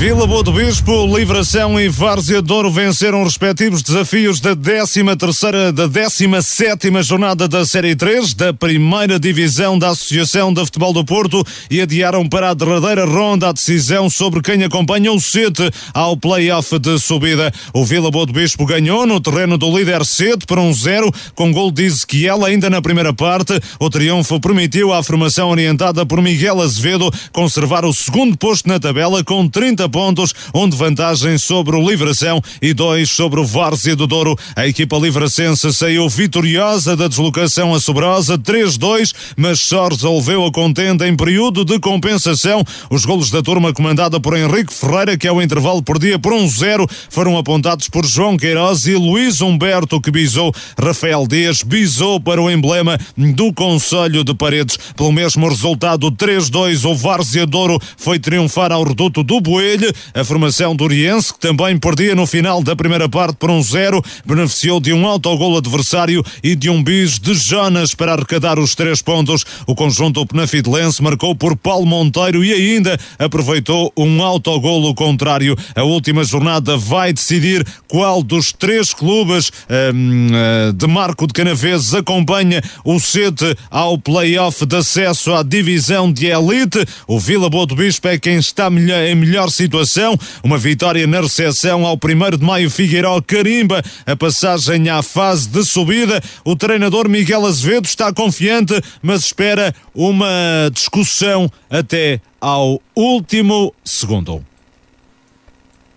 Vila 0.01 0.27
Boa 0.27 0.43
do 0.43 0.51
Bispo, 0.51 1.15
Livração 1.15 1.79
e 1.79 1.87
Várzea 1.87 2.41
Douro 2.41 2.71
venceram 2.71 3.21
os 3.21 3.35
respectivos 3.35 3.83
desafios 3.83 4.41
da 4.41 4.57
13 4.57 5.05
terceira, 5.15 5.71
da 5.71 5.87
17 5.87 7.03
jornada 7.03 7.47
da 7.47 7.67
Série 7.67 7.95
3 7.95 8.33
da 8.33 8.51
primeira 8.51 9.21
divisão 9.21 9.79
da 9.79 9.91
Associação 9.91 10.55
de 10.55 10.65
Futebol 10.65 10.95
do 10.95 11.05
Porto 11.05 11.45
e 11.71 11.83
adiaram 11.83 12.27
para 12.27 12.49
a 12.49 12.55
derradeira 12.55 13.05
ronda 13.05 13.51
a 13.51 13.53
decisão 13.53 14.09
sobre 14.09 14.41
quem 14.41 14.65
acompanha 14.65 15.13
o 15.13 15.21
Sete 15.21 15.71
ao 15.93 16.17
play-off 16.17 16.79
de 16.79 16.99
subida. 16.99 17.53
O 17.75 17.85
Vila 17.85 18.11
Boa 18.11 18.25
do 18.25 18.33
Bispo 18.33 18.65
ganhou 18.65 19.07
no 19.07 19.21
terreno 19.21 19.59
do 19.59 19.77
líder 19.77 20.03
Sete 20.07 20.47
por 20.47 20.59
um 20.59 20.73
zero, 20.73 21.13
com 21.35 21.53
gol 21.53 21.71
de 21.71 21.85
Ezequiel 21.85 22.47
ainda 22.47 22.71
na 22.71 22.81
primeira 22.81 23.13
parte. 23.13 23.53
O 23.79 23.91
triunfo 23.91 24.41
permitiu 24.41 24.95
à 24.95 25.03
formação 25.03 25.51
orientada 25.51 26.07
por 26.07 26.23
Miguel 26.23 26.59
Azevedo 26.63 27.13
conservar 27.33 27.85
o 27.85 27.93
segundo 27.93 28.35
posto 28.39 28.67
na 28.67 28.81
tabela 28.81 29.23
com 29.23 29.47
30 29.47 29.90
pontos, 29.91 30.33
um 30.55 30.69
de 30.69 30.77
vantagem 30.77 31.37
sobre 31.37 31.77
o 31.77 31.91
Livração 31.91 32.41
e 32.63 32.73
dois 32.73 33.11
sobre 33.11 33.41
o 33.41 33.45
Várzea 33.45 33.97
do 33.97 34.07
Douro. 34.07 34.37
A 34.55 34.67
equipa 34.67 34.97
livracense 34.97 35.73
saiu 35.73 36.09
vitoriosa 36.09 36.97
da 36.97 37.09
deslocação 37.09 37.75
a 37.75 37.81
Sobrosa 37.81 38.39
3-2, 38.39 39.13
mas 39.37 39.61
só 39.61 39.89
resolveu 39.89 40.45
a 40.45 40.53
contenda 40.53 41.07
em 41.09 41.17
período 41.17 41.65
de 41.65 41.79
compensação. 41.79 42.65
Os 42.89 43.05
golos 43.05 43.31
da 43.31 43.43
turma 43.43 43.73
comandada 43.73 44.21
por 44.21 44.37
Henrique 44.37 44.73
Ferreira, 44.73 45.17
que 45.17 45.27
ao 45.27 45.43
intervalo 45.43 45.83
por 45.83 45.99
dia 45.99 46.19
por 46.19 46.33
1-0, 46.33 46.89
foram 47.09 47.37
apontados 47.37 47.89
por 47.89 48.07
João 48.07 48.37
Queiroz 48.37 48.87
e 48.87 48.95
Luís 48.95 49.41
Humberto, 49.41 50.01
que 50.01 50.11
bisou 50.11 50.55
Rafael 50.81 51.27
Dias, 51.27 51.63
bisou 51.63 52.21
para 52.21 52.41
o 52.41 52.51
emblema 52.51 52.99
do 53.17 53.53
Conselho 53.53 54.23
de 54.23 54.35
Paredes. 54.35 54.79
Pelo 54.97 55.13
mesmo 55.13 55.49
resultado 55.49 56.11
3-2, 56.13 56.89
o 56.89 56.95
Várzea 56.95 57.47
Douro 57.47 57.81
foi 57.97 58.19
triunfar 58.19 58.73
ao 58.73 58.85
reduto 58.85 59.23
do 59.23 59.41
Boelho 59.41 59.80
a 60.15 60.25
formação 60.25 60.75
do 60.75 60.85
Oriense, 60.85 61.33
que 61.33 61.41
também 61.41 61.79
perdia 61.79 62.15
no 62.15 62.27
final 62.27 62.63
da 62.63 62.77
primeira 62.77 63.09
parte 63.09 63.37
por 63.37 63.51
um 63.51 63.63
zero, 63.63 64.03
beneficiou 64.25 64.81
de 64.81 64.93
um 64.93 65.07
autogol 65.07 65.57
adversário 65.57 66.25
e 66.43 66.55
de 66.55 66.69
um 66.69 66.83
bis 66.83 67.19
de 67.19 67.35
Jonas 67.35 67.95
para 67.95 68.13
arrecadar 68.13 68.59
os 68.59 68.75
três 68.75 69.03
pontos. 69.03 69.45
O 69.67 69.75
conjunto 69.75 70.25
penafidelense 70.27 71.03
marcou 71.03 71.35
por 71.35 71.57
Paulo 71.57 71.87
Monteiro 71.87 72.45
e 72.45 72.53
ainda 72.53 72.99
aproveitou 73.19 73.93
um 73.97 74.23
autogolo 74.23 74.95
contrário. 74.95 75.57
A 75.75 75.83
última 75.83 76.25
jornada 76.25 76.77
vai 76.77 77.13
decidir 77.13 77.67
qual 77.89 78.23
dos 78.23 78.53
três 78.53 78.93
clubes 78.93 79.51
hum, 79.95 80.29
eh, 80.33 80.73
de 80.73 80.87
Marco 80.87 81.27
de 81.27 81.33
Canaveses 81.33 81.95
acompanha 81.95 82.63
o 82.85 82.99
Sete 83.01 83.57
ao 83.71 83.99
play-off 83.99 84.65
de 84.65 84.77
acesso 84.77 85.33
à 85.35 85.43
divisão 85.43 86.13
de 86.13 86.27
elite. 86.27 86.85
O 87.07 87.19
Vila 87.19 87.49
Boa 87.49 87.67
do 87.67 87.75
Bispo 87.75 88.09
é 88.09 88.19
quem 88.19 88.37
está 88.37 88.69
em 88.69 89.15
melhor 89.15 89.51
situação 89.51 89.70
situação. 89.71 90.19
Uma 90.43 90.59
vitória 90.59 91.07
na 91.07 91.21
recepção 91.21 91.87
ao 91.87 91.95
1 91.95 92.39
de 92.39 92.45
maio 92.45 92.69
Figueiró 92.69 93.21
carimba 93.23 93.83
a 94.05 94.17
passagem 94.17 94.89
à 94.89 95.03
fase 95.03 95.49
de 95.49 95.65
subida. 95.65 96.21
O 96.45 96.57
treinador 96.57 97.09
Miguel 97.09 97.47
Azevedo 97.47 97.85
está 97.85 98.13
confiante, 98.13 98.75
mas 99.01 99.25
espera 99.25 99.73
uma 99.95 100.29
discussão 100.73 101.51
até 101.71 102.21
ao 102.41 102.81
último 102.97 103.73
segundo. 103.85 104.50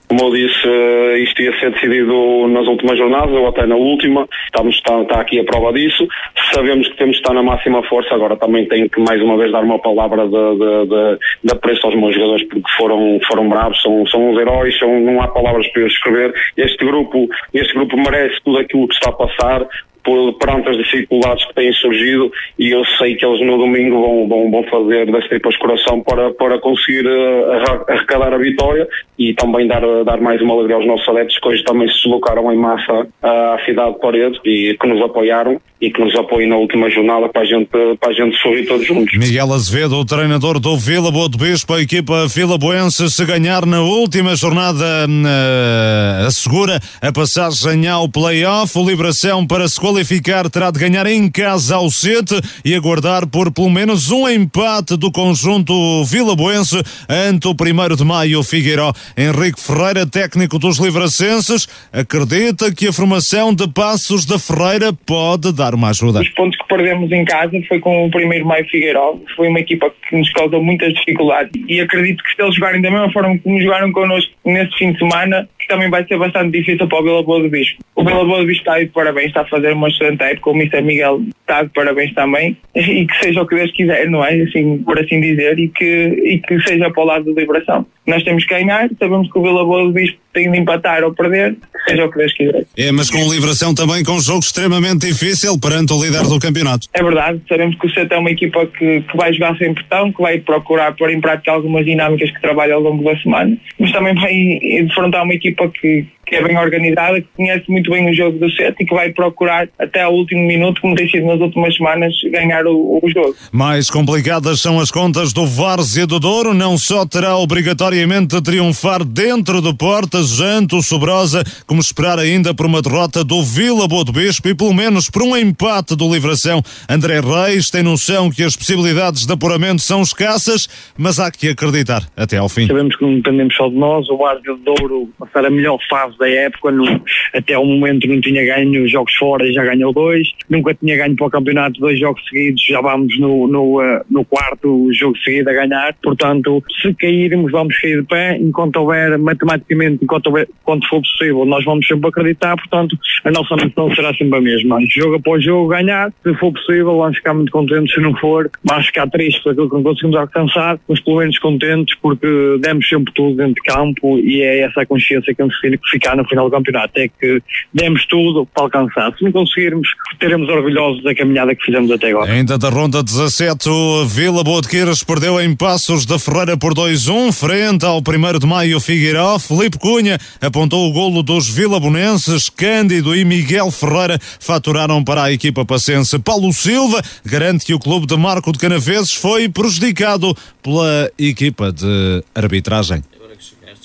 Como 0.07 0.21
eu 0.23 0.31
disse, 0.31 0.67
eh, 0.67 1.19
isto 1.19 1.41
ia 1.41 1.57
ser 1.59 1.71
decidido 1.71 2.47
nas 2.47 2.67
últimas 2.67 2.97
jornadas, 2.97 3.31
ou 3.31 3.47
até 3.47 3.65
na 3.65 3.75
última. 3.75 4.27
Estamos, 4.45 4.75
está, 4.75 5.01
está 5.01 5.21
aqui 5.21 5.39
a 5.39 5.43
prova 5.43 5.73
disso. 5.73 6.07
Sabemos 6.53 6.87
que 6.87 6.97
temos 6.97 7.15
que 7.15 7.21
estar 7.21 7.33
na 7.33 7.41
máxima 7.41 7.81
força. 7.83 8.13
Agora 8.13 8.35
também 8.35 8.67
tenho 8.67 8.89
que, 8.89 8.99
mais 8.99 9.21
uma 9.21 9.37
vez, 9.37 9.51
dar 9.51 9.63
uma 9.63 9.79
palavra 9.79 10.27
de, 10.27 10.31
de, 10.31 10.85
de, 10.87 11.19
de 11.43 11.51
apreço 11.51 11.85
aos 11.85 11.95
meus 11.95 12.13
jogadores, 12.13 12.47
porque 12.47 12.71
foram, 12.77 13.19
foram 13.27 13.49
bravos, 13.49 13.81
são, 13.81 14.05
são 14.07 14.29
uns 14.29 14.39
heróis, 14.39 14.77
são, 14.77 14.99
não 14.99 15.21
há 15.21 15.27
palavras 15.27 15.67
para 15.69 15.81
eu 15.81 15.87
escrever. 15.87 16.33
Este 16.57 16.85
grupo, 16.85 17.27
este 17.53 17.73
grupo 17.73 17.97
merece 17.97 18.39
tudo 18.43 18.59
aquilo 18.59 18.87
que 18.87 18.93
está 18.95 19.09
a 19.09 19.13
passar 19.13 19.67
por, 20.03 20.33
perante 20.33 20.69
as 20.69 20.77
dificuldades 20.77 21.45
que 21.45 21.55
têm 21.55 21.71
surgido 21.73 22.31
e 22.59 22.69
eu 22.69 22.83
sei 22.97 23.15
que 23.15 23.25
eles 23.25 23.39
no 23.45 23.57
domingo 23.57 24.01
vão, 24.01 24.27
vão, 24.27 24.51
vão 24.51 24.63
fazer 24.63 25.11
das 25.11 25.27
tripas 25.27 25.55
coração 25.57 26.01
para, 26.01 26.31
para 26.31 26.59
conseguir 26.59 27.05
uh, 27.05 27.85
arrecadar 27.87 28.33
a 28.33 28.37
vitória 28.37 28.87
e 29.17 29.33
também 29.33 29.67
dar, 29.67 29.81
dar 30.03 30.19
mais 30.19 30.41
uma 30.41 30.53
alegria 30.53 30.75
aos 30.75 30.85
nossos 30.85 31.07
adeptos 31.07 31.39
que 31.39 31.47
hoje 31.47 31.63
também 31.63 31.87
se 31.87 31.95
deslocaram 32.03 32.51
em 32.51 32.57
massa 32.57 33.07
à 33.21 33.57
cidade 33.65 33.93
de 33.93 33.99
Paredes 33.99 34.39
e 34.45 34.77
que 34.79 34.87
nos 34.87 35.01
apoiaram 35.01 35.61
e 35.83 35.91
que 35.91 36.01
nos 36.01 36.15
apoiem 36.15 36.47
na 36.47 36.55
última 36.55 36.89
jornada 36.89 37.27
para 37.27 37.41
a 37.41 37.45
gente, 37.45 37.69
para 37.99 38.09
a 38.09 38.13
gente 38.13 38.37
sorrir 38.41 38.65
todos 38.65 38.87
juntos. 38.87 39.17
Miguel 39.17 39.51
Azevedo, 39.51 39.97
o 39.97 40.05
treinador 40.05 40.57
do 40.57 40.77
Vila 40.77 41.11
Boa 41.11 41.27
de 41.27 41.37
Bispo, 41.37 41.73
a 41.73 41.81
equipa 41.81 42.25
Vila 42.25 42.57
Boense, 42.57 43.09
se 43.09 43.25
ganhar 43.25 43.65
na 43.65 43.81
última 43.81 44.33
jornada 44.33 44.85
uh, 45.05 46.25
assegura 46.25 46.79
a 47.01 47.11
passagem 47.11 47.85
ao 47.85 48.07
play-off, 48.07 48.79
Liberação 48.81 49.45
para 49.45 49.67
se 49.67 49.79
qualificar 49.93 50.49
terá 50.49 50.71
de 50.71 50.79
ganhar 50.79 51.05
em 51.05 51.29
casa 51.29 51.75
ao 51.75 51.87
Sete 51.87 52.33
e 52.65 52.73
aguardar 52.73 53.27
por 53.27 53.51
pelo 53.51 53.69
menos 53.69 54.09
um 54.09 54.27
empate 54.27 54.97
do 54.97 55.11
conjunto 55.11 56.03
Vila 56.05 56.35
Boense 56.35 56.81
ante 57.07 57.47
o 57.47 57.53
primeiro 57.53 57.95
de 57.95 58.03
maio 58.03 58.41
Figueiró. 58.41 58.91
Henrique 59.15 59.61
Ferreira, 59.61 60.07
técnico 60.07 60.57
dos 60.57 60.79
Livracenses, 60.79 61.67
acredita 61.91 62.73
que 62.73 62.87
a 62.87 62.93
formação 62.93 63.53
de 63.53 63.67
Passos 63.67 64.25
da 64.25 64.39
Ferreira 64.39 64.91
pode 65.05 65.53
dar 65.53 65.75
uma 65.75 65.89
ajuda. 65.89 66.21
Os 66.21 66.29
pontos 66.29 66.57
que 66.57 66.67
perdemos 66.67 67.11
em 67.11 67.23
casa 67.23 67.51
foi 67.67 67.79
com 67.79 68.07
o 68.07 68.09
primeiro 68.09 68.47
Maio 68.47 68.67
Figueiró. 68.67 69.19
Foi 69.35 69.47
uma 69.47 69.59
equipa 69.59 69.93
que 70.09 70.17
nos 70.17 70.31
causou 70.33 70.63
muitas 70.63 70.91
dificuldades 70.93 71.51
e 71.67 71.79
acredito 71.79 72.23
que 72.23 72.35
se 72.35 72.41
eles 72.41 72.55
jogarem 72.55 72.81
da 72.81 72.89
mesma 72.89 73.11
forma 73.11 73.37
como 73.37 73.61
jogaram 73.61 73.91
connosco 73.91 74.31
nesse 74.43 74.75
fim 74.75 74.91
de 74.91 74.97
semana, 74.97 75.47
que 75.63 75.67
também 75.67 75.89
vai 75.89 76.05
ser 76.05 76.17
bastante 76.17 76.57
difícil 76.57 76.87
para 76.87 76.99
o 76.99 77.03
Vila 77.03 77.23
Boa 77.23 77.41
do 77.41 77.49
Bispo. 77.49 77.83
O 77.95 78.03
Vila 78.03 78.25
Boa 78.25 78.39
do 78.39 78.45
Bispo 78.45 78.61
está 78.61 78.73
aí 78.73 78.85
de 78.85 78.91
parabéns, 78.91 79.27
está 79.27 79.41
a 79.41 79.45
fazer 79.45 79.73
uma 79.73 79.87
excelente 79.87 80.21
época, 80.23 80.49
o 80.49 80.55
Mr. 80.55 80.81
Miguel 80.81 81.21
está 81.41 81.63
de 81.63 81.69
parabéns 81.69 82.13
também, 82.13 82.57
e 82.75 83.05
que 83.05 83.17
seja 83.23 83.41
o 83.41 83.47
que 83.47 83.55
Deus 83.55 83.71
quiser, 83.71 84.09
não 84.09 84.23
é? 84.23 84.41
Assim, 84.41 84.77
por 84.79 84.99
assim 84.99 85.19
dizer, 85.19 85.57
e 85.57 85.69
que, 85.69 85.85
e 85.85 86.39
que 86.39 86.59
seja 86.61 86.89
para 86.91 87.03
o 87.03 87.05
lado 87.05 87.33
da 87.33 87.41
liberação. 87.41 87.85
Nós 88.05 88.23
temos 88.23 88.45
que 88.45 88.53
ganhar, 88.53 88.89
sabemos 88.99 89.31
que 89.31 89.39
o 89.39 89.41
Vila 89.41 89.65
Boa 89.65 89.85
do 89.85 89.91
Bispo 89.91 90.22
tem 90.33 90.51
de 90.51 90.57
empatar 90.57 91.03
ou 91.03 91.13
perder, 91.13 91.55
seja 91.87 92.05
o 92.05 92.11
que 92.11 92.17
Deus 92.17 92.33
quiser. 92.33 92.65
É, 92.77 92.91
mas 92.91 93.09
com 93.09 93.31
liberação 93.31 93.73
também 93.73 94.03
com 94.03 94.13
um 94.13 94.21
jogo 94.21 94.39
extremamente 94.39 95.07
difícil 95.07 95.59
perante 95.59 95.93
o 95.93 96.03
líder 96.03 96.23
do 96.23 96.39
campeonato. 96.39 96.87
É 96.93 97.03
verdade, 97.03 97.41
sabemos 97.47 97.75
que 97.77 97.87
o 97.87 97.93
CETA 97.93 98.15
é 98.15 98.17
uma 98.17 98.31
equipa 98.31 98.65
que, 98.65 99.01
que 99.01 99.17
vai 99.17 99.31
jogar 99.33 99.55
sem 99.57 99.73
pressão, 99.73 100.11
que 100.11 100.21
vai 100.21 100.39
procurar 100.39 100.93
pôr 100.95 101.11
em 101.11 101.21
prática 101.21 101.51
algumas 101.51 101.85
dinâmicas 101.85 102.31
que 102.31 102.41
trabalha 102.41 102.73
ao 102.73 102.81
longo 102.81 103.03
da 103.03 103.17
semana, 103.17 103.55
mas 103.79 103.91
também 103.91 104.15
vai 104.15 104.33
enfrentar 104.33 105.23
uma 105.23 105.33
equipa 105.33 105.69
que, 105.69 106.05
que 106.33 106.37
é 106.37 106.43
bem 106.43 106.57
organizada, 106.57 107.21
que 107.21 107.27
conhece 107.35 107.69
muito 107.69 107.91
bem 107.91 108.09
o 108.09 108.13
jogo 108.13 108.39
do 108.39 108.49
set 108.51 108.75
e 108.79 108.85
que 108.85 108.93
vai 108.93 109.11
procurar 109.11 109.67
até 109.77 110.01
ao 110.01 110.13
último 110.13 110.41
minuto, 110.47 110.81
como 110.81 110.95
tem 110.95 111.07
sido 111.07 111.27
nas 111.27 111.39
últimas 111.39 111.75
semanas, 111.75 112.13
ganhar 112.31 112.65
o, 112.65 112.99
o 113.01 113.09
jogo. 113.09 113.35
Mais 113.51 113.89
complicadas 113.89 114.59
são 114.59 114.79
as 114.79 114.89
contas 114.89 115.31
do 115.31 115.45
Várzea 115.45 116.07
do 116.07 116.19
Douro, 116.19 116.53
não 116.53 116.75
só 116.75 117.05
terá 117.05 117.37
obrigatoriamente 117.37 118.35
de 118.35 118.41
triunfar 118.41 119.03
dentro 119.03 119.61
de 119.61 119.75
portas, 119.75 120.29
janto, 120.37 120.81
Sobrosa, 120.81 121.43
como 121.67 121.81
esperar 121.81 122.17
ainda 122.17 122.53
por 122.53 122.65
uma 122.65 122.81
derrota 122.81 123.23
do 123.23 123.43
Vila 123.43 123.87
Boa 123.87 124.03
do 124.03 124.11
Bispo 124.11 124.47
e 124.49 124.55
pelo 124.55 124.73
menos 124.73 125.09
por 125.09 125.21
um 125.21 125.37
empate 125.37 125.95
do 125.95 126.11
Livração. 126.11 126.63
André 126.89 127.19
Reis 127.19 127.69
tem 127.69 127.83
noção 127.83 128.31
que 128.31 128.43
as 128.43 128.55
possibilidades 128.55 129.27
de 129.27 129.33
apuramento 129.33 129.81
são 129.81 130.01
escassas, 130.01 130.67
mas 130.97 131.19
há 131.19 131.29
que 131.29 131.49
acreditar 131.49 132.01
até 132.17 132.37
ao 132.37 132.49
fim. 132.49 132.65
Sabemos 132.65 132.95
que 132.95 133.03
não 133.03 133.15
dependemos 133.17 133.55
só 133.55 133.69
de 133.69 133.75
nós, 133.75 134.09
o 134.09 134.17
Várzea 134.17 134.55
do 134.55 134.73
Douro 134.73 135.09
passar 135.19 135.45
a 135.45 135.51
melhor 135.51 135.77
fase 135.87 136.17
da 136.23 136.29
época, 136.29 136.71
não, 136.71 137.01
até 137.33 137.53
ao 137.53 137.65
momento 137.65 138.07
não 138.07 138.21
tinha 138.21 138.45
ganho 138.45 138.87
jogos 138.87 139.13
fora 139.15 139.45
e 139.45 139.53
já 139.53 139.63
ganhou 139.63 139.91
dois, 139.91 140.31
nunca 140.49 140.73
tinha 140.73 140.95
ganho 140.95 141.15
para 141.15 141.27
o 141.27 141.29
campeonato 141.29 141.79
dois 141.79 141.99
jogos 141.99 142.23
seguidos, 142.27 142.65
já 142.65 142.79
vamos 142.81 143.19
no, 143.19 143.47
no, 143.47 143.81
uh, 143.81 144.01
no 144.09 144.23
quarto 144.23 144.89
jogo 144.93 145.17
seguido 145.19 145.49
a 145.49 145.53
ganhar, 145.53 145.95
portanto, 146.01 146.63
se 146.81 146.93
cairmos 146.93 147.51
vamos 147.51 147.77
cair 147.77 148.01
de 148.01 148.07
pé, 148.07 148.37
enquanto 148.37 148.77
houver, 148.77 149.17
matematicamente, 149.17 150.03
enquanto, 150.03 150.27
houver, 150.27 150.47
enquanto 150.61 150.87
for 150.87 151.01
possível, 151.01 151.45
nós 151.45 151.65
vamos 151.65 151.85
sempre 151.85 152.07
acreditar, 152.07 152.55
portanto, 152.55 152.97
a 153.23 153.31
nossa 153.31 153.55
missão 153.55 153.93
será 153.93 154.13
sempre 154.13 154.37
a 154.37 154.41
mesma, 154.41 154.79
jogo 154.89 155.15
após 155.15 155.43
jogo 155.43 155.67
ganhar, 155.67 156.11
se 156.23 156.33
for 156.35 156.53
possível 156.53 156.97
vamos 156.97 157.17
ficar 157.17 157.33
muito 157.33 157.51
contentes, 157.51 157.93
se 157.93 157.99
não 157.99 158.15
for, 158.17 158.49
vamos 158.63 158.85
ficar 158.87 159.09
tristes 159.09 159.43
por 159.43 159.51
aquilo 159.51 159.69
que 159.69 159.75
não 159.75 159.83
conseguimos 159.83 160.15
alcançar, 160.15 160.79
mas 160.87 160.99
pelo 161.01 161.17
menos 161.17 161.37
contentes 161.39 161.95
porque 162.01 162.27
demos 162.59 162.87
sempre 162.87 163.13
tudo 163.13 163.35
dentro 163.35 163.55
de 163.55 163.61
campo 163.61 164.19
e 164.19 164.41
é 164.41 164.59
essa 164.61 164.81
a 164.81 164.85
consciência 164.85 165.33
que 165.33 165.35
temos 165.35 165.59
que 165.59 165.67
ficar 166.03 166.17
no 166.17 166.25
final 166.25 166.49
do 166.49 166.51
campeonato, 166.51 166.99
é 166.99 167.07
que 167.07 167.41
demos 167.73 168.05
tudo 168.05 168.45
para 168.53 168.63
alcançar. 168.63 169.15
Se 169.17 169.23
não 169.23 169.31
conseguirmos, 169.31 169.87
teremos 170.19 170.49
orgulhosos 170.49 171.01
da 171.01 171.15
caminhada 171.15 171.55
que 171.55 171.63
fizemos 171.63 171.89
até 171.89 172.09
agora. 172.09 172.31
Ainda 172.31 172.57
da 172.57 172.69
ronda 172.69 173.01
17, 173.01 173.69
o 173.69 174.05
Vila 174.05 174.43
Boa 174.43 174.61
de 174.61 174.67
Queiras 174.67 175.03
perdeu 175.03 175.39
em 175.39 175.55
Passos 175.55 176.05
da 176.05 176.19
Ferreira 176.19 176.57
por 176.57 176.73
2-1, 176.73 177.31
frente 177.31 177.85
ao 177.85 177.99
1 177.99 178.39
de 178.39 178.45
maio 178.45 178.79
Figueiró. 178.81 179.39
Felipe 179.39 179.79
Cunha 179.79 180.17
apontou 180.41 180.89
o 180.89 180.91
golo 180.91 181.23
dos 181.23 181.49
vilabonenses, 181.49 182.49
Cândido 182.49 183.15
e 183.15 183.23
Miguel 183.23 183.71
Ferreira 183.71 184.19
faturaram 184.39 185.03
para 185.03 185.23
a 185.23 185.31
equipa 185.31 185.65
pacense. 185.65 186.19
Paulo 186.19 186.51
Silva 186.51 187.01
garante 187.25 187.65
que 187.65 187.73
o 187.73 187.79
clube 187.79 188.05
de 188.05 188.17
Marco 188.17 188.51
de 188.51 188.59
Canaveses 188.59 189.13
foi 189.13 189.47
prejudicado 189.47 190.35
pela 190.61 191.09
equipa 191.17 191.71
de 191.71 192.23
arbitragem. 192.35 193.01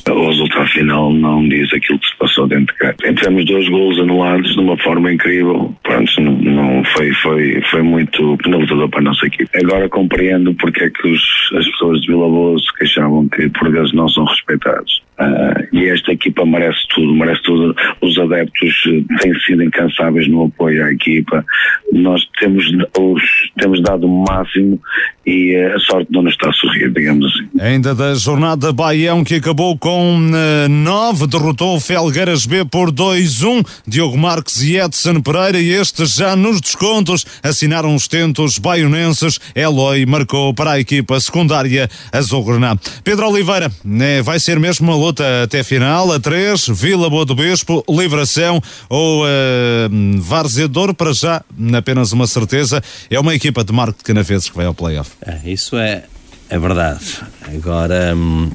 O 0.09 0.31
resultado 0.31 0.58
final 0.79 1.13
não 1.13 1.49
diz 1.49 1.73
aquilo 1.73 1.99
que 1.99 2.09
se 2.09 2.17
passou 2.17 2.47
dentro 2.47 2.75
de 2.75 2.81
cá. 2.81 2.95
Tivemos 2.95 3.45
dois 3.45 3.69
golos 3.69 3.99
anulados 3.99 4.53
de 4.55 4.61
uma 4.61 4.77
forma 4.79 5.13
incrível. 5.13 5.75
Pronto, 5.83 6.21
não, 6.21 6.33
não 6.33 6.85
foi, 6.97 7.13
foi, 7.15 7.61
foi 7.71 7.83
muito 7.83 8.37
penalizador 8.39 8.89
para 8.89 9.01
a 9.01 9.05
nossa 9.05 9.27
equipe. 9.27 9.51
Agora 9.59 9.89
compreendo 9.89 10.55
porque 10.55 10.85
é 10.85 10.91
que 10.91 11.09
os, 11.09 11.51
as 11.57 11.67
pessoas 11.69 12.01
de 12.01 12.09
Vila 12.09 12.29
Boa 12.29 12.59
se 12.59 12.73
queixavam 12.79 13.29
que 13.29 13.49
por 13.51 13.71
vezes 13.71 13.93
não 13.93 14.09
são 14.09 14.25
respeitados. 14.25 15.03
Uh, 15.19 15.67
e 15.73 15.89
esta 15.89 16.13
equipa 16.13 16.47
merece 16.47 16.79
tudo, 16.95 17.13
merece 17.13 17.43
tudo. 17.43 17.75
Os 18.01 18.17
adeptos 18.19 18.73
têm 19.21 19.35
sido 19.41 19.65
incansáveis 19.65 20.29
no 20.29 20.45
apoio 20.45 20.85
à 20.85 20.93
equipa. 20.93 21.45
Nós 21.93 22.25
temos, 22.39 22.65
os, 22.97 23.23
temos 23.59 23.83
dado 23.83 24.07
o 24.07 24.25
máximo 24.31 24.81
e 25.27 25.57
uh, 25.57 25.75
a 25.75 25.79
sorte 25.81 26.13
não 26.13 26.23
nos 26.23 26.35
está 26.35 26.51
a 26.51 26.53
sorrir, 26.53 26.93
digamos 26.93 27.27
assim. 27.27 27.49
Ainda 27.61 27.97
da 27.97 28.15
jornada 28.15 28.73
Baião 28.73 29.25
que 29.25 29.35
acabou 29.35 29.77
com 29.77 30.19
uh, 30.19 30.68
9, 30.69 31.27
derrotou 31.27 31.77
o 31.77 31.81
Felgueiras 31.81 32.47
B 32.47 32.65
por 32.65 32.93
2-1. 32.93 33.67
Diogo 33.87 34.17
Marques 34.17 34.63
e 34.63 34.77
Edson 34.77 35.21
Pereira, 35.21 35.59
e 35.59 35.71
estes 35.71 36.15
já 36.15 36.37
nos 36.37 36.61
descontos 36.61 37.25
assinaram 37.43 37.95
os 37.95 38.07
tentos 38.07 38.59
baionenses. 38.59 39.39
Eloy 39.55 40.05
marcou 40.07 40.53
para 40.55 40.73
a 40.73 40.81
equipa 40.81 41.19
secundária 41.21 41.89
Azul-Grená. 42.13 42.77
Pedro 43.03 43.29
Oliveira, 43.29 43.71
né, 43.85 44.23
vai 44.23 44.39
ser 44.39 44.59
mesmo 44.59 44.89
uma 44.89 44.97
luta 44.97 45.43
até 45.43 45.63
final, 45.63 46.13
a 46.13 46.21
3, 46.21 46.69
Vila 46.69 47.09
Boa 47.11 47.25
do 47.25 47.35
Bispo, 47.35 47.85
Livração 47.89 48.61
ou 48.89 49.25
uh, 49.25 50.19
Varzedor, 50.21 50.95
para 50.95 51.13
já, 51.13 51.43
apenas 51.77 52.13
uma 52.13 52.27
certeza, 52.27 52.83
é 53.11 53.19
uma 53.19 53.35
equipa 53.35 53.65
de 53.65 53.73
Marco 53.73 53.99
de 53.99 54.05
Canaveses 54.05 54.49
que 54.49 54.57
vai 54.57 54.67
ao 54.67 54.75
playoff. 54.75 55.11
É, 55.25 55.41
isso 55.45 55.77
é, 55.77 56.05
é 56.49 56.59
verdade. 56.59 57.05
Agora, 57.43 58.15
hum, 58.15 58.51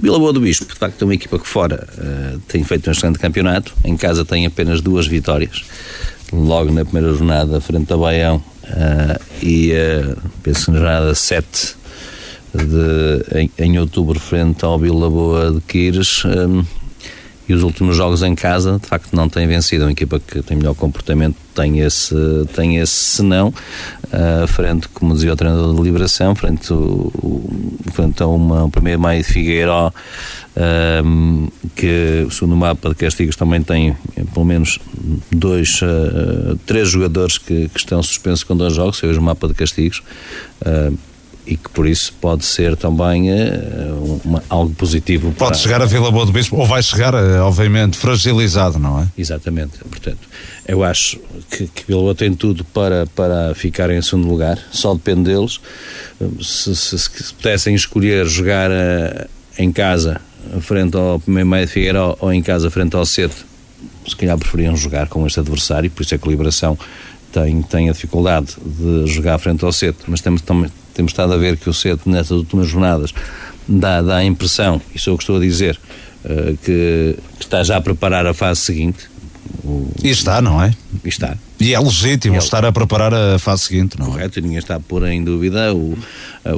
Vila 0.00 0.18
Boa 0.18 0.32
do 0.32 0.40
Bispo, 0.40 0.66
de 0.66 0.74
facto, 0.74 1.02
é 1.02 1.04
uma 1.04 1.14
equipa 1.14 1.38
que 1.38 1.46
fora 1.46 1.86
uh, 1.98 2.38
tem 2.48 2.62
feito 2.64 2.88
um 2.88 2.92
excelente 2.92 3.18
campeonato, 3.18 3.74
em 3.84 3.96
casa 3.96 4.24
tem 4.24 4.46
apenas 4.46 4.80
duas 4.80 5.06
vitórias, 5.06 5.64
logo 6.32 6.72
na 6.72 6.84
primeira 6.84 7.14
jornada, 7.14 7.60
frente 7.60 7.92
ao 7.92 8.00
Baião, 8.00 8.36
uh, 8.36 9.20
e 9.42 9.72
uh, 9.72 10.16
penso 10.42 10.70
na 10.70 10.78
jornada 10.78 11.14
7 11.14 11.76
de, 12.54 13.38
em, 13.38 13.50
em, 13.58 13.78
outubro 13.78 14.18
frente 14.18 14.64
ao 14.64 14.78
Vila 14.78 15.10
Boa 15.10 15.52
de 15.52 15.60
Quires. 15.60 16.24
Um, 16.24 16.64
e 17.48 17.54
os 17.54 17.62
últimos 17.62 17.96
jogos 17.96 18.22
em 18.22 18.34
casa 18.34 18.78
de 18.80 18.86
facto 18.86 19.14
não 19.14 19.28
tem 19.28 19.46
vencido, 19.46 19.84
é 19.84 19.86
uma 19.86 19.92
equipa 19.92 20.20
que 20.20 20.42
tem 20.42 20.56
melhor 20.56 20.74
comportamento 20.74 21.36
tem 21.54 21.80
esse, 21.80 22.14
tem 22.54 22.78
esse 22.78 22.92
senão 22.92 23.48
uh, 23.48 24.46
frente, 24.48 24.88
como 24.88 25.14
dizia 25.14 25.32
o 25.32 25.36
treinador 25.36 25.74
de 25.74 25.82
Liberação 25.82 26.34
frente, 26.34 26.72
o, 26.72 27.12
o, 27.14 27.92
frente 27.92 28.22
a 28.22 28.26
uma, 28.26 28.64
um 28.64 28.70
primeiro 28.70 29.00
maio 29.00 29.22
de 29.22 29.28
Figueiró 29.28 29.92
um, 31.04 31.48
que 31.74 32.26
segundo 32.30 32.52
o 32.52 32.56
mapa 32.56 32.88
de 32.88 32.94
castigos 32.94 33.36
também 33.36 33.62
tem 33.62 33.96
pelo 34.32 34.44
menos 34.44 34.78
dois, 35.30 35.80
uh, 35.82 36.56
três 36.66 36.88
jogadores 36.88 37.38
que, 37.38 37.68
que, 37.68 37.78
estão 37.78 38.02
suspensos 38.02 38.44
com 38.44 38.56
dois 38.56 38.74
jogos, 38.74 38.98
seja 38.98 39.18
o 39.18 39.22
mapa 39.22 39.46
de 39.48 39.54
castigos 39.54 40.02
uh, 40.62 40.96
e 41.46 41.56
que 41.56 41.68
por 41.68 41.86
isso 41.86 42.12
pode 42.20 42.44
ser 42.44 42.76
também 42.76 43.30
uh, 43.30 44.20
uma, 44.24 44.42
algo 44.48 44.74
positivo. 44.74 45.32
Pode 45.32 45.52
para... 45.52 45.58
chegar 45.58 45.82
a 45.82 45.84
Vila 45.84 46.10
Boa 46.10 46.24
do 46.24 46.32
Bispo, 46.32 46.56
ou 46.56 46.66
vai 46.66 46.82
chegar, 46.82 47.14
uh, 47.14 47.42
obviamente, 47.42 47.96
fragilizado, 47.96 48.78
não 48.78 49.00
é? 49.00 49.08
Exatamente, 49.16 49.78
portanto, 49.78 50.18
eu 50.66 50.82
acho 50.82 51.18
que, 51.50 51.66
que 51.66 51.84
Vila 51.86 52.00
Boa 52.00 52.14
tem 52.14 52.34
tudo 52.34 52.64
para, 52.64 53.06
para 53.14 53.54
ficar 53.54 53.90
em 53.90 54.00
segundo 54.00 54.28
lugar, 54.28 54.58
só 54.70 54.94
depende 54.94 55.24
deles. 55.24 55.60
Se, 56.40 56.74
se, 56.74 56.98
se 56.98 57.34
pudessem 57.34 57.74
escolher 57.74 58.26
jogar 58.26 58.70
uh, 58.70 59.28
em 59.58 59.70
casa, 59.70 60.20
frente 60.60 60.96
ao 60.96 61.20
primeiro 61.20 61.48
meio 61.48 61.66
de 61.66 61.72
Figueira 61.72 62.00
ou 62.18 62.32
em 62.32 62.42
casa, 62.42 62.70
frente 62.70 62.96
ao 62.96 63.04
Sete, 63.04 63.34
se 64.06 64.16
calhar 64.16 64.36
preferiam 64.38 64.76
jogar 64.76 65.08
com 65.08 65.26
este 65.26 65.40
adversário, 65.40 65.90
por 65.90 66.02
isso 66.02 66.14
é 66.14 66.18
a 66.22 66.28
Liberação 66.28 66.78
tem, 67.34 67.62
tem 67.62 67.88
a 67.90 67.92
dificuldade 67.92 68.54
de 68.64 69.06
jogar 69.08 69.38
frente 69.38 69.64
ao 69.64 69.72
Sete, 69.72 69.98
mas 70.06 70.20
temos 70.20 70.40
também 70.40 70.70
temos 70.94 71.12
estado 71.12 71.32
a 71.32 71.36
ver 71.36 71.56
que 71.56 71.68
o 71.68 71.74
CET, 71.74 72.00
nessas 72.06 72.32
últimas 72.32 72.68
jornadas, 72.68 73.12
dá, 73.68 74.00
dá 74.00 74.16
a 74.16 74.24
impressão, 74.24 74.80
isso 74.94 75.10
eu 75.10 75.16
estou 75.16 75.36
a 75.36 75.40
dizer, 75.40 75.78
uh, 76.24 76.56
que, 76.58 77.16
que, 77.38 77.44
está 77.44 77.62
já 77.62 77.76
a 77.76 77.80
preparar 77.80 78.26
a 78.26 78.34
fase 78.34 78.60
seguinte. 78.60 79.08
O, 79.62 79.90
e 80.02 80.10
está, 80.10 80.40
não 80.40 80.62
é? 80.62 80.74
E 81.04 81.08
está. 81.08 81.36
E 81.60 81.74
é 81.74 81.78
legítimo 81.78 82.34
e 82.34 82.36
é 82.36 82.38
estar 82.38 82.64
a 82.64 82.72
preparar 82.72 83.14
a 83.14 83.38
fase 83.38 83.64
seguinte, 83.64 83.98
não 83.98 84.06
é? 84.06 84.10
Correto, 84.10 84.40
ninguém 84.40 84.58
está 84.58 84.76
a 84.76 84.80
pôr 84.80 85.06
em 85.06 85.22
dúvida 85.22 85.74
o, 85.74 85.96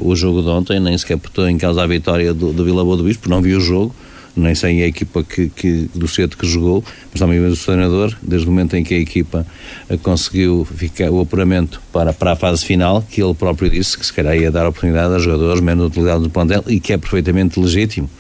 o 0.01 0.17
jogo 0.17 0.43
de 0.43 0.49
ontem, 0.49 0.81
nem 0.81 0.97
sequer 0.97 1.19
pôr 1.19 1.49
em 1.49 1.59
causa 1.59 1.83
a 1.83 1.87
vitória 1.87 2.33
do, 2.33 2.53
do 2.53 2.65
Vila 2.65 2.85
Boa 2.85 2.97
do 2.97 3.05
Bispo, 3.05 3.29
não 3.29 3.41
vi 3.41 3.55
o 3.55 3.61
jogo, 3.61 3.95
nem 4.37 4.55
sei 4.55 4.83
a 4.83 4.87
equipa 4.87 5.25
que, 5.25 5.49
que, 5.49 5.89
do 5.95 6.07
cedo 6.07 6.37
que 6.37 6.47
jogou, 6.47 6.85
mas 7.11 7.19
também 7.19 7.41
o 7.41 7.57
treinador, 7.57 8.15
desde 8.23 8.47
o 8.47 8.51
momento 8.51 8.77
em 8.77 8.85
que 8.85 8.95
a 8.95 8.99
equipa 8.99 9.47
eh, 9.89 9.97
conseguiu 9.97 10.67
ficar 10.77 11.11
o 11.11 11.21
apuramento 11.21 11.81
para, 11.93 12.13
para 12.13 12.33
a 12.33 12.37
fase 12.37 12.65
final, 12.65 13.03
que 13.03 13.23
ele 13.23 13.35
próprio 13.35 13.71
disse 13.71 13.97
que 13.97 14.05
se 14.05 14.13
calhar 14.13 14.37
ia 14.37 14.51
dar 14.51 14.67
oportunidade 14.67 15.15
a 15.15 15.19
jogadores 15.19 15.61
menos 15.61 15.87
utilizados 15.87 16.23
do 16.23 16.31
plantel 16.31 16.63
e 16.67 16.79
que 16.79 16.93
é 16.93 16.99
perfeitamente 16.99 17.59
legítimo. 17.59 18.11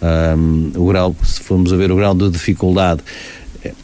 Um, 0.00 0.70
o 0.76 0.86
grau, 0.86 1.14
se 1.24 1.40
formos 1.40 1.72
a 1.72 1.76
ver 1.76 1.90
o 1.90 1.96
grau 1.96 2.14
de 2.14 2.30
dificuldade 2.30 3.02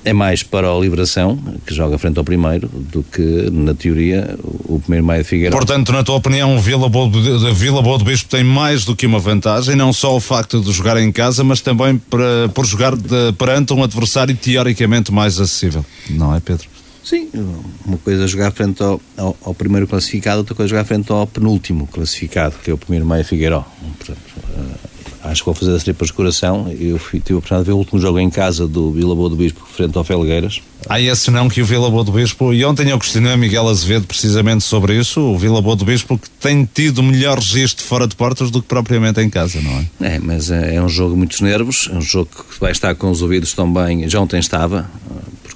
é 0.05 0.13
mais 0.13 0.43
para 0.43 0.71
a 0.71 0.79
Liberação, 0.79 1.39
que 1.67 1.75
joga 1.75 1.99
frente 1.99 2.19
ao 2.19 2.25
primeiro, 2.25 2.69
do 2.69 3.03
que, 3.03 3.51
na 3.51 3.75
teoria, 3.75 4.39
o 4.43 4.79
primeiro 4.79 5.05
maio 5.05 5.23
de 5.23 5.29
Figueiredo. 5.29 5.57
Portanto, 5.57 5.93
na 5.93 6.03
tua 6.03 6.17
opinião, 6.17 6.57
o 6.57 6.61
Vila 6.61 6.89
Boa, 6.89 7.11
Vila 7.53 7.83
Boa 7.83 7.99
do 7.99 8.05
Bispo 8.05 8.29
tem 8.29 8.45
mais 8.45 8.85
do 8.85 8.95
que 8.95 9.07
uma 9.07 9.19
vantagem, 9.19 9.75
não 9.75 9.93
só 9.93 10.17
o 10.17 10.21
facto 10.21 10.61
de 10.61 10.73
jogar 10.73 10.97
em 10.97 11.11
casa, 11.11 11.43
mas 11.43 11.61
também 11.61 11.97
para, 11.99 12.49
por 12.55 12.65
jogar 12.65 12.95
de, 12.95 13.33
perante 13.37 13.73
um 13.73 13.83
adversário 13.83 14.37
teoricamente 14.37 15.13
mais 15.13 15.41
acessível, 15.41 15.85
não 16.11 16.35
é, 16.35 16.41
Pedro? 16.41 16.69
Sim, 17.03 17.29
uma 17.85 17.99
coisa 17.99 18.25
é 18.25 18.27
jogar 18.27 18.51
frente 18.51 18.83
ao, 18.83 18.99
ao, 19.17 19.37
ao, 19.45 19.55
primeiro 19.55 19.87
classificado, 19.87 20.39
outra 20.39 20.55
coisa 20.55 20.69
é 20.69 20.71
jogar 20.71 20.85
frente 20.87 21.13
ao 21.13 21.27
penúltimo 21.27 21.87
classificado, 21.87 22.55
que 22.65 22.71
é 22.71 22.75
o 22.75 22.79
primeiro 22.79 23.05
Maia 23.05 23.23
Figueiró. 23.23 23.63
Portanto, 23.99 24.19
uh, 24.39 24.94
acho 25.25 25.43
que 25.43 25.47
vou 25.47 25.55
fazer 25.55 25.75
as 25.75 25.83
tripas 25.83 26.09
de 26.09 26.15
coração. 26.15 26.71
Eu 26.79 26.99
fui, 26.99 27.21
tive 27.21 27.35
a 27.35 27.39
oportunidade 27.39 27.65
de 27.65 27.71
ver 27.71 27.75
o 27.75 27.79
último 27.79 28.01
jogo 28.01 28.19
em 28.19 28.31
casa 28.31 28.69
do 28.69 28.91
Vila 28.91 29.15
Boa 29.15 29.31
do 29.31 29.37
Bispo 29.37 29.67
frente 29.67 29.97
ao 29.97 30.05
Felgueiras. 30.05 30.61
Há 30.89 31.01
esse 31.01 31.31
não 31.31 31.49
que 31.49 31.63
o 31.63 31.65
Vila 31.65 31.91
Boa 31.91 32.05
do 32.05 32.13
Bispo, 32.13 32.53
e 32.53 32.63
ontem 32.65 32.91
eu 32.91 32.99
questionei 32.99 33.33
a 33.33 33.37
Miguel 33.37 33.67
Azevedo 33.69 34.07
precisamente 34.07 34.63
sobre 34.65 34.99
isso, 34.99 35.21
o 35.21 35.39
Vila 35.39 35.63
Boa 35.63 35.75
do 35.75 35.85
Bispo 35.85 36.19
que 36.19 36.29
tem 36.29 36.69
tido 36.73 37.03
melhor 37.03 37.39
registro 37.39 37.83
fora 37.85 38.07
de 38.07 38.15
portas 38.15 38.51
do 38.51 38.61
que 38.61 38.69
propriamente 38.69 39.19
em 39.21 39.31
casa, 39.31 39.61
não 39.63 39.73
é? 39.73 40.15
É, 40.15 40.19
mas 40.19 40.51
é, 40.51 40.75
é 40.75 40.83
um 40.83 40.89
jogo 40.89 41.17
muitos 41.17 41.41
nervos, 41.41 41.89
é 41.91 41.97
um 41.97 42.03
jogo 42.03 42.29
que 42.31 42.61
vai 42.61 42.71
estar 42.71 42.95
com 42.95 43.11
os 43.11 43.23
ouvidos 43.23 43.55
também, 43.55 44.07
já 44.09 44.21
ontem 44.21 44.39
estava, 44.39 44.91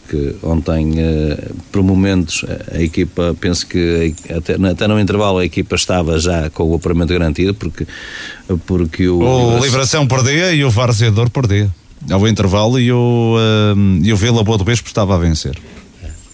porque 0.09 0.35
ontem, 0.43 0.95
eh, 0.97 1.51
por 1.71 1.83
momentos, 1.83 2.43
a 2.73 2.81
equipa, 2.81 3.37
penso 3.39 3.67
que 3.67 4.15
até, 4.35 4.55
até 4.55 4.89
no 4.89 4.99
intervalo 4.99 5.39
a 5.39 5.45
equipa 5.45 5.77
estava 5.77 6.19
já 6.19 6.49
com 6.49 6.63
o 6.63 6.73
operamento 6.73 7.13
garantido, 7.13 7.55
porque, 7.55 7.87
porque 8.67 9.07
o... 9.07 9.19
O 9.19 9.59
Liberação 9.63 10.07
perdia 10.07 10.53
e 10.55 10.65
o 10.65 10.71
Varzeador 10.71 11.29
perdia. 11.29 11.71
Ao 12.11 12.27
intervalo 12.27 12.81
e 12.81 12.91
o, 12.91 13.37
uh, 13.37 14.01
e 14.03 14.11
o 14.11 14.17
Vila 14.17 14.43
Boa 14.43 14.57
do 14.57 14.65
Bispo 14.65 14.89
estava 14.89 15.15
a 15.15 15.19
vencer. 15.19 15.59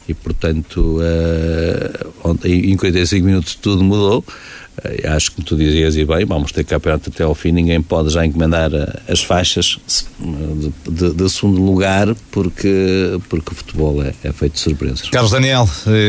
E, 0.07 0.15
portanto, 0.15 1.01
uh, 1.01 2.13
ontem, 2.23 2.71
em 2.71 2.77
45 2.77 3.27
minutos 3.27 3.55
tudo 3.57 3.83
mudou. 3.83 4.25
Uh, 4.79 5.15
acho 5.15 5.33
que 5.33 5.43
tu 5.43 5.57
dizias 5.57 5.97
e 5.97 6.05
bem, 6.05 6.25
vamos 6.25 6.53
ter 6.53 6.65
campeonato 6.65 7.11
até 7.11 7.23
ao 7.23 7.35
fim, 7.35 7.53
ninguém 7.53 7.81
pode 7.81 8.11
já 8.11 8.25
encomendar 8.27 8.71
as 9.09 9.23
faixas 9.23 9.79
de, 10.19 10.73
de, 10.91 11.15
de 11.15 11.31
segundo 11.31 11.63
lugar 11.63 12.15
porque, 12.31 13.19
porque 13.29 13.53
o 13.53 13.55
futebol 13.55 14.03
é, 14.03 14.13
é, 14.25 14.33
feito 14.33 14.55
de 14.55 14.61
surpresas. 14.61 15.09
Carlos 15.11 15.31
Daniel, 15.31 15.69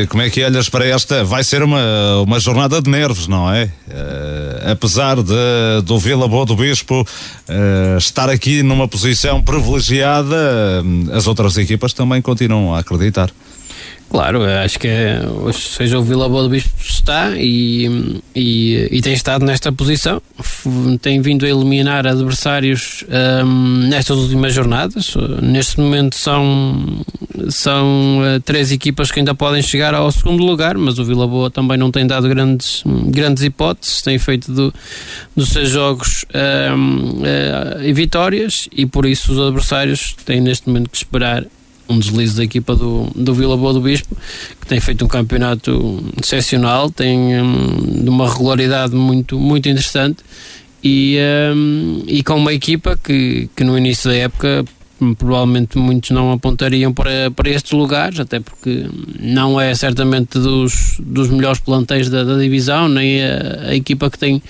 como 0.10 0.24
é 0.24 0.30
que 0.30 0.44
olhas 0.44 0.70
para 0.70 0.86
esta? 0.86 1.24
Vai 1.24 1.44
ser 1.44 1.62
uma, 1.62 2.22
uma 2.22 2.40
jornada 2.40 2.82
de 2.82 2.90
nervos, 2.90 3.28
não 3.28 3.52
é? 3.52 3.66
Uh, 3.66 4.72
apesar 4.72 5.18
de, 5.18 5.82
do 5.84 6.00
Vila 6.00 6.28
Boa 6.28 6.46
do 6.46 6.56
Bispo 6.56 7.02
uh, 7.02 7.98
estar 7.98 8.30
aqui 8.30 8.64
numa 8.64 8.88
posição 8.88 9.42
privilegiada, 9.42 10.84
as 11.14 11.28
outras 11.28 11.58
equipas 11.58 11.94
também 11.94 12.22
continuam 12.22 12.74
a 12.74 12.80
acreditar. 12.80 13.30
Claro, 14.16 14.46
acho 14.46 14.80
que 14.80 14.88
é, 14.88 15.20
seja 15.52 16.00
o 16.00 16.02
Vila 16.02 16.30
Boa 16.30 16.44
do 16.44 16.50
Bispo 16.50 16.72
está 16.80 17.32
e, 17.36 18.22
e, 18.34 18.88
e, 18.90 19.02
tem 19.02 19.12
estado 19.12 19.44
nesta 19.44 19.74
posição, 19.74 20.22
tem 21.02 21.20
vindo 21.20 21.46
a 21.46 21.50
eliminar 21.50 22.08
adversários 22.08 23.04
um, 23.44 23.90
nestas 23.90 24.18
últimas 24.18 24.54
jornadas. 24.54 25.14
Neste 25.42 25.82
momento 25.82 26.16
são, 26.16 27.04
são 27.50 28.20
uh, 28.20 28.40
três 28.40 28.72
equipas 28.72 29.12
que 29.12 29.20
ainda 29.20 29.36
podem 29.36 29.62
chegar 29.62 29.94
ao 29.94 30.10
segundo 30.14 30.46
lugar, 30.46 30.78
mas 30.78 30.98
o 30.98 31.04
Vila 31.04 31.28
Boa 31.28 31.52
também 31.52 31.78
não 31.78 31.92
tem 31.92 32.08
dado 32.08 32.30
grandes, 32.30 32.84
grandes 33.08 33.44
hipóteses, 33.44 34.02
tem 34.02 34.18
feito 34.18 34.50
do, 34.50 34.74
dos 35.36 35.50
seus 35.50 35.68
jogos 35.68 36.24
um, 36.74 37.20
uh, 37.20 37.94
vitórias 37.94 38.70
e 38.72 38.86
por 38.86 39.06
isso 39.06 39.34
os 39.34 39.40
adversários 39.40 40.16
têm 40.24 40.40
neste 40.40 40.70
momento 40.70 40.90
que 40.90 40.96
esperar 40.96 41.44
um 41.88 42.00
deslize 42.00 42.36
da 42.36 42.44
equipa 42.44 42.76
do, 42.76 43.10
do 43.16 43.34
Vila 43.34 43.56
Boa 43.56 43.74
do 43.74 43.82
Bispo, 43.82 44.16
que 44.60 44.68
tem 44.68 44.80
feito 44.80 45.06
um 45.06 45.08
campeonato 45.08 46.04
excepcional, 46.22 46.90
tem 46.90 47.40
um, 47.42 48.04
de 48.04 48.10
uma 48.10 48.32
regularidade 48.32 48.96
muito, 48.96 49.40
muito 49.40 49.70
interessante 49.70 50.24
e, 50.84 51.18
um, 51.56 52.04
e 52.08 52.24
com 52.24 52.36
uma 52.36 52.54
equipa 52.54 52.98
que, 53.02 53.50
que 53.56 53.64
no 53.64 53.78
início 53.78 54.10
da 54.10 54.16
época 54.16 54.66
provavelmente 55.18 55.78
muitos 55.78 56.12
não 56.12 56.32
apontariam 56.32 56.94
para, 56.94 57.30
para 57.32 57.50
estes 57.50 57.72
lugares, 57.74 58.20
até 58.20 58.40
porque 58.40 58.86
não 59.20 59.60
é 59.60 59.74
certamente 59.76 60.40
dos, 60.40 60.98
dos 61.00 61.30
melhores 61.30 61.60
plantéis 61.60 62.10
da, 62.10 62.24
da 62.24 62.38
divisão, 62.38 62.88
nem 62.88 63.22
a, 63.24 63.70
a 63.70 63.76
equipa 63.76 64.10
que 64.10 64.18
tem 64.18 64.42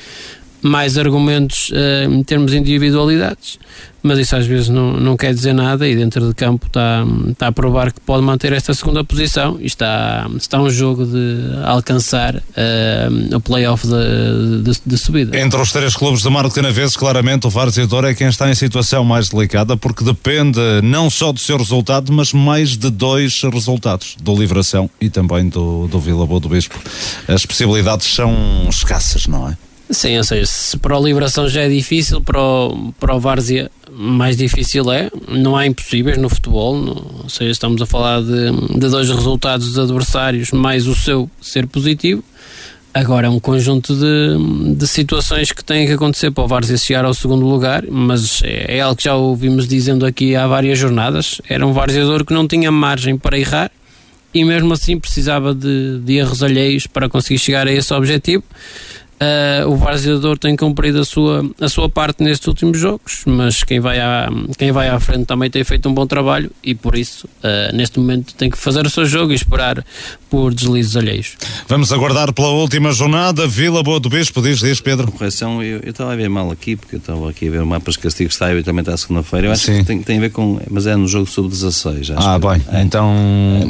mais 0.65 0.97
argumentos 0.97 1.69
uh, 1.69 2.11
em 2.11 2.23
termos 2.23 2.51
de 2.51 2.57
individualidades, 2.57 3.59
mas 4.01 4.17
isso 4.17 4.35
às 4.35 4.47
vezes 4.47 4.67
não, 4.67 4.93
não 4.99 5.15
quer 5.15 5.31
dizer 5.31 5.53
nada 5.53 5.87
e 5.87 5.95
dentro 5.95 6.27
de 6.27 6.33
campo 6.33 6.65
está, 6.65 7.05
está 7.29 7.47
a 7.47 7.51
provar 7.51 7.91
que 7.91 7.99
pode 8.01 8.23
manter 8.23 8.51
esta 8.51 8.73
segunda 8.73 9.03
posição 9.03 9.57
e 9.59 9.67
está, 9.67 10.27
está 10.35 10.59
um 10.59 10.69
jogo 10.69 11.05
de 11.05 11.63
alcançar 11.63 12.35
uh, 12.35 13.35
o 13.35 13.39
playoff 13.39 13.85
de, 13.85 14.63
de, 14.63 14.79
de, 14.83 14.97
subida. 14.97 15.37
Entre 15.39 15.59
os 15.59 15.71
três 15.71 15.95
clubes 15.95 16.23
de 16.23 16.29
Marco 16.31 16.53
Canaveses, 16.53 16.97
claramente 16.97 17.45
o 17.45 17.49
Varzeador 17.49 18.05
é 18.05 18.15
quem 18.15 18.27
está 18.27 18.49
em 18.49 18.55
situação 18.55 19.03
mais 19.05 19.29
delicada 19.29 19.77
porque 19.77 20.03
depende 20.03 20.59
não 20.83 21.11
só 21.11 21.31
do 21.31 21.39
seu 21.39 21.57
resultado, 21.57 22.11
mas 22.11 22.33
mais 22.33 22.75
de 22.75 22.89
dois 22.89 23.39
resultados, 23.43 24.17
do 24.19 24.35
Livração 24.35 24.89
e 24.99 25.11
também 25.11 25.47
do, 25.47 25.87
do 25.87 25.99
Vila 25.99 26.25
Boa 26.25 26.39
do 26.39 26.49
Bispo. 26.49 26.75
As 27.27 27.45
possibilidades 27.45 28.07
são 28.07 28.33
escassas, 28.69 29.27
não 29.27 29.47
é? 29.47 29.57
Sim, 29.89 30.17
ou 30.17 30.23
seja, 30.23 30.45
se 30.45 30.77
para 30.77 30.97
o 30.97 31.05
Liberação 31.05 31.47
já 31.47 31.61
é 31.61 31.69
difícil, 31.69 32.19
para 32.19 32.41
o, 32.41 32.93
para 32.99 33.15
o 33.15 33.19
Várzea 33.19 33.69
mais 33.91 34.35
difícil 34.35 34.91
é. 34.91 35.09
Não 35.27 35.55
há 35.55 35.65
impossíveis 35.65 36.17
no 36.17 36.27
futebol, 36.27 36.77
não, 36.77 37.21
ou 37.23 37.29
seja, 37.29 37.51
estamos 37.51 37.81
a 37.81 37.85
falar 37.85 38.21
de, 38.21 38.51
de 38.73 38.89
dois 38.89 39.09
resultados 39.09 39.67
dos 39.67 39.79
adversários, 39.79 40.51
mais 40.51 40.87
o 40.87 40.95
seu 40.95 41.29
ser 41.41 41.67
positivo. 41.67 42.23
Agora 42.93 43.27
é 43.27 43.29
um 43.29 43.39
conjunto 43.39 43.93
de, 43.93 44.75
de 44.75 44.87
situações 44.87 45.51
que 45.51 45.63
têm 45.63 45.85
que 45.85 45.93
acontecer 45.93 46.31
para 46.31 46.45
o 46.45 46.47
Várzea 46.47 46.77
chegar 46.77 47.03
ao 47.03 47.13
segundo 47.13 47.45
lugar, 47.45 47.83
mas 47.89 48.41
é, 48.43 48.77
é, 48.77 48.81
algo 48.81 48.95
que 48.95 49.03
já 49.03 49.15
ouvimos 49.15 49.67
dizendo 49.67 50.05
aqui 50.05 50.35
há 50.35 50.47
várias 50.47 50.79
jornadas. 50.79 51.41
Era 51.47 51.67
um 51.67 51.73
Varzeador 51.73 52.23
que 52.25 52.33
não 52.33 52.47
tinha 52.47 52.71
margem 52.71 53.17
para 53.17 53.37
errar 53.37 53.69
e 54.33 54.45
mesmo 54.45 54.73
assim 54.73 54.97
precisava 54.97 55.53
de, 55.53 55.99
de 55.99 56.13
erros 56.13 56.41
alheios 56.41 56.87
para 56.87 57.09
conseguir 57.09 57.37
chegar 57.37 57.67
a 57.67 57.71
esse 57.71 57.93
objetivo. 57.93 58.43
Uh, 59.15 59.69
o 59.69 59.77
Varzeador 59.77 60.37
tem 60.37 60.57
cumprido 60.57 60.99
a 60.99 61.05
sua, 61.05 61.49
a 61.61 61.69
sua 61.69 61.87
parte 61.87 62.21
nestes 62.21 62.45
últimos 62.47 62.77
jogos, 62.77 63.23
mas 63.25 63.63
quem 63.63 63.79
vai, 63.79 63.97
à, 63.99 64.29
quem 64.57 64.73
vai 64.73 64.89
à 64.89 64.99
frente 64.99 65.25
também 65.25 65.49
tem 65.49 65.63
feito 65.63 65.87
um 65.87 65.93
bom 65.93 66.05
trabalho 66.05 66.51
e 66.61 66.75
por 66.75 66.97
isso, 66.97 67.25
uh, 67.25 67.73
neste 67.73 67.97
momento, 67.97 68.35
tem 68.35 68.49
que 68.49 68.57
fazer 68.57 68.85
o 68.85 68.89
seu 68.89 69.05
jogo 69.05 69.31
e 69.31 69.35
esperar 69.35 69.85
por 70.29 70.53
deslizes 70.53 70.97
alheios. 70.97 71.37
Vamos 71.65 71.93
aguardar 71.93 72.33
pela 72.33 72.49
última 72.49 72.91
jornada. 72.91 73.47
Vila 73.47 73.81
Boa 73.81 74.01
do 74.01 74.09
Bispo, 74.09 74.41
diz, 74.41 74.59
diz 74.59 74.81
Pedro. 74.81 75.09
Correção, 75.09 75.63
eu 75.63 75.79
estava 75.89 76.11
a 76.11 76.15
ver 76.17 76.29
mal 76.29 76.51
aqui, 76.51 76.75
porque 76.75 76.95
eu 76.95 76.99
estava 76.99 77.29
aqui 77.29 77.47
a 77.47 77.51
ver 77.51 77.61
o 77.61 77.65
mapa 77.65 77.89
de 77.91 77.99
castigos 77.99 78.35
que 78.35 78.43
está 78.43 78.53
e 78.53 78.61
também 78.63 78.81
está 78.81 78.93
a 78.93 78.97
segunda-feira. 78.97 79.47
Eu 79.47 79.51
acho 79.53 79.63
Sim. 79.63 79.77
que 79.77 79.85
tem, 79.85 80.03
tem, 80.03 80.17
a 80.17 80.19
ver 80.19 80.31
com. 80.31 80.59
Mas 80.69 80.87
é 80.87 80.95
no 80.97 81.07
jogo 81.07 81.25
sub-16. 81.25 82.13
Ah, 82.17 82.37
bem. 82.37 82.61
É. 82.69 82.81
Então 82.81 83.13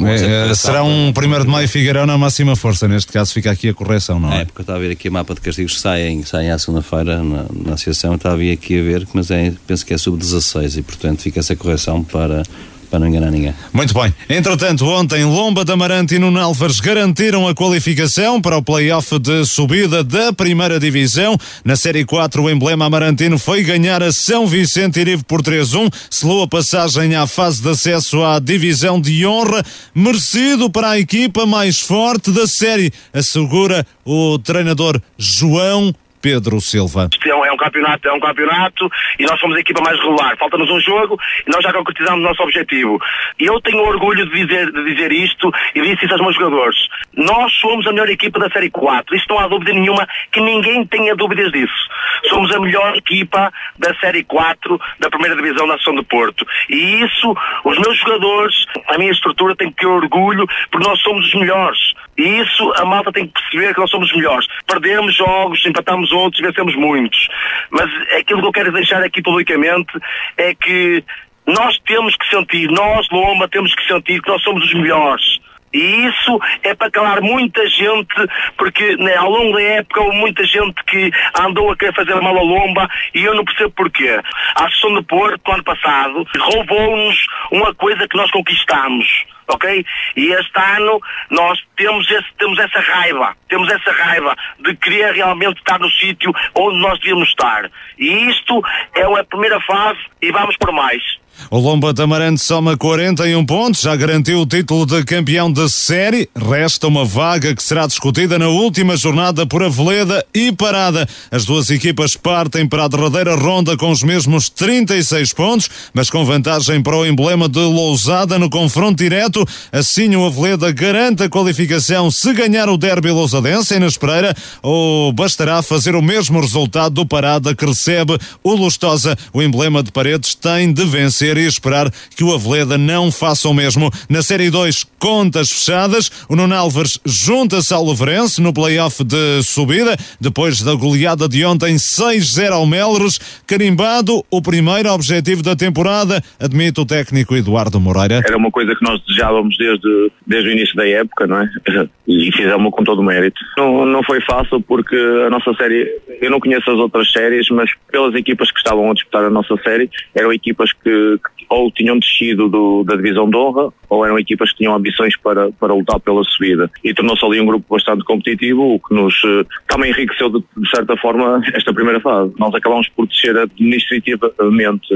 é, 0.06 0.50
é, 0.50 0.54
será 0.56 0.82
um 0.82 1.12
primeiro 1.12 1.44
de 1.44 1.50
maio 1.50 1.68
Figueirão 1.68 2.04
na 2.04 2.18
máxima 2.18 2.56
força. 2.56 2.88
Neste 2.88 3.12
caso, 3.12 3.32
fica 3.32 3.52
aqui 3.52 3.68
a 3.68 3.74
correção, 3.74 4.18
não 4.18 4.32
é? 4.32 4.40
É, 4.40 4.44
porque 4.44 4.60
eu 4.60 4.62
estava 4.64 4.78
a 4.80 4.82
ver 4.82 4.90
aqui 4.90 5.08
o 5.08 5.12
mapa 5.12 5.35
de 5.36 5.42
castigos 5.42 5.74
que 5.74 5.80
saem, 5.80 6.22
saem 6.24 6.50
à 6.50 6.58
segunda-feira 6.58 7.22
na, 7.22 7.46
na 7.64 7.74
associação, 7.74 8.14
estava 8.14 8.42
aqui 8.52 8.78
a 8.78 8.82
ver, 8.82 9.06
mas 9.12 9.30
é, 9.30 9.52
penso 9.66 9.86
que 9.86 9.94
é 9.94 9.98
sub-16 9.98 10.78
e, 10.78 10.82
portanto, 10.82 11.22
fica 11.22 11.40
essa 11.40 11.54
correção 11.54 12.02
para 12.02 12.42
para 12.90 12.98
não 12.98 13.08
enganar 13.08 13.30
ninguém. 13.30 13.54
Muito 13.72 13.92
bem. 13.94 14.14
Entretanto, 14.28 14.86
ontem 14.86 15.24
Lomba 15.24 15.64
de 15.64 15.72
Amarante 15.72 16.14
e 16.14 16.18
Nuno 16.18 16.40
Alves 16.40 16.80
garantiram 16.80 17.46
a 17.48 17.54
qualificação 17.54 18.40
para 18.40 18.56
o 18.56 18.62
play-off 18.62 19.18
de 19.18 19.44
subida 19.44 20.02
da 20.02 20.32
primeira 20.32 20.78
divisão. 20.78 21.36
Na 21.64 21.76
Série 21.76 22.04
4, 22.04 22.42
o 22.42 22.50
emblema 22.50 22.86
amarantino 22.86 23.38
foi 23.38 23.62
ganhar 23.62 24.02
a 24.02 24.12
São 24.12 24.46
Vicente 24.46 25.00
Irivo 25.00 25.24
por 25.24 25.42
3-1, 25.42 25.92
selou 26.10 26.42
a 26.42 26.48
passagem 26.48 27.14
à 27.14 27.26
fase 27.26 27.62
de 27.62 27.68
acesso 27.68 28.22
à 28.24 28.38
divisão 28.38 29.00
de 29.00 29.26
honra, 29.26 29.62
merecido 29.94 30.70
para 30.70 30.90
a 30.90 30.98
equipa 30.98 31.46
mais 31.46 31.80
forte 31.80 32.30
da 32.30 32.46
série, 32.46 32.92
assegura 33.12 33.86
o 34.04 34.38
treinador 34.38 35.00
João 35.18 35.94
Pedro 36.26 36.60
Silva. 36.60 37.08
É 37.24 37.34
um, 37.36 37.44
é 37.44 37.52
um, 37.52 37.56
campeonato, 37.56 38.08
é 38.08 38.12
um 38.12 38.18
campeonato 38.18 38.90
e 39.16 39.22
nós 39.22 39.38
somos 39.38 39.56
a 39.56 39.60
equipa 39.60 39.80
mais 39.80 39.96
regular. 40.00 40.36
Falta-nos 40.36 40.68
um 40.68 40.80
jogo 40.80 41.16
e 41.46 41.50
nós 41.52 41.62
já 41.62 41.72
concretizamos 41.72 42.18
o 42.18 42.22
nosso 42.24 42.42
objetivo. 42.42 42.98
E 43.38 43.44
eu 43.44 43.60
tenho 43.60 43.78
orgulho 43.78 44.26
de 44.26 44.44
dizer, 44.44 44.72
de 44.72 44.92
dizer 44.92 45.12
isto 45.12 45.52
e 45.72 45.82
disse 45.82 46.04
isso 46.04 46.14
aos 46.14 46.22
meus 46.22 46.34
jogadores. 46.34 46.76
Nós 47.14 47.52
somos 47.60 47.86
a 47.86 47.92
melhor 47.92 48.08
equipa 48.08 48.40
da 48.40 48.50
Série 48.50 48.70
4. 48.70 49.14
Isto 49.14 49.34
não 49.34 49.38
há 49.38 49.46
dúvida 49.46 49.72
nenhuma 49.72 50.04
que 50.32 50.40
ninguém 50.40 50.84
tenha 50.86 51.14
dúvidas 51.14 51.52
disso. 51.52 51.88
Somos 52.28 52.52
a 52.52 52.58
melhor 52.58 52.96
equipa 52.96 53.52
da 53.78 53.94
Série 54.00 54.24
4 54.24 54.80
da 54.98 55.08
primeira 55.08 55.36
divisão 55.36 55.68
da 55.68 55.76
Ação 55.76 55.94
de 55.94 56.02
Porto. 56.02 56.44
E 56.68 57.04
isso, 57.04 57.36
os 57.64 57.78
meus 57.78 57.96
jogadores, 57.98 58.66
a 58.88 58.98
minha 58.98 59.12
estrutura 59.12 59.54
tem 59.54 59.70
que 59.70 59.76
ter 59.76 59.86
orgulho 59.86 60.44
porque 60.72 60.88
nós 60.88 61.00
somos 61.02 61.24
os 61.24 61.34
melhores. 61.34 61.94
E 62.18 62.40
isso 62.40 62.72
a 62.76 62.84
malta 62.84 63.12
tem 63.12 63.26
que 63.26 63.34
perceber 63.34 63.74
que 63.74 63.80
nós 63.80 63.90
somos 63.90 64.10
os 64.10 64.16
melhores. 64.16 64.46
Perdemos 64.66 65.14
jogos, 65.14 65.64
empatamos 65.66 66.10
outros, 66.12 66.40
vencemos 66.40 66.74
muitos. 66.74 67.28
Mas 67.70 67.90
aquilo 68.18 68.40
que 68.40 68.46
eu 68.46 68.52
quero 68.52 68.72
deixar 68.72 69.02
aqui 69.02 69.22
publicamente 69.22 69.92
é 70.36 70.54
que 70.54 71.04
nós 71.46 71.78
temos 71.86 72.16
que 72.16 72.28
sentir, 72.28 72.68
nós, 72.70 73.06
Loma, 73.10 73.48
temos 73.48 73.74
que 73.74 73.86
sentir 73.86 74.20
que 74.20 74.28
nós 74.28 74.42
somos 74.42 74.64
os 74.64 74.74
melhores. 74.74 75.38
E 75.72 76.06
isso 76.06 76.40
é 76.62 76.74
para 76.74 76.90
calar 76.90 77.20
muita 77.20 77.68
gente, 77.68 78.14
porque 78.56 78.96
né, 78.96 79.14
ao 79.16 79.30
longo 79.30 79.52
da 79.52 79.62
época 79.62 80.00
houve 80.00 80.16
muita 80.16 80.44
gente 80.44 80.82
que 80.84 81.10
andou 81.38 81.70
a 81.70 81.76
querer 81.76 81.94
fazer 81.94 82.14
mal 82.14 82.36
a 82.36 82.42
lomba 82.42 82.88
e 83.14 83.22
eu 83.22 83.34
não 83.34 83.44
percebo 83.44 83.70
porquê. 83.72 84.20
A 84.54 84.64
Associação 84.64 84.94
de 84.94 85.02
Porto, 85.02 85.52
ano 85.52 85.64
passado, 85.64 86.26
roubou-nos 86.38 87.18
uma 87.50 87.74
coisa 87.74 88.08
que 88.08 88.16
nós 88.16 88.30
conquistamos 88.30 89.06
ok? 89.48 89.84
E 90.16 90.26
este 90.32 90.58
ano 90.58 91.00
nós 91.30 91.58
temos, 91.76 92.10
esse, 92.10 92.26
temos 92.38 92.58
essa 92.58 92.80
raiva, 92.80 93.36
temos 93.48 93.68
essa 93.70 93.92
raiva 93.92 94.36
de 94.60 94.74
querer 94.76 95.14
realmente 95.14 95.58
estar 95.58 95.78
no 95.78 95.90
sítio 95.90 96.32
onde 96.54 96.78
nós 96.78 96.98
devíamos 96.98 97.28
estar. 97.28 97.70
E 97.98 98.28
isto 98.30 98.62
é 98.94 99.06
uma 99.06 99.24
primeira 99.24 99.60
fase 99.60 100.00
e 100.20 100.30
vamos 100.32 100.56
por 100.56 100.72
mais. 100.72 101.02
O 101.50 101.58
Lomba 101.58 101.92
de 101.92 102.02
Amarante 102.02 102.40
soma 102.40 102.76
41 102.76 103.44
pontos, 103.46 103.80
já 103.80 103.94
garantiu 103.94 104.40
o 104.40 104.46
título 104.46 104.84
de 104.84 105.04
campeão 105.04 105.50
da 105.52 105.68
série. 105.68 106.28
Resta 106.34 106.88
uma 106.88 107.04
vaga 107.04 107.54
que 107.54 107.62
será 107.62 107.86
discutida 107.86 108.38
na 108.38 108.48
última 108.48 108.96
jornada 108.96 109.46
por 109.46 109.62
Aveleda 109.62 110.24
e 110.34 110.50
Parada. 110.52 111.08
As 111.30 111.44
duas 111.44 111.70
equipas 111.70 112.16
partem 112.16 112.66
para 112.66 112.84
a 112.84 112.88
derradeira 112.88 113.34
ronda 113.34 113.76
com 113.76 113.90
os 113.90 114.02
mesmos 114.02 114.48
36 114.48 115.32
pontos, 115.32 115.68
mas 115.92 116.10
com 116.10 116.24
vantagem 116.24 116.82
para 116.82 116.96
o 116.96 117.06
emblema 117.06 117.48
de 117.48 117.60
Lousada 117.60 118.38
no 118.38 118.50
confronto 118.50 119.02
direto. 119.02 119.46
Assim, 119.70 120.14
o 120.16 120.24
Aveleda 120.24 120.72
garante 120.72 121.22
a 121.22 121.28
qualificação 121.28 122.10
se 122.10 122.32
ganhar 122.32 122.68
o 122.68 122.76
derby 122.76 123.10
lousadense 123.10 123.74
em 123.74 123.84
Espereira 123.84 124.34
ou 124.62 125.12
bastará 125.12 125.62
fazer 125.62 125.94
o 125.94 126.02
mesmo 126.02 126.40
resultado 126.40 126.94
do 126.94 127.06
Parada 127.06 127.54
que 127.54 127.66
recebe 127.66 128.18
o 128.42 128.54
Lustosa. 128.54 129.16
O 129.32 129.42
emblema 129.42 129.82
de 129.82 129.92
Paredes 129.92 130.34
tem 130.34 130.72
de 130.72 130.84
vencer 130.84 131.25
e 131.36 131.46
esperar 131.46 131.90
que 132.16 132.22
o 132.22 132.32
Aveleda 132.32 132.78
não 132.78 133.10
faça 133.10 133.48
o 133.48 133.54
mesmo. 133.54 133.90
Na 134.08 134.22
Série 134.22 134.50
2, 134.50 134.84
contas 134.98 135.50
fechadas. 135.50 136.10
O 136.28 136.36
Nuno 136.36 136.54
Álvares 136.54 137.00
junta-se 137.04 137.74
ao 137.74 137.84
Leverense 137.84 138.40
no 138.40 138.52
play-off 138.52 139.02
de 139.02 139.42
subida, 139.42 139.96
depois 140.20 140.62
da 140.62 140.74
goleada 140.74 141.28
de 141.28 141.44
ontem 141.44 141.74
6-0 141.74 142.52
ao 142.52 142.66
Melros. 142.66 143.18
Carimbado, 143.46 144.24
o 144.30 144.40
primeiro 144.40 144.90
objetivo 144.90 145.42
da 145.42 145.56
temporada, 145.56 146.22
admite 146.38 146.80
o 146.80 146.86
técnico 146.86 147.34
Eduardo 147.34 147.80
Moreira. 147.80 148.22
Era 148.24 148.36
uma 148.36 148.50
coisa 148.50 148.74
que 148.74 148.84
nós 148.84 149.00
desejávamos 149.06 149.56
desde, 149.56 150.12
desde 150.26 150.48
o 150.48 150.52
início 150.52 150.76
da 150.76 150.86
época, 150.86 151.26
não 151.26 151.40
é? 151.40 151.48
E 152.08 152.30
fizemos 152.30 152.70
com 152.70 152.84
todo 152.84 153.00
o 153.00 153.04
mérito. 153.04 153.40
Não, 153.58 153.84
não 153.84 154.00
foi 154.00 154.20
fácil 154.20 154.60
porque 154.60 154.94
a 154.94 155.28
nossa 155.28 155.52
série, 155.54 155.90
eu 156.22 156.30
não 156.30 156.38
conheço 156.38 156.70
as 156.70 156.76
outras 156.76 157.10
séries, 157.10 157.48
mas 157.50 157.68
pelas 157.90 158.14
equipas 158.14 158.52
que 158.52 158.58
estavam 158.58 158.88
a 158.88 158.94
disputar 158.94 159.24
a 159.24 159.30
nossa 159.30 159.56
série, 159.64 159.90
eram 160.14 160.32
equipas 160.32 160.72
que, 160.72 161.15
que 161.18 161.36
ou 161.48 161.70
tinham 161.70 161.98
descido 161.98 162.48
do, 162.48 162.84
da 162.84 162.96
divisão 162.96 163.28
de 163.28 163.36
honra 163.36 163.72
ou 163.88 164.04
eram 164.04 164.18
equipas 164.18 164.50
que 164.50 164.58
tinham 164.58 164.74
ambições 164.74 165.16
para, 165.16 165.50
para 165.52 165.74
lutar 165.74 166.00
pela 166.00 166.22
subida. 166.24 166.70
E 166.82 166.92
tornou-se 166.92 167.24
ali 167.24 167.40
um 167.40 167.46
grupo 167.46 167.76
bastante 167.76 168.04
competitivo, 168.04 168.74
o 168.74 168.80
que 168.80 168.94
nos 168.94 169.14
eh, 169.24 169.44
também 169.68 169.90
enriqueceu 169.90 170.28
de, 170.28 170.44
de 170.56 170.70
certa 170.70 170.96
forma 170.96 171.40
esta 171.54 171.72
primeira 171.72 172.00
fase. 172.00 172.32
Nós 172.38 172.54
acabamos 172.54 172.88
por 172.88 173.06
descer 173.06 173.36
administrativamente 173.36 174.86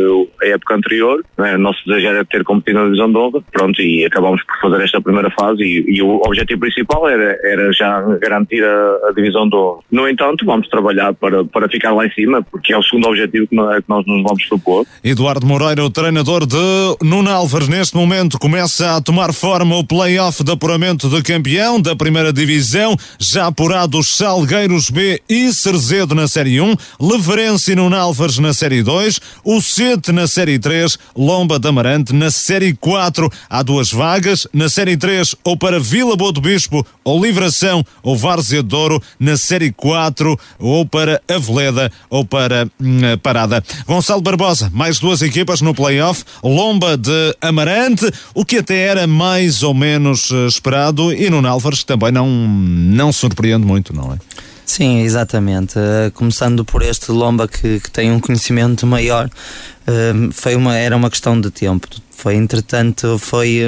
a 0.42 0.46
época 0.46 0.74
anterior, 0.74 1.24
né? 1.38 1.54
o 1.54 1.58
nosso 1.58 1.78
desejo 1.86 2.08
era 2.08 2.24
ter 2.24 2.42
competido 2.44 2.80
na 2.80 2.84
divisão 2.86 3.10
de 3.10 3.18
honra, 3.18 3.40
pronto, 3.52 3.80
e 3.80 4.04
acabamos 4.04 4.42
por 4.42 4.70
fazer 4.70 4.84
esta 4.84 5.00
primeira 5.00 5.30
fase 5.30 5.62
e, 5.62 5.98
e 5.98 6.02
o 6.02 6.20
objetivo 6.24 6.60
principal 6.60 7.08
era, 7.08 7.38
era 7.44 7.72
já 7.72 8.00
garantir 8.20 8.64
a, 8.64 9.08
a, 9.08 9.12
divisão 9.14 9.48
de 9.48 9.54
honra. 9.54 9.82
No 9.90 10.08
entanto, 10.08 10.44
vamos 10.44 10.68
trabalhar 10.68 11.14
para, 11.14 11.44
para 11.44 11.68
ficar 11.68 11.92
lá 11.92 12.06
em 12.06 12.10
cima, 12.10 12.42
porque 12.42 12.72
é 12.72 12.78
o 12.78 12.82
segundo 12.82 13.08
objetivo 13.08 13.46
que 13.46 13.54
nós, 13.54 13.78
que 13.78 13.88
nós 13.88 14.04
nos 14.06 14.22
vamos 14.22 14.44
propor. 14.46 14.84
Eduardo 15.04 15.46
Moreira, 15.46 15.84
o 15.84 15.90
treinador 16.10 16.44
de 16.44 16.56
Nuno 17.02 17.30
Álvares, 17.30 17.68
neste 17.68 17.94
momento 17.94 18.36
começa 18.36 18.96
a 18.96 19.00
tomar 19.00 19.32
forma 19.32 19.76
o 19.76 19.84
play-off 19.84 20.42
de 20.42 20.50
apuramento 20.50 21.08
de 21.08 21.22
campeão 21.22 21.80
da 21.80 21.94
primeira 21.94 22.32
divisão, 22.32 22.96
já 23.16 23.46
apurados 23.46 24.16
Salgueiros 24.16 24.90
B 24.90 25.22
e 25.28 25.52
Cerzedo 25.52 26.12
na 26.12 26.26
Série 26.26 26.60
1, 26.60 26.74
Leverense 27.00 27.70
e 27.70 27.76
Nuno 27.76 27.94
Álvares 27.94 28.38
na 28.38 28.52
Série 28.52 28.82
2, 28.82 29.20
o 29.44 29.60
Sete 29.60 30.10
na 30.10 30.26
Série 30.26 30.58
3, 30.58 30.98
Lomba 31.16 31.60
de 31.60 31.68
Amarante 31.68 32.12
na 32.12 32.32
Série 32.32 32.74
4. 32.74 33.30
Há 33.48 33.62
duas 33.62 33.92
vagas, 33.92 34.48
na 34.52 34.68
Série 34.68 34.96
3 34.96 35.36
ou 35.44 35.56
para 35.56 35.78
Vila 35.78 36.16
Boa 36.16 36.32
do 36.32 36.40
Bispo 36.40 36.84
ou 37.04 37.24
Livração 37.24 37.84
ou 38.02 38.16
Várzea 38.16 38.64
de 38.64 38.68
Douro, 38.68 39.00
na 39.20 39.36
Série 39.36 39.70
4 39.70 40.36
ou 40.58 40.84
para 40.84 41.22
Aveleda 41.28 41.92
ou 42.08 42.24
para 42.24 42.68
hum, 42.80 43.00
Parada. 43.22 43.62
Gonçalo 43.86 44.20
Barbosa, 44.20 44.68
mais 44.74 44.98
duas 44.98 45.22
equipas 45.22 45.60
no 45.60 45.72
play-off, 45.72 45.99
Lomba 46.42 46.96
de 46.96 47.36
Amarante, 47.40 48.10
o 48.34 48.44
que 48.44 48.58
até 48.58 48.78
era 48.78 49.06
mais 49.06 49.62
ou 49.62 49.74
menos 49.74 50.30
eh, 50.30 50.46
esperado 50.46 51.12
e 51.12 51.28
no 51.30 51.46
Álvares 51.46 51.84
também 51.84 52.12
não, 52.12 52.28
não 52.28 53.12
surpreende 53.12 53.66
muito, 53.66 53.94
não 53.94 54.12
é? 54.12 54.18
Sim, 54.64 55.00
exatamente. 55.00 55.76
Uh, 55.76 56.12
começando 56.14 56.64
por 56.64 56.82
este 56.82 57.10
Lomba 57.10 57.48
que, 57.48 57.80
que 57.80 57.90
tem 57.90 58.12
um 58.12 58.20
conhecimento 58.20 58.86
maior, 58.86 59.26
uh, 59.26 60.32
foi 60.32 60.54
uma, 60.54 60.76
era 60.76 60.96
uma 60.96 61.10
questão 61.10 61.40
de 61.40 61.50
tempo. 61.50 61.88
Foi, 62.12 62.36
entretanto, 62.36 63.18
foi 63.18 63.62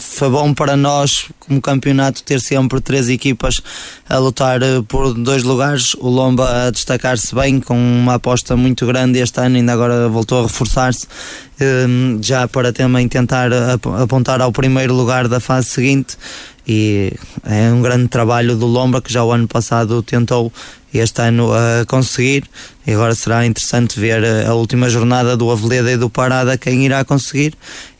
foi 0.00 0.30
bom 0.30 0.54
para 0.54 0.76
nós, 0.76 1.26
como 1.40 1.60
campeonato, 1.60 2.22
ter 2.22 2.40
sempre 2.40 2.80
três 2.80 3.08
equipas 3.08 3.60
a 4.08 4.18
lutar 4.18 4.62
eh, 4.62 4.82
por 4.86 5.14
dois 5.14 5.42
lugares. 5.42 5.94
O 5.94 6.08
Lomba 6.08 6.66
a 6.66 6.70
destacar-se 6.70 7.34
bem, 7.34 7.60
com 7.60 7.76
uma 7.76 8.14
aposta 8.14 8.56
muito 8.56 8.86
grande 8.86 9.18
este 9.18 9.40
ano, 9.40 9.56
ainda 9.56 9.72
agora 9.72 10.08
voltou 10.08 10.40
a 10.40 10.42
reforçar-se, 10.42 11.06
eh, 11.60 11.86
já 12.20 12.46
para 12.46 12.72
também 12.72 13.08
tentar 13.08 13.50
apontar 14.00 14.40
ao 14.40 14.52
primeiro 14.52 14.94
lugar 14.94 15.28
da 15.28 15.40
fase 15.40 15.68
seguinte. 15.68 16.16
E 16.66 17.14
é 17.44 17.72
um 17.72 17.80
grande 17.80 18.08
trabalho 18.08 18.54
do 18.54 18.66
Lomba 18.66 19.00
que 19.00 19.10
já 19.10 19.24
o 19.24 19.32
ano 19.32 19.48
passado 19.48 20.02
tentou 20.02 20.52
este 20.92 21.22
ano 21.22 21.50
a 21.52 21.84
conseguir. 21.86 22.44
E 22.88 22.94
agora 22.94 23.14
será 23.14 23.44
interessante 23.44 24.00
ver 24.00 24.24
a 24.46 24.54
última 24.54 24.88
jornada 24.88 25.36
do 25.36 25.50
Aveleda 25.50 25.92
e 25.92 25.98
do 25.98 26.08
Parada 26.08 26.56
quem 26.56 26.86
irá 26.86 27.04
conseguir 27.04 27.52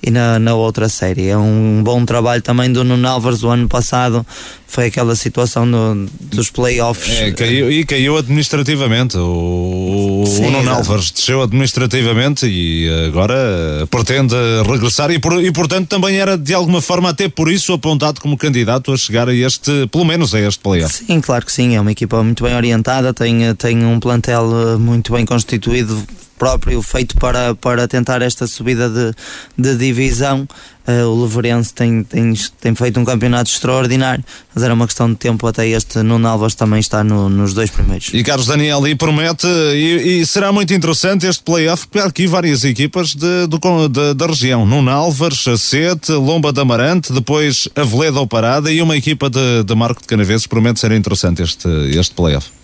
e 0.03 0.11
na, 0.11 0.39
na 0.39 0.55
outra 0.55 0.89
série. 0.89 1.29
É 1.29 1.37
um 1.37 1.83
bom 1.83 2.05
trabalho 2.05 2.41
também 2.41 2.73
do 2.73 2.85
Nuno 2.85 3.07
Álvares. 3.07 3.43
O 3.43 3.49
ano 3.49 3.69
passado 3.69 4.25
foi 4.67 4.87
aquela 4.87 5.17
situação 5.17 5.69
do, 5.69 6.07
dos 6.21 6.51
playoffs. 6.51 7.21
É, 7.21 7.33
caiu, 7.33 7.71
e 7.71 7.85
caiu 7.85 8.17
administrativamente. 8.17 9.17
O, 9.17 10.25
Sim, 10.27 10.47
o 10.47 10.51
Nuno 10.51 10.71
Álvares 10.71 11.11
desceu 11.11 11.43
administrativamente 11.43 12.47
e 12.47 12.89
agora 13.07 13.87
pretende 13.91 14.35
regressar 14.71 15.11
e, 15.11 15.19
por, 15.19 15.43
e, 15.43 15.51
portanto, 15.51 15.89
também 15.89 16.19
era 16.19 16.39
de 16.39 16.55
alguma 16.55 16.81
forma, 16.81 17.11
até 17.11 17.29
por 17.29 17.51
isso, 17.51 17.73
apontado 17.73 18.21
como 18.21 18.37
candidato 18.37 18.93
a 18.93 18.97
chegar 18.97 19.29
a 19.29 19.35
este, 19.35 19.89
pelo 19.91 20.05
menos 20.05 20.35
a 20.35 20.41
este 20.41 20.61
playoff. 20.61 21.05
Sim, 21.07 21.21
claro 21.21 21.45
que 21.45 21.53
sim. 21.53 21.75
É 21.75 21.81
uma 21.81 21.91
equipa 21.91 22.23
muito 22.23 22.45
bem 22.45 22.55
orientada, 22.55 23.13
tem, 23.13 23.55
tem 23.57 23.85
um 23.85 23.99
plantel 23.99 24.49
eh, 24.53 24.78
muito 24.79 25.13
bem 25.13 25.27
constituído 25.27 26.07
próprio 26.39 26.81
feito 26.83 27.17
para, 27.17 27.55
para 27.55 27.89
tentar 27.89 28.23
esta 28.23 28.47
subida 28.47 28.89
de, 28.89 29.13
de 29.59 29.77
divisão. 29.77 30.49
Uh, 30.87 31.05
o 31.07 31.23
Leverense 31.25 31.75
tem, 31.75 32.03
tem, 32.03 32.33
tem 32.59 32.75
feito 32.75 32.99
um 32.99 33.05
campeonato 33.05 33.51
extraordinário, 33.51 34.25
mas 34.55 34.65
era 34.65 34.73
uma 34.73 34.87
questão 34.87 35.11
de 35.11 35.17
tempo 35.17 35.47
até 35.47 35.69
este 35.69 36.03
Nuno 36.03 36.27
Alves 36.27 36.55
também 36.55 36.81
está 36.81 37.05
no, 37.05 37.29
nos 37.29 37.53
dois 37.53 37.69
primeiros. 37.69 38.09
E 38.15 38.23
Carlos 38.23 38.47
Daniel, 38.47 38.87
e 38.89 38.95
promete, 38.95 39.47
e, 39.47 40.21
e 40.21 40.27
será 40.27 40.51
muito 40.51 40.73
interessante 40.73 41.27
este 41.27 41.43
playoff, 41.43 41.87
porque 41.87 41.99
há 41.99 42.07
aqui 42.07 42.27
várias 42.27 42.65
equipas 42.65 43.09
de, 43.09 43.47
do, 43.47 43.89
de, 43.89 44.15
da 44.15 44.27
região: 44.27 44.65
Nuno 44.65 44.91
Álvares, 44.91 45.45
Sete, 45.59 46.13
Lomba 46.13 46.55
da 46.55 46.63
Amarante, 46.63 47.13
depois 47.13 47.69
Aveleda 47.77 48.21
ou 48.21 48.27
Parada 48.27 48.73
e 48.73 48.81
uma 48.81 48.97
equipa 48.97 49.29
de, 49.29 49.65
de 49.65 49.75
Marco 49.75 50.01
de 50.01 50.07
Canaveses. 50.07 50.47
Promete 50.47 50.81
ser 50.81 50.93
interessante 50.93 51.43
este, 51.43 51.69
este 51.99 52.15
playoff. 52.15 52.58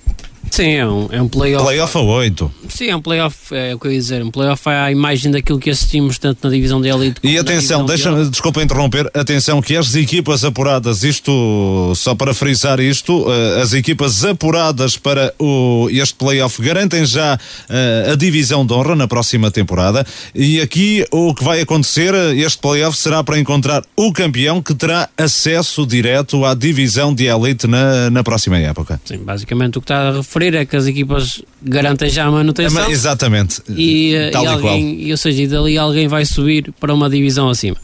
Sim, 0.55 0.71
é 0.71 0.87
um, 0.87 1.09
é 1.11 1.21
um 1.21 1.27
playoff. 1.27 1.65
Playoff 1.65 1.99
a 1.99 2.01
8. 2.01 2.55
Sim, 2.69 2.87
é 2.87 2.95
um 2.95 3.03
playoff, 3.03 3.53
é 3.53 3.75
o 3.75 3.79
que 3.81 3.89
eu 3.89 3.93
ia 3.93 3.99
dizer. 3.99 4.23
Um 4.23 4.31
playoff 4.31 4.69
é 4.69 4.83
a 4.83 4.93
imagem 4.93 5.33
daquilo 5.33 5.59
que 5.59 5.69
assistimos 5.69 6.17
tanto 6.17 6.45
na 6.45 6.51
divisão 6.55 6.81
de 6.81 6.89
elite 6.89 7.21
E 7.25 7.37
atenção, 7.37 7.85
deixa-me, 7.85 8.31
desculpa 8.31 8.63
interromper, 8.63 9.11
atenção 9.15 9.61
que 9.61 9.77
as 9.77 9.97
equipas 9.97 10.45
apuradas, 10.45 11.03
isto, 11.03 11.93
só 11.97 12.15
para 12.15 12.33
frisar 12.33 12.79
isto, 12.79 13.27
uh, 13.27 13.63
as 13.63 13.73
equipas 13.73 14.25
apuradas 14.25 14.97
para 14.97 15.35
o, 15.41 15.89
este 15.91 16.15
playoff 16.15 16.63
garantem 16.63 17.05
já 17.05 17.35
uh, 17.35 18.13
a 18.13 18.15
divisão 18.15 18.65
de 18.65 18.73
honra 18.73 18.95
na 18.95 19.09
próxima 19.09 19.51
temporada. 19.51 20.07
E 20.33 20.61
aqui 20.61 21.05
o 21.11 21.35
que 21.35 21.43
vai 21.43 21.63
acontecer, 21.63 22.15
este 22.37 22.59
playoff 22.59 22.97
será 22.97 23.25
para 23.25 23.41
encontrar 23.41 23.83
o 23.97 24.13
campeão 24.13 24.63
que 24.63 24.73
terá 24.73 25.09
acesso 25.19 25.85
direto 25.85 26.45
à 26.45 26.55
divisão 26.55 27.13
de 27.13 27.25
elite 27.25 27.67
na, 27.67 28.09
na 28.09 28.23
próxima 28.23 28.57
época. 28.59 29.01
Sim, 29.05 29.19
basicamente 29.19 29.79
o 29.79 29.81
que 29.81 29.87
está 29.87 30.11
a 30.11 30.13
referir 30.13 30.44
é 30.53 30.67
que 30.67 30.77
as 30.77 30.87
equipas 30.87 31.43
garantem 31.63 32.11
já 32.11 32.27
a 32.27 32.31
manutenção. 32.31 32.85
É, 32.85 32.91
exatamente. 32.91 33.63
E, 33.69 34.15
eh, 34.15 34.31
Tal 34.31 34.45
e, 34.45 34.47
alguém, 34.49 35.01
e, 35.03 35.11
ou 35.13 35.17
seja, 35.17 35.43
e 35.43 35.47
dali 35.47 35.79
alguém 35.79 36.09
vai 36.09 36.25
subir 36.25 36.73
para 36.81 36.93
uma 36.93 37.09
divisão 37.09 37.49
acima. 37.49 37.77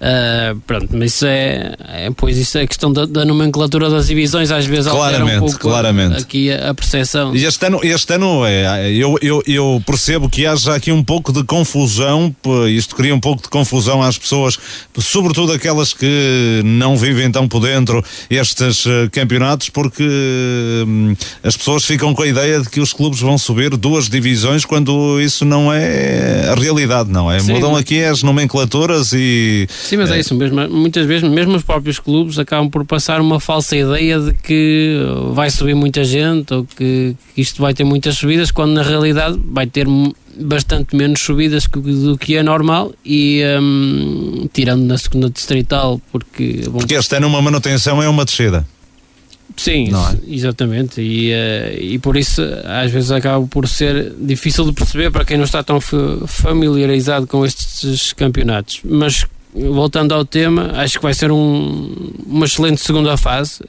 Uh, 0.00 0.58
pronto, 0.66 0.88
mas 0.92 1.14
isso 1.14 1.26
é, 1.26 1.74
é, 1.86 2.10
pois 2.16 2.36
isso 2.36 2.58
é 2.58 2.66
questão 2.66 2.92
da, 2.92 3.06
da, 3.06 3.24
nomenclatura 3.24 3.88
das 3.88 4.08
divisões, 4.08 4.50
às 4.50 4.66
vezes 4.66 4.90
claramente, 4.90 5.36
um 5.36 5.40
pouco 5.40 5.58
claramente. 5.58 6.16
aqui 6.22 6.50
a, 6.50 6.70
a 6.70 6.74
percepção. 6.74 7.34
E 7.34 7.44
este 7.44 7.66
ano, 7.66 7.80
este 7.82 8.14
ano 8.14 8.44
é, 8.44 8.90
eu, 8.90 9.16
eu, 9.20 9.42
eu 9.46 9.82
percebo 9.86 10.28
que 10.28 10.46
haja 10.46 10.74
aqui 10.74 10.90
um 10.90 11.04
pouco 11.04 11.32
de 11.32 11.44
confusão, 11.44 12.34
isto 12.68 12.96
cria 12.96 13.14
um 13.14 13.20
pouco 13.20 13.42
de 13.42 13.48
confusão 13.48 14.02
às 14.02 14.18
pessoas, 14.18 14.58
sobretudo 14.98 15.52
aquelas 15.52 15.92
que 15.92 16.62
não 16.64 16.96
vivem 16.96 17.30
tão 17.30 17.46
por 17.46 17.60
dentro 17.60 18.02
estes 18.28 18.86
uh, 18.86 19.08
campeonatos, 19.12 19.68
porque 19.68 20.02
hum, 20.02 21.14
as 21.44 21.56
pessoas 21.56 21.84
ficam 21.84 22.00
ficam 22.00 22.14
com 22.14 22.22
a 22.22 22.26
ideia 22.26 22.60
de 22.60 22.68
que 22.70 22.80
os 22.80 22.94
clubes 22.94 23.20
vão 23.20 23.36
subir 23.36 23.76
duas 23.76 24.08
divisões 24.08 24.64
quando 24.64 25.20
isso 25.20 25.44
não 25.44 25.70
é 25.72 26.48
a 26.48 26.54
realidade, 26.54 27.10
não 27.10 27.30
é? 27.30 27.38
Sim. 27.38 27.52
Mudam 27.52 27.76
aqui 27.76 28.02
as 28.02 28.22
nomenclaturas 28.22 29.12
e. 29.12 29.68
Sim, 29.90 29.96
mas 29.96 30.12
é, 30.12 30.20
isso 30.20 30.36
mesmo. 30.36 30.68
Muitas 30.68 31.04
vezes, 31.04 31.28
mesmo 31.28 31.56
os 31.56 31.64
próprios 31.64 31.98
clubes 31.98 32.38
acabam 32.38 32.70
por 32.70 32.84
passar 32.84 33.20
uma 33.20 33.40
falsa 33.40 33.76
ideia 33.76 34.20
de 34.20 34.32
que 34.34 35.00
vai 35.32 35.50
subir 35.50 35.74
muita 35.74 36.04
gente 36.04 36.54
ou 36.54 36.64
que 36.64 37.16
isto 37.36 37.60
vai 37.60 37.74
ter 37.74 37.82
muitas 37.82 38.16
subidas, 38.16 38.52
quando 38.52 38.70
na 38.70 38.84
realidade 38.84 39.36
vai 39.46 39.66
ter 39.66 39.88
bastante 40.40 40.94
menos 40.94 41.18
subidas 41.18 41.66
do 41.66 42.16
que 42.16 42.36
é 42.36 42.42
normal 42.44 42.92
e 43.04 43.42
um, 43.60 44.48
tirando 44.52 44.84
na 44.84 44.96
segunda 44.96 45.28
distrital 45.28 46.00
porque 46.12 46.62
bom, 46.66 46.78
porque 46.78 46.94
este 46.94 47.16
ano 47.16 47.26
uma 47.26 47.42
manutenção 47.42 48.00
é 48.00 48.08
uma 48.08 48.24
descida 48.24 48.64
sim 49.56 49.90
é? 49.92 50.34
exatamente 50.34 51.02
e, 51.02 51.32
uh, 51.32 51.82
e 51.82 51.98
por 51.98 52.16
isso 52.16 52.40
às 52.64 52.90
vezes 52.90 53.10
acaba 53.10 53.44
por 53.48 53.68
ser 53.68 54.14
difícil 54.18 54.64
de 54.64 54.72
perceber 54.72 55.10
para 55.10 55.24
quem 55.24 55.36
não 55.36 55.44
está 55.44 55.62
tão 55.62 55.78
familiarizado 55.80 57.26
com 57.26 57.44
estes 57.44 58.14
campeonatos 58.14 58.80
mas 58.84 59.26
voltando 59.54 60.12
ao 60.14 60.24
tema, 60.24 60.72
acho 60.74 60.98
que 60.98 61.02
vai 61.02 61.14
ser 61.14 61.32
um, 61.32 62.12
uma 62.26 62.46
excelente 62.46 62.80
segunda 62.80 63.16
fase 63.16 63.60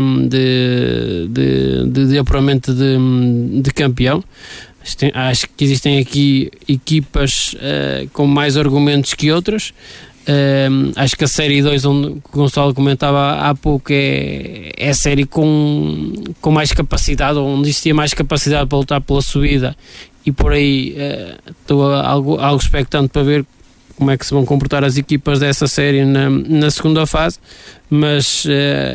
um, 0.00 0.28
de, 0.28 1.28
de, 1.28 1.88
de, 1.88 2.06
de 2.08 2.18
apuramento 2.18 2.72
de, 2.72 3.60
de 3.60 3.70
campeão 3.72 4.22
acho 5.14 5.48
que 5.56 5.64
existem 5.64 5.98
aqui 5.98 6.50
equipas 6.68 7.54
uh, 7.54 8.08
com 8.12 8.26
mais 8.26 8.56
argumentos 8.56 9.14
que 9.14 9.32
outras. 9.32 9.72
Uh, 10.28 10.92
acho 10.96 11.16
que 11.16 11.24
a 11.24 11.28
série 11.28 11.62
2, 11.62 11.84
onde 11.84 12.08
o 12.08 12.22
Gonçalo 12.32 12.74
comentava 12.74 13.40
há 13.40 13.54
pouco, 13.54 13.92
é, 13.92 14.72
é 14.76 14.90
a 14.90 14.94
série 14.94 15.24
com, 15.24 16.14
com 16.40 16.50
mais 16.50 16.72
capacidade, 16.72 17.38
onde 17.38 17.68
existia 17.68 17.94
mais 17.94 18.12
capacidade 18.14 18.68
para 18.68 18.78
lutar 18.78 19.00
pela 19.00 19.22
subida, 19.22 19.76
e 20.24 20.32
por 20.32 20.52
aí 20.52 20.96
uh, 20.96 21.52
estou 21.60 21.92
algo, 21.92 22.38
algo 22.38 22.60
expectante 22.60 23.08
para 23.08 23.22
ver 23.22 23.46
como 23.96 24.10
é 24.10 24.16
que 24.16 24.26
se 24.26 24.32
vão 24.32 24.44
comportar 24.44 24.84
as 24.84 24.96
equipas 24.96 25.38
dessa 25.38 25.66
série 25.66 26.04
na, 26.04 26.28
na 26.30 26.70
segunda 26.70 27.06
fase, 27.06 27.38
mas 27.88 28.44
uh, 28.44 28.50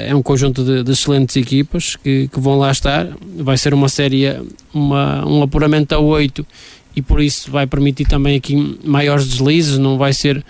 é 0.07 0.15
um 0.15 0.21
conjunto 0.21 0.63
de, 0.63 0.83
de 0.83 0.91
excelentes 0.91 1.35
equipas 1.35 1.95
que, 1.95 2.27
que, 2.27 2.39
vão 2.39 2.57
lá 2.57 2.71
estar. 2.71 3.07
Vai 3.37 3.57
ser 3.57 3.73
uma 3.73 3.89
série, 3.89 4.25
uma, 4.73 5.25
um 5.25 5.41
apuramento 5.41 5.93
a 5.95 5.99
8 5.99 6.45
e 6.95 7.01
por 7.01 7.21
isso 7.21 7.49
vai 7.49 7.65
permitir 7.65 8.05
também 8.05 8.37
aqui 8.37 8.79
maiores 8.83 9.27
deslizes, 9.27 9.77
não 9.77 9.97
vai 9.97 10.13
ser 10.13 10.43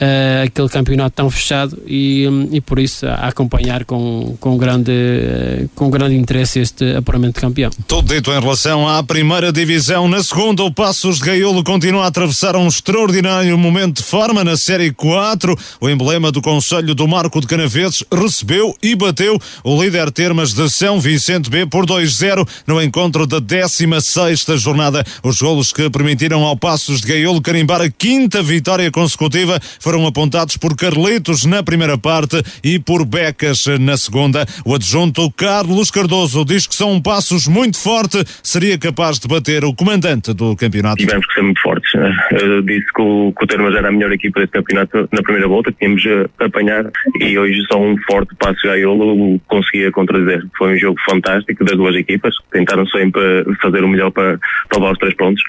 uh, 0.00 0.44
aquele 0.44 0.68
campeonato 0.68 1.16
tão 1.16 1.30
fechado 1.30 1.80
e, 1.86 2.26
e 2.52 2.60
por 2.60 2.78
isso 2.78 3.06
a 3.06 3.28
acompanhar 3.28 3.84
com, 3.84 4.36
com, 4.40 4.56
grande, 4.56 4.92
uh, 4.92 5.68
com 5.74 5.90
grande 5.90 6.16
interesse 6.16 6.60
este 6.60 6.96
apuramento 6.96 7.34
de 7.34 7.40
campeão. 7.40 7.70
Tudo 7.86 8.14
dito 8.14 8.30
em 8.30 8.40
relação 8.40 8.88
à 8.88 9.02
primeira 9.02 9.52
divisão. 9.52 10.08
Na 10.08 10.22
segunda, 10.22 10.62
o 10.62 10.72
Passos 10.72 11.18
de 11.18 11.24
Gaiolo 11.24 11.62
continua 11.64 12.04
a 12.04 12.08
atravessar 12.08 12.56
um 12.56 12.66
extraordinário 12.66 13.56
momento 13.58 13.98
de 13.98 14.02
forma 14.02 14.44
na 14.44 14.56
Série 14.56 14.92
4. 14.92 15.56
O 15.80 15.88
emblema 15.88 16.30
do 16.30 16.42
Conselho 16.42 16.94
do 16.94 17.06
Marco 17.08 17.40
de 17.40 17.46
Canaveses 17.46 18.04
recebeu 18.12 18.74
e 18.82 18.94
bateu 18.94 19.38
o 19.62 19.82
líder 19.82 20.10
Termas 20.10 20.52
de 20.52 20.68
São 20.70 21.00
Vicente 21.00 21.50
B 21.50 21.66
por 21.66 21.86
2-0 21.86 22.46
no 22.66 22.82
encontro 22.82 23.26
da 23.26 23.38
16 23.38 24.44
jornada. 24.56 25.04
Os 25.22 25.40
golos 25.40 25.72
que 25.72 25.88
permitiram 25.90 26.42
ao 26.44 26.56
Passos 26.56 27.00
de 27.00 27.08
Gaiolo 27.08 27.40
carimbar 27.40 27.80
a 27.80 27.90
quinta 27.90 28.42
vitória 28.42 28.90
consecutiva 28.90 29.60
foram 29.84 30.06
apontados 30.06 30.56
por 30.56 30.74
Carlitos 30.74 31.44
na 31.44 31.62
primeira 31.62 31.98
parte 31.98 32.42
e 32.64 32.78
por 32.78 33.04
Becas 33.04 33.66
na 33.78 33.98
segunda. 33.98 34.46
O 34.64 34.74
adjunto 34.74 35.30
Carlos 35.32 35.90
Cardoso 35.90 36.42
diz 36.42 36.66
que 36.66 36.74
são 36.74 37.02
passos 37.02 37.46
muito 37.46 37.78
fortes, 37.78 38.24
seria 38.42 38.78
capaz 38.78 39.18
de 39.18 39.28
bater 39.28 39.62
o 39.62 39.74
comandante 39.74 40.32
do 40.32 40.56
campeonato. 40.56 40.96
Tivemos 40.96 41.26
que 41.26 41.34
ser 41.34 41.42
muito 41.42 41.60
fortes. 41.60 41.92
Né? 41.92 42.16
Eu 42.32 42.62
disse 42.62 42.86
que 42.94 43.02
o, 43.02 43.34
que 43.36 43.44
o 43.44 43.46
Termas 43.46 43.74
era 43.74 43.88
a 43.88 43.92
melhor 43.92 44.10
equipa 44.10 44.40
desse 44.40 44.52
campeonato 44.52 45.06
na 45.12 45.22
primeira 45.22 45.46
volta, 45.46 45.70
tínhamos 45.70 46.02
a 46.40 46.46
apanhar 46.46 46.90
e 47.20 47.38
hoje 47.38 47.60
só 47.70 47.78
um 47.78 47.94
forte 48.06 48.34
passo 48.36 48.66
Gaiolo 48.66 49.38
conseguia 49.48 49.92
contradizer. 49.92 50.46
Foi 50.56 50.74
um 50.74 50.78
jogo 50.78 50.98
fantástico 51.04 51.62
das 51.62 51.76
duas 51.76 51.94
equipas, 51.94 52.34
tentaram 52.50 52.86
sempre 52.86 53.44
fazer 53.60 53.84
o 53.84 53.88
melhor 53.88 54.10
para, 54.10 54.38
para 54.70 54.78
levar 54.78 54.92
os 54.92 54.98
três 54.98 55.14
pontos, 55.14 55.42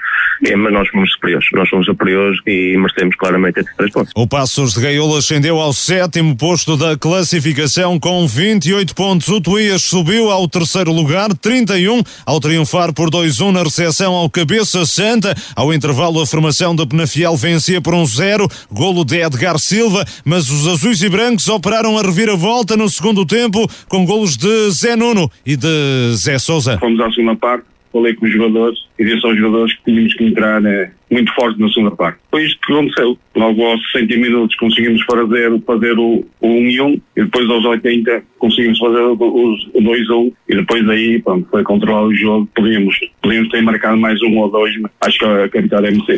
mas 0.57 0.73
nós 0.73 0.89
fomos 0.89 1.09
superiores. 1.13 1.47
Nós 1.53 1.69
fomos 1.69 1.85
superiores 1.85 2.37
e 2.45 2.75
merecemos 2.77 3.15
claramente 3.15 3.61
esses 3.61 3.75
três 3.77 3.93
pontos. 3.93 4.11
O 4.13 4.24
Passos 4.27 4.73
de 4.73 4.81
Gaiola 4.81 5.19
ascendeu 5.19 5.59
ao 5.59 5.73
sétimo 5.73 6.35
posto 6.35 6.75
da 6.75 6.97
classificação 6.97 7.99
com 7.99 8.27
28 8.27 8.95
pontos. 8.95 9.27
O 9.27 9.41
Tuías 9.41 9.83
subiu 9.83 10.31
ao 10.31 10.47
terceiro 10.47 10.91
lugar, 10.91 11.33
31, 11.35 12.01
ao 12.25 12.39
triunfar 12.39 12.93
por 12.93 13.09
2-1 13.09 13.51
na 13.51 13.63
recepção 13.63 14.13
ao 14.13 14.29
Cabeça 14.29 14.85
Santa. 14.85 15.35
Ao 15.55 15.73
intervalo, 15.73 16.21
a 16.21 16.25
formação 16.25 16.75
da 16.75 16.85
Penafiel 16.85 17.35
vencia 17.35 17.81
por 17.81 17.93
1-0, 17.93 18.51
golo 18.71 19.03
de 19.03 19.21
Edgar 19.21 19.59
Silva, 19.59 20.05
mas 20.23 20.49
os 20.49 20.67
azuis 20.67 21.01
e 21.01 21.09
brancos 21.09 21.47
operaram 21.47 21.97
a 21.97 22.01
reviravolta 22.01 22.75
no 22.75 22.89
segundo 22.89 23.25
tempo 23.25 23.69
com 23.87 24.05
golos 24.05 24.37
de 24.37 24.71
Zé 24.71 24.95
Nuno 24.95 25.31
e 25.45 25.55
de 25.55 26.15
Zé 26.15 26.39
Souza. 26.39 26.77
Fomos 26.79 26.99
à 26.99 27.09
segunda 27.11 27.35
parte 27.35 27.74
falei 27.95 28.13
com 28.13 28.25
os 28.25 28.31
jogadores 28.31 28.77
e 28.99 29.05
disse 29.05 29.25
aos 29.25 29.37
jogadores 29.37 29.73
que 29.73 29.85
tínhamos 29.85 30.13
que 30.13 30.25
entrar 30.25 30.59
né, 30.59 30.91
muito 31.09 31.33
forte 31.33 31.59
na 31.59 31.69
segunda 31.69 31.95
parte. 31.95 32.19
Foi 32.29 32.43
isto 32.43 32.59
que 32.59 32.73
aconteceu. 32.73 33.17
Logo 33.33 33.63
aos 33.63 33.91
60 33.91 34.17
minutos 34.17 34.55
conseguimos 34.57 35.01
fazer, 35.03 35.61
fazer 35.61 35.97
o, 35.97 36.25
o 36.41 36.47
1 36.47 36.69
e 36.69 36.81
1 36.81 36.93
e 37.15 37.23
depois 37.23 37.49
aos 37.49 37.63
80 37.63 38.23
conseguimos 38.37 38.77
fazer 38.77 39.01
o, 39.01 39.13
o 39.13 39.81
2 39.81 40.09
1 40.09 40.31
e 40.49 40.55
depois 40.57 40.89
aí 40.89 41.21
pronto, 41.21 41.47
foi 41.49 41.63
controlar 41.63 42.03
o 42.03 42.13
jogo. 42.13 42.49
Podíamos, 42.53 42.99
podíamos 43.21 43.49
ter 43.49 43.61
marcado 43.61 43.97
mais 43.97 44.21
um 44.21 44.37
ou 44.39 44.51
dois, 44.51 44.77
mas 44.81 44.91
acho 45.01 45.19
que 45.19 45.25
a, 45.25 45.43
a 45.45 45.61
vitória 45.61 45.87
é 45.87 45.91
muito 45.91 46.11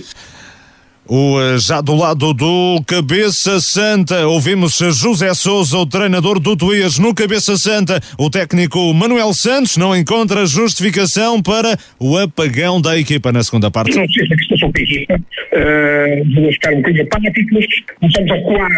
o, 1.07 1.39
eh, 1.39 1.57
já 1.57 1.81
do 1.81 1.95
lado 1.95 2.33
do 2.33 2.81
Cabeça 2.85 3.59
Santa, 3.59 4.27
ouvimos 4.27 4.77
José 4.77 5.33
Souza, 5.33 5.77
o 5.77 5.85
treinador 5.85 6.39
do 6.39 6.55
Tuías 6.55 6.99
no 6.99 7.13
Cabeça 7.13 7.55
Santa. 7.57 7.99
O 8.17 8.29
técnico 8.29 8.93
Manuel 8.93 9.33
Santos 9.33 9.77
não 9.77 9.95
encontra 9.95 10.45
justificação 10.45 11.41
para 11.41 11.77
o 11.99 12.17
apagão 12.17 12.81
da 12.81 12.97
equipa 12.97 13.31
na 13.31 13.43
segunda 13.43 13.71
parte. 13.71 13.95
Não 13.95 14.07
sei 14.09 14.27
se 14.27 14.33
a 14.33 14.37
questão 14.37 14.71
da 14.71 14.81
equipa, 14.81 15.15
uh, 15.15 16.41
vou 16.41 16.51
ficar 16.51 16.73
um 16.73 16.77
bocadinho 16.77 17.03
apáticos, 17.03 17.67
começamos 17.99 18.31
a 18.31 18.41
coar, 18.41 18.69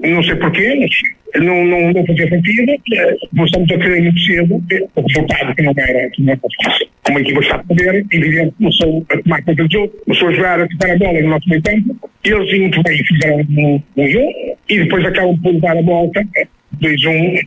não 0.00 0.22
sei 0.22 0.34
porquê, 0.36 0.76
mas 0.80 1.44
não, 1.44 1.64
não, 1.64 1.92
não 1.92 2.06
fazia 2.06 2.28
sentido. 2.28 2.72
Começamos 3.30 3.70
a 3.70 3.78
querer 3.78 4.02
muito 4.02 4.20
cedo, 4.20 4.62
o 4.96 5.00
resultado 5.02 5.54
que 5.54 5.62
não 5.62 5.74
era, 5.76 6.10
que 6.10 6.22
não 6.22 6.32
era 6.32 6.40
fácil. 6.64 6.88
Como 7.04 7.18
a 7.18 7.20
equipa 7.20 7.40
está 7.40 7.54
a 7.56 7.64
poder, 7.64 8.06
evidente, 8.12 8.54
começou 8.58 9.06
a 9.10 9.18
tomar 9.18 9.42
conta 9.42 9.64
do 9.64 9.72
jogo, 9.72 9.92
começou 10.04 10.28
a 10.28 10.32
jogar, 10.32 10.60
a 10.60 10.68
tocar 10.68 10.90
a 10.90 10.98
bola 10.98 11.20
no 11.20 11.28
nosso 11.28 11.48
meio 11.48 11.59
campo. 11.62 12.10
Eles 12.22 12.58
muito 12.58 12.82
bem 12.82 13.04
fizeram 13.04 13.38
um, 13.38 13.82
um 13.96 14.08
jogo 14.08 14.56
e 14.68 14.78
depois 14.78 15.04
acabam 15.04 15.36
por 15.42 15.60
dar 15.60 15.76
a 15.76 15.82
volta 15.82 16.24
2-1 16.78 17.40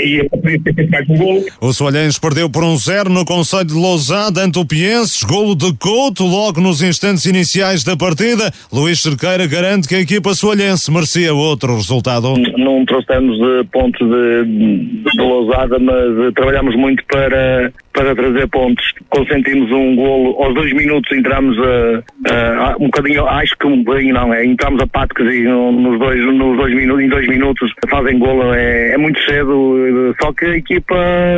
e 0.00 0.20
a 0.20 0.28
poder 0.30 0.62
ter 0.62 0.88
mais 0.90 1.08
um 1.08 1.16
gol. 1.16 1.44
O 1.60 1.72
Soalhães 1.72 2.18
perdeu 2.18 2.48
por 2.48 2.64
um 2.64 2.76
0 2.76 3.10
no 3.10 3.24
Conselho 3.24 3.64
de 3.64 3.74
Lousada 3.74 4.42
ante 4.42 4.58
o 4.58 4.64
Pienses, 4.64 5.22
golo 5.22 5.54
de 5.54 5.72
Couto 5.74 6.24
logo 6.24 6.60
nos 6.60 6.82
instantes 6.82 7.26
iniciais 7.26 7.84
da 7.84 7.96
partida. 7.96 8.52
Luís 8.72 9.00
Cerqueira 9.00 9.46
garante 9.46 9.88
que 9.88 9.94
a 9.94 10.00
equipa 10.00 10.34
soalhense 10.34 10.90
merecia 10.90 11.34
outro 11.34 11.74
resultado. 11.74 12.34
Não 12.56 12.84
trouxemos 12.84 13.38
uh, 13.38 13.64
pontos 13.72 14.06
de, 14.08 14.44
de 14.44 15.18
Lousada, 15.18 15.78
mas 15.78 16.18
uh, 16.18 16.32
trabalhamos 16.32 16.74
muito 16.76 17.04
para, 17.06 17.72
para 17.92 18.14
trazer 18.14 18.48
pontos. 18.48 18.84
Consentimos 19.10 19.70
um 19.70 19.96
golo, 19.96 20.42
aos 20.42 20.54
dois 20.54 20.72
minutos 20.72 21.10
entramos 21.12 21.56
a, 21.58 22.72
a, 22.72 22.76
um 22.78 22.86
bocadinho, 22.86 23.26
acho 23.26 23.56
que 23.58 23.66
um 23.66 23.82
bocadinho 23.82 24.14
não, 24.14 24.32
é, 24.32 24.44
entramos 24.44 24.80
apáticos 24.82 25.26
e 25.32 25.42
nos 25.42 25.98
dois, 25.98 26.20
nos 26.34 26.56
dois 26.56 26.74
minutos, 26.74 27.04
em 27.04 27.08
dois 27.08 27.28
minutos 27.28 27.72
fazem 27.90 28.18
golo, 28.18 28.51
é, 28.54 28.92
é 28.92 28.98
muito 28.98 29.20
cedo, 29.24 30.14
só 30.20 30.32
que 30.32 30.44
a 30.44 30.56
equipa 30.56 30.94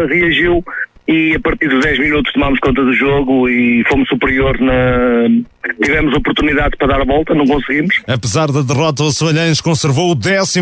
reagiu 0.08 0.64
e 1.06 1.34
a 1.34 1.40
partir 1.40 1.68
dos 1.68 1.80
10 1.84 1.98
minutos 1.98 2.32
tomámos 2.32 2.60
conta 2.60 2.82
do 2.82 2.92
jogo 2.92 3.48
e 3.48 3.84
fomos 3.84 4.08
superiores 4.08 4.60
na, 4.60 5.28
Tivemos 5.82 6.14
oportunidade 6.14 6.76
para 6.76 6.88
dar 6.88 7.00
a 7.00 7.04
volta, 7.04 7.34
não 7.34 7.46
conseguimos. 7.46 7.94
Apesar 8.06 8.52
da 8.52 8.60
derrota, 8.60 9.02
o 9.02 9.10
Sevalhães 9.10 9.62
conservou 9.62 10.10
o 10.10 10.16
13 10.16 10.60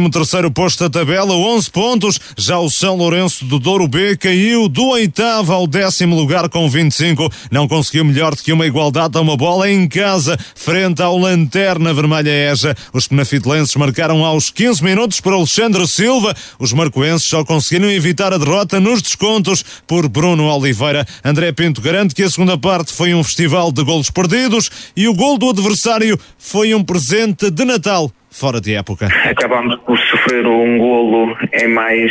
posto 0.55 0.85
da 0.85 1.01
tabela, 1.01 1.35
11 1.35 1.71
pontos. 1.71 2.21
Já 2.37 2.59
o 2.59 2.71
São 2.71 2.97
Lourenço 2.97 3.45
do 3.45 3.59
Douro 3.59 3.89
B 3.89 4.17
caiu 4.17 4.69
do 4.69 4.87
oitavo 4.91 5.53
ao 5.53 5.67
décimo 5.67 6.15
lugar 6.15 6.49
com 6.49 6.69
25. 6.69 7.29
Não 7.51 7.67
conseguiu 7.67 8.05
melhor 8.05 8.35
do 8.35 8.43
que 8.43 8.53
uma 8.53 8.67
igualdade 8.67 9.19
a 9.19 9.21
uma 9.21 9.37
bola 9.37 9.69
em 9.69 9.89
casa, 9.89 10.39
frente 10.55 11.03
ao 11.03 11.19
Lanterna 11.19 11.93
Vermelha 11.93 12.53
Eja. 12.53 12.75
Os 12.93 13.09
penafitelenses 13.09 13.75
marcaram 13.75 14.25
aos 14.25 14.51
15 14.51 14.85
minutos 14.85 15.21
por 15.21 15.33
Alexandre 15.33 15.87
Silva. 15.89 16.35
Os 16.61 16.73
marcoenses 16.73 17.27
só 17.29 17.45
conseguiram 17.45 17.91
evitar 17.91 18.33
a 18.33 18.39
derrota 18.39 18.79
nos 18.79 19.03
descontos 19.03 19.65
por 19.85 20.09
Bruno 20.09 20.45
Oliveira. 20.45 21.05
André 21.25 21.51
Pinto 21.51 21.81
garante 21.81 22.15
que 22.15 22.23
a 22.23 22.31
segunda 22.31 22.57
parte 22.57 22.93
foi 22.93 23.13
um 23.13 23.25
festival 23.25 23.73
de 23.73 23.83
golos 23.83 24.09
perdidos 24.09 24.71
e 24.97 25.09
o 25.09 25.15
gol 25.15 25.39
do 25.39 25.51
adversário 25.51 26.19
foi 26.39 26.75
um 26.75 26.85
presente 26.85 27.51
de 27.51 27.65
Natal 27.65 28.13
fora 28.33 28.61
de 28.61 28.75
época. 28.75 29.07
Acabámos 29.29 29.77
por 29.81 29.99
sofrer 29.99 30.47
um 30.47 30.79
golo 30.79 31.37
em 31.53 31.69
mais 31.69 32.11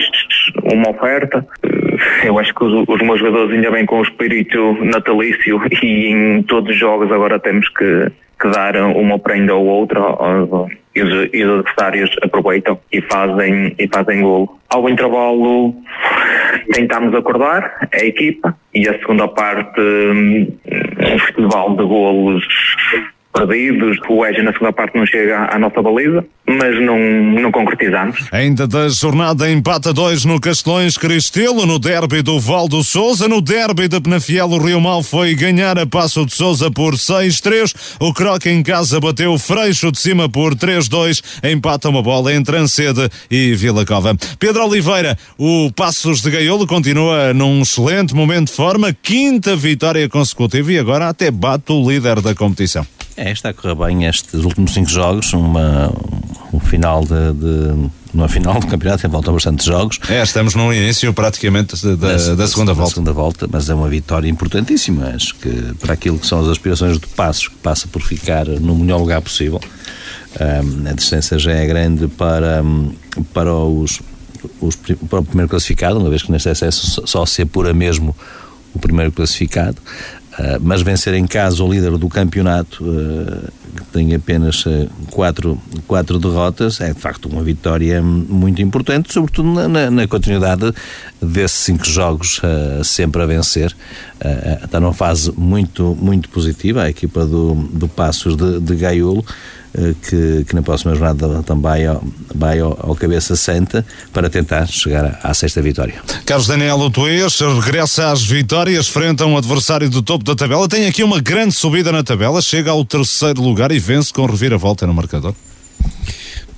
uma 0.64 0.92
oferta. 0.92 1.46
Eu 2.24 2.40
acho 2.40 2.54
que 2.54 2.64
os, 2.64 2.88
os 2.88 3.02
meus 3.02 3.20
jogadores 3.20 3.54
ainda 3.54 3.72
bem 3.72 3.86
com 3.86 4.00
o 4.00 4.04
espírito 4.04 4.78
natalício 4.84 5.62
e 5.84 6.08
em 6.08 6.44
todos 6.44 6.72
os 6.72 6.78
jogos 6.78 7.12
agora 7.12 7.40
temos 7.40 7.68
que, 7.70 8.12
que 8.40 8.50
dar 8.50 8.76
uma 8.78 9.20
prenda 9.20 9.56
ou 9.56 9.66
outra 9.66 10.00
e 10.96 11.02
os, 11.02 11.14
os 11.14 11.60
adversários 11.60 12.16
aproveitam 12.22 12.80
e 12.92 13.02
fazem, 13.02 13.76
e 13.78 13.88
fazem 13.88 14.22
golo. 14.22 14.60
Ao 14.70 14.88
intervalo 14.90 15.76
tentámos 16.74 17.14
acordar 17.16 17.90
a 17.94 18.06
equipa 18.06 18.56
e 18.74 18.88
a 18.88 18.94
segunda 19.00 19.28
parte 19.28 19.80
um, 19.80 20.58
um 21.00 21.20
festival 21.20 21.76
de 21.76 21.84
golos 21.84 22.46
perdidos. 23.32 23.98
O 24.10 24.26
Eja 24.26 24.44
na 24.44 24.52
segunda 24.52 24.74
parte 24.74 24.98
não 24.98 25.06
chega 25.06 25.50
à 25.52 25.58
nossa 25.58 25.82
baliza, 25.82 26.26
mas 26.46 26.80
não, 26.82 27.00
não 27.00 27.52
concretizamos. 27.52 28.28
Ainda 28.32 28.68
da 28.68 28.90
jornada 28.90 29.50
empata 29.50 29.94
2 29.94 30.26
no 30.26 30.40
Castelões 30.40 30.98
Cristelo, 30.98 31.66
no 31.66 31.80
derby 31.80 32.22
do 32.22 32.40
Valdo 32.40 32.84
Souza, 32.84 33.28
no 33.28 33.42
derby 33.42 33.88
da 33.88 34.02
Penafiel 34.02 34.48
o 34.50 34.58
Rio 34.58 34.82
Mal 34.82 35.02
foi 35.04 35.34
ganhar 35.36 35.78
a 35.78 35.86
Passo 35.86 36.26
de 36.26 36.34
Souza 36.34 36.70
por 36.70 36.96
6-3, 36.96 37.98
o 38.00 38.14
Croque 38.14 38.50
em 38.50 38.62
casa 38.62 39.00
bateu 39.00 39.38
Freixo 39.38 39.92
de 39.92 40.00
cima 40.00 40.28
por 40.28 40.56
3-2, 40.56 41.22
empata 41.44 41.90
uma 41.90 42.02
bola 42.02 42.34
entre 42.34 42.58
Ancede 42.58 43.10
e 43.30 43.54
Vila 43.54 43.86
Cova. 43.86 44.16
Pedro 44.40 44.66
Oliveira, 44.66 45.18
o 45.38 45.72
Passos 45.72 46.22
de 46.22 46.32
Gaiolo 46.32 46.68
continua 46.68 47.34
num 47.34 47.62
excelente 47.62 48.14
momento 48.14 48.48
de 48.50 48.56
forma, 48.56 48.94
quinta 48.94 49.56
vitória 49.56 50.08
consecutiva 50.10 50.72
e 50.72 50.80
agora 50.80 51.08
até 51.08 51.32
bate 51.32 51.72
o 51.72 51.90
líder 51.90 52.22
da 52.22 52.36
competição. 52.36 52.86
É, 53.18 53.32
está 53.32 53.50
a 53.50 53.54
correr 53.54 53.76
bem 53.76 54.06
estes 54.06 54.44
últimos 54.44 54.74
cinco 54.74 54.90
jogos, 54.90 55.34
uma, 55.34 55.92
um 56.54 56.60
final 56.60 57.04
de, 57.04 57.34
de 57.34 58.28
final 58.30 58.60
do 58.60 58.68
campeonato, 58.68 59.10
faltam 59.10 59.34
bastante 59.34 59.66
jogos. 59.66 60.00
É, 60.10 60.22
estamos 60.22 60.56
no 60.56 60.74
início 60.74 61.14
praticamente 61.14 61.76
da, 61.86 61.96
da, 61.96 62.36
da 62.36 62.48
segunda 62.48 62.74
volta. 62.74 62.90
Da 62.90 62.90
segunda 62.90 63.14
volta, 63.14 63.50
mas 63.52 63.70
é 63.70 63.74
uma 63.74 63.90
vitória 63.90 64.28
importantíssima. 64.28 65.08
Acho 65.16 65.36
que 65.36 65.74
para 65.80 65.94
aquilo 65.94 66.20
que 66.20 66.28
são 66.28 66.42
as 66.42 66.48
aspirações 66.48 66.98
do 66.98 67.08
Passos, 67.10 67.48
que 67.48 67.56
passa 67.56 67.88
por 67.88 68.02
ficar 68.02 68.46
no 68.46 68.76
melhor 68.76 69.00
lugar 69.00 69.22
possível, 69.22 69.60
um, 70.40 70.90
a 70.90 70.94
distância 70.94 71.38
já 71.38 71.52
é 71.52 71.66
grande 71.66 72.08
para, 72.08 72.64
para, 73.34 73.54
os, 73.54 74.02
os, 74.60 74.76
para 74.76 75.20
o 75.20 75.24
primeiro 75.24 75.50
classificado, 75.50 76.00
uma 76.00 76.10
vez 76.10 76.24
que 76.24 76.32
neste 76.32 76.50
acesso 76.50 77.04
só 77.06 77.26
se 77.26 77.42
apura 77.42 77.74
mesmo 77.74 78.16
o 78.74 78.80
primeiro 78.80 79.12
classificado. 79.12 79.78
Uh, 80.32 80.58
mas 80.62 80.82
vencer 80.82 81.14
em 81.14 81.28
casa 81.28 81.62
o 81.62 81.72
líder 81.72 81.98
do 81.98 82.08
campeonato, 82.08 82.86
uh, 82.86 83.52
que 83.76 83.84
tem 83.92 84.16
apenas 84.16 84.66
uh, 84.66 84.90
quatro, 85.10 85.62
quatro 85.86 86.18
derrotas, 86.20 86.80
é 86.80 86.94
de 86.94 87.00
facto 87.00 87.26
uma 87.28 87.44
vitória 87.44 88.02
muito 88.02 88.62
importante, 88.62 89.12
sobretudo 89.12 89.68
na, 89.68 89.92
na 89.92 90.08
continuidade 90.08 90.74
desses 91.22 91.60
cinco 91.60 91.86
jogos 91.86 92.42
sempre 92.84 93.22
a 93.22 93.26
vencer. 93.26 93.76
está 94.64 94.80
numa 94.80 94.94
fase 94.94 95.34
muito, 95.36 95.98
muito 96.00 96.30
positiva 96.30 96.84
a 96.84 96.90
equipa 96.90 97.26
do, 97.26 97.54
do 97.54 97.88
Passos 97.88 98.38
de, 98.38 98.60
de 98.60 98.76
Gaiolo. 98.76 99.26
Que, 99.74 100.44
que, 100.44 100.54
na 100.54 100.62
próxima 100.62 100.94
jornada 100.94 101.42
também 101.44 101.84
vai 102.36 102.60
ao, 102.60 102.78
ao, 102.82 102.94
cabeça 102.94 103.38
santa 103.38 103.86
para 104.12 104.30
tentar 104.30 104.68
chegar 104.68 105.20
à, 105.24 105.30
à 105.30 105.34
sexta 105.34 105.62
vitória. 105.62 105.96
Carlos 106.26 106.46
Daniel 106.46 106.78
Otuês 106.78 107.40
regressa 107.40 108.12
às 108.12 108.22
vitórias 108.22 108.90
frente 108.90 109.24
a 109.24 109.26
um 109.26 109.38
adversário 109.38 109.90
do 109.90 110.02
topo 110.02 110.26
da 110.26 110.36
tabela. 110.36 110.68
Tem 110.68 110.88
aqui 110.88 111.04
uma 111.04 111.22
grande 111.22 111.56
subida 111.56 111.90
na 111.90 112.04
tabela, 112.04 112.42
chega 112.42 112.70
ao 112.72 112.84
terceiro 112.84 113.42
lugar 113.42 113.72
e 113.72 113.80
vence 113.80 114.12
com 114.12 114.26
reviravolta 114.26 114.86
no 114.86 114.94
marcador. 114.94 115.34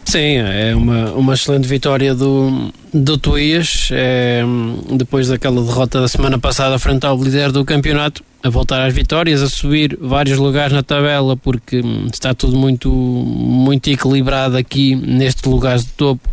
Sim, 0.06 0.38
é 0.38 0.76
uma, 0.76 1.12
uma 1.14 1.34
excelente 1.34 1.68
vitória 1.68 2.14
do, 2.14 2.72
do 2.94 3.18
Tuías, 3.18 3.90
é, 3.92 4.44
depois 4.92 5.30
daquela 5.30 5.62
derrota 5.62 6.02
da 6.02 6.08
semana 6.08 6.38
passada 6.38 6.78
frente 6.78 7.06
ao 7.06 7.18
líder 7.18 7.52
do 7.52 7.66
campeonato, 7.66 8.24
a 8.44 8.50
voltar 8.50 8.86
às 8.86 8.94
vitórias, 8.94 9.42
a 9.42 9.48
subir 9.48 9.98
vários 10.00 10.38
lugares 10.38 10.74
na 10.74 10.84
tabela, 10.84 11.38
porque 11.38 11.82
está 12.12 12.34
tudo 12.34 12.58
muito, 12.58 12.90
muito 12.92 13.90
equilibrado 13.90 14.58
aqui 14.58 14.96
nestes 14.96 15.46
lugares 15.46 15.86
de 15.86 15.92
topo 15.94 16.30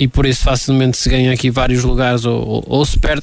e 0.00 0.08
por 0.08 0.24
isso 0.24 0.42
facilmente 0.42 0.96
se 0.96 1.10
ganha 1.10 1.30
aqui 1.30 1.50
vários 1.50 1.84
lugares 1.84 2.24
ou, 2.24 2.40
ou, 2.40 2.64
ou 2.66 2.86
se 2.86 2.98
perde. 2.98 3.22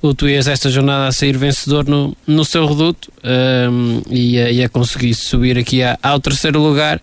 O 0.00 0.14
Tuías 0.14 0.48
esta 0.48 0.70
jornada 0.70 1.08
a 1.08 1.12
sair 1.12 1.36
vencedor 1.36 1.86
no, 1.86 2.16
no 2.26 2.46
seu 2.46 2.64
reduto 2.64 3.12
um, 3.22 4.00
e, 4.08 4.38
a, 4.38 4.50
e 4.50 4.64
a 4.64 4.68
conseguir 4.70 5.12
subir 5.12 5.58
aqui 5.58 5.82
a, 5.82 5.98
ao 6.02 6.18
terceiro 6.18 6.58
lugar 6.62 6.98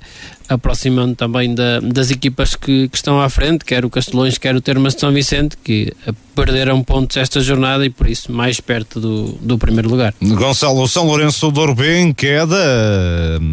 aproximando 0.51 1.15
também 1.15 1.55
da, 1.55 1.79
das 1.79 2.11
equipas 2.11 2.55
que, 2.55 2.89
que, 2.89 2.97
estão 2.97 3.21
à 3.21 3.29
frente, 3.29 3.63
quer 3.63 3.85
o 3.85 3.89
Castelões, 3.89 4.37
quer 4.37 4.55
o 4.55 4.61
Termas 4.61 4.93
de 4.93 5.01
São 5.01 5.13
Vicente, 5.13 5.55
que 5.63 5.93
perderam 6.35 6.83
pontos 6.83 7.17
esta 7.17 7.39
jornada 7.39 7.85
e 7.85 7.89
por 7.89 8.07
isso 8.07 8.31
mais 8.31 8.59
perto 8.59 8.99
do, 8.99 9.37
do 9.41 9.57
primeiro 9.57 9.89
lugar. 9.89 10.13
Gonçalo, 10.21 10.87
São 10.87 11.05
Lourenço 11.05 11.51
do 11.51 11.61
em 11.83 12.13
queda, 12.13 12.55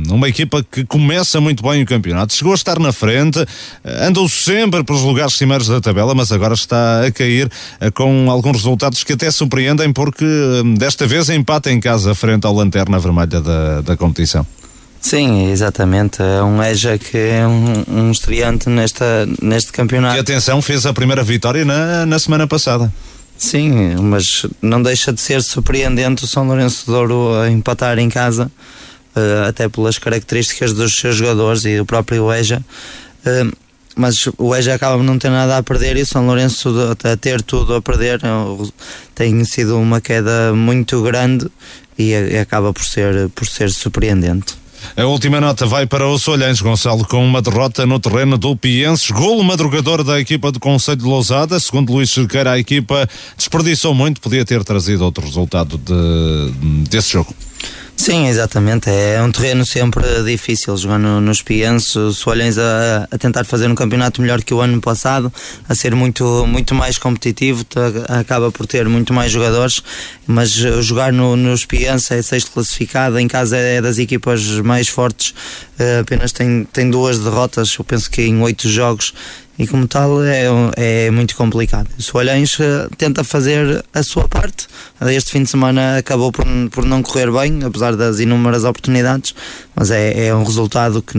uma 0.08 0.28
equipa 0.28 0.64
que 0.64 0.84
começa 0.84 1.40
muito 1.40 1.62
bem 1.62 1.82
o 1.82 1.86
campeonato, 1.86 2.34
chegou 2.34 2.52
a 2.52 2.56
estar 2.56 2.78
na 2.78 2.92
frente, 2.92 3.44
andou 3.84 4.28
sempre 4.28 4.82
pelos 4.82 5.02
lugares 5.02 5.34
cimeiros 5.34 5.68
da 5.68 5.80
tabela, 5.80 6.14
mas 6.14 6.32
agora 6.32 6.54
está 6.54 7.06
a 7.06 7.12
cair 7.12 7.50
eh, 7.80 7.90
com 7.90 8.30
alguns 8.30 8.56
resultados 8.56 9.04
que 9.04 9.12
até 9.12 9.30
surpreendem 9.30 9.92
porque 9.92 10.26
desta 10.76 11.06
vez 11.06 11.28
empata 11.28 11.70
em 11.70 11.80
casa 11.80 12.14
frente 12.14 12.46
ao 12.46 12.54
Lanterna 12.54 12.98
Vermelha 12.98 13.40
da, 13.40 13.80
da 13.82 13.96
competição. 13.96 14.46
Sim, 15.00 15.50
exatamente. 15.50 16.22
É 16.22 16.42
um 16.42 16.62
EJA 16.62 16.98
que 16.98 17.16
é 17.16 17.46
um, 17.46 17.84
um 17.88 18.10
estreante 18.10 18.68
nesta, 18.68 19.26
neste 19.40 19.72
campeonato. 19.72 20.16
E 20.16 20.18
atenção, 20.18 20.60
fez 20.60 20.86
a 20.86 20.92
primeira 20.92 21.22
vitória 21.22 21.64
na, 21.64 22.04
na 22.04 22.18
semana 22.18 22.46
passada. 22.46 22.92
Sim, 23.36 23.94
mas 24.02 24.44
não 24.60 24.82
deixa 24.82 25.12
de 25.12 25.20
ser 25.20 25.42
surpreendente 25.42 26.24
o 26.24 26.26
São 26.26 26.44
Lourenço 26.44 26.84
de 26.84 26.90
Douro 26.90 27.40
a 27.40 27.48
empatar 27.48 27.96
em 27.98 28.08
casa, 28.08 28.50
uh, 29.14 29.48
até 29.48 29.68
pelas 29.68 29.96
características 29.96 30.72
dos 30.72 30.98
seus 30.98 31.14
jogadores 31.14 31.64
e 31.64 31.78
do 31.78 31.86
próprio 31.86 32.32
EJA. 32.32 32.60
Uh, 33.24 33.56
mas 33.94 34.28
o 34.38 34.54
EJA 34.54 34.74
acaba 34.74 34.96
por 34.96 35.04
não 35.04 35.18
ter 35.18 35.30
nada 35.30 35.56
a 35.56 35.62
perder 35.62 35.96
e 35.96 36.02
o 36.02 36.06
São 36.06 36.26
Lourenço 36.26 36.72
a 37.04 37.16
ter 37.16 37.42
tudo 37.42 37.74
a 37.74 37.82
perder. 37.82 38.20
É 38.24 38.68
tem 39.14 39.44
sido 39.44 39.78
uma 39.78 40.00
queda 40.00 40.52
muito 40.54 41.00
grande 41.02 41.48
e 41.98 42.14
acaba 42.38 42.72
por 42.72 42.84
ser, 42.84 43.28
por 43.30 43.46
ser 43.46 43.70
surpreendente. 43.70 44.56
A 44.96 45.04
última 45.04 45.40
nota 45.40 45.66
vai 45.66 45.86
para 45.86 46.06
o 46.06 46.18
Solhães, 46.18 46.60
Gonçalo, 46.60 47.06
com 47.06 47.24
uma 47.24 47.40
derrota 47.40 47.86
no 47.86 47.98
terreno 48.00 48.36
do 48.36 48.56
Pienses. 48.56 49.10
Golo 49.10 49.44
madrugador 49.44 50.02
da 50.02 50.20
equipa 50.20 50.50
do 50.50 50.58
Conselho 50.58 50.98
de 50.98 51.04
Lousada. 51.04 51.58
Segundo 51.60 51.92
Luís 51.92 52.10
Cerqueira, 52.10 52.52
a 52.52 52.58
equipa 52.58 53.08
desperdiçou 53.36 53.94
muito, 53.94 54.20
podia 54.20 54.44
ter 54.44 54.64
trazido 54.64 55.04
outro 55.04 55.24
resultado 55.24 55.78
de, 55.78 56.52
desse 56.88 57.12
jogo. 57.12 57.34
Sim, 57.98 58.28
exatamente. 58.28 58.88
É 58.88 59.20
um 59.20 59.32
terreno 59.32 59.66
sempre 59.66 60.22
difícil. 60.22 60.76
Jogando 60.76 61.20
nos 61.20 61.42
Pienses. 61.42 61.96
O 61.96 62.12
Soalhães 62.12 62.56
a, 62.56 63.08
a, 63.10 63.18
tentar 63.18 63.44
fazer 63.44 63.68
um 63.68 63.74
campeonato 63.74 64.22
melhor 64.22 64.40
que 64.40 64.54
o 64.54 64.60
ano 64.60 64.80
passado, 64.80 65.32
a 65.68 65.74
ser 65.74 65.96
muito, 65.96 66.46
muito 66.46 66.76
mais 66.76 66.96
competitivo, 66.96 67.66
acaba 68.08 68.52
por 68.52 68.68
ter 68.68 68.88
muito 68.88 69.12
mais 69.12 69.32
jogadores, 69.32 69.82
mas 70.28 70.52
jogar 70.52 71.12
no, 71.12 71.34
nos 71.36 71.66
Pienses 71.66 72.10
é 72.12 72.22
sexto 72.22 72.52
classificado, 72.52 73.18
em 73.18 73.26
casa 73.26 73.56
é 73.56 73.82
das 73.82 73.98
equipas 73.98 74.46
mais 74.60 74.86
fortes, 74.86 75.34
eh, 75.76 75.98
apenas 75.98 76.30
tem, 76.30 76.66
tem 76.72 76.88
duas 76.88 77.18
derrotas, 77.18 77.74
eu 77.76 77.84
penso 77.84 78.08
que 78.08 78.22
em 78.22 78.40
oito 78.40 78.68
jogos 78.68 79.12
e 79.58 79.66
como 79.66 79.88
tal 79.88 80.22
é, 80.22 80.44
é 80.76 81.10
muito 81.10 81.34
complicado. 81.34 81.88
O 81.98 82.02
Soalhães 82.02 82.56
eh, 82.60 82.88
tenta 82.96 83.24
fazer 83.24 83.84
a 83.92 84.02
sua 84.02 84.28
parte. 84.28 84.68
Este 85.02 85.32
fim 85.32 85.42
de 85.42 85.50
semana 85.50 85.98
acabou 85.98 86.30
por, 86.30 86.46
por 86.70 86.84
não 86.84 87.02
correr 87.02 87.30
bem, 87.32 87.64
apesar 87.64 87.96
das 87.96 88.20
inúmeras 88.20 88.64
oportunidades, 88.64 89.34
mas 89.74 89.90
é, 89.90 90.28
é 90.28 90.34
um 90.34 90.44
resultado 90.44 91.02
que 91.02 91.18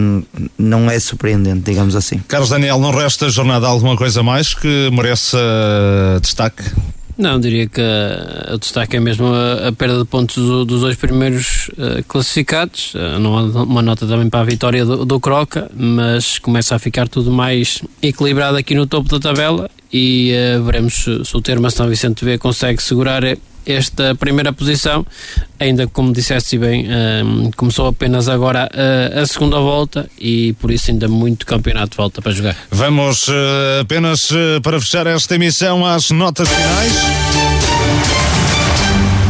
não 0.58 0.90
é 0.90 0.98
surpreendente, 1.00 1.62
digamos 1.62 1.96
assim. 1.96 2.20
Carlos 2.28 2.50
Daniel, 2.50 2.80
não 2.80 2.92
resta 2.92 3.30
jornada 3.30 3.68
alguma 3.68 3.98
coisa 3.98 4.24
mais 4.24 4.54
que 4.54 4.90
mereça 4.92 5.38
destaque? 6.22 6.64
Não, 7.20 7.38
diria 7.38 7.68
que 7.68 7.82
o 8.54 8.58
destaque 8.58 8.96
é 8.96 9.00
mesmo 9.02 9.28
a, 9.28 9.68
a 9.68 9.72
perda 9.74 10.00
de 10.00 10.06
pontos 10.06 10.38
do, 10.38 10.64
dos 10.64 10.80
dois 10.80 10.96
primeiros 10.96 11.68
uh, 11.74 12.02
classificados. 12.08 12.94
Uh, 12.96 13.20
não 13.20 13.64
uma 13.64 13.82
nota 13.82 14.08
também 14.08 14.30
para 14.30 14.40
a 14.40 14.44
vitória 14.46 14.86
do, 14.86 15.04
do, 15.04 15.20
Croca, 15.20 15.70
mas 15.76 16.40
começa 16.40 16.78
a 16.78 16.80
ficar 16.80 17.10
tudo 17.10 17.30
mais 17.30 17.84
equilibrado 18.02 18.56
aqui 18.56 18.74
no 18.74 18.88
topo 18.88 19.10
da 19.10 19.20
tabela 19.20 19.70
e 19.92 20.32
uh, 20.32 20.64
veremos 20.64 20.94
se, 20.94 21.26
se 21.26 21.36
o 21.36 21.42
Terma 21.42 21.70
São 21.70 21.90
Vicente 21.90 22.24
V 22.24 22.38
consegue 22.38 22.82
segurar 22.82 23.22
esta 23.72 24.16
primeira 24.16 24.52
posição, 24.52 25.06
ainda 25.60 25.88
como 25.88 26.14
disseste 26.14 26.58
bem, 26.58 26.88
um, 27.24 27.52
começou 27.52 27.88
apenas 27.88 28.28
agora 28.28 28.70
a, 28.74 29.22
a, 29.22 29.26
segunda 29.26 29.60
volta 29.60 30.10
e 30.20 30.54
por 30.54 30.72
isso 30.72 30.92
ainda 30.92 31.08
muito 31.08 31.46
campeonato 31.46 31.98
volta 31.98 32.22
para 32.22 32.32
jogar. 32.32 32.56
Vamos 32.72 33.28
uh, 33.28 33.82
apenas 33.82 34.32
uh, 34.32 34.62
para 34.62 34.80
fechar 34.80 35.08
esta 35.08 35.36
emissão 35.36 35.86
às 35.86 36.10
notas 36.12 36.48
finais. 36.50 36.94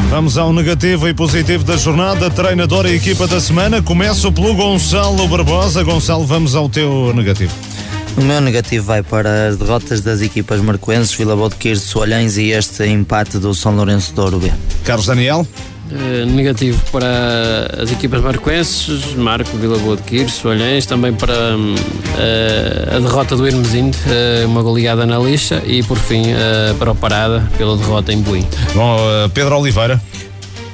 Vamos 0.10 0.40
ao 0.40 0.52
negativo 0.52 1.08
e 1.08 1.14
positivo 1.14 1.64
da 1.64 1.78
jornada. 1.78 2.32
Treinador 2.32 2.88
e 2.88 2.96
equipa 2.96 3.28
da 3.28 3.40
semana. 3.40 3.80
Começo 3.80 4.32
pelo 4.32 4.56
Gonçalo 4.56 5.28
Barbosa. 5.28 5.84
Gonçalo, 5.84 6.26
vamos 6.26 6.56
ao 6.56 6.68
teu 6.68 7.14
negativo. 7.14 7.54
O 8.18 8.22
meu 8.22 8.42
negativo 8.42 8.86
vai 8.86 9.02
para 9.02 9.48
as 9.48 9.58
derrotas 9.58 10.02
das 10.02 10.22
equipas 10.22 10.62
marcoenses, 10.62 11.14
Vila 11.14 11.36
Boa 11.36 11.50
de 11.50 11.56
Quires, 11.56 11.82
Soalhães 11.82 12.38
e 12.38 12.50
este 12.50 12.86
empate 12.86 13.38
do 13.38 13.54
São 13.54 13.76
Lourenço 13.76 14.14
de 14.14 14.20
Ouro 14.20 14.40
B. 14.40 14.52
Carlos 14.84 15.06
Daniel? 15.06 15.48
Uh, 15.92 16.26
negativo 16.28 16.80
para 16.92 17.82
as 17.82 17.92
equipas 17.92 18.22
marcoenses, 18.22 19.16
Marco, 19.16 19.58
Vila 19.58 19.78
Boa 19.80 19.96
de 19.96 20.04
Quires, 20.04 20.34
Soalhães, 20.34 20.86
também 20.86 21.14
para 21.14 21.34
uh, 21.34 22.96
a 22.96 23.00
derrota 23.00 23.36
do 23.36 23.48
Hermesinde, 23.48 23.98
uh, 23.98 24.48
uma 24.48 24.62
goleada 24.62 25.06
na 25.06 25.18
lixa 25.18 25.64
e 25.66 25.82
por 25.82 25.98
fim 25.98 26.26
para 26.78 26.92
o 26.92 26.96
Parada 26.96 27.50
pela 27.58 27.76
derrota 27.76 28.14
em 28.14 28.22
Buim. 28.22 28.46
Bom, 28.76 28.98
Pedro 29.34 29.58
Oliveira 29.58 30.00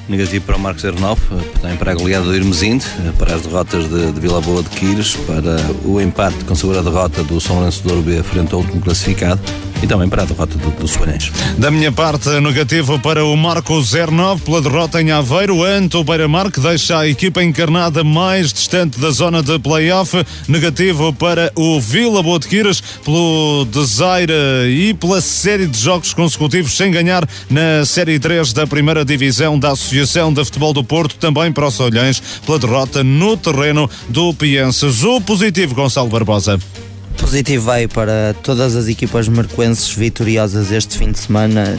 negativo 0.08 0.46
para 0.46 0.56
o 0.56 0.60
Marcos 0.60 0.84
09, 0.84 1.22
também 1.62 1.78
para 1.78 1.92
a 1.92 1.96
goleada 1.96 2.26
do 2.26 2.36
Irmesinde, 2.36 2.86
para 3.18 3.36
as 3.36 3.42
derrotas 3.42 3.90
de, 3.90 4.12
de 4.12 4.20
Vila 4.20 4.42
Boa 4.42 4.62
de 4.62 4.70
Quires, 4.70 5.16
para 5.16 5.58
o 5.84 6.00
empate 6.00 6.44
com 6.46 6.56
segura 6.56 6.84
derrota 6.84 7.24
do 7.24 7.40
São 7.42 7.58
Lourenço 7.58 7.84
do 7.84 8.02
B 8.02 8.22
frente 8.24 8.54
ao 8.54 8.60
último 8.62 8.82
classificado 8.82 9.42
e 9.86 9.88
também 9.88 10.10
para 10.10 10.24
a 10.24 10.26
derrota 10.26 10.58
do, 10.58 10.72
do 10.72 10.88
Soarense. 10.88 11.32
Da 11.58 11.70
minha 11.70 11.92
parte, 11.92 12.30
negativo 12.42 13.00
para 13.00 13.24
o 13.24 13.38
Marco 13.38 13.80
09 13.82 14.42
pela 14.42 14.62
derrota 14.62 15.02
em 15.02 15.12
Aveiro. 15.12 15.64
Anto 15.64 16.04
Beira-Mar, 16.04 16.52
que 16.52 16.60
deixa 16.60 17.00
a 17.00 17.08
equipa 17.08 17.44
encarnada 17.44 18.04
mais 18.04 18.52
distante 18.52 19.00
da 19.00 19.12
zona 19.12 19.44
de 19.44 19.58
play-off. 19.60 20.26
Negativo 20.48 21.14
para 21.14 21.52
o 21.56 21.80
Vila 21.80 22.22
Boa 22.24 22.40
de 22.40 22.48
Quires 22.48 22.82
pelo 23.04 23.66
desaire 23.66 24.34
e 24.68 24.94
pela 24.96 25.22
série 25.22 25.68
de 25.68 25.78
jogos 25.78 26.14
consecutivos 26.14 26.76
sem 26.76 26.92
ganhar 26.92 27.28
na 27.50 27.86
Série 27.86 28.20
3 28.20 28.54
da 28.54 28.66
primeira 28.66 29.06
divisão 29.06 29.58
da 29.60 29.72
Associação 29.72 30.34
de 30.34 30.44
Futebol 30.44 30.74
do 30.74 30.84
Porto. 30.84 31.16
Também 31.16 31.52
para 31.52 31.68
os 31.68 31.80
Olhães 31.80 32.22
pela 32.46 32.58
derrota 32.58 33.04
no 33.04 33.38
terreno 33.38 33.90
do 34.10 34.34
Pienses. 34.34 35.04
O 35.04 35.22
positivo, 35.22 35.76
Gonçalo 35.76 36.10
Barbosa. 36.10 36.60
Positivo 37.18 37.66
vai 37.66 37.88
para 37.88 38.36
todas 38.44 38.76
as 38.76 38.88
equipas 38.88 39.28
marcoenses 39.28 39.92
vitoriosas 39.94 40.72
este 40.72 40.98
fim 40.98 41.12
de 41.12 41.20
semana, 41.20 41.78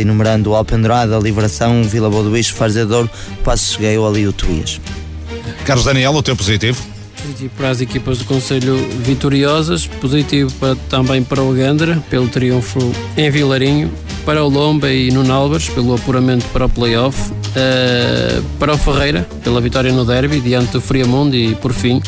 enumerando 0.00 0.50
o 0.50 0.54
Alpendurada, 0.54 1.18
Livração, 1.18 1.82
Vila 1.84 2.10
Boa 2.10 2.24
do 2.24 2.30
Bicho, 2.30 2.54
Farzedor, 2.54 3.08
Passos 3.44 3.72
Cheguei 3.72 3.96
ali 3.96 4.26
o 4.26 4.32
Tuías. 4.32 4.80
Carlos 5.64 5.84
Daniel, 5.84 6.12
o 6.14 6.22
teu 6.22 6.36
positivo? 6.36 6.82
Positivo 7.20 7.52
para 7.56 7.70
as 7.70 7.80
equipas 7.80 8.18
do 8.18 8.24
Conselho 8.24 8.76
vitoriosas, 9.00 9.86
positivo 9.86 10.52
para, 10.54 10.76
também 10.88 11.22
para 11.22 11.42
o 11.42 11.52
Gandra, 11.52 12.02
pelo 12.08 12.28
triunfo 12.28 12.78
em 13.16 13.30
Vilarinho, 13.30 13.90
para 14.24 14.44
o 14.44 14.48
Lomba 14.48 14.90
e 14.90 15.10
no 15.10 15.22
Nalvas, 15.24 15.68
pelo 15.68 15.94
apuramento 15.94 16.46
para 16.52 16.66
o 16.66 16.68
playoff, 16.68 17.30
uh, 17.30 18.42
para 18.58 18.74
o 18.74 18.78
Ferreira, 18.78 19.28
pela 19.42 19.60
vitória 19.60 19.92
no 19.92 20.04
derby, 20.04 20.40
diante 20.40 20.72
do 20.72 20.80
Friamundo 20.80 21.34
e, 21.36 21.54
por 21.56 21.72
fim, 21.72 22.00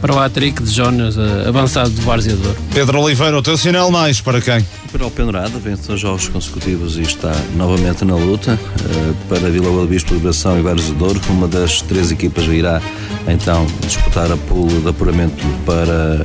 para 0.00 0.14
o 0.14 0.18
Atric 0.18 0.62
de 0.62 0.70
Jonas, 0.70 1.16
uh, 1.16 1.48
avançado 1.48 1.90
de 1.90 2.00
Varzeador. 2.00 2.54
Pedro 2.72 3.00
Oliveira, 3.00 3.36
o 3.36 3.42
teu 3.42 3.56
sinal 3.56 3.90
mais 3.90 4.20
para 4.20 4.40
quem? 4.40 4.64
Para 4.92 5.06
o 5.06 5.10
Pendrada, 5.10 5.58
vence 5.58 5.88
dois 5.88 6.00
jogos 6.00 6.28
consecutivos 6.28 6.96
e 6.96 7.02
está 7.02 7.32
novamente 7.56 8.04
na 8.04 8.14
luta. 8.14 8.58
Uh, 8.80 9.14
para 9.28 9.50
Vila 9.50 9.70
Boa 9.70 9.82
de 9.82 9.90
Bispo, 9.90 10.14
Liberação 10.14 10.58
e 10.58 10.62
Varzeador, 10.62 11.16
uma 11.28 11.48
das 11.48 11.82
três 11.82 12.10
equipas 12.10 12.44
irá 12.44 12.80
então 13.26 13.66
disputar 13.80 14.30
a 14.30 14.36
pulo 14.36 14.80
de 14.80 14.88
apuramento 14.88 15.44
para 15.66 16.24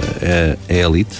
a, 0.69 0.73
Elite. 0.73 1.17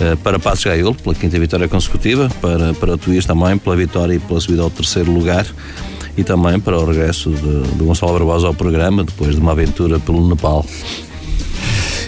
Uh, 0.00 0.16
para 0.18 0.38
Passos 0.38 0.64
Gaiolo, 0.64 0.94
pela 0.94 1.14
quinta 1.14 1.38
vitória 1.38 1.68
consecutiva, 1.68 2.30
para, 2.40 2.72
para 2.74 2.94
o 2.94 2.98
Tuís 2.98 3.26
também, 3.26 3.58
pela 3.58 3.76
vitória 3.76 4.14
e 4.14 4.18
pela 4.18 4.40
subida 4.40 4.62
ao 4.62 4.70
terceiro 4.70 5.12
lugar 5.12 5.46
e 6.16 6.22
também 6.22 6.60
para 6.60 6.78
o 6.78 6.84
regresso 6.84 7.30
de, 7.30 7.62
de 7.62 7.84
Gonçalo 7.84 8.12
Barbosa 8.12 8.46
ao 8.46 8.54
programa, 8.54 9.02
depois 9.02 9.34
de 9.34 9.40
uma 9.40 9.52
aventura 9.52 9.98
pelo 9.98 10.28
Nepal. 10.28 10.64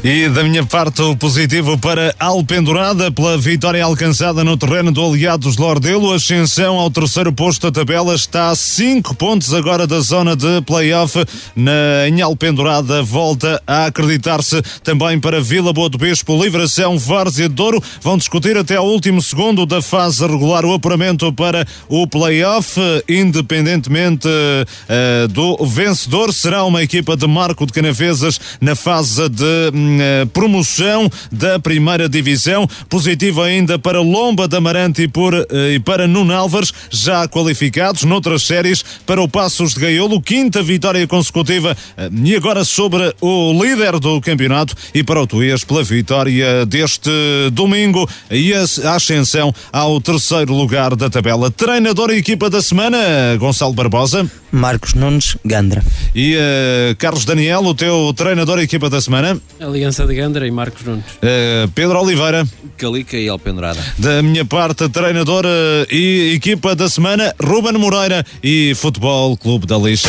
E 0.07 0.29
da 0.29 0.45
minha 0.45 0.63
parte, 0.67 1.01
o 1.01 1.17
positivo 1.17 1.79
para 1.79 2.15
Alpendurada 2.19 3.11
pela 3.11 3.39
vitória 3.39 3.83
alcançada 3.83 4.45
no 4.45 4.55
terreno 4.55 4.93
do 4.93 5.03
Aliados 5.03 5.57
Lordelo. 5.57 6.13
Ascensão 6.13 6.79
ao 6.79 6.91
terceiro 6.91 7.33
posto 7.33 7.71
da 7.71 7.81
tabela 7.81 8.15
está 8.15 8.51
a 8.51 8.55
5 8.55 9.15
pontos 9.15 9.55
agora 9.55 9.87
da 9.87 10.01
zona 10.01 10.37
de 10.37 10.61
playoff. 10.67 11.25
Na, 11.57 12.07
em 12.07 12.21
Alpendurada 12.21 13.03
volta 13.03 13.63
a 13.67 13.87
acreditar-se 13.87 14.61
também 14.83 15.19
para 15.19 15.41
Vila 15.41 15.73
Boa 15.73 15.89
do 15.89 15.97
Bispo, 15.97 16.37
Livração, 16.37 16.99
Várzea 16.99 17.49
de 17.49 17.55
Douro. 17.55 17.83
Vão 18.03 18.19
discutir 18.19 18.59
até 18.59 18.77
ao 18.77 18.87
último 18.87 19.23
segundo 19.23 19.65
da 19.65 19.81
fase 19.81 20.27
regular 20.27 20.67
o 20.67 20.75
apuramento 20.75 21.33
para 21.33 21.67
o 21.89 22.07
playoff. 22.07 22.79
Independentemente 23.09 24.29
uh, 24.29 25.29
do 25.29 25.65
vencedor, 25.65 26.31
será 26.31 26.63
uma 26.63 26.83
equipa 26.83 27.17
de 27.17 27.27
Marco 27.27 27.65
de 27.65 27.73
Canavesas 27.73 28.39
na 28.61 28.75
fase 28.75 29.31
de 29.31 29.71
hum, 29.73 29.94
eh, 30.01 30.25
promoção 30.27 31.11
da 31.31 31.59
primeira 31.59 32.09
divisão. 32.09 32.69
Positivo 32.89 33.43
ainda 33.43 33.79
para 33.79 34.01
Lomba 34.01 34.49
da 34.49 34.59
Amarante 34.59 35.03
e, 35.03 35.09
por, 35.09 35.35
eh, 35.35 35.75
e 35.75 35.79
para 35.79 36.07
Nuno 36.07 36.33
Álvares, 36.33 36.73
já 36.91 37.27
qualificados 37.29 38.05
noutras 38.05 38.43
séries 38.43 38.85
para 39.07 39.23
o 39.23 39.29
Passos 39.29 39.75
de 39.75 39.81
Gaiolo, 39.81 40.21
quinta 40.21 40.63
vitória 40.63 41.07
consecutiva 41.07 41.77
eh, 41.97 42.11
e 42.25 42.35
agora 42.35 42.65
sobre 42.65 43.15
o 43.21 43.53
líder 43.53 43.99
do 43.99 44.21
campeonato 44.21 44.75
e 44.95 45.03
para 45.03 45.23
o 45.23 45.27
Tuías 45.27 45.65
pela 45.65 45.83
vitória 45.83 46.67
deste 46.67 47.11
domingo 47.53 48.09
e 48.31 48.53
a 48.53 48.95
ascensão 48.95 49.55
ao 49.73 50.01
terceiro 50.01 50.55
lugar 50.55 50.95
da 50.97 51.11
tabela. 51.11 51.51
Treinador 51.51 52.11
e 52.11 52.19
equipa 52.19 52.49
da 52.49 52.63
semana, 52.63 52.99
Gonçalo 53.39 53.73
Barbosa. 53.73 54.29
Marcos 54.55 54.95
Nunes 54.95 55.37
Gandra. 55.45 55.83
E 56.15 56.37
uh, 56.37 56.97
Carlos 56.97 57.25
Daniel, 57.25 57.61
o 57.63 57.75
teu 57.75 58.15
treinador 58.17 58.61
e 58.61 58.63
equipa 58.63 58.89
da 58.89 59.01
semana? 59.01 59.37
Aliança 59.85 60.07
de 60.07 60.15
Gandra 60.15 60.47
e 60.47 60.51
Marcos 60.51 60.83
Nunes. 60.83 61.05
Uh, 61.17 61.69
Pedro 61.75 62.01
Oliveira. 62.01 62.47
Calica 62.79 63.19
e 63.19 63.29
Alpendrada. 63.29 63.79
Da 63.99 64.23
minha 64.23 64.43
parte, 64.43 64.89
treinador 64.89 65.45
e 65.91 66.33
equipa 66.35 66.75
da 66.75 66.89
semana, 66.89 67.35
Ruben 67.39 67.75
Moreira 67.75 68.25
e 68.43 68.75
Futebol 68.75 69.37
Clube 69.37 69.67
da 69.67 69.77
Lixa. 69.77 70.09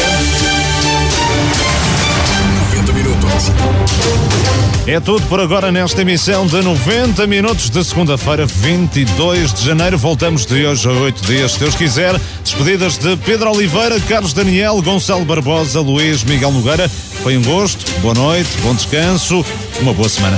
90 2.72 2.93
minutos. 2.93 4.35
É 4.88 4.99
tudo 4.99 5.26
por 5.26 5.40
agora 5.40 5.72
nesta 5.72 6.03
emissão 6.03 6.45
de 6.45 6.62
90 6.62 7.26
minutos 7.26 7.72
de 7.72 7.84
segunda-feira, 7.84 8.45
22 8.45 9.52
de 9.52 9.66
janeiro. 9.66 9.98
Voltamos 9.98 10.45
de 10.45 10.64
hoje 10.64 10.88
a 10.88 10.91
oito 10.91 11.26
dias, 11.26 11.53
se 11.53 11.60
Deus 11.60 11.74
quiser. 11.74 12.16
Despedidas 12.44 12.95
de 12.99 13.18
Pedro 13.18 13.52
Oliveira, 13.52 13.99
Carlos 14.02 14.32
Daniel, 14.32 14.80
Gonçalo 14.84 15.26
Barbosa, 15.26 15.82
Luís 15.82 16.24
Miguel 16.24 16.52
Nogueira. 16.52 16.88
Foi 16.88 17.36
um 17.36 17.41
gosto, 17.41 17.84
boa 18.02 18.14
noite, 18.14 18.49
bom 18.62 18.76
descanso, 18.76 19.44
uma 19.82 19.91
boa 19.91 20.07
semana. 20.07 20.38